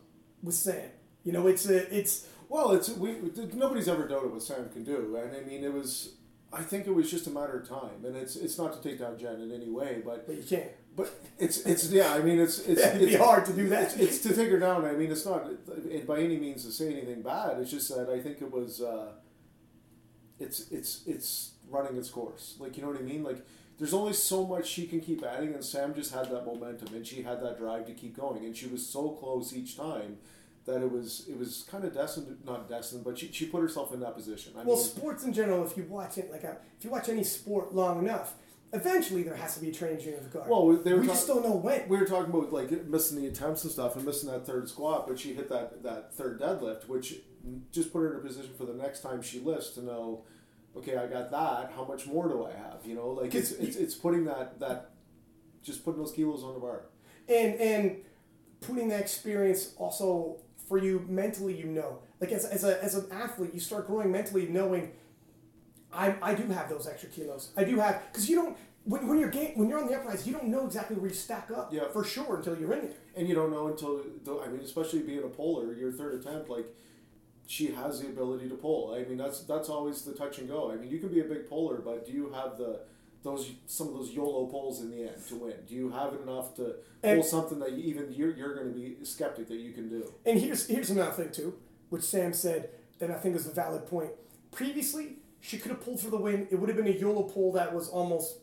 with 0.43 0.55
Sam. 0.55 0.91
You 1.25 1.33
know, 1.33 1.47
it's 1.47 1.69
a, 1.69 1.97
it's 1.97 2.27
Well, 2.49 2.73
it's 2.73 2.91
we 2.91 3.17
nobody's 3.55 3.89
ever 3.89 4.07
doubted 4.07 4.33
what 4.33 4.43
Sam 4.43 4.69
can 4.69 4.85
do, 4.85 5.17
and 5.17 5.37
I 5.37 5.41
mean 5.41 5.65
it 5.65 5.73
was. 5.73 6.15
I 6.53 6.63
think 6.63 6.87
it 6.87 6.95
was 6.95 7.11
just 7.11 7.27
a 7.27 7.31
matter 7.31 7.59
of 7.59 7.69
time, 7.69 8.05
and 8.05 8.17
it's 8.17 8.37
it's 8.37 8.59
not 8.59 8.73
to 8.75 8.89
take 8.89 9.01
down 9.01 9.19
Jen 9.19 9.41
in 9.41 9.51
any 9.51 9.71
way, 9.71 10.03
but 10.05 10.27
but 10.27 10.37
you 10.37 10.43
can't. 10.43 10.71
but 10.95 11.11
it's 11.39 11.59
it's 11.67 11.91
yeah. 11.91 12.15
I 12.15 12.21
mean 12.21 12.39
it's 12.39 12.61
it's 12.61 12.81
It'd 12.87 13.01
be 13.01 13.15
it's, 13.15 13.25
hard 13.25 13.45
to 13.47 13.53
do 13.53 13.69
that. 13.71 13.95
It's, 13.95 13.97
it's 13.97 14.19
to 14.21 14.37
take 14.37 14.51
her 14.51 14.61
down. 14.61 14.85
I 14.85 14.93
mean 14.93 15.11
it's 15.11 15.27
not 15.27 15.51
it, 15.91 16.07
by 16.07 16.21
any 16.21 16.37
means 16.37 16.65
to 16.65 16.71
say 16.71 16.93
anything 16.93 17.23
bad. 17.23 17.59
It's 17.59 17.71
just 17.71 17.89
that 17.89 18.09
I 18.09 18.21
think 18.21 18.41
it 18.41 18.51
was. 18.51 18.81
Uh, 18.81 19.13
it's 20.39 20.71
it's 20.71 21.03
it's 21.07 21.53
running 21.71 21.97
its 21.97 22.11
course. 22.11 22.57
Like 22.59 22.77
you 22.77 22.83
know 22.83 22.91
what 22.91 22.99
I 22.99 23.03
mean. 23.03 23.25
Like 23.25 23.45
there's 23.79 23.95
only 23.95 24.13
so 24.13 24.47
much 24.47 24.67
she 24.67 24.87
can 24.87 25.01
keep 25.01 25.25
adding, 25.25 25.53
and 25.55 25.65
Sam 25.65 25.95
just 25.95 26.15
had 26.15 26.31
that 26.31 26.45
momentum, 26.47 26.95
and 26.95 27.07
she 27.07 27.23
had 27.23 27.43
that 27.43 27.59
drive 27.59 27.87
to 27.87 27.93
keep 27.93 28.17
going, 28.17 28.45
and 28.45 28.57
she 28.57 28.67
was 28.67 28.87
so 28.87 29.11
close 29.11 29.55
each 29.55 29.77
time. 29.77 30.19
That 30.67 30.81
it 30.81 30.91
was, 30.91 31.27
it 31.29 31.39
was 31.39 31.67
kind 31.71 31.85
of 31.85 31.93
destined, 31.93 32.39
not 32.47 32.71
destined, 32.71 33.05
but 33.05 33.19
she, 33.19 33.31
she 33.31 33.45
put 33.45 33.61
herself 33.61 33.93
in 33.93 34.01
that 34.01 34.15
position. 34.17 34.55
I 34.57 34.63
Well, 34.65 34.77
mean, 34.77 34.85
sports 34.87 35.23
in 35.23 35.35
general, 35.35 35.63
if 35.67 35.77
you 35.77 35.85
watch 35.85 36.17
it, 36.17 36.31
like 36.33 36.43
uh, 36.43 36.55
if 36.79 36.85
you 36.85 36.89
watch 36.91 37.11
any 37.11 37.23
sport 37.23 37.75
long 37.75 37.99
enough, 37.99 38.33
eventually 38.73 39.23
there 39.23 39.35
has 39.37 39.55
to 39.57 39.61
be 39.61 39.69
a 39.69 39.73
chain 39.73 39.93
of 39.93 40.23
the 40.23 40.31
guard. 40.39 40.49
Well, 40.49 40.73
they 40.77 40.95
were 40.95 41.01
we 41.01 41.07
talk- 41.07 41.17
just 41.17 41.27
don't 41.27 41.45
know 41.45 41.53
when. 41.57 41.87
we 41.87 41.99
were 41.99 42.07
talking 42.07 42.33
about 42.33 42.51
like 42.51 42.71
missing 42.87 43.21
the 43.21 43.27
attempts 43.27 43.65
and 43.65 43.73
stuff 43.73 43.95
and 43.97 44.07
missing 44.07 44.31
that 44.31 44.47
third 44.47 44.67
squat, 44.71 45.07
but 45.07 45.19
she 45.19 45.35
hit 45.35 45.51
that 45.51 45.83
that 45.83 46.15
third 46.15 46.41
deadlift, 46.41 46.89
which 46.89 47.17
just 47.71 47.93
put 47.93 47.99
her 47.99 48.13
in 48.15 48.21
a 48.21 48.23
position 48.27 48.51
for 48.57 48.65
the 48.65 48.73
next 48.73 49.01
time 49.01 49.21
she 49.21 49.41
lifts 49.41 49.73
to 49.73 49.83
know, 49.85 50.25
okay, 50.77 50.97
I 50.97 51.07
got 51.07 51.31
that. 51.31 51.73
How 51.77 51.85
much 51.85 52.07
more 52.07 52.29
do 52.29 52.45
I 52.47 52.53
have? 52.53 52.79
You 52.85 52.95
know, 52.95 53.09
like 53.11 53.35
it's 53.35 53.53
it's, 53.53 53.77
it's 53.77 53.95
putting 53.95 54.25
that 54.27 54.61
that 54.61 54.91
just 55.63 55.85
putting 55.85 56.01
those 56.03 56.13
kilos 56.13 56.43
on 56.45 56.55
the 56.55 56.61
bar. 56.61 56.83
and 57.29 57.55
and 57.61 57.97
putting 58.61 58.89
that 58.89 59.01
experience 59.01 59.75
also 59.79 60.37
for 60.69 60.79
you 60.79 61.05
mentally 61.09 61.55
you 61.55 61.67
know 61.67 61.99
like 62.21 62.33
as, 62.33 62.47
as, 62.47 62.65
a, 62.65 62.83
as 62.83 62.95
an 62.95 63.05
athlete 63.13 63.51
you 63.53 63.61
start 63.61 63.87
growing 63.87 64.11
mentally 64.11 64.47
knowing 64.49 64.91
I, 65.93 66.15
I 66.23 66.35
do 66.35 66.45
have 66.49 66.69
those 66.71 66.87
extra 66.87 67.11
kilos 67.11 67.51
i 67.59 67.65
do 67.65 67.79
have 67.79 68.01
because 68.11 68.29
you 68.29 68.37
don't 68.37 68.57
when, 68.85 69.07
when 69.07 69.19
you're 69.19 69.31
ga- 69.31 69.53
when 69.57 69.69
you're 69.69 69.79
on 69.79 69.87
the 69.87 69.95
uprise 69.95 70.27
you 70.27 70.33
don't 70.33 70.49
know 70.49 70.65
exactly 70.67 70.97
where 70.97 71.09
you 71.09 71.15
stack 71.15 71.51
up 71.55 71.73
Yeah. 71.73 71.89
for 71.93 72.05
sure 72.05 72.37
until 72.37 72.59
you're 72.59 72.73
in 72.73 72.81
there 72.87 72.97
And 73.17 73.29
you 73.29 73.35
don't 73.35 73.51
know 73.51 73.67
until 73.69 74.01
I 74.43 74.49
mean, 74.49 74.61
especially 74.63 75.01
being 75.01 75.23
a 75.25 75.29
puller, 75.29 75.75
your 75.75 75.93
third 75.93 76.15
attempt, 76.15 76.49
like 76.49 76.67
she 77.47 77.67
has 77.73 78.01
the 78.01 78.09
ability 78.09 78.49
to 78.49 78.55
pull. 78.55 78.95
I 78.95 79.05
mean, 79.09 79.19
that's 79.19 79.41
that's 79.43 79.69
always 79.69 80.03
the 80.03 80.13
touch 80.15 80.39
and 80.39 80.49
go. 80.49 80.71
I 80.71 80.77
mean, 80.77 80.91
you 80.91 80.99
can 80.99 81.09
be 81.11 81.21
a 81.21 81.25
big 81.25 81.49
puller, 81.49 81.77
but 81.85 82.07
do 82.07 82.13
you 82.13 82.31
have 82.33 82.57
the 82.59 82.81
those 83.23 83.51
some 83.67 83.89
of 83.89 83.95
those 83.95 84.11
YOLO 84.11 84.47
pulls 84.47 84.81
in 84.81 84.91
the 84.91 85.03
end 85.09 85.27
to 85.29 85.37
win? 85.37 85.55
Do 85.67 85.75
you 85.75 85.91
have 85.91 86.13
it 86.15 86.21
enough 86.23 86.55
to 86.57 86.63
pull 86.63 86.77
And- 87.11 87.25
something 87.25 87.59
that 87.61 87.73
you, 87.73 87.83
even 87.85 88.13
you're, 88.13 88.31
you're 88.35 88.55
going 88.55 88.69
to 88.69 88.75
be 88.79 88.97
skeptic 89.05 89.49
that 89.49 89.57
you 89.59 89.73
can 89.73 89.89
do? 89.89 90.13
And 90.27 90.39
here's 90.39 90.67
here's 90.67 90.91
another 90.91 91.13
thing 91.13 91.33
too, 91.33 91.55
which 91.91 92.03
Sam 92.03 92.33
said 92.33 92.71
that 92.99 93.11
I 93.11 93.15
think 93.15 93.35
is 93.37 93.47
a 93.47 93.53
valid 93.53 93.87
point. 93.87 94.11
Previously, 94.53 95.17
she 95.41 95.59
could 95.59 95.71
have 95.71 95.81
pulled 95.85 96.01
for 96.01 96.11
the 96.11 96.17
win. 96.19 96.49
It 96.51 96.57
would 96.57 96.69
have 96.69 96.77
been 96.77 96.87
a 96.87 96.97
YOLO 96.99 97.25
pull 97.25 97.53
that 97.53 97.75
was 97.75 97.89
almost 97.89 98.39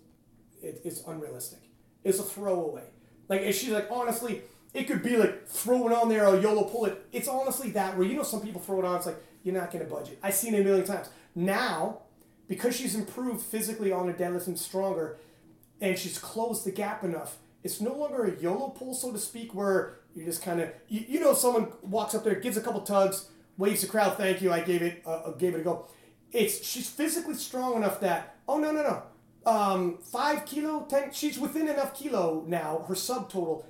it, 0.62 0.82
it's 0.84 1.04
unrealistic. 1.08 1.60
It's 2.04 2.20
a 2.20 2.24
throwaway. 2.24 2.84
Like 3.30 3.42
and 3.44 3.54
she's 3.56 3.70
like 3.70 3.88
honestly, 3.92 4.42
it 4.74 4.86
could 4.86 5.04
be 5.04 5.18
like 5.18 5.48
throw 5.48 5.88
it 5.88 5.94
on 5.94 6.10
there 6.10 6.28
or 6.28 6.40
YOLO 6.40 6.64
pull 6.64 6.86
it. 6.86 7.06
It's 7.12 7.28
honestly 7.28 7.72
that 7.72 7.98
where 7.98 8.08
you 8.08 8.16
know 8.16 8.24
some 8.24 8.42
people 8.42 8.62
throw 8.62 8.80
it 8.80 8.86
on. 8.86 8.98
It's 8.98 9.06
like 9.06 9.22
you're 9.44 9.56
not 9.56 9.72
gonna 9.72 9.86
budge 9.86 10.10
it. 10.10 10.20
I've 10.24 10.34
seen 10.34 10.54
it 10.54 10.62
a 10.62 10.64
million 10.64 10.86
times. 10.86 11.10
Now, 11.36 12.00
because 12.48 12.76
she's 12.76 12.96
improved 12.96 13.42
physically 13.42 13.92
on 13.92 14.08
her 14.08 14.14
deadlift 14.14 14.48
and 14.48 14.60
stronger, 14.60 15.18
and 15.80 15.98
she's 15.98 16.18
closed 16.18 16.66
the 16.66 16.72
gap 16.72 17.04
enough. 17.04 17.38
It's 17.64 17.80
no 17.80 17.94
longer 17.94 18.24
a 18.24 18.40
YOLO 18.40 18.70
pull, 18.70 18.94
so 18.94 19.12
to 19.12 19.20
speak, 19.20 19.54
where 19.54 20.00
you 20.16 20.26
just 20.26 20.42
kind 20.42 20.62
of 20.62 20.70
you, 20.88 21.06
you 21.08 21.20
know 21.20 21.34
someone 21.34 21.72
walks 21.82 22.16
up 22.16 22.24
there, 22.24 22.36
gives 22.36 22.58
a 22.58 22.62
couple 22.62 22.82
tugs, 22.82 23.30
waves 23.58 23.82
the 23.82 23.88
crowd, 23.88 24.18
thank 24.18 24.42
you, 24.42 24.52
I 24.52 24.62
gave 24.62 24.82
it, 24.82 25.02
uh, 25.06 25.10
uh, 25.10 25.32
gave 25.32 25.56
it 25.56 25.62
a 25.62 25.64
go. 25.64 25.88
It's 26.32 26.66
she's 26.66 26.90
physically 26.90 27.36
strong 27.36 27.76
enough 27.76 28.00
that 28.02 28.38
oh 28.48 28.58
no 28.58 28.72
no 28.72 28.84
no, 28.84 29.52
um, 29.52 29.98
five 30.00 30.46
kilo, 30.46 30.86
ten, 30.90 31.12
she's 31.12 31.40
within 31.40 31.68
enough 31.68 31.94
kilo 31.94 32.44
now. 32.48 32.86
Her 32.88 32.96
subtotal, 32.96 33.64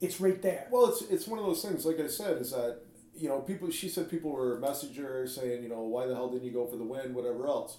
it's 0.00 0.20
right 0.20 0.40
there. 0.42 0.66
Well, 0.70 0.86
it's 0.86 1.02
it's 1.02 1.26
one 1.26 1.38
of 1.38 1.46
those 1.46 1.62
things. 1.62 1.84
Like 1.86 2.00
I 2.00 2.06
said, 2.06 2.40
is 2.40 2.50
that 2.50 2.80
you 3.14 3.28
know 3.28 3.40
people. 3.40 3.70
She 3.70 3.88
said 3.88 4.10
people 4.10 4.30
were 4.30 4.60
messaging 4.60 5.04
her 5.04 5.26
saying, 5.26 5.62
you 5.62 5.68
know, 5.68 5.82
why 5.82 6.06
the 6.06 6.14
hell 6.14 6.28
didn't 6.28 6.44
you 6.44 6.52
go 6.52 6.66
for 6.66 6.76
the 6.76 6.84
win, 6.84 7.14
whatever 7.14 7.46
else. 7.46 7.78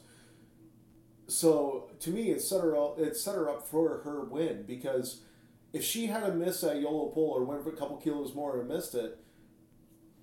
So 1.28 1.92
to 2.00 2.10
me, 2.10 2.32
it 2.32 2.42
set 2.42 2.62
her 2.62 2.76
up. 2.76 3.00
It 3.00 3.16
set 3.18 3.36
her 3.36 3.50
up 3.50 3.68
for 3.68 4.02
her 4.04 4.24
win 4.24 4.64
because 4.68 5.22
if 5.74 5.84
she 5.84 6.08
had 6.08 6.24
a 6.24 6.34
miss 6.34 6.62
that 6.62 6.82
YOLO 6.82 7.08
pull 7.08 7.32
or 7.32 7.44
went 7.44 7.64
for 7.64 7.70
a 7.70 7.76
couple 7.76 7.98
kilos 7.98 8.34
more 8.34 8.60
and 8.60 8.68
missed 8.68 8.96
it, 8.96 9.20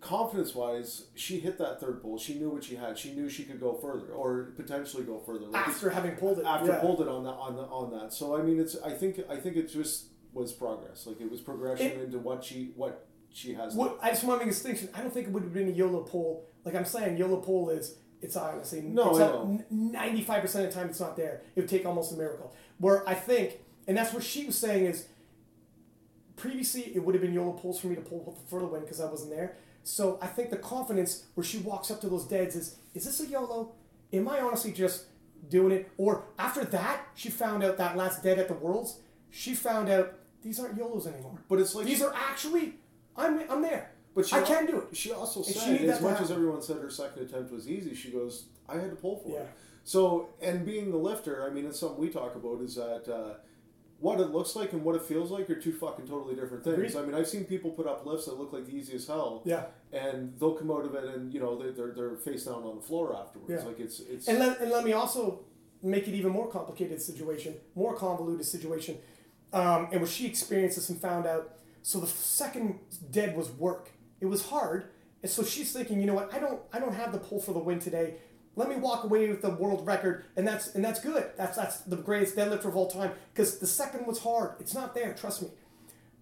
confidence 0.01 0.55
wise, 0.55 1.05
she 1.15 1.41
hit 1.41 1.59
that 1.59 1.81
third 1.81 2.03
pull. 2.03 2.19
She 2.19 2.35
knew 2.35 2.51
what 2.51 2.65
she 2.65 2.77
had. 2.77 2.99
She 2.99 3.13
knew 3.13 3.29
she 3.29 3.45
could 3.45 3.61
go 3.61 3.75
further 3.75 4.13
or 4.13 4.53
potentially 4.57 5.05
go 5.05 5.19
further. 5.19 5.47
Like 5.47 5.69
After 5.69 5.91
having 5.91 6.13
pulled 6.13 6.39
it, 6.39 6.45
after 6.47 6.69
yeah. 6.69 6.79
pulled 6.81 7.01
it 7.01 7.09
on 7.09 7.25
that 7.25 7.31
on 7.31 7.57
the, 7.57 7.63
on 7.63 7.91
that. 7.99 8.13
So 8.13 8.37
I 8.37 8.43
mean, 8.43 8.59
it's 8.59 8.77
I 8.85 8.91
think 8.93 9.21
I 9.29 9.37
think 9.37 9.57
it 9.57 9.71
just 9.71 10.07
was 10.35 10.53
progress. 10.53 11.07
Like 11.07 11.21
it 11.21 11.31
was 11.31 11.41
progression 11.41 11.87
It- 11.87 12.01
into 12.05 12.19
what 12.19 12.45
she 12.45 12.73
what 12.77 13.07
she 13.33 13.55
has. 13.55 13.75
What 13.75 13.99
I 14.03 14.11
just 14.11 14.25
want 14.25 14.41
to 14.41 14.47
make 14.47 14.53
a 14.53 14.55
distinction. 14.57 14.89
I 14.95 15.01
don't 15.01 15.13
think 15.13 15.27
it 15.29 15.33
would 15.33 15.43
have 15.43 15.53
been 15.55 15.69
a 15.69 15.73
YOLO 15.73 16.03
pull. 16.03 16.45
Like 16.65 16.75
I'm 16.75 16.85
saying, 16.85 17.17
YOLO 17.17 17.37
pull 17.39 17.71
is 17.71 17.97
it's 18.23 18.37
honestly 18.37 18.81
No, 18.83 19.11
it's 19.11 19.21
I 19.21 19.27
not- 19.29 19.71
Ninety 19.71 20.23
five 20.23 20.43
percent 20.43 20.67
of 20.67 20.73
the 20.73 20.79
time, 20.81 20.89
it's 20.91 21.01
not 21.01 21.17
there. 21.17 21.43
It 21.55 21.61
would 21.61 21.69
take 21.69 21.85
almost 21.87 22.13
a 22.13 22.17
miracle. 22.17 22.55
Where 22.79 23.09
I 23.09 23.15
think, 23.15 23.59
and 23.87 23.97
that's 23.97 24.13
what 24.13 24.23
she 24.23 24.45
was 24.47 24.57
saying 24.59 24.85
is. 24.87 25.07
Previously, 26.37 26.83
it 26.97 27.05
would 27.05 27.15
have 27.15 27.23
been 27.23 27.33
YOLO 27.33 27.53
pulls 27.53 27.79
for 27.81 27.87
me 27.87 27.95
to 27.95 28.01
pull 28.01 28.37
for 28.51 28.59
the 28.59 28.67
win 28.67 28.81
because 28.81 29.01
I 29.01 29.07
wasn't 29.09 29.31
there. 29.31 29.57
So 29.85 30.19
I 30.21 30.27
think 30.27 30.51
the 30.51 30.57
confidence 30.57 31.27
where 31.35 31.45
she 31.45 31.59
walks 31.59 31.91
up 31.93 32.01
to 32.01 32.09
those 32.09 32.27
deads 32.27 32.57
is, 32.57 32.77
is 32.93 33.05
this 33.05 33.21
a 33.21 33.27
YOLO? 33.27 33.73
Am 34.13 34.29
I 34.29 34.41
honestly 34.41 34.73
just 34.73 35.05
doing 35.49 35.71
it? 35.73 35.91
Or 35.97 36.25
after 36.39 36.65
that, 36.65 37.03
she 37.15 37.31
found 37.31 37.63
out 37.63 37.77
that 37.79 37.97
last 37.97 38.25
dead 38.25 38.41
at 38.41 38.49
the 38.49 38.55
Worlds, 38.55 38.99
she 39.31 39.55
found 39.55 39.89
out 39.89 40.15
these 40.45 40.61
aren't 40.61 40.77
YOLOs 40.77 41.07
anymore. 41.09 41.39
But 41.49 41.59
it's 41.59 41.75
like 41.75 41.87
These 41.87 42.03
are 42.03 42.15
actually, 42.15 42.75
I'm, 43.17 43.41
I'm 43.51 43.63
there. 43.63 43.91
But 44.15 44.27
she 44.29 44.37
I 44.37 44.43
can 44.43 44.67
do 44.67 44.79
it. 44.79 44.97
She 44.97 45.11
also 45.11 45.41
And 45.43 45.49
she 45.49 45.59
said, 45.59 45.73
needed 45.73 45.91
as 45.91 46.01
much 46.01 46.21
as 46.21 46.31
everyone 46.31 46.63
said 46.63 46.77
her 46.77 46.91
second 46.91 47.23
attempt 47.25 47.51
was 47.51 47.69
easy, 47.69 47.95
she 47.95 48.11
goes, 48.13 48.45
I 48.69 48.75
had 48.75 48.91
to 48.91 48.97
pull 48.97 49.17
for 49.17 49.31
Yeah. 49.31 49.41
it. 49.41 49.49
So, 49.83 50.29
and 50.41 50.65
being 50.65 50.91
the 50.93 50.97
lifter, 50.97 51.45
I 51.47 51.53
mean, 51.53 51.67
it's 51.67 51.81
something 51.81 51.99
we 51.99 52.09
talk 52.11 52.37
about 52.37 52.61
is 52.63 52.77
that 52.77 53.13
uh, 53.13 53.35
what 53.99 54.21
it 54.21 54.31
looks 54.31 54.55
like 54.57 54.73
and 54.73 54.85
what 54.85 54.95
it 54.95 55.03
feels 55.03 55.31
like 55.31 55.51
are 55.51 55.57
two 55.57 55.73
fucking 55.73 56.07
totally 56.07 56.35
different 56.35 56.63
things. 56.65 56.77
Agreed. 56.77 56.97
I 56.97 57.03
mean, 57.07 57.15
I've 57.15 57.29
seen 57.29 57.45
people 57.45 57.71
put 57.73 57.87
up 57.87 58.07
lifts 58.07 58.27
that 58.27 58.39
look 58.39 58.53
like 58.53 58.67
the 58.67 58.73
easy 58.77 58.95
as 58.95 59.07
hell. 59.07 59.43
Yeah. 59.45 59.65
And 59.93 60.35
they'll 60.39 60.55
come 60.55 60.71
out 60.71 60.85
of 60.85 60.95
it 60.95 61.05
and, 61.05 61.33
you 61.35 61.41
know, 61.41 61.59
they're, 61.59 61.73
they're, 61.73 61.93
they're 61.93 62.17
face 62.17 62.45
down 62.45 62.63
on 62.63 62.77
the 62.77 62.83
floor 62.83 63.15
afterwards. 63.17 63.51
Yeah. 63.63 63.69
Like 63.69 63.81
it's, 63.81 64.01
it's, 64.01 64.29
And 64.29 64.39
let, 64.39 64.61
and 64.61 64.71
let 64.71 64.85
me 64.85 64.93
also 64.93 65.41
make 65.83 66.09
it 66.09 66.15
even 66.15 66.33
more 66.33 66.49
complicated 66.49 67.03
situation, 67.03 67.55
more 67.75 67.95
convoluted 67.95 68.47
situation. 68.47 68.97
Um, 69.55 69.89
and 69.93 70.01
what 70.01 70.11
she 70.11 70.27
experienced 70.27 70.77
this 70.77 70.91
and 70.91 71.01
found 71.01 71.27
out. 71.27 71.55
So 71.83 72.01
the 72.01 72.07
second 72.07 72.79
dead 73.11 73.37
was 73.37 73.51
work. 73.51 73.91
It 74.21 74.27
was 74.27 74.49
hard, 74.49 74.91
and 75.23 75.31
so 75.31 75.43
she's 75.43 75.73
thinking, 75.73 76.01
you 76.01 76.07
know 76.07 76.15
what? 76.15 76.33
I 76.33 76.39
don't, 76.39 76.61
I 76.73 76.79
don't 76.79 76.95
have 76.95 77.13
the 77.13 77.19
pull 77.19 77.41
for 77.41 77.53
the 77.53 77.59
win 77.59 77.79
today. 77.79 78.15
Let 78.57 78.69
me 78.69 78.77
walk 78.77 79.05
away 79.05 79.29
with 79.29 79.43
the 79.43 79.51
world 79.51 79.87
record, 79.87 80.25
and 80.37 80.47
that's 80.47 80.75
and 80.75 80.85
that's 80.85 81.01
good. 81.01 81.31
That's 81.37 81.57
that's 81.57 81.81
the 81.81 81.97
greatest 81.97 82.37
deadlifter 82.37 82.67
of 82.67 82.77
all 82.77 82.89
time. 82.89 83.13
Because 83.33 83.59
the 83.59 83.67
second 83.67 84.07
was 84.07 84.21
hard. 84.21 84.53
It's 84.61 84.75
not 84.75 84.95
there. 84.95 85.13
Trust 85.15 85.43
me. 85.43 85.49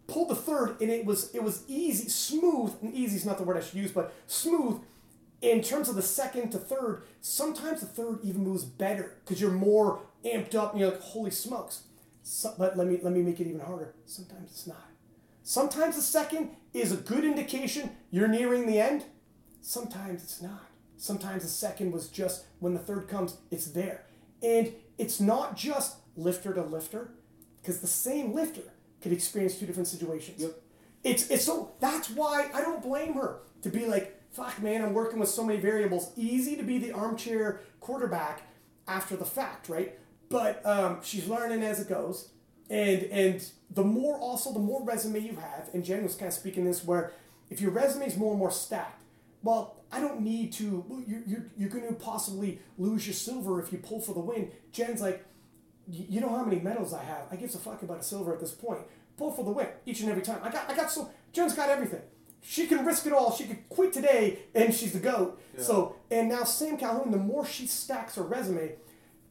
Pulled 0.07 0.31
the 0.31 0.35
third, 0.35 0.81
and 0.81 0.91
it 0.91 1.05
was 1.05 1.35
it 1.35 1.43
was 1.43 1.65
easy, 1.69 2.09
smooth. 2.09 2.75
And 2.83 2.95
easy 2.95 3.17
is 3.17 3.27
not 3.27 3.39
the 3.39 3.45
word 3.45 3.57
I 3.57 3.61
should 3.61 3.79
use, 3.79 3.93
but 3.93 4.13
smooth 4.27 4.81
in 5.43 5.61
terms 5.61 5.89
of 5.89 5.97
the 5.97 6.03
second 6.03 6.51
to 6.53 6.59
third, 6.59 7.03
sometimes 7.21 7.81
the 7.81 7.87
third 7.87 8.21
even 8.23 8.45
moves 8.45 8.65
better 8.65 9.17
because 9.25 9.41
you're 9.41 9.51
more 9.51 10.01
amped 10.25 10.55
up 10.55 10.71
and 10.71 10.81
you're 10.81 10.93
like, 10.93 11.01
holy 11.01 11.33
smokes. 11.33 11.83
So, 12.23 12.55
but 12.59 12.77
let 12.77 12.87
me 12.87 12.99
let 13.03 13.13
me 13.13 13.23
make 13.23 13.41
it 13.41 13.47
even 13.47 13.61
harder. 13.61 13.95
Sometimes 14.07 14.51
it's 14.51 14.67
not. 14.67 14.89
Sometimes 15.43 15.97
the 15.97 16.03
second 16.03 16.51
is 16.73 16.93
a 16.93 16.97
good 16.97 17.25
indication 17.25 17.91
you're 18.11 18.29
nearing 18.29 18.67
the 18.67 18.79
end. 18.79 19.05
Sometimes 19.61 20.23
it's 20.23 20.41
not. 20.41 20.69
Sometimes 20.97 21.43
the 21.43 21.49
second 21.49 21.91
was 21.93 22.09
just 22.09 22.45
when 22.61 22.75
the 22.75 22.81
third 22.81 23.09
comes, 23.09 23.39
it's 23.51 23.67
there. 23.67 24.05
And 24.43 24.73
it's 24.99 25.21
not 25.21 25.57
just 25.57 25.97
lifter 26.17 26.55
to 26.55 26.63
lifter, 26.63 27.11
because 27.61 27.81
the 27.81 27.87
same 27.89 28.35
lifter 28.35 28.63
could 29.01 29.13
experience 29.13 29.59
two 29.59 29.67
different 29.67 29.89
situations. 29.89 30.43
Yep. 30.43 30.63
It's 31.05 31.29
it's 31.31 31.45
so 31.45 31.73
that's 31.81 32.11
why 32.11 32.49
I 32.55 32.61
don't 32.61 32.83
blame 32.83 33.15
her 33.15 33.41
to 33.63 33.69
be 33.69 33.87
like, 33.87 34.21
fuck 34.31 34.63
man, 34.63 34.83
I'm 34.83 34.95
working 34.95 35.19
with 35.19 35.29
so 35.29 35.45
many 35.45 35.59
variables. 35.61 36.13
Easy 36.17 36.55
to 36.57 36.63
be 36.63 36.79
the 36.79 36.93
armchair 36.93 37.61
quarterback 37.81 38.43
after 38.87 39.17
the 39.17 39.25
fact, 39.25 39.69
right? 39.69 39.99
But 40.33 40.65
um, 40.67 40.99
she's 41.03 41.29
learning 41.29 41.63
as 41.63 41.81
it 41.81 41.89
goes. 41.89 42.31
And 42.71 43.03
and 43.05 43.45
the 43.71 43.85
more 43.85 44.19
also 44.19 44.53
the 44.53 44.59
more 44.59 44.83
resume 44.83 45.21
you 45.21 45.37
have, 45.37 45.69
and 45.75 45.85
Jen 45.85 46.03
was 46.03 46.15
kind 46.15 46.29
of 46.29 46.35
speaking 46.35 46.65
this 46.65 46.83
where 46.85 47.13
if 47.51 47.61
your 47.61 47.71
resume 47.71 48.07
is 48.07 48.17
more 48.17 48.31
and 48.31 48.39
more 48.39 48.51
stacked, 48.51 49.03
well, 49.43 49.77
I 49.93 50.01
don't 50.01 50.23
need 50.23 50.53
to. 50.55 50.85
You 51.07 51.23
you 51.27 51.51
you're 51.57 51.69
going 51.69 51.87
to 51.87 51.93
possibly 51.93 52.61
lose 52.79 53.07
your 53.07 53.15
silver 53.15 53.61
if 53.63 53.73
you 53.73 53.79
pull 53.79 54.01
for 54.01 54.15
the 54.15 54.21
win. 54.21 54.51
Jen's 54.73 55.03
like, 55.03 55.23
you 55.87 56.21
know 56.21 56.31
how 56.31 56.45
many 56.45 56.61
medals 56.61 56.95
I 56.95 57.03
have. 57.03 57.27
I 57.31 57.37
give 57.37 57.55
a 57.55 57.59
fuck 57.59 57.83
about 57.83 58.01
a 58.01 58.03
silver 58.03 58.33
at 58.33 58.41
this 58.41 58.53
point. 58.53 58.81
Pull 59.19 59.33
for 59.33 59.45
the 59.45 59.51
win 59.51 59.69
each 59.85 60.01
and 60.01 60.09
every 60.11 60.23
time. 60.23 60.41
I 60.43 60.51
got 60.51 60.71
I 60.71 60.75
got 60.75 60.91
so 60.91 61.11
Jen's 61.33 61.55
got 61.55 61.69
everything. 61.69 62.01
She 62.41 62.67
can 62.67 62.85
risk 62.85 63.07
it 63.07 63.13
all. 63.13 63.33
She 63.33 63.45
could 63.45 63.69
quit 63.69 63.93
today, 63.93 64.39
and 64.55 64.75
she's 64.75 64.93
the 64.95 64.99
goat. 64.99 65.41
Yeah. 65.57 65.63
So 65.63 65.97
and 66.11 66.31
now 66.31 66.45
Sam 66.45 66.79
Calhoun, 66.79 67.11
the 67.11 67.19
more 67.19 67.45
she 67.45 67.67
stacks 67.67 68.15
her 68.15 68.23
resume, 68.23 68.73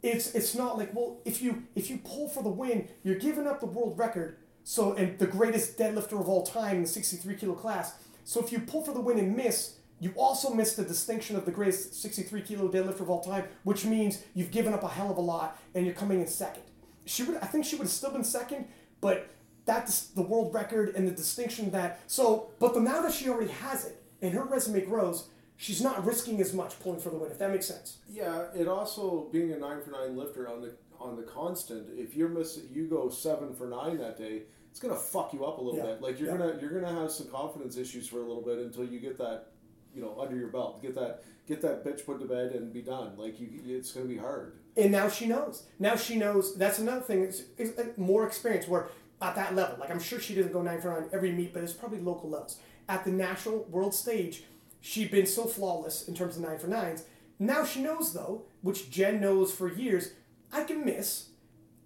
it's 0.02 0.34
it's 0.34 0.54
not 0.54 0.78
like 0.78 0.94
well 0.94 1.20
if 1.24 1.40
you 1.40 1.64
if 1.74 1.88
you 1.88 1.98
pull 1.98 2.28
for 2.28 2.42
the 2.42 2.48
win, 2.48 2.88
you're 3.02 3.18
giving 3.18 3.46
up 3.46 3.60
the 3.60 3.66
world 3.66 3.98
record. 3.98 4.38
So 4.64 4.94
and 4.94 5.18
the 5.18 5.26
greatest 5.26 5.78
deadlifter 5.78 6.20
of 6.20 6.28
all 6.28 6.44
time 6.44 6.76
in 6.76 6.82
the 6.82 6.88
63 6.88 7.34
kilo 7.36 7.54
class. 7.54 7.94
So 8.24 8.40
if 8.40 8.52
you 8.52 8.60
pull 8.60 8.84
for 8.84 8.92
the 8.92 9.00
win 9.00 9.18
and 9.18 9.36
miss, 9.36 9.76
you 9.98 10.12
also 10.16 10.52
miss 10.52 10.74
the 10.74 10.84
distinction 10.84 11.36
of 11.36 11.44
the 11.44 11.50
greatest 11.50 12.00
63 12.00 12.42
kilo 12.42 12.68
deadlifter 12.68 13.00
of 13.00 13.10
all 13.10 13.22
time, 13.22 13.44
which 13.64 13.84
means 13.84 14.22
you've 14.34 14.50
given 14.50 14.72
up 14.72 14.82
a 14.82 14.88
hell 14.88 15.10
of 15.10 15.16
a 15.16 15.20
lot 15.20 15.60
and 15.74 15.84
you're 15.84 15.94
coming 15.94 16.20
in 16.20 16.26
second. 16.26 16.62
She 17.04 17.22
would 17.22 17.36
I 17.36 17.46
think 17.46 17.64
she 17.64 17.76
would 17.76 17.84
have 17.84 17.92
still 17.92 18.10
been 18.10 18.24
second, 18.24 18.66
but 19.00 19.28
that's 19.64 20.06
the 20.06 20.22
world 20.22 20.52
record 20.52 20.94
and 20.96 21.06
the 21.06 21.12
distinction 21.12 21.70
that 21.70 22.00
so 22.08 22.50
but 22.58 22.74
the 22.74 22.80
now 22.80 23.02
that 23.02 23.12
she 23.12 23.28
already 23.28 23.52
has 23.52 23.84
it 23.84 24.02
and 24.20 24.32
her 24.34 24.44
resume 24.44 24.80
grows, 24.82 25.28
she's 25.62 25.80
not 25.80 26.04
risking 26.04 26.40
as 26.40 26.52
much 26.52 26.78
pulling 26.80 26.98
for 26.98 27.10
the 27.10 27.16
win, 27.16 27.30
if 27.30 27.38
that 27.38 27.50
makes 27.52 27.66
sense. 27.66 27.98
Yeah, 28.10 28.46
it 28.54 28.66
also 28.66 29.28
being 29.32 29.52
a 29.52 29.58
nine 29.58 29.80
for 29.80 29.90
nine 29.92 30.16
lifter 30.16 30.48
on 30.48 30.60
the 30.60 30.72
on 31.00 31.16
the 31.16 31.22
constant. 31.22 31.88
If 31.96 32.14
you're 32.16 32.28
missing, 32.28 32.64
you 32.72 32.86
go 32.86 33.08
seven 33.08 33.54
for 33.54 33.66
nine 33.68 33.98
that 33.98 34.18
day. 34.18 34.42
It's 34.70 34.80
gonna 34.80 34.96
fuck 34.96 35.32
you 35.32 35.44
up 35.44 35.58
a 35.58 35.60
little 35.60 35.78
Yeah. 35.78 35.92
bit. 35.94 36.02
Like 36.02 36.18
you're 36.18 36.30
Yeah. 36.30 36.38
gonna 36.38 36.58
you're 36.60 36.70
gonna 36.78 36.92
have 37.00 37.10
some 37.12 37.28
confidence 37.28 37.76
issues 37.76 38.08
for 38.08 38.16
a 38.18 38.26
little 38.26 38.42
bit 38.42 38.58
until 38.58 38.84
you 38.84 38.98
get 38.98 39.16
that, 39.18 39.46
you 39.94 40.02
know, 40.02 40.18
under 40.20 40.36
your 40.36 40.48
belt. 40.48 40.82
Get 40.82 40.94
that 40.96 41.22
get 41.46 41.60
that 41.62 41.84
bitch 41.84 42.04
put 42.06 42.18
to 42.20 42.26
bed 42.26 42.52
and 42.52 42.72
be 42.72 42.82
done. 42.82 43.16
Like 43.16 43.38
you, 43.40 43.48
it's 43.66 43.92
gonna 43.92 44.06
be 44.06 44.16
hard. 44.18 44.54
And 44.76 44.90
now 44.90 45.08
she 45.08 45.26
knows. 45.26 45.64
Now 45.78 45.94
she 45.96 46.16
knows. 46.16 46.54
That's 46.56 46.78
another 46.78 47.02
thing. 47.02 47.22
Is, 47.24 47.44
is 47.58 47.78
uh, 47.78 47.86
more 47.96 48.26
experience. 48.26 48.66
Where 48.66 48.88
at 49.20 49.34
that 49.36 49.54
level, 49.54 49.76
like 49.78 49.90
I'm 49.90 50.00
sure 50.00 50.18
she 50.18 50.34
doesn't 50.34 50.52
go 50.52 50.62
nine 50.62 50.80
for 50.80 50.88
nine 50.88 51.08
every 51.12 51.30
meet, 51.32 51.52
but 51.52 51.62
it's 51.62 51.72
probably 51.72 52.00
local 52.00 52.30
levels. 52.30 52.58
At 52.88 53.04
the 53.04 53.10
national 53.12 53.64
world 53.64 53.94
stage, 53.94 54.44
she'd 54.82 55.10
been 55.10 55.26
so 55.26 55.44
flawless 55.46 56.06
in 56.06 56.14
terms 56.14 56.36
of 56.36 56.42
nine 56.42 56.58
for 56.58 56.66
nines. 56.66 57.04
Now 57.38 57.64
she 57.64 57.80
knows 57.80 58.12
though, 58.12 58.44
which 58.60 58.90
Jen 58.90 59.20
knows 59.20 59.50
for 59.54 59.72
years, 59.72 60.10
I 60.52 60.64
can 60.64 60.84
miss 60.84 61.30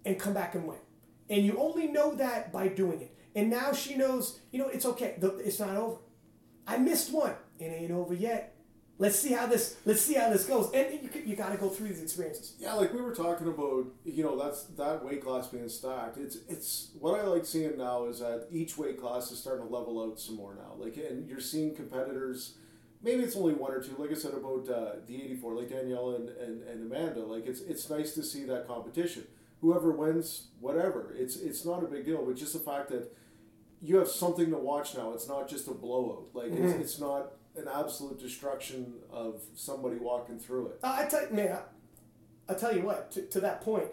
and 0.03 0.19
come 0.19 0.33
back 0.33 0.55
and 0.55 0.67
win. 0.67 0.79
And 1.29 1.45
you 1.45 1.57
only 1.57 1.87
know 1.87 2.15
that 2.15 2.51
by 2.51 2.67
doing 2.67 3.01
it. 3.01 3.15
And 3.35 3.49
now 3.49 3.71
she 3.71 3.95
knows, 3.95 4.39
you 4.51 4.59
know, 4.59 4.67
it's 4.67 4.85
okay. 4.85 5.15
It's 5.21 5.59
not 5.59 5.75
over. 5.77 5.97
I 6.65 6.77
missed 6.77 7.13
one. 7.13 7.35
It 7.59 7.65
ain't 7.65 7.91
over 7.91 8.13
yet. 8.13 8.55
Let's 8.99 9.19
see 9.19 9.33
how 9.33 9.45
this. 9.45 9.75
Let's 9.85 10.01
see 10.01 10.15
how 10.15 10.29
this 10.31 10.45
goes. 10.45 10.71
And 10.73 10.91
you, 11.03 11.09
you 11.23 11.35
got 11.35 11.51
to 11.51 11.57
go 11.57 11.69
through 11.69 11.89
these 11.89 12.01
experiences. 12.01 12.55
Yeah, 12.57 12.73
like 12.73 12.91
we 12.93 13.01
were 13.01 13.13
talking 13.13 13.47
about, 13.47 13.85
you 14.03 14.23
know, 14.23 14.35
that's 14.41 14.63
that 14.63 15.05
weight 15.05 15.23
class 15.23 15.47
being 15.47 15.69
stacked. 15.69 16.17
It's 16.17 16.37
it's 16.49 16.89
what 16.99 17.19
I 17.19 17.23
like 17.23 17.45
seeing 17.45 17.77
now 17.77 18.05
is 18.05 18.19
that 18.19 18.47
each 18.51 18.75
weight 18.75 18.99
class 18.99 19.29
is 19.31 19.39
starting 19.39 19.67
to 19.67 19.73
level 19.73 20.01
out 20.01 20.19
some 20.19 20.35
more 20.35 20.55
now. 20.55 20.83
Like, 20.83 20.97
and 20.97 21.27
you're 21.27 21.39
seeing 21.39 21.75
competitors. 21.75 22.55
Maybe 23.01 23.23
it's 23.23 23.35
only 23.35 23.53
one 23.53 23.71
or 23.71 23.81
two. 23.81 23.95
Like 23.97 24.11
I 24.11 24.15
said 24.15 24.33
about 24.33 24.67
uh, 24.69 24.95
the 25.05 25.15
eighty 25.15 25.35
four, 25.35 25.53
like 25.53 25.69
Danielle 25.69 26.15
and, 26.15 26.29
and, 26.29 26.63
and 26.63 26.91
Amanda. 26.91 27.23
Like 27.23 27.45
it's 27.45 27.61
it's 27.61 27.89
nice 27.89 28.13
to 28.15 28.23
see 28.23 28.43
that 28.45 28.67
competition. 28.67 29.23
Whoever 29.61 29.91
wins, 29.91 30.47
whatever. 30.59 31.13
It's 31.17 31.35
it's 31.35 31.65
not 31.65 31.83
a 31.83 31.87
big 31.87 32.05
deal, 32.05 32.25
but 32.25 32.35
just 32.35 32.53
the 32.53 32.59
fact 32.59 32.89
that 32.89 33.15
you 33.81 33.97
have 33.97 34.07
something 34.07 34.49
to 34.49 34.57
watch 34.57 34.95
now. 34.95 35.13
It's 35.13 35.27
not 35.27 35.47
just 35.47 35.67
a 35.67 35.73
blowout. 35.73 36.29
Like 36.33 36.51
it's, 36.51 36.73
it's 36.73 36.99
not 36.99 37.33
an 37.55 37.67
absolute 37.71 38.19
destruction 38.19 38.93
of 39.11 39.41
somebody 39.55 39.97
walking 39.97 40.39
through 40.39 40.67
it. 40.67 40.79
Uh, 40.83 40.97
I 40.99 41.05
tell 41.05 41.21
you, 41.21 41.35
man, 41.35 41.57
I, 42.49 42.53
I 42.53 42.55
tell 42.55 42.75
you 42.75 42.81
what. 42.81 43.11
To, 43.11 43.21
to 43.21 43.39
that 43.41 43.61
point, 43.61 43.85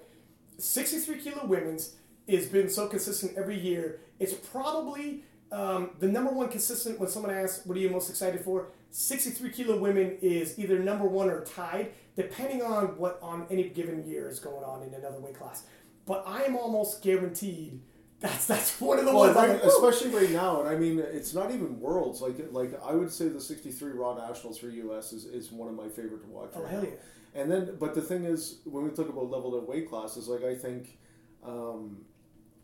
sixty-three 0.58 1.18
kilo 1.18 1.46
women's 1.46 1.94
has 2.28 2.46
been 2.46 2.70
so 2.70 2.88
consistent 2.88 3.36
every 3.36 3.58
year. 3.58 4.00
It's 4.18 4.32
probably 4.32 5.24
um, 5.52 5.90
the 5.98 6.08
number 6.08 6.32
one 6.32 6.48
consistent. 6.48 6.98
When 6.98 7.08
someone 7.10 7.32
asks, 7.32 7.66
"What 7.66 7.76
are 7.76 7.80
you 7.80 7.90
most 7.90 8.08
excited 8.08 8.40
for?" 8.40 8.68
Sixty-three 8.96 9.50
kilo 9.50 9.76
women 9.76 10.18
is 10.22 10.56
either 10.56 10.78
number 10.78 11.04
one 11.04 11.28
or 11.28 11.44
tied, 11.44 11.90
depending 12.14 12.62
on 12.62 12.96
what 12.96 13.18
on 13.20 13.44
any 13.50 13.68
given 13.68 14.06
year 14.08 14.28
is 14.28 14.38
going 14.38 14.62
on 14.62 14.84
in 14.84 14.94
another 14.94 15.18
weight 15.18 15.34
class. 15.36 15.64
But 16.06 16.22
I 16.28 16.44
am 16.44 16.54
almost 16.56 17.02
guaranteed 17.02 17.80
that's 18.20 18.46
that's 18.46 18.80
one 18.80 19.00
of 19.00 19.04
the 19.04 19.10
Well, 19.10 19.24
ones. 19.24 19.36
I'm 19.36 19.50
right, 19.50 19.62
like, 19.64 19.64
especially 19.64 20.10
right 20.10 20.30
now, 20.30 20.60
and 20.60 20.68
I 20.68 20.76
mean, 20.76 21.00
it's 21.00 21.34
not 21.34 21.50
even 21.50 21.80
worlds. 21.80 22.20
Like, 22.20 22.36
like 22.52 22.80
I 22.84 22.92
would 22.92 23.10
say 23.10 23.26
the 23.26 23.40
'63 23.40 23.90
Raw 23.94 24.14
Nationals 24.14 24.58
for 24.58 24.68
US 24.68 25.12
is, 25.12 25.24
is 25.24 25.50
one 25.50 25.68
of 25.68 25.74
my 25.74 25.88
favorite 25.88 26.22
to 26.22 26.28
watch. 26.28 26.50
Oh, 26.54 26.62
right 26.62 26.70
hell 26.70 26.82
now. 26.82 26.88
yeah. 26.88 27.40
And 27.42 27.50
then, 27.50 27.76
but 27.80 27.96
the 27.96 28.00
thing 28.00 28.22
is, 28.22 28.60
when 28.64 28.84
we 28.84 28.90
talk 28.90 29.08
about 29.08 29.28
leveled 29.28 29.56
up 29.56 29.68
weight 29.68 29.90
classes, 29.90 30.28
like 30.28 30.44
I 30.44 30.54
think, 30.54 30.98
um, 31.44 32.02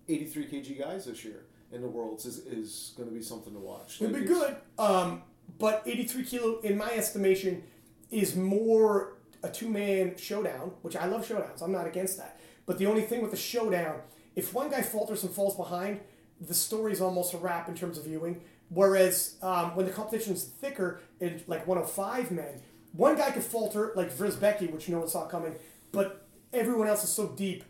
83 0.09 0.47
kg 0.47 0.78
guys 0.78 1.07
this 1.07 1.24
year 1.24 1.47
in 1.73 1.82
the 1.82 1.89
worlds 1.89 2.24
is, 2.24 2.39
is 2.47 2.93
going 2.97 3.09
to 3.09 3.15
be 3.15 3.20
something 3.20 3.52
to 3.52 3.59
watch. 3.59 4.01
It'd 4.01 4.12
Like, 4.12 4.23
be 4.23 4.28
good. 4.28 4.57
Um, 4.78 5.23
but 5.59 5.82
83 5.86 6.24
kilo, 6.24 6.60
in 6.60 6.77
my 6.77 6.90
estimation, 6.90 7.62
is 8.10 8.36
more 8.36 9.14
a 9.43 9.48
two 9.48 9.68
man 9.68 10.16
showdown, 10.16 10.72
which 10.82 10.97
I 10.97 11.06
love 11.06 11.27
showdowns. 11.27 11.62
I'm 11.62 11.72
not 11.72 11.86
against 11.86 12.18
that. 12.18 12.39
But 12.66 12.78
the 12.78 12.86
only 12.86 13.02
thing 13.02 13.22
with 13.22 13.32
a 13.32 13.39
showdown, 13.39 14.01
if 14.36 14.52
one 14.55 14.70
guy 14.70 14.82
falters 14.82 15.22
and 15.22 15.32
falls 15.32 15.56
behind, 15.56 16.01
the 16.40 16.55
story's 16.55 17.01
almost 17.01 17.35
a 17.35 17.39
wrap 17.39 17.68
in 17.68 17.74
terms 17.74 17.98
of 17.98 18.05
viewing. 18.05 18.40
Whereas 18.68 19.36
um, 19.43 19.74
when 19.74 19.86
the 19.86 19.93
competition's 19.93 20.44
thicker, 20.44 21.01
in 21.18 21.43
like 21.47 21.66
105 21.66 22.31
men, 22.31 22.60
one 22.93 23.16
guy 23.16 23.31
could 23.31 23.43
falter, 23.43 23.93
like 23.97 24.12
Vriz 24.12 24.39
Becky, 24.39 24.66
which 24.66 24.89
no 24.89 25.01
one 25.01 25.09
saw 25.09 25.27
coming, 25.27 25.56
but 25.93 26.27
everyone 26.52 26.86
else 26.86 27.02
is 27.02 27.10
so 27.10 27.28
deep 27.28 27.64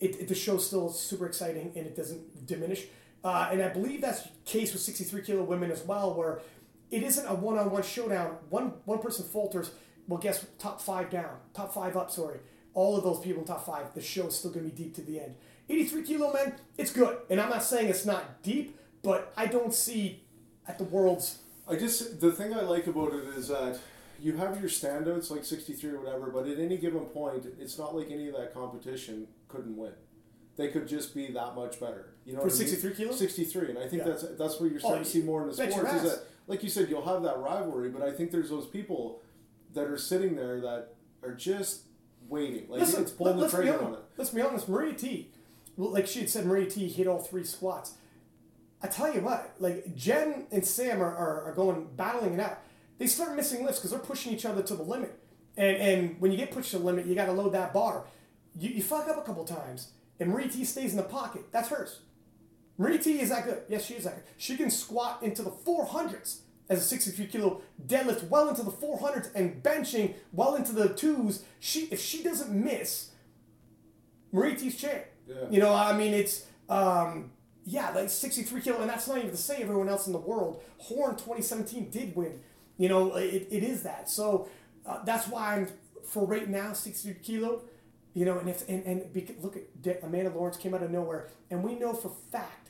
it, 0.00 0.20
it 0.20 0.28
the 0.28 0.34
show's 0.34 0.66
still 0.66 0.90
super 0.90 1.26
exciting 1.26 1.72
and 1.76 1.86
it 1.86 1.96
doesn't 1.96 2.46
diminish. 2.46 2.86
Uh, 3.24 3.48
and 3.50 3.62
I 3.62 3.68
believe 3.68 4.00
that's 4.00 4.22
the 4.22 4.28
case 4.44 4.72
with 4.72 4.82
63 4.82 5.22
kilo 5.22 5.42
women 5.42 5.70
as 5.70 5.82
well, 5.82 6.14
where 6.14 6.40
it 6.90 7.02
isn't 7.02 7.26
a 7.26 7.34
one 7.34 7.58
on 7.58 7.70
one 7.70 7.82
showdown. 7.82 8.36
One 8.50 8.72
one 8.84 8.98
person 8.98 9.24
falters, 9.24 9.70
well, 10.06 10.18
guess 10.18 10.46
top 10.58 10.80
five 10.80 11.10
down, 11.10 11.36
top 11.54 11.72
five 11.74 11.96
up. 11.96 12.10
Sorry, 12.10 12.38
all 12.74 12.96
of 12.96 13.04
those 13.04 13.20
people 13.20 13.42
in 13.42 13.46
top 13.46 13.64
five. 13.66 13.92
The 13.94 14.00
show 14.02 14.26
is 14.28 14.36
still 14.36 14.50
going 14.50 14.68
to 14.68 14.74
be 14.74 14.84
deep 14.84 14.94
to 14.96 15.02
the 15.02 15.20
end. 15.20 15.34
83 15.70 16.02
kilo 16.02 16.32
men, 16.32 16.54
it's 16.78 16.90
good, 16.92 17.18
and 17.28 17.38
I'm 17.40 17.50
not 17.50 17.62
saying 17.62 17.88
it's 17.88 18.06
not 18.06 18.42
deep, 18.42 18.78
but 19.02 19.32
I 19.36 19.46
don't 19.46 19.74
see 19.74 20.22
at 20.66 20.78
the 20.78 20.84
world's. 20.84 21.38
I 21.68 21.76
just 21.76 22.20
the 22.20 22.32
thing 22.32 22.54
I 22.54 22.62
like 22.62 22.86
about 22.86 23.12
it 23.12 23.24
is 23.36 23.48
that 23.48 23.78
you 24.20 24.32
have 24.36 24.58
your 24.58 24.70
standouts 24.70 25.30
like 25.30 25.44
63 25.44 25.90
or 25.90 26.00
whatever, 26.00 26.30
but 26.30 26.46
at 26.48 26.58
any 26.58 26.78
given 26.78 27.04
point, 27.04 27.44
it's 27.60 27.78
not 27.78 27.94
like 27.94 28.10
any 28.10 28.28
of 28.28 28.36
that 28.36 28.54
competition 28.54 29.28
couldn't 29.48 29.76
win. 29.76 29.92
They 30.56 30.68
could 30.68 30.88
just 30.88 31.14
be 31.14 31.30
that 31.32 31.54
much 31.54 31.78
better. 31.78 32.14
You 32.24 32.32
know, 32.32 32.40
For 32.40 32.46
what 32.46 32.54
I 32.54 32.58
mean? 32.58 32.68
63 32.68 32.94
kilos? 32.94 33.18
63, 33.18 33.68
and 33.68 33.78
I 33.78 33.86
think 33.86 34.02
Yeah. 34.02 34.08
that's 34.08 34.22
that's 34.38 34.58
what 34.58 34.70
you're 34.70 34.80
starting 34.80 35.02
Oh, 35.02 35.04
to 35.04 35.10
see 35.10 35.22
more 35.22 35.42
in 35.42 35.48
the 35.48 35.54
sports. 35.54 35.76
Is 35.92 36.02
that, 36.02 36.24
like 36.48 36.62
you 36.62 36.70
said, 36.70 36.88
you'll 36.88 37.04
have 37.04 37.22
that 37.22 37.38
rivalry, 37.38 37.90
but 37.90 38.02
I 38.02 38.10
think 38.10 38.32
there's 38.32 38.50
those 38.50 38.66
people 38.66 39.20
that 39.74 39.84
are 39.84 39.98
sitting 39.98 40.34
there 40.34 40.60
that 40.62 40.94
are 41.22 41.34
just 41.34 41.82
waiting. 42.28 42.68
Like 42.68 42.80
Listen, 42.80 43.02
it's 43.02 43.12
pulling 43.12 43.36
let, 43.36 43.50
the 43.50 43.56
trigger 43.56 43.84
on 43.84 43.92
it. 43.94 44.00
Let's 44.16 44.30
be 44.30 44.40
honest. 44.40 44.68
Maria 44.68 44.94
Htee, 44.94 45.26
well, 45.76 45.92
like 45.92 46.06
she 46.06 46.20
had 46.20 46.30
said, 46.30 46.46
Maria 46.46 46.66
Htee 46.66 46.92
hit 46.92 47.06
all 47.06 47.18
three 47.20 47.44
squats. 47.44 47.94
I 48.82 48.86
tell 48.86 49.12
you 49.12 49.20
what, 49.20 49.54
like 49.58 49.94
Jen 49.94 50.46
and 50.50 50.64
Sam 50.64 51.02
are, 51.02 51.14
are, 51.14 51.44
are 51.44 51.54
going 51.54 51.88
battling 51.96 52.34
it 52.34 52.40
out. 52.40 52.60
They 52.96 53.06
start 53.06 53.36
missing 53.36 53.64
lifts 53.64 53.78
because 53.78 53.90
they're 53.90 54.00
pushing 54.00 54.32
each 54.32 54.46
other 54.46 54.62
to 54.62 54.74
the 54.74 54.82
limit. 54.82 55.18
And 55.56 55.76
and 55.76 56.20
when 56.20 56.30
you 56.30 56.38
get 56.38 56.50
pushed 56.50 56.70
to 56.70 56.78
the 56.78 56.84
limit, 56.84 57.06
you 57.06 57.14
got 57.14 57.26
to 57.26 57.32
load 57.32 57.52
that 57.52 57.74
bar. 57.74 58.04
You, 58.58 58.70
you 58.70 58.82
fuck 58.82 59.08
up 59.08 59.18
a 59.18 59.22
couple 59.22 59.44
times, 59.44 59.90
and 60.18 60.30
Maria 60.30 60.48
Htee 60.48 60.64
stays 60.64 60.92
in 60.92 60.96
the 60.96 61.02
pocket. 61.02 61.52
That's 61.52 61.68
hers. 61.68 62.00
Maria 62.78 62.98
Htee 62.98 63.18
is 63.18 63.30
that 63.30 63.44
good. 63.44 63.62
Yes, 63.68 63.84
she 63.84 63.94
is 63.94 64.04
that 64.04 64.14
good. 64.14 64.24
She 64.36 64.56
can 64.56 64.70
squat 64.70 65.22
into 65.22 65.42
the 65.42 65.50
400s 65.50 66.38
as 66.70 66.78
a 66.78 66.82
63 66.82 67.26
kilo 67.26 67.62
deadlift 67.86 68.28
well 68.28 68.48
into 68.48 68.62
the 68.62 68.70
400s 68.70 69.30
and 69.34 69.62
benching 69.62 70.14
well 70.32 70.54
into 70.54 70.72
the 70.72 70.88
twos. 70.90 71.44
She 71.58 71.88
if 71.90 72.00
she 72.00 72.22
doesn't 72.22 72.50
miss, 72.50 73.10
Maria 74.32 74.56
Htee's 74.56 74.76
champ. 74.76 75.04
Yeah. 75.26 75.34
You 75.50 75.60
know, 75.60 75.74
I 75.74 75.96
mean, 75.96 76.14
it's 76.14 76.46
um, 76.68 77.32
yeah, 77.64 77.90
like 77.90 78.10
63 78.10 78.60
kilo, 78.60 78.80
and 78.80 78.88
that's 78.88 79.08
not 79.08 79.18
even 79.18 79.30
to 79.30 79.36
say 79.36 79.60
everyone 79.60 79.88
else 79.88 80.06
in 80.06 80.12
the 80.12 80.18
world. 80.18 80.62
Horn 80.78 81.12
2017 81.16 81.90
did 81.90 82.14
win 82.14 82.40
You 82.76 82.88
know, 82.88 83.16
it, 83.16 83.48
it 83.50 83.62
is 83.62 83.82
that. 83.82 84.08
So 84.08 84.48
uh, 84.86 85.02
that's 85.04 85.26
why 85.28 85.56
I'm 85.56 85.68
for 86.06 86.26
right 86.26 86.48
now 86.48 86.72
63 86.72 87.20
kilo. 87.22 87.62
You 88.14 88.24
know, 88.24 88.38
and 88.38 88.48
if 88.48 88.68
and, 88.68 88.84
and 88.84 89.42
look 89.42 89.56
at 89.56 89.82
De- 89.82 90.04
Amanda 90.04 90.30
Lawrence 90.30 90.56
came 90.56 90.74
out 90.74 90.82
of 90.82 90.90
nowhere, 90.90 91.28
and 91.50 91.62
we 91.62 91.74
know 91.74 91.92
for 91.92 92.12
fact 92.32 92.67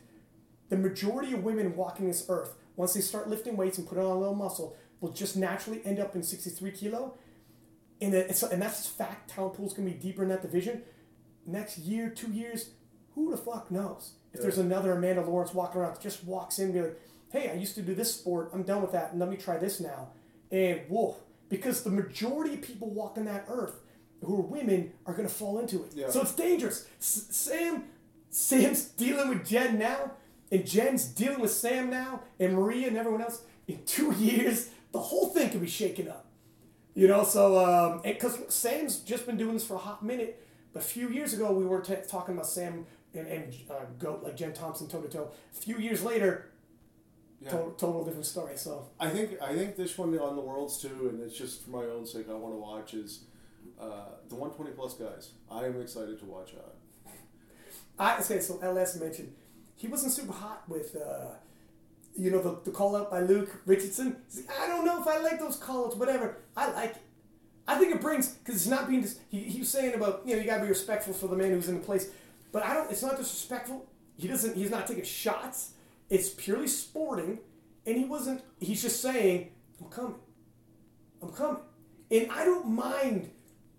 the 0.69 0.77
majority 0.77 1.33
of 1.33 1.43
women 1.45 1.77
walking 1.77 2.09
this 2.09 2.27
earth 2.29 2.55
once 2.77 2.95
they 2.95 3.01
start 3.01 3.29
lifting 3.29 3.57
weights 3.57 3.79
and 3.79 3.87
putting 3.89 4.05
on 4.05 4.11
a 4.11 4.19
little 4.19 4.35
muscle 4.35 4.77
will 5.01 5.11
just 5.13 5.37
naturally 5.37 5.81
end 5.85 5.99
up 5.99 6.15
in 6.15 6.23
63 6.23 6.71
kilo. 6.73 7.15
And, 8.01 8.15
it's, 8.15 8.43
and 8.43 8.63
that's 8.63 8.87
fact. 8.87 9.31
Talent 9.31 9.55
pool's 9.55 9.75
gonna 9.75 9.91
be 9.91 9.97
deeper 9.97 10.23
in 10.23 10.29
that 10.29 10.43
division. 10.43 10.83
Next 11.47 11.79
year, 11.79 12.11
two 12.11 12.31
years, 12.31 12.71
who 13.15 13.31
the 13.31 13.37
fuck 13.37 13.71
knows? 13.71 14.13
If 14.33 14.43
there's 14.43 14.59
another 14.59 14.93
Amanda 14.93 15.23
Lawrence 15.23 15.55
walking 15.55 15.81
around, 15.81 15.95
that 15.95 16.01
just 16.03 16.23
walks 16.25 16.59
in 16.59 16.67
and 16.67 16.75
be 16.75 16.81
like, 16.83 17.01
hey, 17.33 17.51
I 17.51 17.55
used 17.55 17.75
to 17.75 17.83
do 17.83 17.95
this 17.95 18.15
sport, 18.15 18.51
I'm 18.53 18.63
done 18.63 18.83
with 18.83 18.93
that, 18.93 19.11
and 19.11 19.21
let 19.21 19.29
me 19.29 19.37
try 19.37 19.57
this 19.57 19.81
now. 19.81 20.09
And 20.51 20.83
whoa, 20.89 21.17
because 21.49 21.83
the 21.83 21.91
majority 21.91 22.55
of 22.55 22.63
people 22.63 22.91
walking 22.91 23.25
that 23.25 23.47
earth 23.49 23.81
who 24.23 24.37
are 24.37 24.43
women 24.43 24.93
are 25.07 25.15
gonna 25.15 25.29
fall 25.29 25.59
into 25.59 25.83
it. 25.85 25.93
Yeah. 25.95 26.11
So 26.11 26.21
it's 26.23 26.35
dangerous. 26.35 26.87
S- 27.01 27.27
Sam, 27.31 27.85
Sam's 28.31 28.85
dealing 28.85 29.29
with 29.29 29.47
Jen 29.47 29.79
now, 29.79 30.13
and 30.51 30.67
Jen's 30.67 31.05
dealing 31.07 31.41
with 31.41 31.51
Sam 31.53 31.91
now, 31.91 32.23
and 32.41 32.55
Maria 32.55 32.89
and 32.89 32.97
everyone 32.97 33.23
else. 33.23 33.43
In 33.67 33.85
two 33.85 34.13
years, 34.19 34.71
the 34.93 34.99
whole 35.01 35.27
thing 35.29 35.51
could 35.51 35.61
be 35.61 35.67
shaken 35.69 36.09
up. 36.09 36.27
You 36.95 37.07
know, 37.07 37.23
so 37.23 37.59
um, 37.65 38.01
because 38.03 38.39
Sam's 38.53 38.99
just 39.01 39.27
been 39.27 39.37
doing 39.37 39.55
this 39.55 39.65
for 39.67 39.75
a 39.75 39.79
hot 39.79 40.03
minute, 40.05 40.45
but 40.73 40.83
a 40.83 40.85
few 40.87 41.11
years 41.11 41.33
ago 41.33 41.53
we 41.53 41.65
were 41.65 41.81
t- 41.81 41.95
talking 42.09 42.35
about 42.35 42.47
Sam 42.47 42.87
and, 43.15 43.27
and 43.27 43.55
uh, 43.71 43.85
goat 43.99 44.23
like 44.25 44.37
Jen 44.37 44.53
Thompson 44.53 44.89
toe 44.89 45.01
to 45.03 45.09
toe. 45.09 45.31
A 45.53 45.57
few 45.57 45.79
years 45.79 46.03
later, 46.03 46.51
Yeah. 47.41 47.51
total, 47.51 47.71
total 47.73 48.05
different 48.05 48.27
story. 48.27 48.57
So 48.57 48.89
I 48.99 49.11
think 49.11 49.41
I 49.41 49.55
think 49.55 49.77
this 49.77 49.97
one 49.97 50.19
on 50.19 50.35
the 50.35 50.43
worlds 50.43 50.81
too, 50.83 51.09
and 51.11 51.21
it's 51.23 51.37
just 51.39 51.65
for 51.65 51.71
my 51.71 51.85
own 51.85 52.05
sake. 52.05 52.27
I 52.29 52.35
want 52.35 52.55
to 52.55 52.59
watch 52.59 52.95
is 52.95 53.21
uh, 53.81 54.17
the 54.29 54.35
120 54.35 54.73
plus 54.73 54.95
guys. 54.95 55.31
I 55.51 55.67
am 55.67 55.81
excited 55.81 56.19
to 56.19 56.25
watch 56.25 56.53
that. 56.53 56.75
I 57.99 58.21
say 58.23 58.41
so. 58.41 58.59
LS 58.61 58.99
mentioned 58.99 59.33
he 59.79 59.89
wasn't 59.89 60.13
super 60.13 60.33
hot 60.33 60.69
with. 60.69 60.95
Uh, 60.95 61.37
you 62.19 62.33
know 62.33 62.43
the, 62.43 62.59
the 62.65 62.71
call 62.73 62.97
out 62.97 63.11
by 63.11 63.21
Luke 63.21 63.63
Richardson. 63.65 64.17
Like, 64.35 64.47
I 64.61 64.67
don't 64.67 64.85
know 64.85 65.01
if 65.01 65.07
I 65.07 65.19
like 65.19 65.39
those 65.39 65.57
call 65.57 65.87
outs, 65.87 65.97
whatever. 65.97 66.39
I 66.57 66.71
like 66.73 66.91
it. 66.91 67.03
I 67.67 67.79
think 67.79 67.95
it 67.95 68.01
brings 68.01 68.29
because 68.29 68.57
it's 68.57 68.67
not 68.67 68.89
being. 68.89 69.03
Dis- 69.03 69.21
he, 69.31 69.41
he 69.41 69.61
was 69.61 69.69
saying 69.69 69.95
about 69.95 70.23
you 70.25 70.35
know 70.35 70.41
you 70.41 70.47
gotta 70.47 70.63
be 70.63 70.69
respectful 70.69 71.15
for 71.15 71.29
the 71.29 71.37
man 71.37 71.51
who's 71.51 71.69
in 71.69 71.77
the 71.77 71.85
place, 71.85 72.11
but 72.51 72.65
I 72.65 72.75
don't. 72.75 72.91
It's 72.91 73.03
not 73.03 73.17
disrespectful. 73.17 73.87
He 74.17 74.27
doesn't. 74.27 74.57
He's 74.57 74.71
not 74.71 74.87
taking 74.87 75.05
shots. 75.05 75.73
It's 76.11 76.31
purely 76.31 76.67
sporting, 76.67 77.39
and 77.87 77.97
he 77.97 78.05
wasn't. 78.05 78.43
He's 78.59 78.83
just 78.83 79.01
saying, 79.01 79.53
"I'm 79.81 79.89
coming. 79.89 80.17
I'm 81.23 81.31
coming," 81.31 81.63
and 82.11 82.31
I 82.33 82.45
don't 82.45 82.69
mind. 82.69 83.31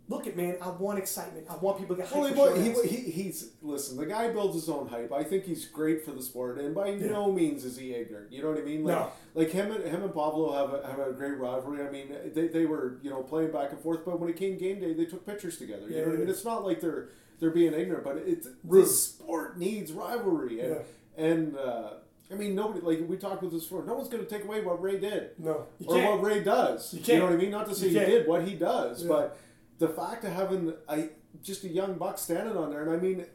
Look 0.10 0.26
at 0.26 0.36
man. 0.36 0.58
I 0.60 0.70
want 0.72 0.98
excitement. 0.98 1.46
I 1.50 1.56
want 1.58 1.78
people 1.78 1.96
to 1.96 2.02
get 2.02 2.12
hyped. 2.12 2.36
Well, 2.36 2.56
he, 2.56 2.72
he, 2.72 2.88
he, 2.88 3.12
he's 3.12 3.52
listen. 3.62 3.96
The 3.96 4.08
guy 4.08 4.30
builds 4.32 4.56
his 4.56 4.68
own 4.68 4.88
hype. 4.88 5.14
I 5.14 5.24
think 5.24 5.44
he's 5.46 5.66
great 5.66 6.04
for 6.04 6.10
the 6.12 6.24
sport, 6.24 6.58
and 6.58 6.74
by 6.74 6.96
no 6.96 7.32
means 7.32 7.64
is 7.64 7.78
he 7.78 7.94
ignorant. 7.94 8.32
You 8.34 8.42
know 8.42 8.50
what 8.50 8.58
I 8.58 8.64
mean? 8.64 8.84
Like, 8.84 8.98
No. 8.98 9.12
like 9.36 9.52
him 9.52 9.72
and 9.72 9.84
him 9.84 10.02
and 10.04 10.12
Pablo 10.12 10.52
have 10.54 10.74
a, 10.74 10.88
have 10.88 11.00
a 11.08 11.14
great 11.14 11.38
rivalry. 11.38 11.86
I 11.88 11.92
mean, 11.92 12.08
they, 12.34 12.48
they 12.48 12.66
were 12.66 12.98
you 13.04 13.12
know 13.12 13.22
playing 13.22 13.52
back 13.52 13.72
and 13.72 13.80
forth, 13.80 14.04
but 14.04 14.20
when 14.20 14.30
it 14.32 14.36
came 14.36 14.58
game 14.58 14.80
day, 14.80 14.94
they 14.94 15.06
took 15.06 15.26
pictures 15.28 15.60
together. 15.60 15.88
You 15.88 15.96
Yeah, 15.98 16.02
know 16.02 16.08
what 16.08 16.16
I 16.16 16.20
mean? 16.22 16.30
It's 16.30 16.44
not 16.46 16.66
like 16.66 16.82
they're 16.82 17.10
they're 17.40 17.52
being 17.52 17.74
ignorant, 17.74 18.04
but 18.04 18.18
it 18.18 18.46
the 18.68 18.86
sport 18.88 19.60
needs 19.60 19.92
rivalry, 19.92 20.60
and 20.62 20.78
and 21.18 21.56
uh, 21.56 21.90
I 22.32 22.34
mean 22.34 22.56
nobody 22.56 22.82
like 22.84 23.08
we 23.08 23.16
talked 23.18 23.44
with 23.44 23.52
this 23.52 23.64
before. 23.64 23.86
No 23.86 23.94
one's 23.94 24.10
going 24.10 24.26
to 24.26 24.30
take 24.30 24.44
away 24.44 24.62
what 24.62 24.82
Ray 24.82 24.98
did 25.00 25.38
no, 25.38 25.68
or 25.86 26.18
what 26.18 26.24
Ray 26.24 26.44
does. 26.44 26.94
You 26.96 27.02
You, 27.14 27.20
know 27.20 27.26
what 27.26 27.34
I 27.34 27.38
mean? 27.38 27.52
Not 27.52 27.68
to 27.70 27.76
say 27.76 27.90
he 27.90 27.94
did 27.94 28.28
what 28.28 28.44
he 28.48 28.56
does, 28.56 29.04
Yeah. 29.04 29.08
but 29.10 29.38
the 29.80 29.88
fact 29.90 30.24
of 30.26 30.32
having 30.34 30.74
a 30.88 31.10
just 31.42 31.64
a 31.64 31.70
young 31.70 31.96
buck 31.96 32.18
standing 32.18 32.56
on 32.56 32.70
there, 32.70 32.82
and 32.84 32.92
I 32.92 32.98
mean, 32.98 33.26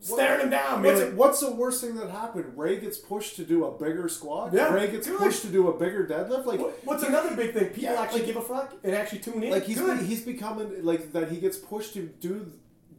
Staring 0.00 0.42
him 0.42 0.50
down, 0.50 0.82
what's, 0.84 1.00
man. 1.00 1.16
what's 1.16 1.40
the 1.40 1.50
worst 1.50 1.80
thing 1.82 1.96
that 1.96 2.08
happened? 2.10 2.56
Ray 2.56 2.78
gets 2.78 2.98
pushed 2.98 3.34
to 3.36 3.44
do 3.44 3.64
a 3.64 3.76
bigger 3.76 4.08
squat. 4.08 4.52
Yeah, 4.52 4.72
Ray 4.72 4.90
gets 4.92 5.08
good. 5.08 5.18
pushed 5.18 5.42
to 5.42 5.48
do 5.48 5.68
a 5.68 5.76
bigger 5.78 6.06
deadlift. 6.06 6.44
Like, 6.46 6.60
What- 6.60 6.78
What's 6.84 7.02
another 7.02 7.34
big 7.34 7.52
thing? 7.52 7.70
People 7.70 7.82
Yeah, 7.94 8.00
actually 8.02 8.20
like- 8.20 8.26
give 8.28 8.36
a 8.36 8.42
fuck 8.42 8.74
and 8.84 8.94
actually 8.94 9.18
tune 9.20 9.42
in. 9.42 9.50
like 9.50 9.64
he's 9.64 9.80
Good. 9.80 9.98
he's 10.00 10.24
becoming 10.24 10.84
like 10.84 11.12
that. 11.14 11.32
He 11.32 11.40
gets 11.40 11.56
pushed 11.56 11.94
to 11.94 12.02
do 12.02 12.52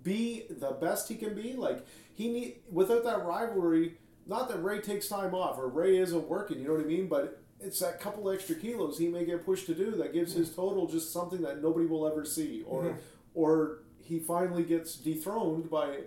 be 0.03 0.45
the 0.49 0.71
best 0.71 1.07
he 1.07 1.15
can 1.15 1.35
be. 1.35 1.53
Like 1.53 1.85
he 2.13 2.27
need 2.33 2.57
without 2.69 3.05
that 3.05 3.25
rivalry. 3.25 3.97
Not 4.27 4.49
that 4.49 4.61
Ray 4.61 4.81
takes 4.81 5.07
time 5.07 5.33
off 5.33 5.57
or 5.57 5.69
Ray 5.69 5.97
isn't 5.99 6.27
working. 6.27 6.59
You 6.59 6.67
know 6.67 6.73
what 6.73 6.83
I 6.83 6.87
mean? 6.87 7.07
But 7.07 7.39
it's 7.61 7.79
that 7.79 7.99
couple 7.99 8.29
extra 8.29 8.55
kilos 8.55 8.97
he 8.97 9.07
may 9.07 9.25
get 9.25 9.45
pushed 9.45 9.65
to 9.67 9.73
do 9.75 9.91
that 9.91 10.13
gives 10.13 10.33
his 10.33 10.49
total 10.53 10.87
just 10.87 11.11
something 11.11 11.41
that 11.41 11.61
nobody 11.61 11.85
will 11.85 12.07
ever 12.07 12.25
see, 12.25 12.63
or 12.65 12.83
Mm-hmm. 12.83 12.97
or 13.35 13.79
he 14.01 14.19
finally 14.19 14.63
gets 14.63 14.95
dethroned 14.95 15.69
by 15.69 15.97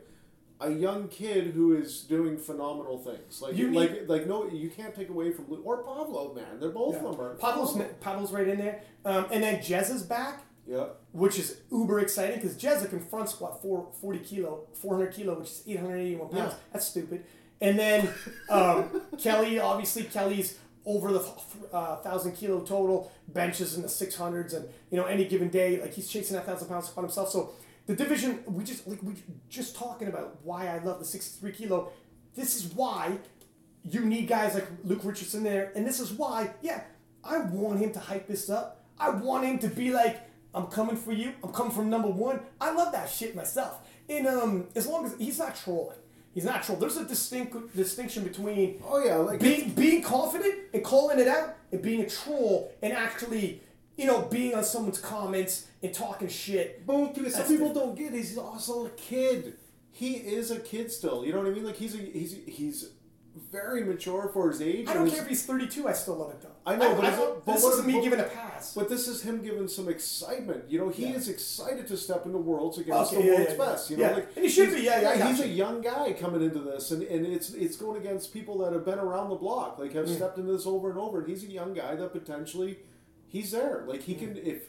a 0.60 0.70
young 0.70 1.08
kid 1.08 1.48
who 1.54 1.74
is 1.76 2.02
doing 2.02 2.36
phenomenal 2.38 2.98
things. 2.98 3.40
Like 3.42 3.56
You 3.56 3.70
like 3.72 3.92
need- 3.92 4.08
like 4.08 4.26
no, 4.26 4.48
you 4.48 4.70
can't 4.70 4.94
take 4.94 5.08
away 5.08 5.32
from 5.32 5.46
Lu- 5.48 5.62
or 5.64 5.78
Pablo. 5.82 6.32
Man, 6.34 6.58
they're 6.60 6.70
both 6.70 6.94
Yeah. 6.94 7.04
of 7.08 7.16
them 7.16 7.20
are 7.26 7.34
Pablo's. 7.34 7.76
Pablo's 8.00 8.32
right 8.32 8.46
in 8.48 8.58
there, 8.58 8.82
um, 9.04 9.26
and 9.30 9.42
then 9.42 9.60
Jez 9.60 9.92
is 9.94 10.02
back, 10.04 10.44
Yeah. 10.66 10.86
which 11.12 11.38
is 11.38 11.60
uber 11.70 11.98
exciting 12.00 12.36
because 12.40 12.56
Jez 12.56 12.88
can 12.88 13.00
front 13.00 13.28
squat 13.28 13.60
four, 13.60 13.88
40 14.00 14.20
kilo, 14.20 14.66
four 14.74 14.94
hundred 14.96 15.12
kilo, 15.14 15.38
which 15.38 15.48
is 15.50 15.62
eight 15.66 15.78
hundred 15.80 15.96
eighty 15.96 16.16
one 16.16 16.28
pounds. 16.28 16.52
Yeah. 16.54 16.58
That's 16.72 16.86
stupid. 16.86 17.24
And 17.60 17.78
then 17.78 18.08
um, 18.48 19.02
Kelly, 19.18 19.58
obviously 19.60 20.04
Kelly's 20.04 20.58
over 20.84 21.12
the 21.12 21.24
uh, 21.72 21.96
thousand 21.96 22.32
kilo 22.32 22.60
total, 22.60 23.12
benches 23.28 23.76
in 23.76 23.82
the 23.82 23.88
six 23.88 24.16
hundreds, 24.16 24.54
and 24.54 24.68
you 24.90 24.96
know 24.96 25.04
any 25.04 25.24
given 25.24 25.48
day, 25.48 25.80
like 25.80 25.94
he's 25.94 26.08
chasing 26.08 26.36
that 26.36 26.46
thousand 26.46 26.68
pounds 26.68 26.86
squat 26.86 27.04
himself. 27.04 27.30
So 27.30 27.52
the 27.86 27.94
division, 27.94 28.42
we 28.46 28.64
just 28.64 28.86
like 28.86 29.02
we 29.02 29.14
just 29.48 29.76
talking 29.76 30.08
about 30.08 30.38
why 30.42 30.68
I 30.68 30.78
love 30.78 30.98
the 30.98 31.04
sixty 31.04 31.40
three 31.40 31.52
kilo. 31.52 31.92
This 32.34 32.56
is 32.56 32.72
why 32.72 33.18
you 33.84 34.00
need 34.04 34.28
guys 34.28 34.54
like 34.54 34.68
Luke 34.84 35.00
Richardson 35.04 35.42
there, 35.42 35.72
and 35.74 35.86
this 35.86 36.00
is 36.00 36.12
why, 36.12 36.52
yeah, 36.62 36.82
I 37.24 37.38
want 37.38 37.80
him 37.80 37.92
to 37.92 38.00
hype 38.00 38.26
this 38.26 38.48
up. 38.48 38.84
I 38.98 39.10
want 39.10 39.44
him 39.44 39.58
to 39.58 39.68
be 39.68 39.90
like, 39.90 40.20
I'm 40.54 40.66
coming 40.66 40.96
for 40.96 41.12
you. 41.12 41.32
I'm 41.42 41.52
coming 41.52 41.72
from 41.72 41.90
number 41.90 42.08
one. 42.08 42.40
I 42.60 42.72
love 42.72 42.92
that 42.92 43.10
shit 43.10 43.34
myself. 43.34 43.80
And 44.08 44.26
um, 44.26 44.68
as 44.74 44.86
long 44.86 45.06
as 45.06 45.14
he's 45.18 45.38
not 45.38 45.56
trolling, 45.56 45.96
he's 46.34 46.44
not 46.44 46.62
trolling. 46.62 46.80
There's 46.80 46.96
a 46.96 47.04
distinct 47.04 47.76
distinction 47.76 48.24
between 48.24 48.82
Oh 48.86 49.04
yeah, 49.04 49.16
like 49.16 49.40
being 49.40 49.70
being 49.70 50.02
confident 50.02 50.54
and 50.74 50.84
calling 50.84 51.18
it 51.18 51.28
out, 51.28 51.56
and 51.70 51.82
being 51.82 52.00
a 52.02 52.08
troll 52.08 52.72
and 52.82 52.92
actually, 52.92 53.62
you 53.96 54.06
know, 54.06 54.22
being 54.22 54.54
on 54.54 54.64
someone's 54.64 55.00
comments 55.00 55.66
and 55.82 55.92
talking 55.92 56.28
shit. 56.28 56.86
But 56.86 57.14
some 57.30 57.46
people 57.46 57.68
the- 57.72 57.80
don't 57.80 57.96
get. 57.96 58.12
It. 58.12 58.18
He's 58.18 58.38
also 58.38 58.86
a 58.86 58.90
kid. 58.90 59.54
He 59.90 60.14
is 60.14 60.50
a 60.50 60.58
kid 60.58 60.90
still. 60.90 61.24
You 61.24 61.32
know 61.32 61.38
what 61.38 61.48
I 61.48 61.50
mean? 61.50 61.64
Like 61.64 61.76
he's 61.76 61.94
a, 61.94 61.98
he's 61.98 62.36
he's 62.46 62.88
very 63.50 63.82
mature 63.84 64.28
for 64.32 64.50
his 64.50 64.60
age. 64.60 64.86
I 64.88 64.94
don't 64.94 65.08
care 65.10 65.22
if 65.22 65.28
he's 65.28 65.44
32. 65.46 65.88
I 65.88 65.92
still 65.92 66.16
love 66.16 66.30
it 66.30 66.42
though. 66.42 66.48
I 66.66 66.76
know, 66.76 66.94
but 66.94 67.04
I, 67.06 67.16
but 67.16 67.46
this 67.46 67.62
what- 67.62 67.72
isn't 67.74 67.86
me 67.86 68.00
giving 68.02 68.20
a 68.20 68.24
pass. 68.24 68.74
But 68.74 68.88
this 68.88 69.08
is 69.08 69.22
him 69.22 69.42
giving 69.42 69.66
some 69.68 69.88
excitement. 69.88 70.64
You 70.70 70.78
know, 70.78 70.88
he 70.90 71.04
Yeah. 71.06 71.14
is 71.16 71.28
excited 71.28 71.86
to 71.88 71.96
step 71.96 72.26
into 72.26 72.38
worlds 72.38 72.78
against 72.78 73.12
Okay, 73.12 73.22
the 73.22 73.28
yeah, 73.28 73.34
world's 73.36 73.50
yeah, 73.52 73.56
best. 73.56 73.90
You 73.90 73.96
know, 73.96 74.12
like 74.12 74.28
And 74.36 74.44
he 74.44 74.50
should 74.50 74.70
be, 74.74 74.82
yeah, 74.82 75.00
yeah, 75.00 75.24
I 75.24 75.28
he's 75.28 75.38
you. 75.38 75.44
a 75.46 75.48
young 75.48 75.80
guy 75.80 76.12
coming 76.12 76.42
into 76.42 76.60
this, 76.60 76.90
and, 76.90 77.02
and 77.02 77.26
it's 77.26 77.50
it's 77.54 77.76
going 77.76 77.96
against 78.00 78.32
people 78.32 78.58
that 78.58 78.72
have 78.72 78.84
been 78.84 78.98
around 78.98 79.30
the 79.30 79.36
block, 79.36 79.78
like 79.78 79.92
Mm. 79.92 79.96
have 79.96 80.08
stepped 80.10 80.38
into 80.38 80.52
this 80.52 80.66
over 80.66 80.90
and 80.90 80.98
over. 80.98 81.20
And 81.20 81.28
he's 81.28 81.42
a 81.44 81.50
young 81.50 81.72
guy 81.74 81.94
that 81.96 82.12
potentially 82.12 82.78
he's 83.26 83.50
there. 83.50 83.84
Like 83.86 84.02
he 84.02 84.14
can 84.14 84.36
if. 84.36 84.68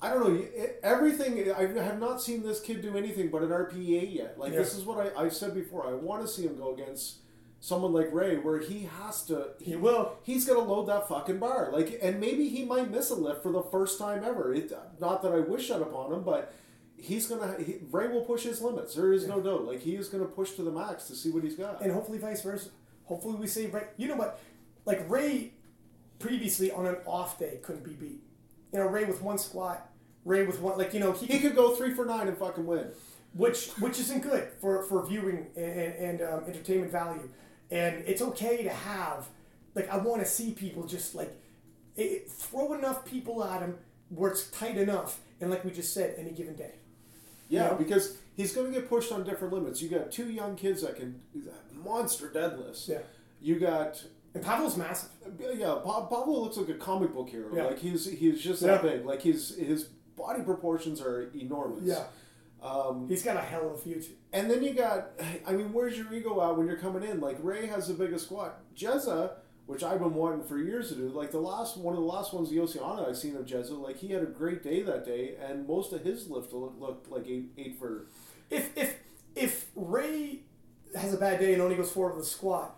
I 0.00 0.14
don't 0.14 0.32
know. 0.32 0.46
Everything 0.84 1.52
I 1.52 1.62
have 1.82 1.98
not 1.98 2.22
seen 2.22 2.42
this 2.44 2.60
kid 2.60 2.82
do 2.82 2.96
anything 2.96 3.30
but 3.30 3.42
an 3.42 3.48
RPA 3.50 4.14
yet. 4.14 4.38
Like 4.38 4.52
this 4.52 4.74
is 4.74 4.84
what 4.84 4.98
I, 5.16 5.22
I've 5.24 5.34
said 5.34 5.54
before. 5.54 5.86
I 5.86 5.92
want 5.92 6.22
to 6.22 6.28
see 6.28 6.44
him 6.44 6.56
go 6.56 6.72
against 6.72 7.16
someone 7.60 7.92
like 7.92 8.12
Ray, 8.12 8.36
where 8.36 8.58
he 8.60 8.88
has 9.00 9.22
to. 9.24 9.48
he 9.60 9.76
will. 9.76 10.12
He's 10.22 10.44
gonna 10.46 10.60
load 10.60 10.86
that 10.86 11.08
fucking 11.08 11.38
bar, 11.38 11.70
like, 11.72 11.98
and 12.02 12.20
maybe 12.20 12.48
he 12.48 12.64
might 12.64 12.90
miss 12.90 13.10
a 13.10 13.14
lift 13.14 13.42
for 13.42 13.52
the 13.52 13.62
first 13.62 13.98
time 13.98 14.22
ever. 14.24 14.54
It, 14.54 14.72
not 15.00 15.22
that 15.22 15.32
I 15.32 15.40
wish 15.40 15.68
that 15.68 15.82
upon 15.82 16.12
him, 16.12 16.22
but 16.22 16.52
he's 16.96 17.26
gonna. 17.26 17.56
He, 17.62 17.76
Ray 17.90 18.08
will 18.08 18.22
push 18.24 18.44
his 18.44 18.60
limits. 18.62 18.94
There 18.94 19.12
is 19.12 19.26
no 19.26 19.40
doubt. 19.40 19.64
Like 19.64 19.80
he 19.80 19.96
is 19.96 20.08
gonna 20.08 20.24
push 20.26 20.52
to 20.52 20.62
the 20.62 20.70
max 20.70 21.06
to 21.08 21.14
see 21.14 21.30
what 21.30 21.42
he's 21.42 21.56
got. 21.56 21.80
and 21.82 21.92
hopefully 21.92 22.18
vice 22.18 22.42
versa. 22.42 22.70
Hopefully 23.04 23.36
we 23.36 23.46
see 23.46 23.66
Ray. 23.66 23.84
You 23.96 24.08
know 24.08 24.16
what? 24.16 24.40
Like 24.84 25.08
Ray, 25.10 25.52
previously 26.18 26.70
on 26.70 26.86
an 26.86 26.96
off 27.06 27.38
day 27.38 27.58
couldn't 27.62 27.84
be 27.84 27.92
beat. 27.92 28.22
You 28.72 28.78
know 28.80 28.86
Ray 28.86 29.04
with 29.04 29.22
one 29.22 29.38
squat, 29.38 29.90
Ray 30.24 30.44
with 30.46 30.60
one 30.60 30.78
like 30.78 30.94
you 30.94 31.00
know 31.00 31.12
he, 31.12 31.26
He 31.26 31.38
could 31.40 31.56
go 31.56 31.74
three 31.74 31.94
for 31.94 32.04
nine 32.04 32.28
and 32.28 32.36
fucking 32.36 32.66
win. 32.66 32.86
which 33.32 33.70
which 33.80 33.98
isn't 33.98 34.20
good 34.22 34.48
for 34.60 34.82
for 34.84 35.04
viewing 35.06 35.46
and, 35.56 35.94
and 35.94 36.22
um, 36.22 36.44
entertainment 36.46 36.92
value. 36.92 37.28
And 37.70 38.02
it's 38.06 38.22
okay 38.22 38.62
to 38.62 38.70
have 38.70 39.28
like 39.74 39.88
I 39.90 39.98
want 39.98 40.22
to 40.22 40.28
see 40.28 40.52
people 40.52 40.84
just 40.84 41.14
like 41.14 41.36
it, 41.96 42.30
throw 42.30 42.72
enough 42.74 43.04
people 43.04 43.44
at 43.44 43.60
him 43.60 43.76
where 44.08 44.30
it's 44.30 44.50
tight 44.50 44.76
enough, 44.78 45.20
and 45.40 45.50
like 45.50 45.64
we 45.64 45.70
just 45.70 45.92
said, 45.92 46.14
any 46.18 46.30
given 46.30 46.54
day. 46.54 46.72
Yeah, 47.48 47.68
Yeah. 47.70 47.74
because 47.74 48.16
he's 48.36 48.54
gonna 48.54 48.70
get 48.70 48.88
pushed 48.88 49.12
on 49.12 49.24
different 49.24 49.52
limits. 49.52 49.82
You 49.82 49.88
got 49.90 50.10
two 50.10 50.30
young 50.30 50.56
kids 50.56 50.82
that 50.82 50.96
can 50.96 51.20
monster 51.74 52.28
deadlifts. 52.28 52.88
Yeah. 52.88 52.98
You 53.40 53.58
got 53.58 54.02
And 54.34 54.44
Pablo's 54.44 54.76
massive. 54.76 55.10
Yeah, 55.56 55.78
Pa- 55.82 56.06
Pablo 56.06 56.40
looks 56.40 56.56
like 56.58 56.68
a 56.68 56.74
comic 56.74 57.12
book 57.14 57.28
hero. 57.30 57.48
Yeah. 57.54 57.64
Like 57.64 57.78
he's 57.78 58.06
he's 58.06 58.40
just 58.40 58.62
Yeah. 58.62 58.68
that 58.78 58.82
big. 58.82 59.04
Like 59.06 59.22
his 59.22 59.56
his 59.56 59.84
body 60.16 60.42
proportions 60.42 61.00
are 61.00 61.30
enormous. 61.34 61.84
Yeah. 61.84 62.04
Um, 62.62 63.06
He's 63.08 63.22
got 63.22 63.36
a 63.36 63.40
hell 63.40 63.68
of 63.68 63.74
a 63.74 63.78
future. 63.78 64.12
and 64.32 64.50
then 64.50 64.64
you 64.64 64.74
got, 64.74 65.10
I 65.46 65.52
mean, 65.52 65.72
where's 65.72 65.96
your 65.96 66.12
ego 66.12 66.40
at 66.42 66.56
when 66.56 66.66
you're 66.66 66.76
coming 66.78 67.02
in? 67.08 67.20
Like 67.20 67.38
Ray 67.42 67.66
has 67.66 67.86
the 67.88 67.94
biggest 67.94 68.24
squat. 68.26 68.60
Jezza, 68.76 69.32
which 69.66 69.82
I've 69.84 70.00
been 70.00 70.14
wanting 70.14 70.44
for 70.44 70.58
years 70.58 70.88
to 70.88 70.96
do, 70.96 71.08
like 71.10 71.30
the 71.30 71.38
last 71.40 71.76
one 71.76 71.94
of 71.94 72.00
the 72.00 72.06
last 72.06 72.32
ones, 72.34 72.50
the 72.50 72.58
Oceania 72.60 73.06
I've 73.06 73.16
seen 73.16 73.36
of 73.36 73.46
Jezza, 73.46 73.78
like 73.80 73.98
he 73.98 74.08
had 74.12 74.22
a 74.22 74.26
great 74.26 74.62
day 74.62 74.82
that 74.82 75.04
day, 75.04 75.36
and 75.40 75.66
most 75.68 75.92
of 75.92 76.02
his 76.04 76.28
lift 76.28 76.52
looked, 76.52 77.10
like 77.10 77.26
eight 77.28 77.50
eight 77.56 77.78
for. 77.78 78.06
If 78.50 78.76
if 78.76 78.96
if 79.36 79.66
Ray 79.76 80.40
has 80.96 81.12
a 81.14 81.18
bad 81.18 81.38
day 81.38 81.52
and 81.52 81.62
only 81.62 81.76
goes 81.76 81.92
forward 81.92 82.16
with 82.16 82.24
a 82.24 82.28
squat, 82.28 82.76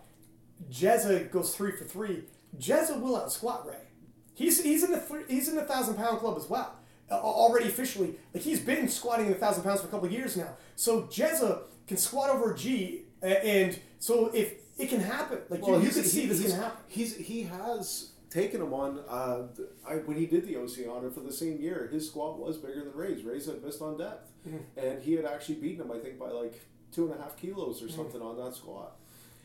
Jezza 0.71 1.31
goes 1.31 1.55
three 1.55 1.71
for 1.71 1.85
three. 1.85 2.25
Jezza 2.59 2.99
will 3.01 3.15
out 3.15 3.31
squat 3.31 3.65
Ray. 3.65 3.87
He's 4.35 4.61
he's 4.61 4.83
in 4.83 4.91
the 4.91 4.99
th- 4.99 5.25
he's 5.27 5.47
in 5.49 5.55
the 5.55 5.63
thousand 5.63 5.95
pound 5.95 6.19
club 6.19 6.37
as 6.37 6.47
well. 6.49 6.75
Already 7.11 7.67
officially, 7.67 8.15
like 8.33 8.43
he's 8.43 8.59
been 8.61 8.87
squatting 8.87 9.25
in 9.27 9.31
the 9.33 9.37
thousand 9.37 9.63
pounds 9.63 9.81
for 9.81 9.87
a 9.87 9.89
couple 9.91 10.05
of 10.07 10.11
years 10.13 10.37
now. 10.37 10.55
So 10.75 11.03
Jezza 11.03 11.63
can 11.87 11.97
squat 11.97 12.29
over 12.29 12.53
a 12.53 12.57
G, 12.57 13.03
and 13.21 13.77
so 13.99 14.31
if 14.33 14.53
it 14.77 14.87
can 14.89 15.01
happen, 15.01 15.39
like 15.49 15.65
you, 15.67 15.73
you 15.81 15.89
can 15.89 16.03
see 16.03 16.21
he- 16.21 16.27
this 16.27 16.41
can 16.41 16.51
happen. 16.59 16.77
He's 16.87 17.15
he 17.17 17.43
has 17.43 18.11
taken 18.29 18.61
him 18.61 18.73
on. 18.73 18.99
Uh, 19.09 19.47
I, 19.87 19.95
when 19.95 20.15
he 20.17 20.25
did 20.25 20.47
the 20.47 20.55
Oceania 20.57 21.09
for 21.11 21.19
the 21.19 21.33
same 21.33 21.59
year, 21.59 21.89
his 21.91 22.07
squat 22.07 22.39
was 22.39 22.57
bigger 22.57 22.83
than 22.85 22.93
Ray's. 22.95 23.23
Ray's 23.23 23.45
had 23.45 23.61
missed 23.63 23.81
on 23.81 23.97
depth, 23.97 24.29
Mm-hmm. 24.47 24.79
and 24.79 25.03
he 25.03 25.13
had 25.13 25.25
actually 25.25 25.55
beaten 25.55 25.81
him. 25.85 25.91
I 25.91 25.99
think 25.99 26.17
by 26.17 26.29
like 26.29 26.61
two 26.93 27.05
and 27.11 27.19
a 27.19 27.21
half 27.21 27.35
kilos 27.37 27.77
Mm-hmm. 27.77 27.85
or 27.87 27.89
something 27.91 28.21
on 28.21 28.37
that 28.37 28.55
squat. 28.55 28.95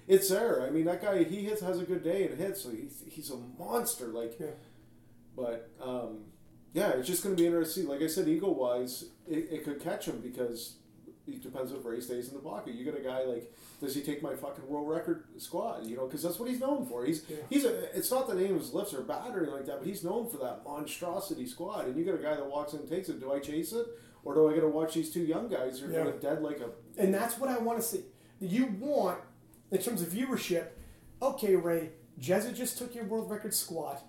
It's 0.08 0.28
there. 0.28 0.62
I 0.62 0.70
mean, 0.70 0.84
that 0.84 1.02
guy 1.02 1.24
he 1.24 1.42
hits 1.42 1.60
has 1.62 1.80
a 1.80 1.84
good 1.84 2.04
day 2.04 2.28
and 2.28 2.38
hits, 2.38 2.62
so 2.62 2.70
he's 2.70 3.02
he's 3.08 3.30
a 3.30 3.36
monster. 3.58 4.06
Like, 4.06 4.38
Yeah. 4.38 4.46
but 5.34 5.68
um, 5.82 6.18
yeah, 6.76 6.90
it's 6.90 7.06
just 7.08 7.22
going 7.24 7.34
to 7.34 7.40
be 7.40 7.46
interesting. 7.46 7.88
Like 7.88 8.02
I 8.02 8.06
said, 8.06 8.28
ego 8.28 8.50
wise, 8.50 9.04
it, 9.28 9.48
it 9.50 9.64
could 9.64 9.80
catch 9.80 10.06
him 10.06 10.20
because 10.20 10.74
it 11.26 11.42
depends 11.42 11.72
if 11.72 11.84
Ray 11.84 12.00
stays 12.00 12.28
in 12.28 12.34
the 12.34 12.40
pocket. 12.40 12.74
You 12.74 12.84
got 12.84 13.00
a 13.00 13.02
guy 13.02 13.22
like, 13.24 13.50
does 13.80 13.94
he 13.94 14.02
take 14.02 14.22
my 14.22 14.34
fucking 14.34 14.66
world 14.68 14.88
record 14.88 15.24
squat? 15.38 15.82
You 15.84 15.96
know, 15.96 16.06
because 16.06 16.22
that's 16.22 16.38
what 16.38 16.48
he's 16.50 16.60
known 16.60 16.86
for. 16.86 17.04
He's 17.04 17.24
Yeah. 17.28 17.36
he's 17.50 17.64
a. 17.64 17.96
It's 17.96 18.10
not 18.10 18.28
the 18.28 18.34
name 18.34 18.54
of 18.54 18.60
his 18.60 18.72
lifts 18.74 18.92
are 18.94 19.00
bad 19.02 19.30
or 19.34 19.38
anything 19.38 19.54
like 19.54 19.66
that, 19.66 19.78
but 19.78 19.86
he's 19.86 20.04
known 20.04 20.28
for 20.28 20.36
that 20.38 20.62
monstrosity 20.64 21.46
squat. 21.46 21.86
And 21.86 21.96
you 21.96 22.04
got 22.04 22.14
a 22.14 22.22
guy 22.22 22.34
that 22.36 22.46
walks 22.46 22.72
in 22.74 22.80
and 22.80 22.88
takes 22.88 23.08
it. 23.08 23.20
Do 23.20 23.32
I 23.32 23.38
chase 23.40 23.72
it, 23.72 23.86
or 24.24 24.34
do 24.34 24.48
I 24.50 24.54
got 24.54 24.60
to 24.60 24.68
watch 24.68 24.94
these 24.94 25.10
two 25.12 25.22
young 25.24 25.48
guys 25.48 25.80
who 25.80 25.88
are 25.88 25.92
Yeah. 25.92 26.02
going 26.04 26.14
to 26.14 26.20
dead 26.20 26.42
like 26.42 26.60
a? 26.60 26.70
And 27.00 27.12
that's 27.12 27.38
what 27.38 27.48
I 27.50 27.58
want 27.58 27.78
to 27.80 27.84
see. 27.84 28.02
You 28.40 28.66
want, 28.78 29.18
in 29.70 29.78
terms 29.78 30.02
of 30.02 30.08
viewership, 30.08 30.66
okay, 31.22 31.56
Ray, 31.56 31.90
Jezza 32.20 32.54
just 32.54 32.78
took 32.78 32.94
your 32.94 33.04
world 33.04 33.30
record 33.30 33.54
squat. 33.54 34.02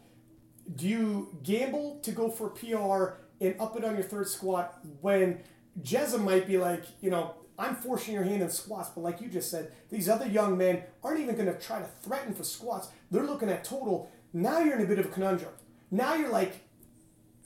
Do 0.76 0.88
you 0.88 1.38
gamble 1.44 2.00
to 2.04 2.12
go 2.12 2.30
for 2.30 2.50
PR 2.50 3.20
and 3.40 3.60
up 3.60 3.78
it 3.78 3.86
on 3.86 3.96
your 3.96 4.04
third 4.04 4.28
squat 4.28 4.80
when 5.02 5.40
Jezza 5.82 6.22
might 6.22 6.48
be 6.48 6.58
like, 6.58 6.84
you 7.02 7.10
know, 7.10 7.36
I'm 7.60 7.76
forcing 7.76 8.14
your 8.14 8.24
hand 8.24 8.42
in 8.42 8.50
squats, 8.50 8.90
but 8.90 9.02
like 9.02 9.22
you 9.22 9.30
just 9.30 9.50
said, 9.50 9.72
these 9.90 10.10
other 10.10 10.28
young 10.28 10.58
men 10.58 10.84
aren't 11.04 11.20
even 11.20 11.36
going 11.36 11.48
to 11.48 11.60
try 11.60 11.80
to 11.80 11.88
threaten 12.04 12.34
for 12.34 12.44
squats. 12.44 12.90
They're 13.10 13.24
looking 13.26 13.50
at 13.50 13.64
total. 13.64 14.12
Now 14.34 14.60
you're 14.60 14.76
in 14.76 14.84
a 14.84 14.88
bit 14.88 15.00
of 15.00 15.06
a 15.06 15.10
conundrum. 15.10 15.52
Now 15.90 16.14
you're 16.16 16.30
like, 16.32 16.54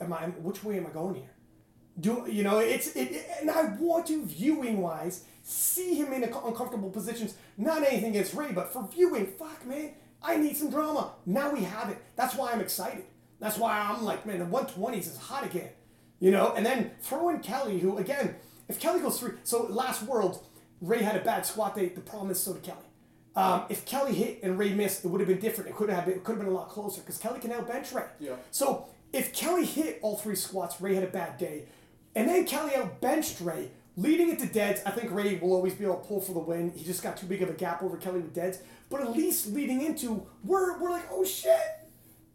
am 0.01 0.11
I? 0.11 0.25
Which 0.27 0.63
way 0.63 0.77
am 0.77 0.87
I 0.87 0.89
going 0.89 1.15
here? 1.15 1.29
Do 1.99 2.25
you 2.29 2.43
know? 2.43 2.59
It's 2.59 2.87
it, 2.95 3.11
it- 3.11 3.27
and 3.41 3.51
I 3.51 3.75
want 3.79 4.07
to 4.07 4.25
viewing 4.25 4.81
wise 4.81 5.23
see 5.43 5.95
him 5.95 6.11
in 6.13 6.23
uncomfortable 6.23 6.89
positions. 6.89 7.35
Not 7.57 7.83
anything 7.83 8.09
against 8.11 8.33
Ray, 8.33 8.51
but 8.51 8.73
for 8.73 8.87
viewing, 8.91 9.27
fuck 9.27 9.65
man, 9.65 9.91
I 10.21 10.37
need 10.37 10.57
some 10.57 10.69
drama. 10.71 11.13
Now 11.25 11.51
we 11.51 11.63
have 11.63 11.89
it. 11.89 11.97
That's 12.15 12.35
why 12.35 12.51
I'm 12.51 12.61
excited. 12.61 13.05
That's 13.41 13.57
why 13.57 13.79
I'm 13.79 14.05
like, 14.05 14.25
man, 14.25 14.39
the 14.39 14.45
120s 14.45 14.99
is 14.99 15.17
hot 15.17 15.45
again. 15.45 15.69
You 16.19 16.29
know, 16.29 16.53
and 16.55 16.63
then 16.63 16.91
throw 17.01 17.29
in 17.29 17.39
Kelly, 17.39 17.79
who 17.79 17.97
again, 17.97 18.35
if 18.69 18.79
Kelly 18.79 19.01
goes 19.01 19.19
three, 19.19 19.31
so 19.43 19.63
last 19.63 20.03
World, 20.03 20.45
Ray 20.79 21.01
had 21.01 21.15
a 21.15 21.23
bad 21.25 21.45
squat 21.45 21.75
day. 21.75 21.89
The 21.89 22.01
problem 22.01 22.29
is 22.29 22.39
so 22.39 22.53
did 22.53 22.63
Kelly. 22.63 22.85
Um, 23.35 23.63
if 23.69 23.85
Kelly 23.85 24.13
hit 24.13 24.39
and 24.43 24.59
Ray 24.59 24.73
missed, 24.73 25.03
it 25.03 25.07
would 25.07 25.19
have 25.19 25.27
been 25.27 25.39
different. 25.39 25.71
It 25.71 25.75
could 25.75 25.89
have 25.89 26.05
been, 26.05 26.15
it 26.15 26.23
could 26.23 26.33
have 26.33 26.39
been 26.45 26.53
a 26.53 26.55
lot 26.55 26.69
closer 26.69 27.01
because 27.01 27.17
Kelly 27.17 27.39
can 27.39 27.49
now 27.49 27.61
bench 27.61 27.91
Ray. 27.91 28.05
Yeah. 28.19 28.35
So 28.51 28.87
if 29.11 29.33
Kelly 29.33 29.65
hit 29.65 29.99
all 30.03 30.15
three 30.15 30.35
squats, 30.35 30.79
Ray 30.79 30.93
had 30.93 31.03
a 31.03 31.07
bad 31.07 31.37
day, 31.39 31.63
and 32.13 32.29
then 32.29 32.45
Kelly 32.45 32.75
out 32.75 33.01
benched 33.01 33.41
Ray, 33.41 33.71
leading 33.97 34.29
it 34.29 34.37
to 34.39 34.45
deads. 34.45 34.81
I 34.85 34.91
think 34.91 35.11
Ray 35.11 35.39
will 35.39 35.53
always 35.53 35.73
be 35.73 35.85
able 35.85 35.97
to 35.97 36.07
pull 36.07 36.21
for 36.21 36.33
the 36.33 36.39
win. 36.39 36.71
He 36.75 36.83
just 36.83 37.01
got 37.01 37.17
too 37.17 37.25
big 37.25 37.41
of 37.41 37.49
a 37.49 37.53
gap 37.53 37.81
over 37.81 37.97
Kelly 37.97 38.19
with 38.19 38.33
deads. 38.33 38.59
But 38.89 39.01
at 39.01 39.11
least 39.11 39.47
leading 39.47 39.81
into, 39.81 40.27
we're 40.43 40.79
we're 40.79 40.91
like, 40.91 41.07
oh 41.11 41.23
shit, 41.23 41.89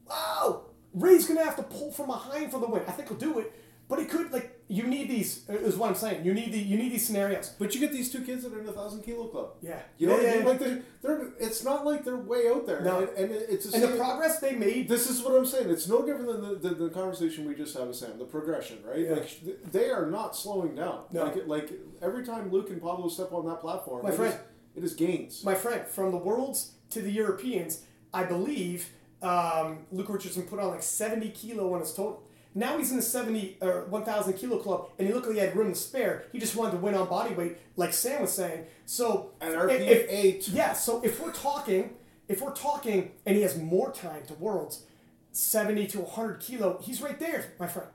wow, 0.08 0.64
Ray's 0.96 1.26
gonna 1.28 1.44
have 1.44 1.56
to 1.56 1.62
pull 1.62 1.92
from 1.92 2.06
behind 2.08 2.50
for 2.50 2.58
the 2.58 2.66
win. 2.66 2.82
I 2.88 2.92
think 2.92 3.08
he'll 3.08 3.18
do 3.18 3.38
it, 3.38 3.52
but 3.88 3.98
he 4.00 4.06
could 4.06 4.32
like 4.32 4.52
you 4.68 4.82
need 4.84 5.08
these. 5.08 5.48
Is 5.48 5.76
what 5.76 5.90
I'm 5.90 5.94
saying. 5.94 6.24
You 6.24 6.34
need 6.34 6.50
the 6.52 6.58
you 6.58 6.76
need 6.76 6.90
these 6.90 7.06
scenarios. 7.06 7.50
But 7.58 7.72
you 7.74 7.80
get 7.80 7.92
these 7.92 8.10
two 8.10 8.22
kids 8.22 8.42
that 8.42 8.52
are 8.52 8.58
in 8.58 8.66
the 8.66 8.72
thousand 8.72 9.02
kilo 9.02 9.28
club. 9.28 9.50
Yeah. 9.60 9.78
You 9.98 10.08
know 10.08 10.18
Yeah, 10.18 10.22
what 10.22 10.26
I 10.28 10.32
mean? 10.34 10.40
yeah. 10.42 10.48
Like 10.48 10.58
they're, 10.58 10.82
they're 11.02 11.28
it's 11.38 11.62
not 11.62 11.84
like 11.86 12.02
they're 12.04 12.16
way 12.16 12.48
out 12.48 12.66
there. 12.66 12.80
No. 12.80 12.98
And, 13.00 13.08
and 13.30 13.30
it's 13.32 13.66
the 13.70 13.76
And 13.76 13.92
the 13.92 13.96
progress 13.96 14.40
they 14.40 14.54
made. 14.56 14.88
This 14.88 15.08
is 15.08 15.22
what 15.22 15.36
I'm 15.36 15.46
saying. 15.46 15.70
It's 15.70 15.86
no 15.86 16.04
different 16.04 16.26
than 16.32 16.40
the, 16.60 16.68
the, 16.70 16.74
the 16.86 16.90
conversation 16.90 17.46
we 17.46 17.54
just 17.54 17.76
had 17.76 17.86
with 17.86 17.96
Sam. 17.96 18.18
The 18.18 18.24
progression, 18.24 18.78
right? 18.84 18.98
Yeah. 18.98 19.12
Like 19.12 19.70
they 19.70 19.90
are 19.90 20.06
not 20.10 20.34
slowing 20.34 20.74
down. 20.74 21.02
No. 21.12 21.24
Like 21.24 21.46
like 21.46 21.72
every 22.02 22.24
time 22.24 22.50
Luke 22.50 22.70
and 22.70 22.80
Pablo 22.82 23.08
step 23.08 23.32
on 23.32 23.46
that 23.46 23.60
platform, 23.60 24.02
My 24.02 24.08
it 24.08 24.12
is- 24.12 24.18
friend. 24.18 24.38
it 24.74 24.82
is 24.84 24.94
gains. 24.94 25.44
my 25.44 25.54
friend, 25.54 25.86
from 25.86 26.10
the 26.10 26.18
worlds 26.18 26.72
to 26.90 27.00
the 27.02 27.10
Europeans, 27.12 27.82
I 28.12 28.24
believe 28.24 28.88
um, 29.22 29.78
Luke 29.92 30.08
Richardson 30.08 30.42
put 30.44 30.58
on 30.58 30.68
like 30.70 30.82
70 30.82 31.30
kilo 31.30 31.72
on 31.74 31.80
his 31.80 31.92
total. 31.92 32.22
Now 32.54 32.78
he's 32.78 32.90
in 32.90 32.96
the 32.96 33.02
70 33.02 33.58
or 33.60 33.84
1,000 33.84 34.32
kilo 34.34 34.58
club, 34.58 34.88
and 34.98 35.06
he 35.06 35.12
looked 35.12 35.26
like 35.26 35.34
he 35.36 35.40
had 35.42 35.54
room 35.54 35.72
to 35.74 35.78
spare. 35.78 36.24
He 36.32 36.38
just 36.38 36.56
wanted 36.56 36.72
to 36.72 36.76
win 36.78 36.94
on 36.94 37.06
body 37.08 37.34
weight, 37.34 37.58
like 37.76 37.92
Sam 37.92 38.22
was 38.22 38.32
saying. 38.32 38.64
So, 38.86 39.32
And 39.42 39.52
if- 39.52 39.58
RP 39.60 39.80
if- 39.86 40.06
eight. 40.10 40.48
yeah. 40.48 40.72
So 40.72 41.02
if 41.02 41.20
we're 41.20 41.32
talking, 41.34 41.96
if 42.28 42.40
we're 42.40 42.54
talking, 42.54 43.12
and 43.26 43.36
he 43.36 43.42
has 43.42 43.58
more 43.58 43.92
time 43.92 44.24
to 44.28 44.34
worlds, 44.34 44.84
70 45.32 45.86
to 45.88 46.00
100 46.00 46.40
kilo, 46.40 46.78
he's 46.82 47.02
right 47.02 47.18
there, 47.18 47.52
my 47.60 47.66
friend. 47.66 47.88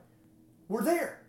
We're 0.68 0.84
there. 0.84 1.21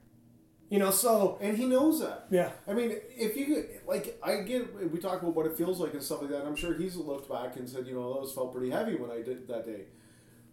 You 0.69 0.79
know, 0.79 0.89
so 0.91 1.37
And 1.41 1.55
he 1.57 1.65
knows 1.67 1.99
that. 1.99 2.25
yeah. 2.31 2.51
I 2.67 2.73
mean, 2.73 2.95
if 3.15 3.37
you 3.37 3.63
like, 3.85 4.17
I 4.23 4.37
get 4.37 4.91
we 4.91 4.99
talk 4.99 5.21
about 5.21 5.35
what 5.35 5.45
it 5.45 5.55
feels 5.57 5.79
like 5.79 5.93
and 5.93 6.01
stuff 6.01 6.21
like 6.21 6.31
that. 6.31 6.45
I'm 6.45 6.55
sure 6.55 6.73
he's 6.73 6.95
looked 6.95 7.29
back 7.29 7.57
and 7.57 7.69
said, 7.69 7.85
you 7.85 7.93
know, 7.93 8.13
those 8.15 8.33
felt 8.33 8.51
pretty 8.53 8.71
heavy 8.71 8.95
when 8.95 9.11
I 9.11 9.21
did 9.21 9.47
that 9.49 9.65
day. 9.65 9.81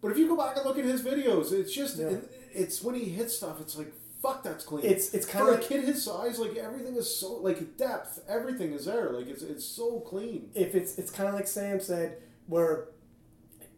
But 0.02 0.12
if 0.12 0.18
you 0.18 0.28
go 0.28 0.36
back 0.36 0.56
and 0.56 0.64
look 0.66 0.78
at 0.78 0.84
his 0.84 1.02
videos, 1.02 1.52
it's 1.52 1.72
just 1.72 1.98
Yeah. 1.98 2.08
it- 2.08 2.30
it's 2.52 2.82
when 2.82 2.94
he 2.96 3.04
hits 3.06 3.36
stuff, 3.36 3.60
it's 3.60 3.76
like 3.78 3.92
fuck, 4.20 4.42
that's 4.42 4.64
clean. 4.64 4.84
It's- 4.84 5.14
it's 5.14 5.24
kinda 5.24 5.46
for 5.46 5.52
like- 5.52 5.64
a 5.64 5.66
kid 5.68 5.84
his 5.84 6.02
size, 6.04 6.38
like 6.38 6.54
everything 6.56 6.94
is 6.96 7.08
so 7.16 7.34
like 7.36 7.78
depth, 7.78 8.20
everything 8.28 8.72
is 8.74 8.84
there, 8.84 9.08
like 9.10 9.26
it's 9.28 9.42
it's 9.42 9.64
so 9.64 10.00
clean. 10.00 10.50
if 10.54 10.74
it's 10.74 10.98
it's 10.98 11.10
kind 11.10 11.28
of 11.30 11.34
like 11.34 11.46
Sam 11.48 11.80
said, 11.80 12.18
where 12.46 12.88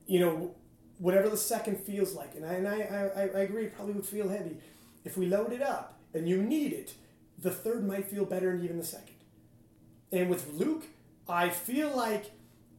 you 0.07 0.19
know 0.19 0.55
whatever 0.99 1.29
the 1.29 1.37
second 1.37 1.79
feels 1.79 2.15
like, 2.15 2.35
and 2.35 2.45
I 2.45 2.55
and 2.55 2.67
I, 2.67 2.79
I, 2.83 3.21
I 3.23 3.41
agree, 3.43 3.67
it 3.67 3.75
probably 3.77 3.95
would 3.95 4.07
feel 4.07 4.29
heavy. 4.29 4.57
If 5.05 5.17
we 5.17 5.27
load 5.27 5.53
it 5.53 5.63
up 5.63 5.92
and 6.15 6.29
you 6.29 6.43
need 6.43 6.73
it, 6.73 6.95
the 7.39 7.51
third 7.51 7.87
might 7.87 8.07
feel 8.07 8.25
better 8.25 8.53
than 8.53 8.65
even 8.65 8.79
the 8.79 8.85
second. 8.85 9.17
And 10.11 10.29
with 10.29 10.53
Luke, 10.55 10.85
I 11.29 11.49
feel 11.49 11.95
like 11.97 12.31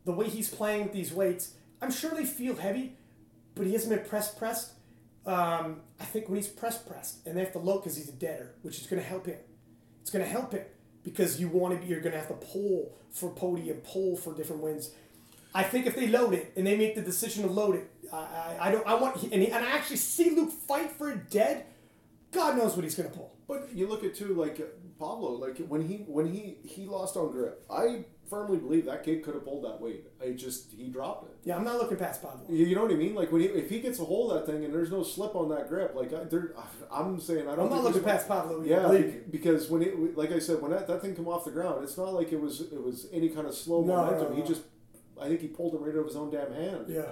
the 0.06 0.12
way 0.12 0.30
he's 0.30 0.50
playing 0.50 0.84
with 0.84 0.94
these 0.94 1.12
weights, 1.12 1.54
I'm 1.82 1.92
sure 1.92 2.12
they 2.12 2.26
feel 2.26 2.56
heavy, 2.56 2.96
but 3.56 3.66
he 3.66 3.74
hasn't 3.74 3.96
been 3.96 4.08
press 4.08 4.34
pressed. 4.34 4.74
Um, 5.26 5.82
I 6.00 6.06
think 6.06 6.28
when 6.28 6.36
he's 6.36 6.48
press 6.48 6.78
pressed, 6.78 7.26
and 7.26 7.36
they 7.36 7.42
have 7.42 7.54
to 7.54 7.60
load 7.60 7.80
because 7.80 7.96
he's 7.96 8.10
a 8.10 8.14
deader, 8.14 8.54
which 8.62 8.80
is 8.80 8.88
going 8.88 9.02
to 9.02 9.08
help 9.08 9.26
him. 9.26 9.38
It's 10.02 10.12
going 10.12 10.24
to 10.24 10.30
help 10.30 10.52
him 10.52 10.64
because 11.04 11.40
you 11.40 11.48
want 11.48 11.74
to 11.74 11.80
be. 11.80 11.88
You're 11.88 12.02
going 12.02 12.12
to 12.12 12.20
have 12.20 12.28
to 12.28 12.34
pull 12.34 12.94
for 13.12 13.30
podium, 13.30 13.78
pull 13.78 14.18
for 14.18 14.34
different 14.34 14.62
wins. 14.62 14.92
I 15.56 15.64
think 15.64 15.86
if 15.86 15.96
they 15.96 16.08
load 16.08 16.34
it 16.34 16.52
and 16.58 16.68
they 16.68 16.76
make 16.76 16.96
the 16.96 17.02
decision 17.02 17.44
to 17.44 17.50
load 17.50 17.76
it, 17.76 17.90
I, 18.12 18.18
I, 18.18 18.58
I 18.62 18.72
don't. 18.72 18.86
I 18.86 18.96
want 18.96 19.22
and, 19.24 19.42
he, 19.42 19.50
and 19.50 19.64
I 19.64 19.72
actually 19.72 19.98
see 19.98 20.32
Luke 20.32 20.52
fight 20.52 20.92
for 20.92 21.10
it 21.12 21.30
dead. 21.30 21.66
God 22.34 22.58
knows 22.58 22.76
what 22.76 22.84
he's 22.84 22.96
going 22.96 23.10
to 23.10 23.16
pull. 23.16 23.36
But 23.48 23.70
you 23.74 23.88
look 23.88 24.04
at 24.04 24.16
too, 24.16 24.34
like 24.34 24.58
Pablo, 25.00 25.32
like 25.34 25.58
when 25.68 25.82
he 25.88 25.98
when 26.08 26.28
he 26.34 26.58
he 26.64 26.86
lost 26.86 27.18
on 27.18 27.32
grip, 27.32 27.64
I 27.70 28.06
firmly 28.30 28.58
believe 28.58 28.86
that 28.86 29.04
kid 29.04 29.22
could 29.22 29.34
have 29.36 29.44
pulled 29.44 29.66
that 29.66 29.80
weight. 29.82 30.06
I 30.22 30.32
just 30.32 30.72
he 30.72 30.88
dropped 30.90 31.26
it. 31.26 31.36
Yeah, 31.44 31.58
I'm 31.58 31.64
not 31.66 31.76
looking 31.78 31.98
past 31.98 32.22
Pablo. 32.22 32.46
You 32.50 32.66
you 32.66 32.76
know 32.76 32.84
what 32.84 32.92
I 32.92 32.96
mean? 32.96 33.14
Like 33.16 33.32
when 33.32 33.42
he, 33.42 33.48
if 33.48 33.70
he 33.70 33.80
gets 33.82 34.00
a 34.00 34.06
hold 34.06 34.32
of 34.32 34.40
that 34.46 34.52
thing 34.52 34.64
and 34.64 34.74
there's 34.74 34.92
no 34.92 35.04
slip 35.04 35.36
on 35.36 35.50
that 35.50 35.68
grip, 35.68 35.94
like 35.94 36.14
I, 36.14 36.24
there, 36.24 36.54
I'm 36.92 37.20
saying 37.20 37.48
I 37.50 37.56
don't. 37.56 37.66
I'm 37.66 37.70
not 37.70 37.84
looking 37.84 38.04
past 38.04 38.28
Pablo. 38.30 38.64
Yeah, 38.64 38.88
bec- 38.88 39.30
because 39.30 39.70
when 39.70 39.82
it, 39.82 40.18
like 40.18 40.32
I 40.32 40.40
said, 40.40 40.62
when 40.62 40.72
that, 40.72 40.88
that 40.88 41.02
thing 41.02 41.16
come 41.16 41.28
off 41.28 41.44
the 41.46 41.52
ground, 41.52 41.84
it's 41.84 41.98
not 41.98 42.14
like 42.14 42.32
it 42.32 42.40
was 42.40 42.62
it 42.62 42.82
was 42.82 43.08
any 43.12 43.30
kind 43.30 43.46
of 43.46 43.54
slow 43.54 43.84
No, 43.84 43.98
momentum. 43.98 44.30
no, 44.30 44.36
He 44.36 44.42
no. 44.42 44.48
just, 44.48 44.62
I 45.22 45.28
think 45.28 45.42
he 45.42 45.48
pulled 45.50 45.76
it 45.76 45.82
right 45.82 45.94
out 45.94 46.00
of 46.00 46.06
his 46.08 46.16
own 46.16 46.32
damn 46.32 46.54
hand. 46.54 46.86
Yeah, 46.88 47.12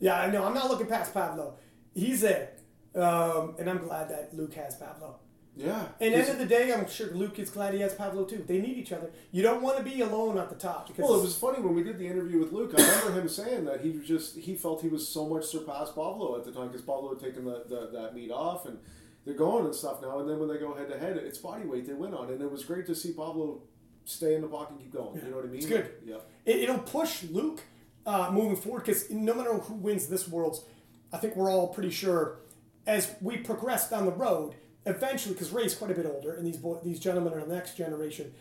yeah. 0.00 0.18
I 0.20 0.30
know. 0.30 0.42
I'm 0.42 0.54
not 0.54 0.70
looking 0.70 0.86
past 0.86 1.12
Pablo. 1.12 1.54
He's 1.94 2.20
there, 2.22 2.50
um, 2.96 3.54
and 3.58 3.68
I'm 3.68 3.78
glad 3.78 4.08
that 4.10 4.34
Luke 4.34 4.54
has 4.54 4.76
Pablo. 4.76 5.16
Yeah. 5.56 5.86
And 6.00 6.12
end 6.12 6.28
of 6.28 6.38
the 6.38 6.44
day, 6.44 6.72
I'm 6.72 6.88
sure 6.88 7.10
Luke 7.14 7.38
is 7.38 7.48
glad 7.48 7.72
he 7.72 7.80
has 7.80 7.94
Pablo 7.94 8.24
too. 8.24 8.44
They 8.46 8.60
need 8.60 8.76
each 8.76 8.92
other. 8.92 9.10
You 9.32 9.42
don't 9.42 9.62
want 9.62 9.78
to 9.78 9.82
be 9.82 10.02
alone 10.02 10.36
at 10.36 10.50
the 10.50 10.54
top 10.54 10.88
because 10.88 11.04
Well, 11.08 11.18
it 11.18 11.22
was 11.22 11.36
funny 11.36 11.62
when 11.62 11.74
we 11.74 11.82
did 11.82 11.98
the 11.98 12.06
interview 12.06 12.38
with 12.40 12.52
Luke. 12.52 12.74
I 12.76 12.82
remember 12.82 13.20
him 13.20 13.28
saying 13.28 13.64
that 13.64 13.80
he 13.80 13.90
was 13.92 14.06
just 14.06 14.36
he 14.36 14.54
felt 14.54 14.82
he 14.82 14.88
was 14.88 15.08
so 15.08 15.26
much 15.26 15.44
surpassed 15.46 15.94
Pablo 15.94 16.36
at 16.36 16.44
the 16.44 16.52
time 16.52 16.68
because 16.68 16.82
Pablo 16.82 17.14
had 17.14 17.20
taken 17.20 17.46
the, 17.46 17.64
the, 17.68 17.88
that 17.92 18.14
meet 18.14 18.30
off 18.30 18.66
and 18.66 18.78
they're 19.24 19.34
going 19.34 19.64
and 19.64 19.74
stuff 19.74 20.02
now. 20.02 20.18
And 20.18 20.28
then 20.28 20.38
when 20.38 20.48
they 20.48 20.58
go 20.58 20.74
head 20.74 20.90
to 20.90 20.98
head, 20.98 21.16
it's 21.16 21.38
body 21.38 21.64
weight 21.64 21.86
they 21.86 21.94
win 21.94 22.12
on, 22.12 22.28
and 22.30 22.40
it 22.42 22.50
was 22.50 22.64
great 22.64 22.86
to 22.86 22.94
see 22.94 23.12
Pablo 23.12 23.62
stay 24.04 24.34
in 24.34 24.42
the 24.42 24.48
pocket 24.48 24.72
and 24.72 24.80
keep 24.80 24.92
going. 24.92 25.16
You 25.24 25.30
know 25.30 25.36
what 25.36 25.46
I 25.46 25.48
mean? 25.48 25.56
It's 25.56 25.66
good. 25.66 25.90
Yeah. 26.04 26.16
it, 26.44 26.56
it'll 26.56 26.78
push 26.78 27.24
Luke 27.24 27.60
uh, 28.04 28.30
moving 28.30 28.56
forward 28.56 28.84
because 28.84 29.10
no 29.10 29.34
matter 29.34 29.54
who 29.54 29.74
wins 29.74 30.06
this 30.06 30.28
Worlds, 30.28 30.64
I 31.12 31.16
think 31.16 31.34
we're 31.34 31.50
all 31.50 31.68
pretty 31.68 31.90
sure 31.90 32.38
as 32.86 33.14
we 33.20 33.36
progress 33.38 33.90
down 33.90 34.06
the 34.06 34.12
road, 34.12 34.54
eventually, 34.84 35.34
because 35.34 35.50
Ray's 35.50 35.74
quite 35.74 35.90
a 35.90 35.94
bit 35.94 36.06
older, 36.06 36.34
and 36.34 36.46
these 36.46 36.56
boy, 36.56 36.78
these 36.84 37.00
gentlemen 37.00 37.32
are 37.34 37.44
the 37.44 37.54
next 37.54 37.76
generation, 37.76 38.32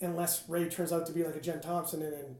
unless 0.00 0.48
Ray 0.48 0.68
turns 0.68 0.92
out 0.92 1.06
to 1.06 1.12
be 1.12 1.24
like 1.24 1.36
a 1.36 1.40
Jen 1.40 1.60
Thompson, 1.60 2.02
and 2.02 2.12
then 2.12 2.36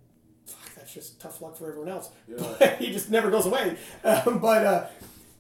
fuck, 0.46 0.74
that's 0.74 0.94
just 0.94 1.20
tough 1.20 1.40
luck 1.40 1.56
for 1.56 1.68
everyone 1.68 1.88
else. 1.88 2.10
Yeah. 2.26 2.36
But 2.58 2.76
he 2.78 2.92
just 2.92 3.10
never 3.10 3.30
goes 3.30 3.46
away. 3.46 3.76
Um, 4.04 4.38
but 4.38 4.66
uh, 4.66 4.86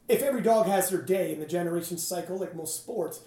if 0.08 0.22
every 0.22 0.42
dog 0.42 0.66
has 0.66 0.90
their 0.90 1.02
day 1.02 1.32
in 1.32 1.40
the 1.40 1.46
generation 1.46 1.98
cycle, 1.98 2.38
like 2.38 2.54
most 2.54 2.76
sports, 2.76 3.20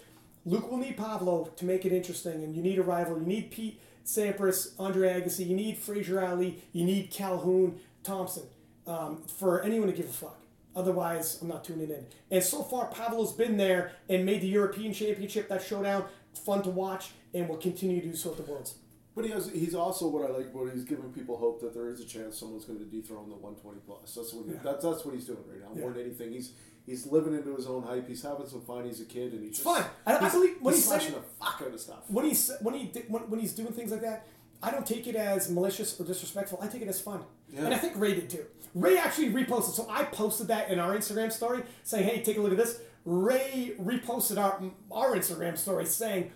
Luke 0.44 0.70
will 0.70 0.78
need 0.78 0.96
Pablo 0.96 1.50
to 1.56 1.64
make 1.64 1.84
it 1.86 1.92
interesting, 1.92 2.44
and 2.44 2.54
you 2.54 2.62
need 2.62 2.78
a 2.78 2.82
rival. 2.82 3.18
You 3.18 3.26
need 3.26 3.50
Pete 3.50 3.80
Sampras, 4.04 4.74
Andre 4.78 5.20
Agassi. 5.20 5.46
You 5.46 5.56
need 5.56 5.78
Frazier 5.78 6.22
Ali. 6.22 6.62
You 6.72 6.84
need 6.84 7.10
Calhoun 7.10 7.80
Thompson 8.02 8.44
um, 8.86 9.22
for 9.38 9.62
anyone 9.62 9.88
to 9.88 9.94
give 9.94 10.06
a 10.06 10.12
fuck. 10.12 10.38
Otherwise, 10.76 11.38
I'm 11.40 11.48
not 11.48 11.64
tuning 11.64 11.90
in. 11.90 12.06
And 12.30 12.42
so 12.42 12.62
far, 12.62 12.86
Pablo's 12.90 13.32
been 13.32 13.56
there 13.56 13.92
and 14.08 14.24
made 14.26 14.40
the 14.40 14.48
European 14.48 14.92
Championship, 14.92 15.48
that 15.48 15.62
showdown, 15.62 16.04
fun 16.44 16.62
to 16.62 16.70
watch, 16.70 17.10
and 17.32 17.48
will 17.48 17.56
continue 17.56 18.00
to 18.00 18.08
do 18.08 18.16
so 18.16 18.30
at 18.32 18.36
the 18.38 18.42
Worlds. 18.42 18.74
But 19.14 19.24
he 19.24 19.30
has, 19.30 19.48
he's 19.52 19.76
also 19.76 20.08
what 20.08 20.28
I 20.28 20.32
like. 20.36 20.52
What 20.52 20.72
he's 20.72 20.82
giving 20.82 21.12
people 21.12 21.36
hope 21.36 21.60
that 21.60 21.72
there 21.72 21.88
is 21.88 22.00
a 22.00 22.04
chance 22.04 22.36
someone's 22.36 22.64
going 22.64 22.80
to 22.80 22.84
dethrone 22.84 23.28
the 23.28 23.36
120 23.36 23.78
plus. 23.86 24.12
That's 24.12 24.32
what 24.34 24.46
he, 24.46 24.52
Yeah. 24.54 24.58
that's 24.64 24.82
that's 24.84 25.04
what 25.04 25.14
he's 25.14 25.26
doing 25.26 25.38
right 25.48 25.60
now. 25.60 25.80
More 25.80 25.90
Yeah. 25.90 25.98
than 25.98 26.06
anything, 26.06 26.32
he's 26.32 26.50
he's 26.84 27.06
living 27.06 27.32
into 27.32 27.54
his 27.54 27.68
own 27.68 27.84
hype. 27.84 28.08
He's 28.08 28.22
having 28.24 28.48
some 28.48 28.62
fun. 28.62 28.84
He's 28.86 29.00
a 29.00 29.04
kid, 29.04 29.32
and 29.32 29.42
he's 29.44 29.52
just, 29.52 29.62
fun. 29.62 29.84
I- 30.04 30.16
I 30.16 30.24
he's, 30.24 30.32
believe- 30.32 30.56
when 30.60 30.74
he's 30.74 30.82
he 30.84 30.90
said 30.90 31.00
smashing 31.00 31.14
the 31.14 31.22
fuck 31.44 31.62
out 31.64 31.72
of 31.72 31.80
stuff. 31.80 32.10
when 32.10 32.24
he's 32.24 32.50
when 32.60 32.74
he 32.74 32.86
when, 33.06 33.22
when 33.30 33.38
he's 33.38 33.52
doing 33.54 33.72
things 33.72 33.92
like 33.92 34.00
that, 34.00 34.26
I 34.60 34.72
don't 34.72 34.84
take 34.84 35.06
it 35.06 35.14
as 35.14 35.48
malicious 35.48 36.00
or 36.00 36.04
disrespectful. 36.04 36.58
I 36.60 36.66
take 36.66 36.82
it 36.82 36.88
as 36.88 37.00
fun, 37.00 37.22
Yeah. 37.54 37.66
and 37.66 37.74
I 37.74 37.78
think 37.78 37.94
Ray 37.96 38.14
did 38.14 38.28
too. 38.30 38.44
Ray 38.74 38.98
actually 38.98 39.30
reposted, 39.30 39.74
so 39.74 39.86
I 39.88 40.04
posted 40.04 40.48
that 40.48 40.68
in 40.70 40.78
our 40.80 40.96
Instagram 40.96 41.30
story 41.30 41.62
saying, 41.84 42.04
"Hey, 42.08 42.22
take 42.22 42.36
a 42.36 42.40
look 42.40 42.50
at 42.52 42.58
this." 42.58 42.80
Ray 43.04 43.74
reposted 43.80 44.36
our 44.38 44.60
our 44.90 45.14
Instagram 45.14 45.56
story 45.56 45.86
saying, 45.86 46.32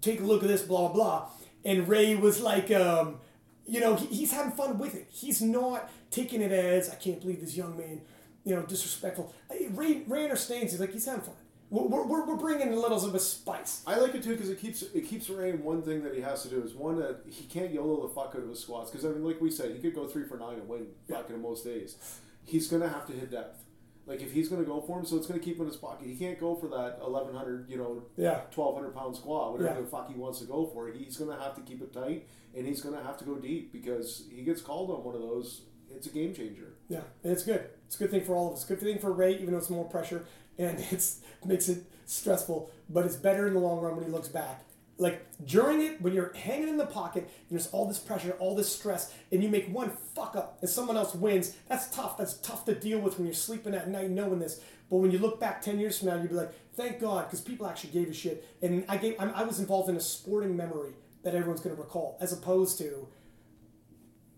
"Take 0.00 0.20
a 0.20 0.24
look 0.24 0.42
at 0.42 0.48
this," 0.48 0.62
blah 0.62 0.88
blah 0.88 0.92
blah, 0.92 1.28
and 1.64 1.88
Ray 1.88 2.14
was 2.14 2.40
like, 2.40 2.70
um, 2.70 3.18
you 3.66 3.80
know, 3.80 3.96
he, 3.96 4.06
he's 4.06 4.32
having 4.32 4.52
fun 4.52 4.78
with 4.78 4.94
it. 4.94 5.08
He's 5.10 5.42
not 5.42 5.90
taking 6.10 6.40
it 6.40 6.52
as, 6.52 6.90
"I 6.90 6.94
can't 6.94 7.20
believe 7.20 7.40
this 7.40 7.56
young 7.56 7.76
man." 7.76 8.02
You 8.44 8.54
know, 8.54 8.62
disrespectful. 8.62 9.34
Ray, 9.70 10.04
Ray 10.06 10.24
understands. 10.24 10.72
He's 10.72 10.80
like, 10.80 10.92
he's 10.92 11.06
having 11.06 11.22
fun. 11.22 11.34
We're, 11.70 12.04
we're, 12.04 12.26
we're 12.26 12.36
bringing 12.36 12.72
a 12.72 12.76
little 12.76 13.00
bit 13.04 13.14
of 13.14 13.20
spice. 13.20 13.82
I 13.86 13.96
like 13.96 14.14
it 14.14 14.22
too 14.22 14.32
because 14.32 14.48
it 14.50 14.60
keeps 14.60 14.82
it 14.82 15.08
keeps 15.08 15.28
Rain 15.28 15.62
one 15.64 15.82
thing 15.82 16.02
that 16.04 16.14
he 16.14 16.20
has 16.20 16.42
to 16.42 16.48
do 16.48 16.62
is 16.62 16.74
one 16.74 16.96
that 17.00 17.20
he 17.28 17.44
can't 17.46 17.72
YOLO 17.72 18.06
the 18.06 18.14
fuck 18.14 18.34
out 18.36 18.42
of 18.42 18.48
his 18.48 18.60
squats 18.60 18.90
because 18.90 19.04
I 19.04 19.08
mean 19.08 19.24
like 19.24 19.40
we 19.40 19.50
said 19.50 19.72
he 19.74 19.78
could 19.80 19.94
go 19.94 20.06
three 20.06 20.24
for 20.24 20.36
nine 20.36 20.54
and 20.54 20.68
win 20.68 20.86
fucking 21.08 21.40
most 21.40 21.64
days. 21.64 21.96
He's 22.44 22.68
gonna 22.68 22.88
have 22.88 23.06
to 23.06 23.12
hit 23.12 23.30
depth. 23.30 23.62
Like 24.06 24.20
if 24.20 24.32
he's 24.32 24.48
gonna 24.50 24.64
go 24.64 24.82
for 24.82 24.98
him, 24.98 25.06
so 25.06 25.16
it's 25.16 25.26
gonna 25.26 25.40
keep 25.40 25.56
him 25.56 25.62
in 25.62 25.68
his 25.68 25.76
pocket. 25.78 26.06
He 26.06 26.14
can't 26.14 26.38
go 26.38 26.54
for 26.54 26.68
that 26.68 26.98
eleven 27.04 27.34
hundred, 27.34 27.68
you 27.70 27.78
know, 27.78 28.02
Yeah. 28.16 28.42
twelve 28.50 28.74
hundred 28.76 28.94
pound 28.94 29.16
squat, 29.16 29.52
whatever 29.52 29.74
Yeah. 29.76 29.80
the 29.80 29.86
fuck 29.86 30.08
he 30.12 30.14
wants 30.18 30.40
to 30.40 30.44
go 30.44 30.66
for. 30.66 30.88
He's 30.88 31.16
gonna 31.16 31.40
have 31.42 31.54
to 31.56 31.62
keep 31.62 31.80
it 31.82 31.92
tight 31.92 32.28
and 32.54 32.66
he's 32.66 32.82
gonna 32.82 33.02
have 33.02 33.16
to 33.18 33.24
go 33.24 33.36
deep 33.36 33.72
because 33.72 34.24
he 34.30 34.42
gets 34.42 34.60
called 34.60 34.90
on 34.90 35.02
one 35.02 35.14
of 35.14 35.22
those. 35.22 35.62
It's 35.90 36.06
a 36.06 36.10
game 36.10 36.34
changer. 36.34 36.74
Yeah, 36.88 37.00
and 37.22 37.32
it's 37.32 37.44
good. 37.44 37.66
It's 37.86 37.94
a 37.96 37.98
good 38.00 38.10
thing 38.10 38.24
for 38.24 38.34
all 38.34 38.48
of 38.48 38.54
us. 38.54 38.64
Good 38.64 38.80
thing 38.80 38.98
for 38.98 39.12
Ray, 39.12 39.34
even 39.36 39.52
though 39.52 39.58
it's 39.58 39.70
more 39.70 39.84
pressure 39.84 40.26
and 40.58 40.78
it's 40.90 41.20
makes 41.44 41.68
it 41.68 41.84
stressful. 42.06 42.70
But 42.88 43.04
it's 43.06 43.16
better 43.16 43.46
in 43.46 43.54
the 43.54 43.60
long 43.60 43.80
run 43.80 43.96
when 43.96 44.04
he 44.04 44.10
looks 44.10 44.28
back. 44.28 44.62
Like 44.96 45.26
during 45.44 45.80
it, 45.80 46.00
when 46.00 46.12
you're 46.12 46.32
hanging 46.34 46.68
in 46.68 46.76
the 46.76 46.86
pocket, 46.86 47.28
there's 47.50 47.66
all 47.68 47.86
this 47.88 47.98
pressure, 47.98 48.36
all 48.38 48.54
this 48.54 48.72
stress, 48.72 49.12
and 49.32 49.42
you 49.42 49.48
make 49.48 49.68
one 49.68 49.90
fuck 50.14 50.36
up 50.36 50.58
and 50.60 50.70
someone 50.70 50.96
else 50.96 51.14
wins. 51.14 51.56
That's 51.68 51.90
tough. 51.90 52.16
That's 52.16 52.34
tough 52.34 52.64
to 52.66 52.74
deal 52.74 53.00
with 53.00 53.18
when 53.18 53.26
you're 53.26 53.34
sleeping 53.34 53.74
at 53.74 53.88
night 53.88 54.10
knowing 54.10 54.38
this. 54.38 54.60
But 54.90 54.98
when 54.98 55.10
you 55.10 55.18
look 55.18 55.40
back 55.40 55.62
ten 55.62 55.80
years 55.80 55.98
from 55.98 56.08
now, 56.08 56.16
you'd 56.16 56.28
be 56.28 56.36
like, 56.36 56.52
"Thank 56.76 57.00
God," 57.00 57.26
because 57.26 57.40
people 57.40 57.66
actually 57.66 57.90
gave 57.90 58.08
a 58.08 58.14
shit. 58.14 58.46
And 58.62 58.84
I 58.88 58.96
gave, 58.96 59.18
I 59.18 59.42
was 59.42 59.58
involved 59.58 59.88
in 59.88 59.96
a 59.96 60.00
sporting 60.00 60.56
memory 60.56 60.92
that 61.24 61.34
everyone's 61.34 61.60
going 61.60 61.74
to 61.74 61.82
recall, 61.82 62.16
as 62.20 62.32
opposed 62.32 62.78
to, 62.78 63.08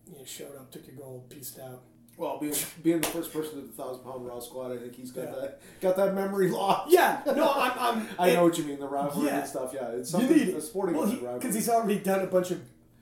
you 0.07 0.25
showed 0.25 0.57
up, 0.57 0.71
took 0.71 0.87
your 0.87 0.97
gold, 0.97 1.29
pieced 1.29 1.59
out. 1.59 1.83
Well, 2.17 2.39
being 2.39 2.55
being 2.83 3.01
the 3.03 3.07
first 3.09 3.33
person 3.33 3.61
to 3.61 3.67
the 3.67 3.73
thousand 3.73 4.03
pound 4.05 4.27
raw 4.27 4.39
squat, 4.41 4.73
I 4.73 4.79
think 4.79 4.95
he's 4.97 5.11
got 5.11 5.25
Yeah. 5.25 5.35
that 5.41 5.61
got 5.81 5.97
that 5.97 6.15
memory 6.15 6.49
locked. 6.51 6.91
Yeah, 6.91 7.21
no, 7.27 7.53
I'm. 7.53 7.73
I'm 7.79 8.09
I 8.19 8.33
know 8.33 8.45
what 8.45 8.57
you 8.57 8.65
mean. 8.65 8.79
The 8.81 8.89
rivalry 8.89 9.27
Yeah. 9.29 9.39
and 9.41 9.49
stuff. 9.49 9.73
Yeah, 9.75 9.89
it's 9.91 10.13
You 10.13 10.21
something. 10.21 10.37
need 10.37 10.49
a 10.55 10.61
sporting 10.61 10.97
well, 10.97 11.07
rivalry. 11.07 11.39
because 11.39 11.55
he's 11.55 11.69
already 11.69 11.99
done 11.99 12.21
a 12.23 12.27
bunch 12.27 12.51
of 12.53 12.61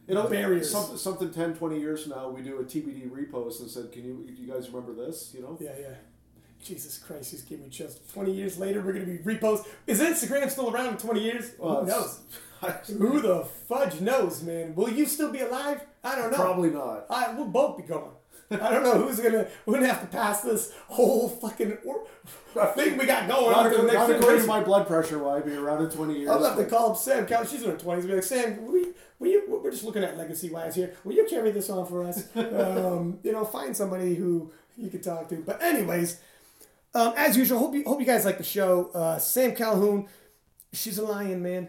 you 0.09 0.15
know, 0.15 0.27
barriers. 0.29 0.71
Something, 0.71 0.99
something 0.99 1.31
10, 1.33 1.55
20 1.55 1.81
years 1.81 2.03
from 2.03 2.13
now, 2.13 2.29
we 2.29 2.43
do 2.43 2.59
a 2.59 2.65
TBD 2.65 3.09
repost 3.11 3.61
and 3.61 3.71
said, 3.71 3.91
"Can 3.93 4.05
you, 4.05 4.27
you 4.37 4.53
guys 4.53 4.69
remember 4.69 4.93
this?" 5.07 5.33
You 5.35 5.43
know. 5.43 5.57
Yeah, 5.61 5.71
yeah. 5.81 5.95
Jesus 6.63 6.99
Christ, 6.99 7.31
he's 7.31 7.43
giving 7.43 7.65
me 7.67 7.71
chills. 7.71 7.99
Twenty 8.13 8.33
years 8.33 8.59
later, 8.59 8.81
we're 8.81 8.95
gonna 8.95 9.05
be 9.05 9.19
repost. 9.19 9.67
Is 9.87 10.01
Instagram 10.01 10.51
still 10.51 10.71
around 10.75 10.89
in 10.89 10.97
twenty 10.97 11.21
years? 11.23 11.53
Well, 11.59 11.83
Who 11.85 11.87
knows? 11.87 12.21
Who 12.99 13.21
the 13.21 13.45
fudge 13.69 14.01
knows, 14.01 14.43
man? 14.43 14.75
Will 14.75 14.89
you 14.89 15.05
still 15.05 15.31
be 15.31 15.41
alive? 15.41 15.83
I 16.03 16.17
don't 16.17 16.31
know. 16.31 16.37
Probably 16.39 16.71
not. 16.71 17.05
I, 17.11 17.35
we'll 17.35 17.47
both 17.49 17.77
be 17.77 17.83
gone. 17.83 18.14
I 18.51 18.71
don't 18.71 18.83
know 18.83 18.99
who's 19.07 19.21
gonna. 19.21 19.47
We're 19.67 19.75
gonna 19.75 19.87
have 19.89 20.01
to 20.03 20.07
pass 20.07 20.43
this 20.43 20.73
whole 20.89 21.29
fucking 21.29 21.79
or, 21.85 22.07
thing 22.75 22.97
we 22.99 23.07
got 23.07 23.29
going 23.29 23.51
Not, 23.51 23.57
on 23.57 23.65
to 23.65 23.71
the 23.71 23.77
according- 23.77 23.87
next 23.87 23.95
not 23.95 24.03
according 24.05 24.17
to 24.21 24.21
generation. 24.27 24.47
my 24.49 24.61
blood 24.63 24.87
pressure, 24.87 25.19
will 25.19 25.31
I 25.31 25.41
be 25.41 25.55
around 25.55 25.83
in 25.85 25.91
twenty 25.91 26.19
years? 26.19 26.31
I'll 26.31 26.45
have 26.45 26.57
to 26.59 26.65
call 26.67 26.93
up 26.93 26.97
Sam 26.97 27.27
Couch. 27.27 27.51
She's 27.51 27.63
in 27.63 27.71
her 27.71 27.77
twenties. 27.77 28.07
Be 28.07 28.15
like, 28.15 28.23
Sam, 28.23 28.71
we 28.71 28.89
we 29.19 29.41
we're 29.49 29.71
just 29.71 29.85
looking 29.85 30.05
at 30.05 30.17
legacy 30.19 30.51
wise 30.51 30.75
here. 30.75 30.95
Will 31.05 31.15
you 31.15 31.27
carry 31.29 31.51
this 31.51 31.71
on 31.71 31.87
for 31.87 32.05
us? 32.05 32.25
um, 32.37 33.19
you 33.23 33.33
know, 33.33 33.45
find 33.45 33.77
somebody 33.77 34.15
who 34.15 34.53
you 34.77 34.91
could 34.91 35.03
talk 35.03 35.29
to. 35.31 35.37
But 35.37 35.63
anyways, 35.63 36.21
um, 36.95 37.15
as 37.17 37.37
usual, 37.37 37.59
hope 37.59 37.75
you 37.75 37.83
hope 37.85 37.99
you 38.01 38.07
guys 38.07 38.25
like 38.25 38.39
the 38.39 38.45
show. 38.45 38.91
Uh, 38.95 39.19
Sam 39.19 39.55
Calhoun, 39.55 40.07
she's 40.73 40.99
a 40.99 41.05
lion, 41.05 41.43
man. 41.43 41.69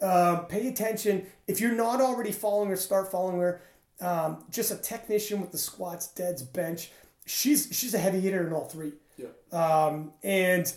Um, 0.00 0.44
pay 0.46 0.68
attention. 0.68 1.26
If 1.48 1.60
you're 1.60 1.72
not 1.74 2.00
already 2.00 2.30
following 2.32 2.68
her, 2.70 2.76
start 2.76 3.10
following 3.10 3.40
her. 3.40 3.60
Um, 4.00 4.44
just 4.50 4.70
a 4.70 4.76
technician 4.76 5.40
with 5.40 5.52
the 5.52 5.58
squats, 5.58 6.08
deads, 6.08 6.42
bench. 6.42 6.90
She's 7.24 7.68
she's 7.72 7.94
a 7.94 7.98
heavy 7.98 8.20
hitter 8.20 8.46
in 8.46 8.52
all 8.52 8.66
three. 8.66 8.92
Yeah. 9.16 9.28
Um, 9.52 10.12
and 10.22 10.72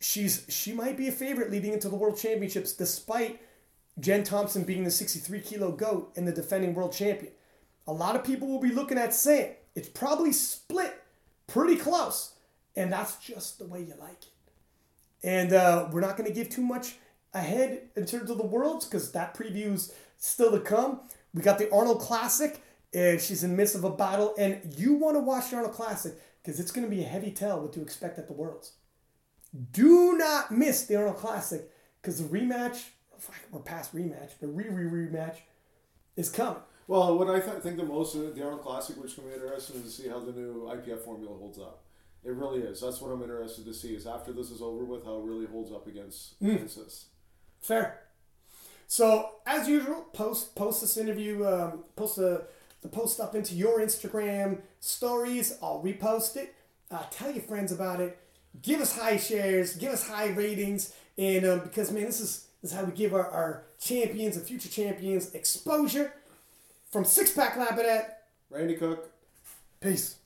she's 0.00 0.46
she 0.48 0.72
might 0.72 0.96
be 0.96 1.08
a 1.08 1.12
favorite 1.12 1.50
leading 1.50 1.72
into 1.72 1.88
the 1.88 1.96
world 1.96 2.18
championships, 2.18 2.72
despite 2.72 3.40
Jen 3.98 4.24
Thompson 4.24 4.64
being 4.64 4.84
the 4.84 4.90
63 4.90 5.40
kilo 5.40 5.72
goat 5.72 6.12
and 6.16 6.26
the 6.26 6.32
defending 6.32 6.74
world 6.74 6.92
champion. 6.92 7.32
A 7.86 7.92
lot 7.92 8.16
of 8.16 8.24
people 8.24 8.48
will 8.48 8.60
be 8.60 8.72
looking 8.72 8.98
at 8.98 9.14
Sam. 9.14 9.50
It's 9.74 9.88
probably 9.88 10.32
split 10.32 11.02
pretty 11.46 11.76
close, 11.76 12.34
and 12.76 12.92
that's 12.92 13.16
just 13.16 13.58
the 13.58 13.66
way 13.66 13.80
you 13.80 13.94
like 14.00 14.22
it. 14.22 14.28
And 15.22 15.52
uh, 15.52 15.88
we're 15.90 16.00
not 16.00 16.16
going 16.16 16.28
to 16.28 16.34
give 16.34 16.50
too 16.50 16.62
much 16.62 16.96
ahead 17.32 17.82
in 17.96 18.06
terms 18.06 18.30
of 18.30 18.38
the 18.38 18.46
worlds 18.46 18.84
because 18.84 19.12
that 19.12 19.34
preview's 19.34 19.92
still 20.18 20.52
to 20.52 20.60
come. 20.60 21.00
We 21.34 21.42
got 21.42 21.58
the 21.58 21.70
Arnold 21.72 22.00
Classic, 22.00 22.62
and 22.94 23.20
she's 23.20 23.42
in 23.42 23.50
the 23.50 23.56
midst 23.56 23.74
of 23.74 23.84
a 23.84 23.90
battle. 23.90 24.34
And 24.38 24.60
you 24.76 24.94
want 24.94 25.16
to 25.16 25.20
watch 25.20 25.50
the 25.50 25.56
Arnold 25.56 25.74
Classic 25.74 26.14
because 26.42 26.60
it's 26.60 26.70
going 26.70 26.88
to 26.88 26.94
be 26.94 27.02
a 27.02 27.06
heavy 27.06 27.32
tell 27.32 27.60
what 27.60 27.72
to 27.74 27.82
expect 27.82 28.18
at 28.18 28.28
the 28.28 28.32
worlds. 28.32 28.72
Do 29.72 30.16
not 30.16 30.50
miss 30.50 30.86
the 30.86 30.96
Arnold 30.96 31.16
Classic 31.16 31.68
because 32.00 32.22
the 32.22 32.28
rematch, 32.28 32.84
we're 33.50 33.60
past 33.60 33.94
rematch, 33.94 34.38
the 34.40 34.48
re 34.48 34.68
re 34.68 35.08
rematch 35.08 35.36
is 36.16 36.30
coming. 36.30 36.62
Well, 36.86 37.18
what 37.18 37.30
I 37.30 37.40
th- 37.40 37.62
think 37.62 37.78
the 37.78 37.84
most 37.84 38.14
of 38.14 38.34
the 38.34 38.44
Arnold 38.44 38.62
Classic, 38.62 38.96
which 38.96 39.12
is 39.12 39.14
going 39.14 39.30
to 39.30 39.38
be 39.38 39.42
interesting, 39.42 39.76
is 39.76 39.96
to 39.96 40.02
see 40.02 40.08
how 40.08 40.20
the 40.20 40.32
new 40.32 40.68
IPF 40.70 41.00
formula 41.00 41.36
holds 41.36 41.58
up. 41.58 41.82
It 42.24 42.32
really 42.32 42.60
is. 42.60 42.80
That's 42.80 43.00
what 43.00 43.10
I'm 43.10 43.22
interested 43.22 43.64
to 43.64 43.74
see. 43.74 43.94
Is 43.94 44.06
after 44.06 44.32
this 44.32 44.50
is 44.50 44.60
over 44.60 44.84
with, 44.84 45.04
how 45.04 45.16
it 45.16 45.24
really 45.24 45.46
holds 45.46 45.72
up 45.72 45.86
against, 45.86 46.40
mm. 46.42 46.54
against 46.54 46.76
this. 46.76 47.06
Fair. 47.60 48.00
So 48.86 49.36
as 49.46 49.68
usual, 49.68 50.06
post 50.12 50.54
post 50.54 50.80
this 50.80 50.96
interview, 50.96 51.46
um, 51.46 51.84
post 51.96 52.16
the 52.16 52.46
the 52.82 52.88
post 52.88 53.18
up 53.20 53.34
into 53.34 53.54
your 53.54 53.80
Instagram 53.80 54.60
stories. 54.80 55.58
I'll 55.62 55.82
repost 55.82 56.36
it. 56.36 56.54
Uh, 56.90 57.02
tell 57.10 57.30
your 57.30 57.42
friends 57.42 57.72
about 57.72 58.00
it. 58.00 58.18
Give 58.62 58.80
us 58.80 58.96
high 58.96 59.16
shares. 59.16 59.76
Give 59.76 59.92
us 59.92 60.06
high 60.06 60.28
ratings. 60.28 60.94
And 61.16 61.44
um, 61.46 61.60
because 61.60 61.90
man, 61.90 62.04
this 62.04 62.20
is 62.20 62.46
this 62.62 62.72
is 62.72 62.76
how 62.76 62.84
we 62.84 62.92
give 62.92 63.14
our, 63.14 63.28
our 63.28 63.62
champions 63.80 64.36
and 64.36 64.46
future 64.46 64.68
champions 64.68 65.34
exposure. 65.34 66.12
From 66.90 67.04
Six 67.04 67.32
Pack 67.32 67.56
Labadet. 67.56 68.06
Randy 68.50 68.76
Cook. 68.76 69.10
Peace. 69.80 70.16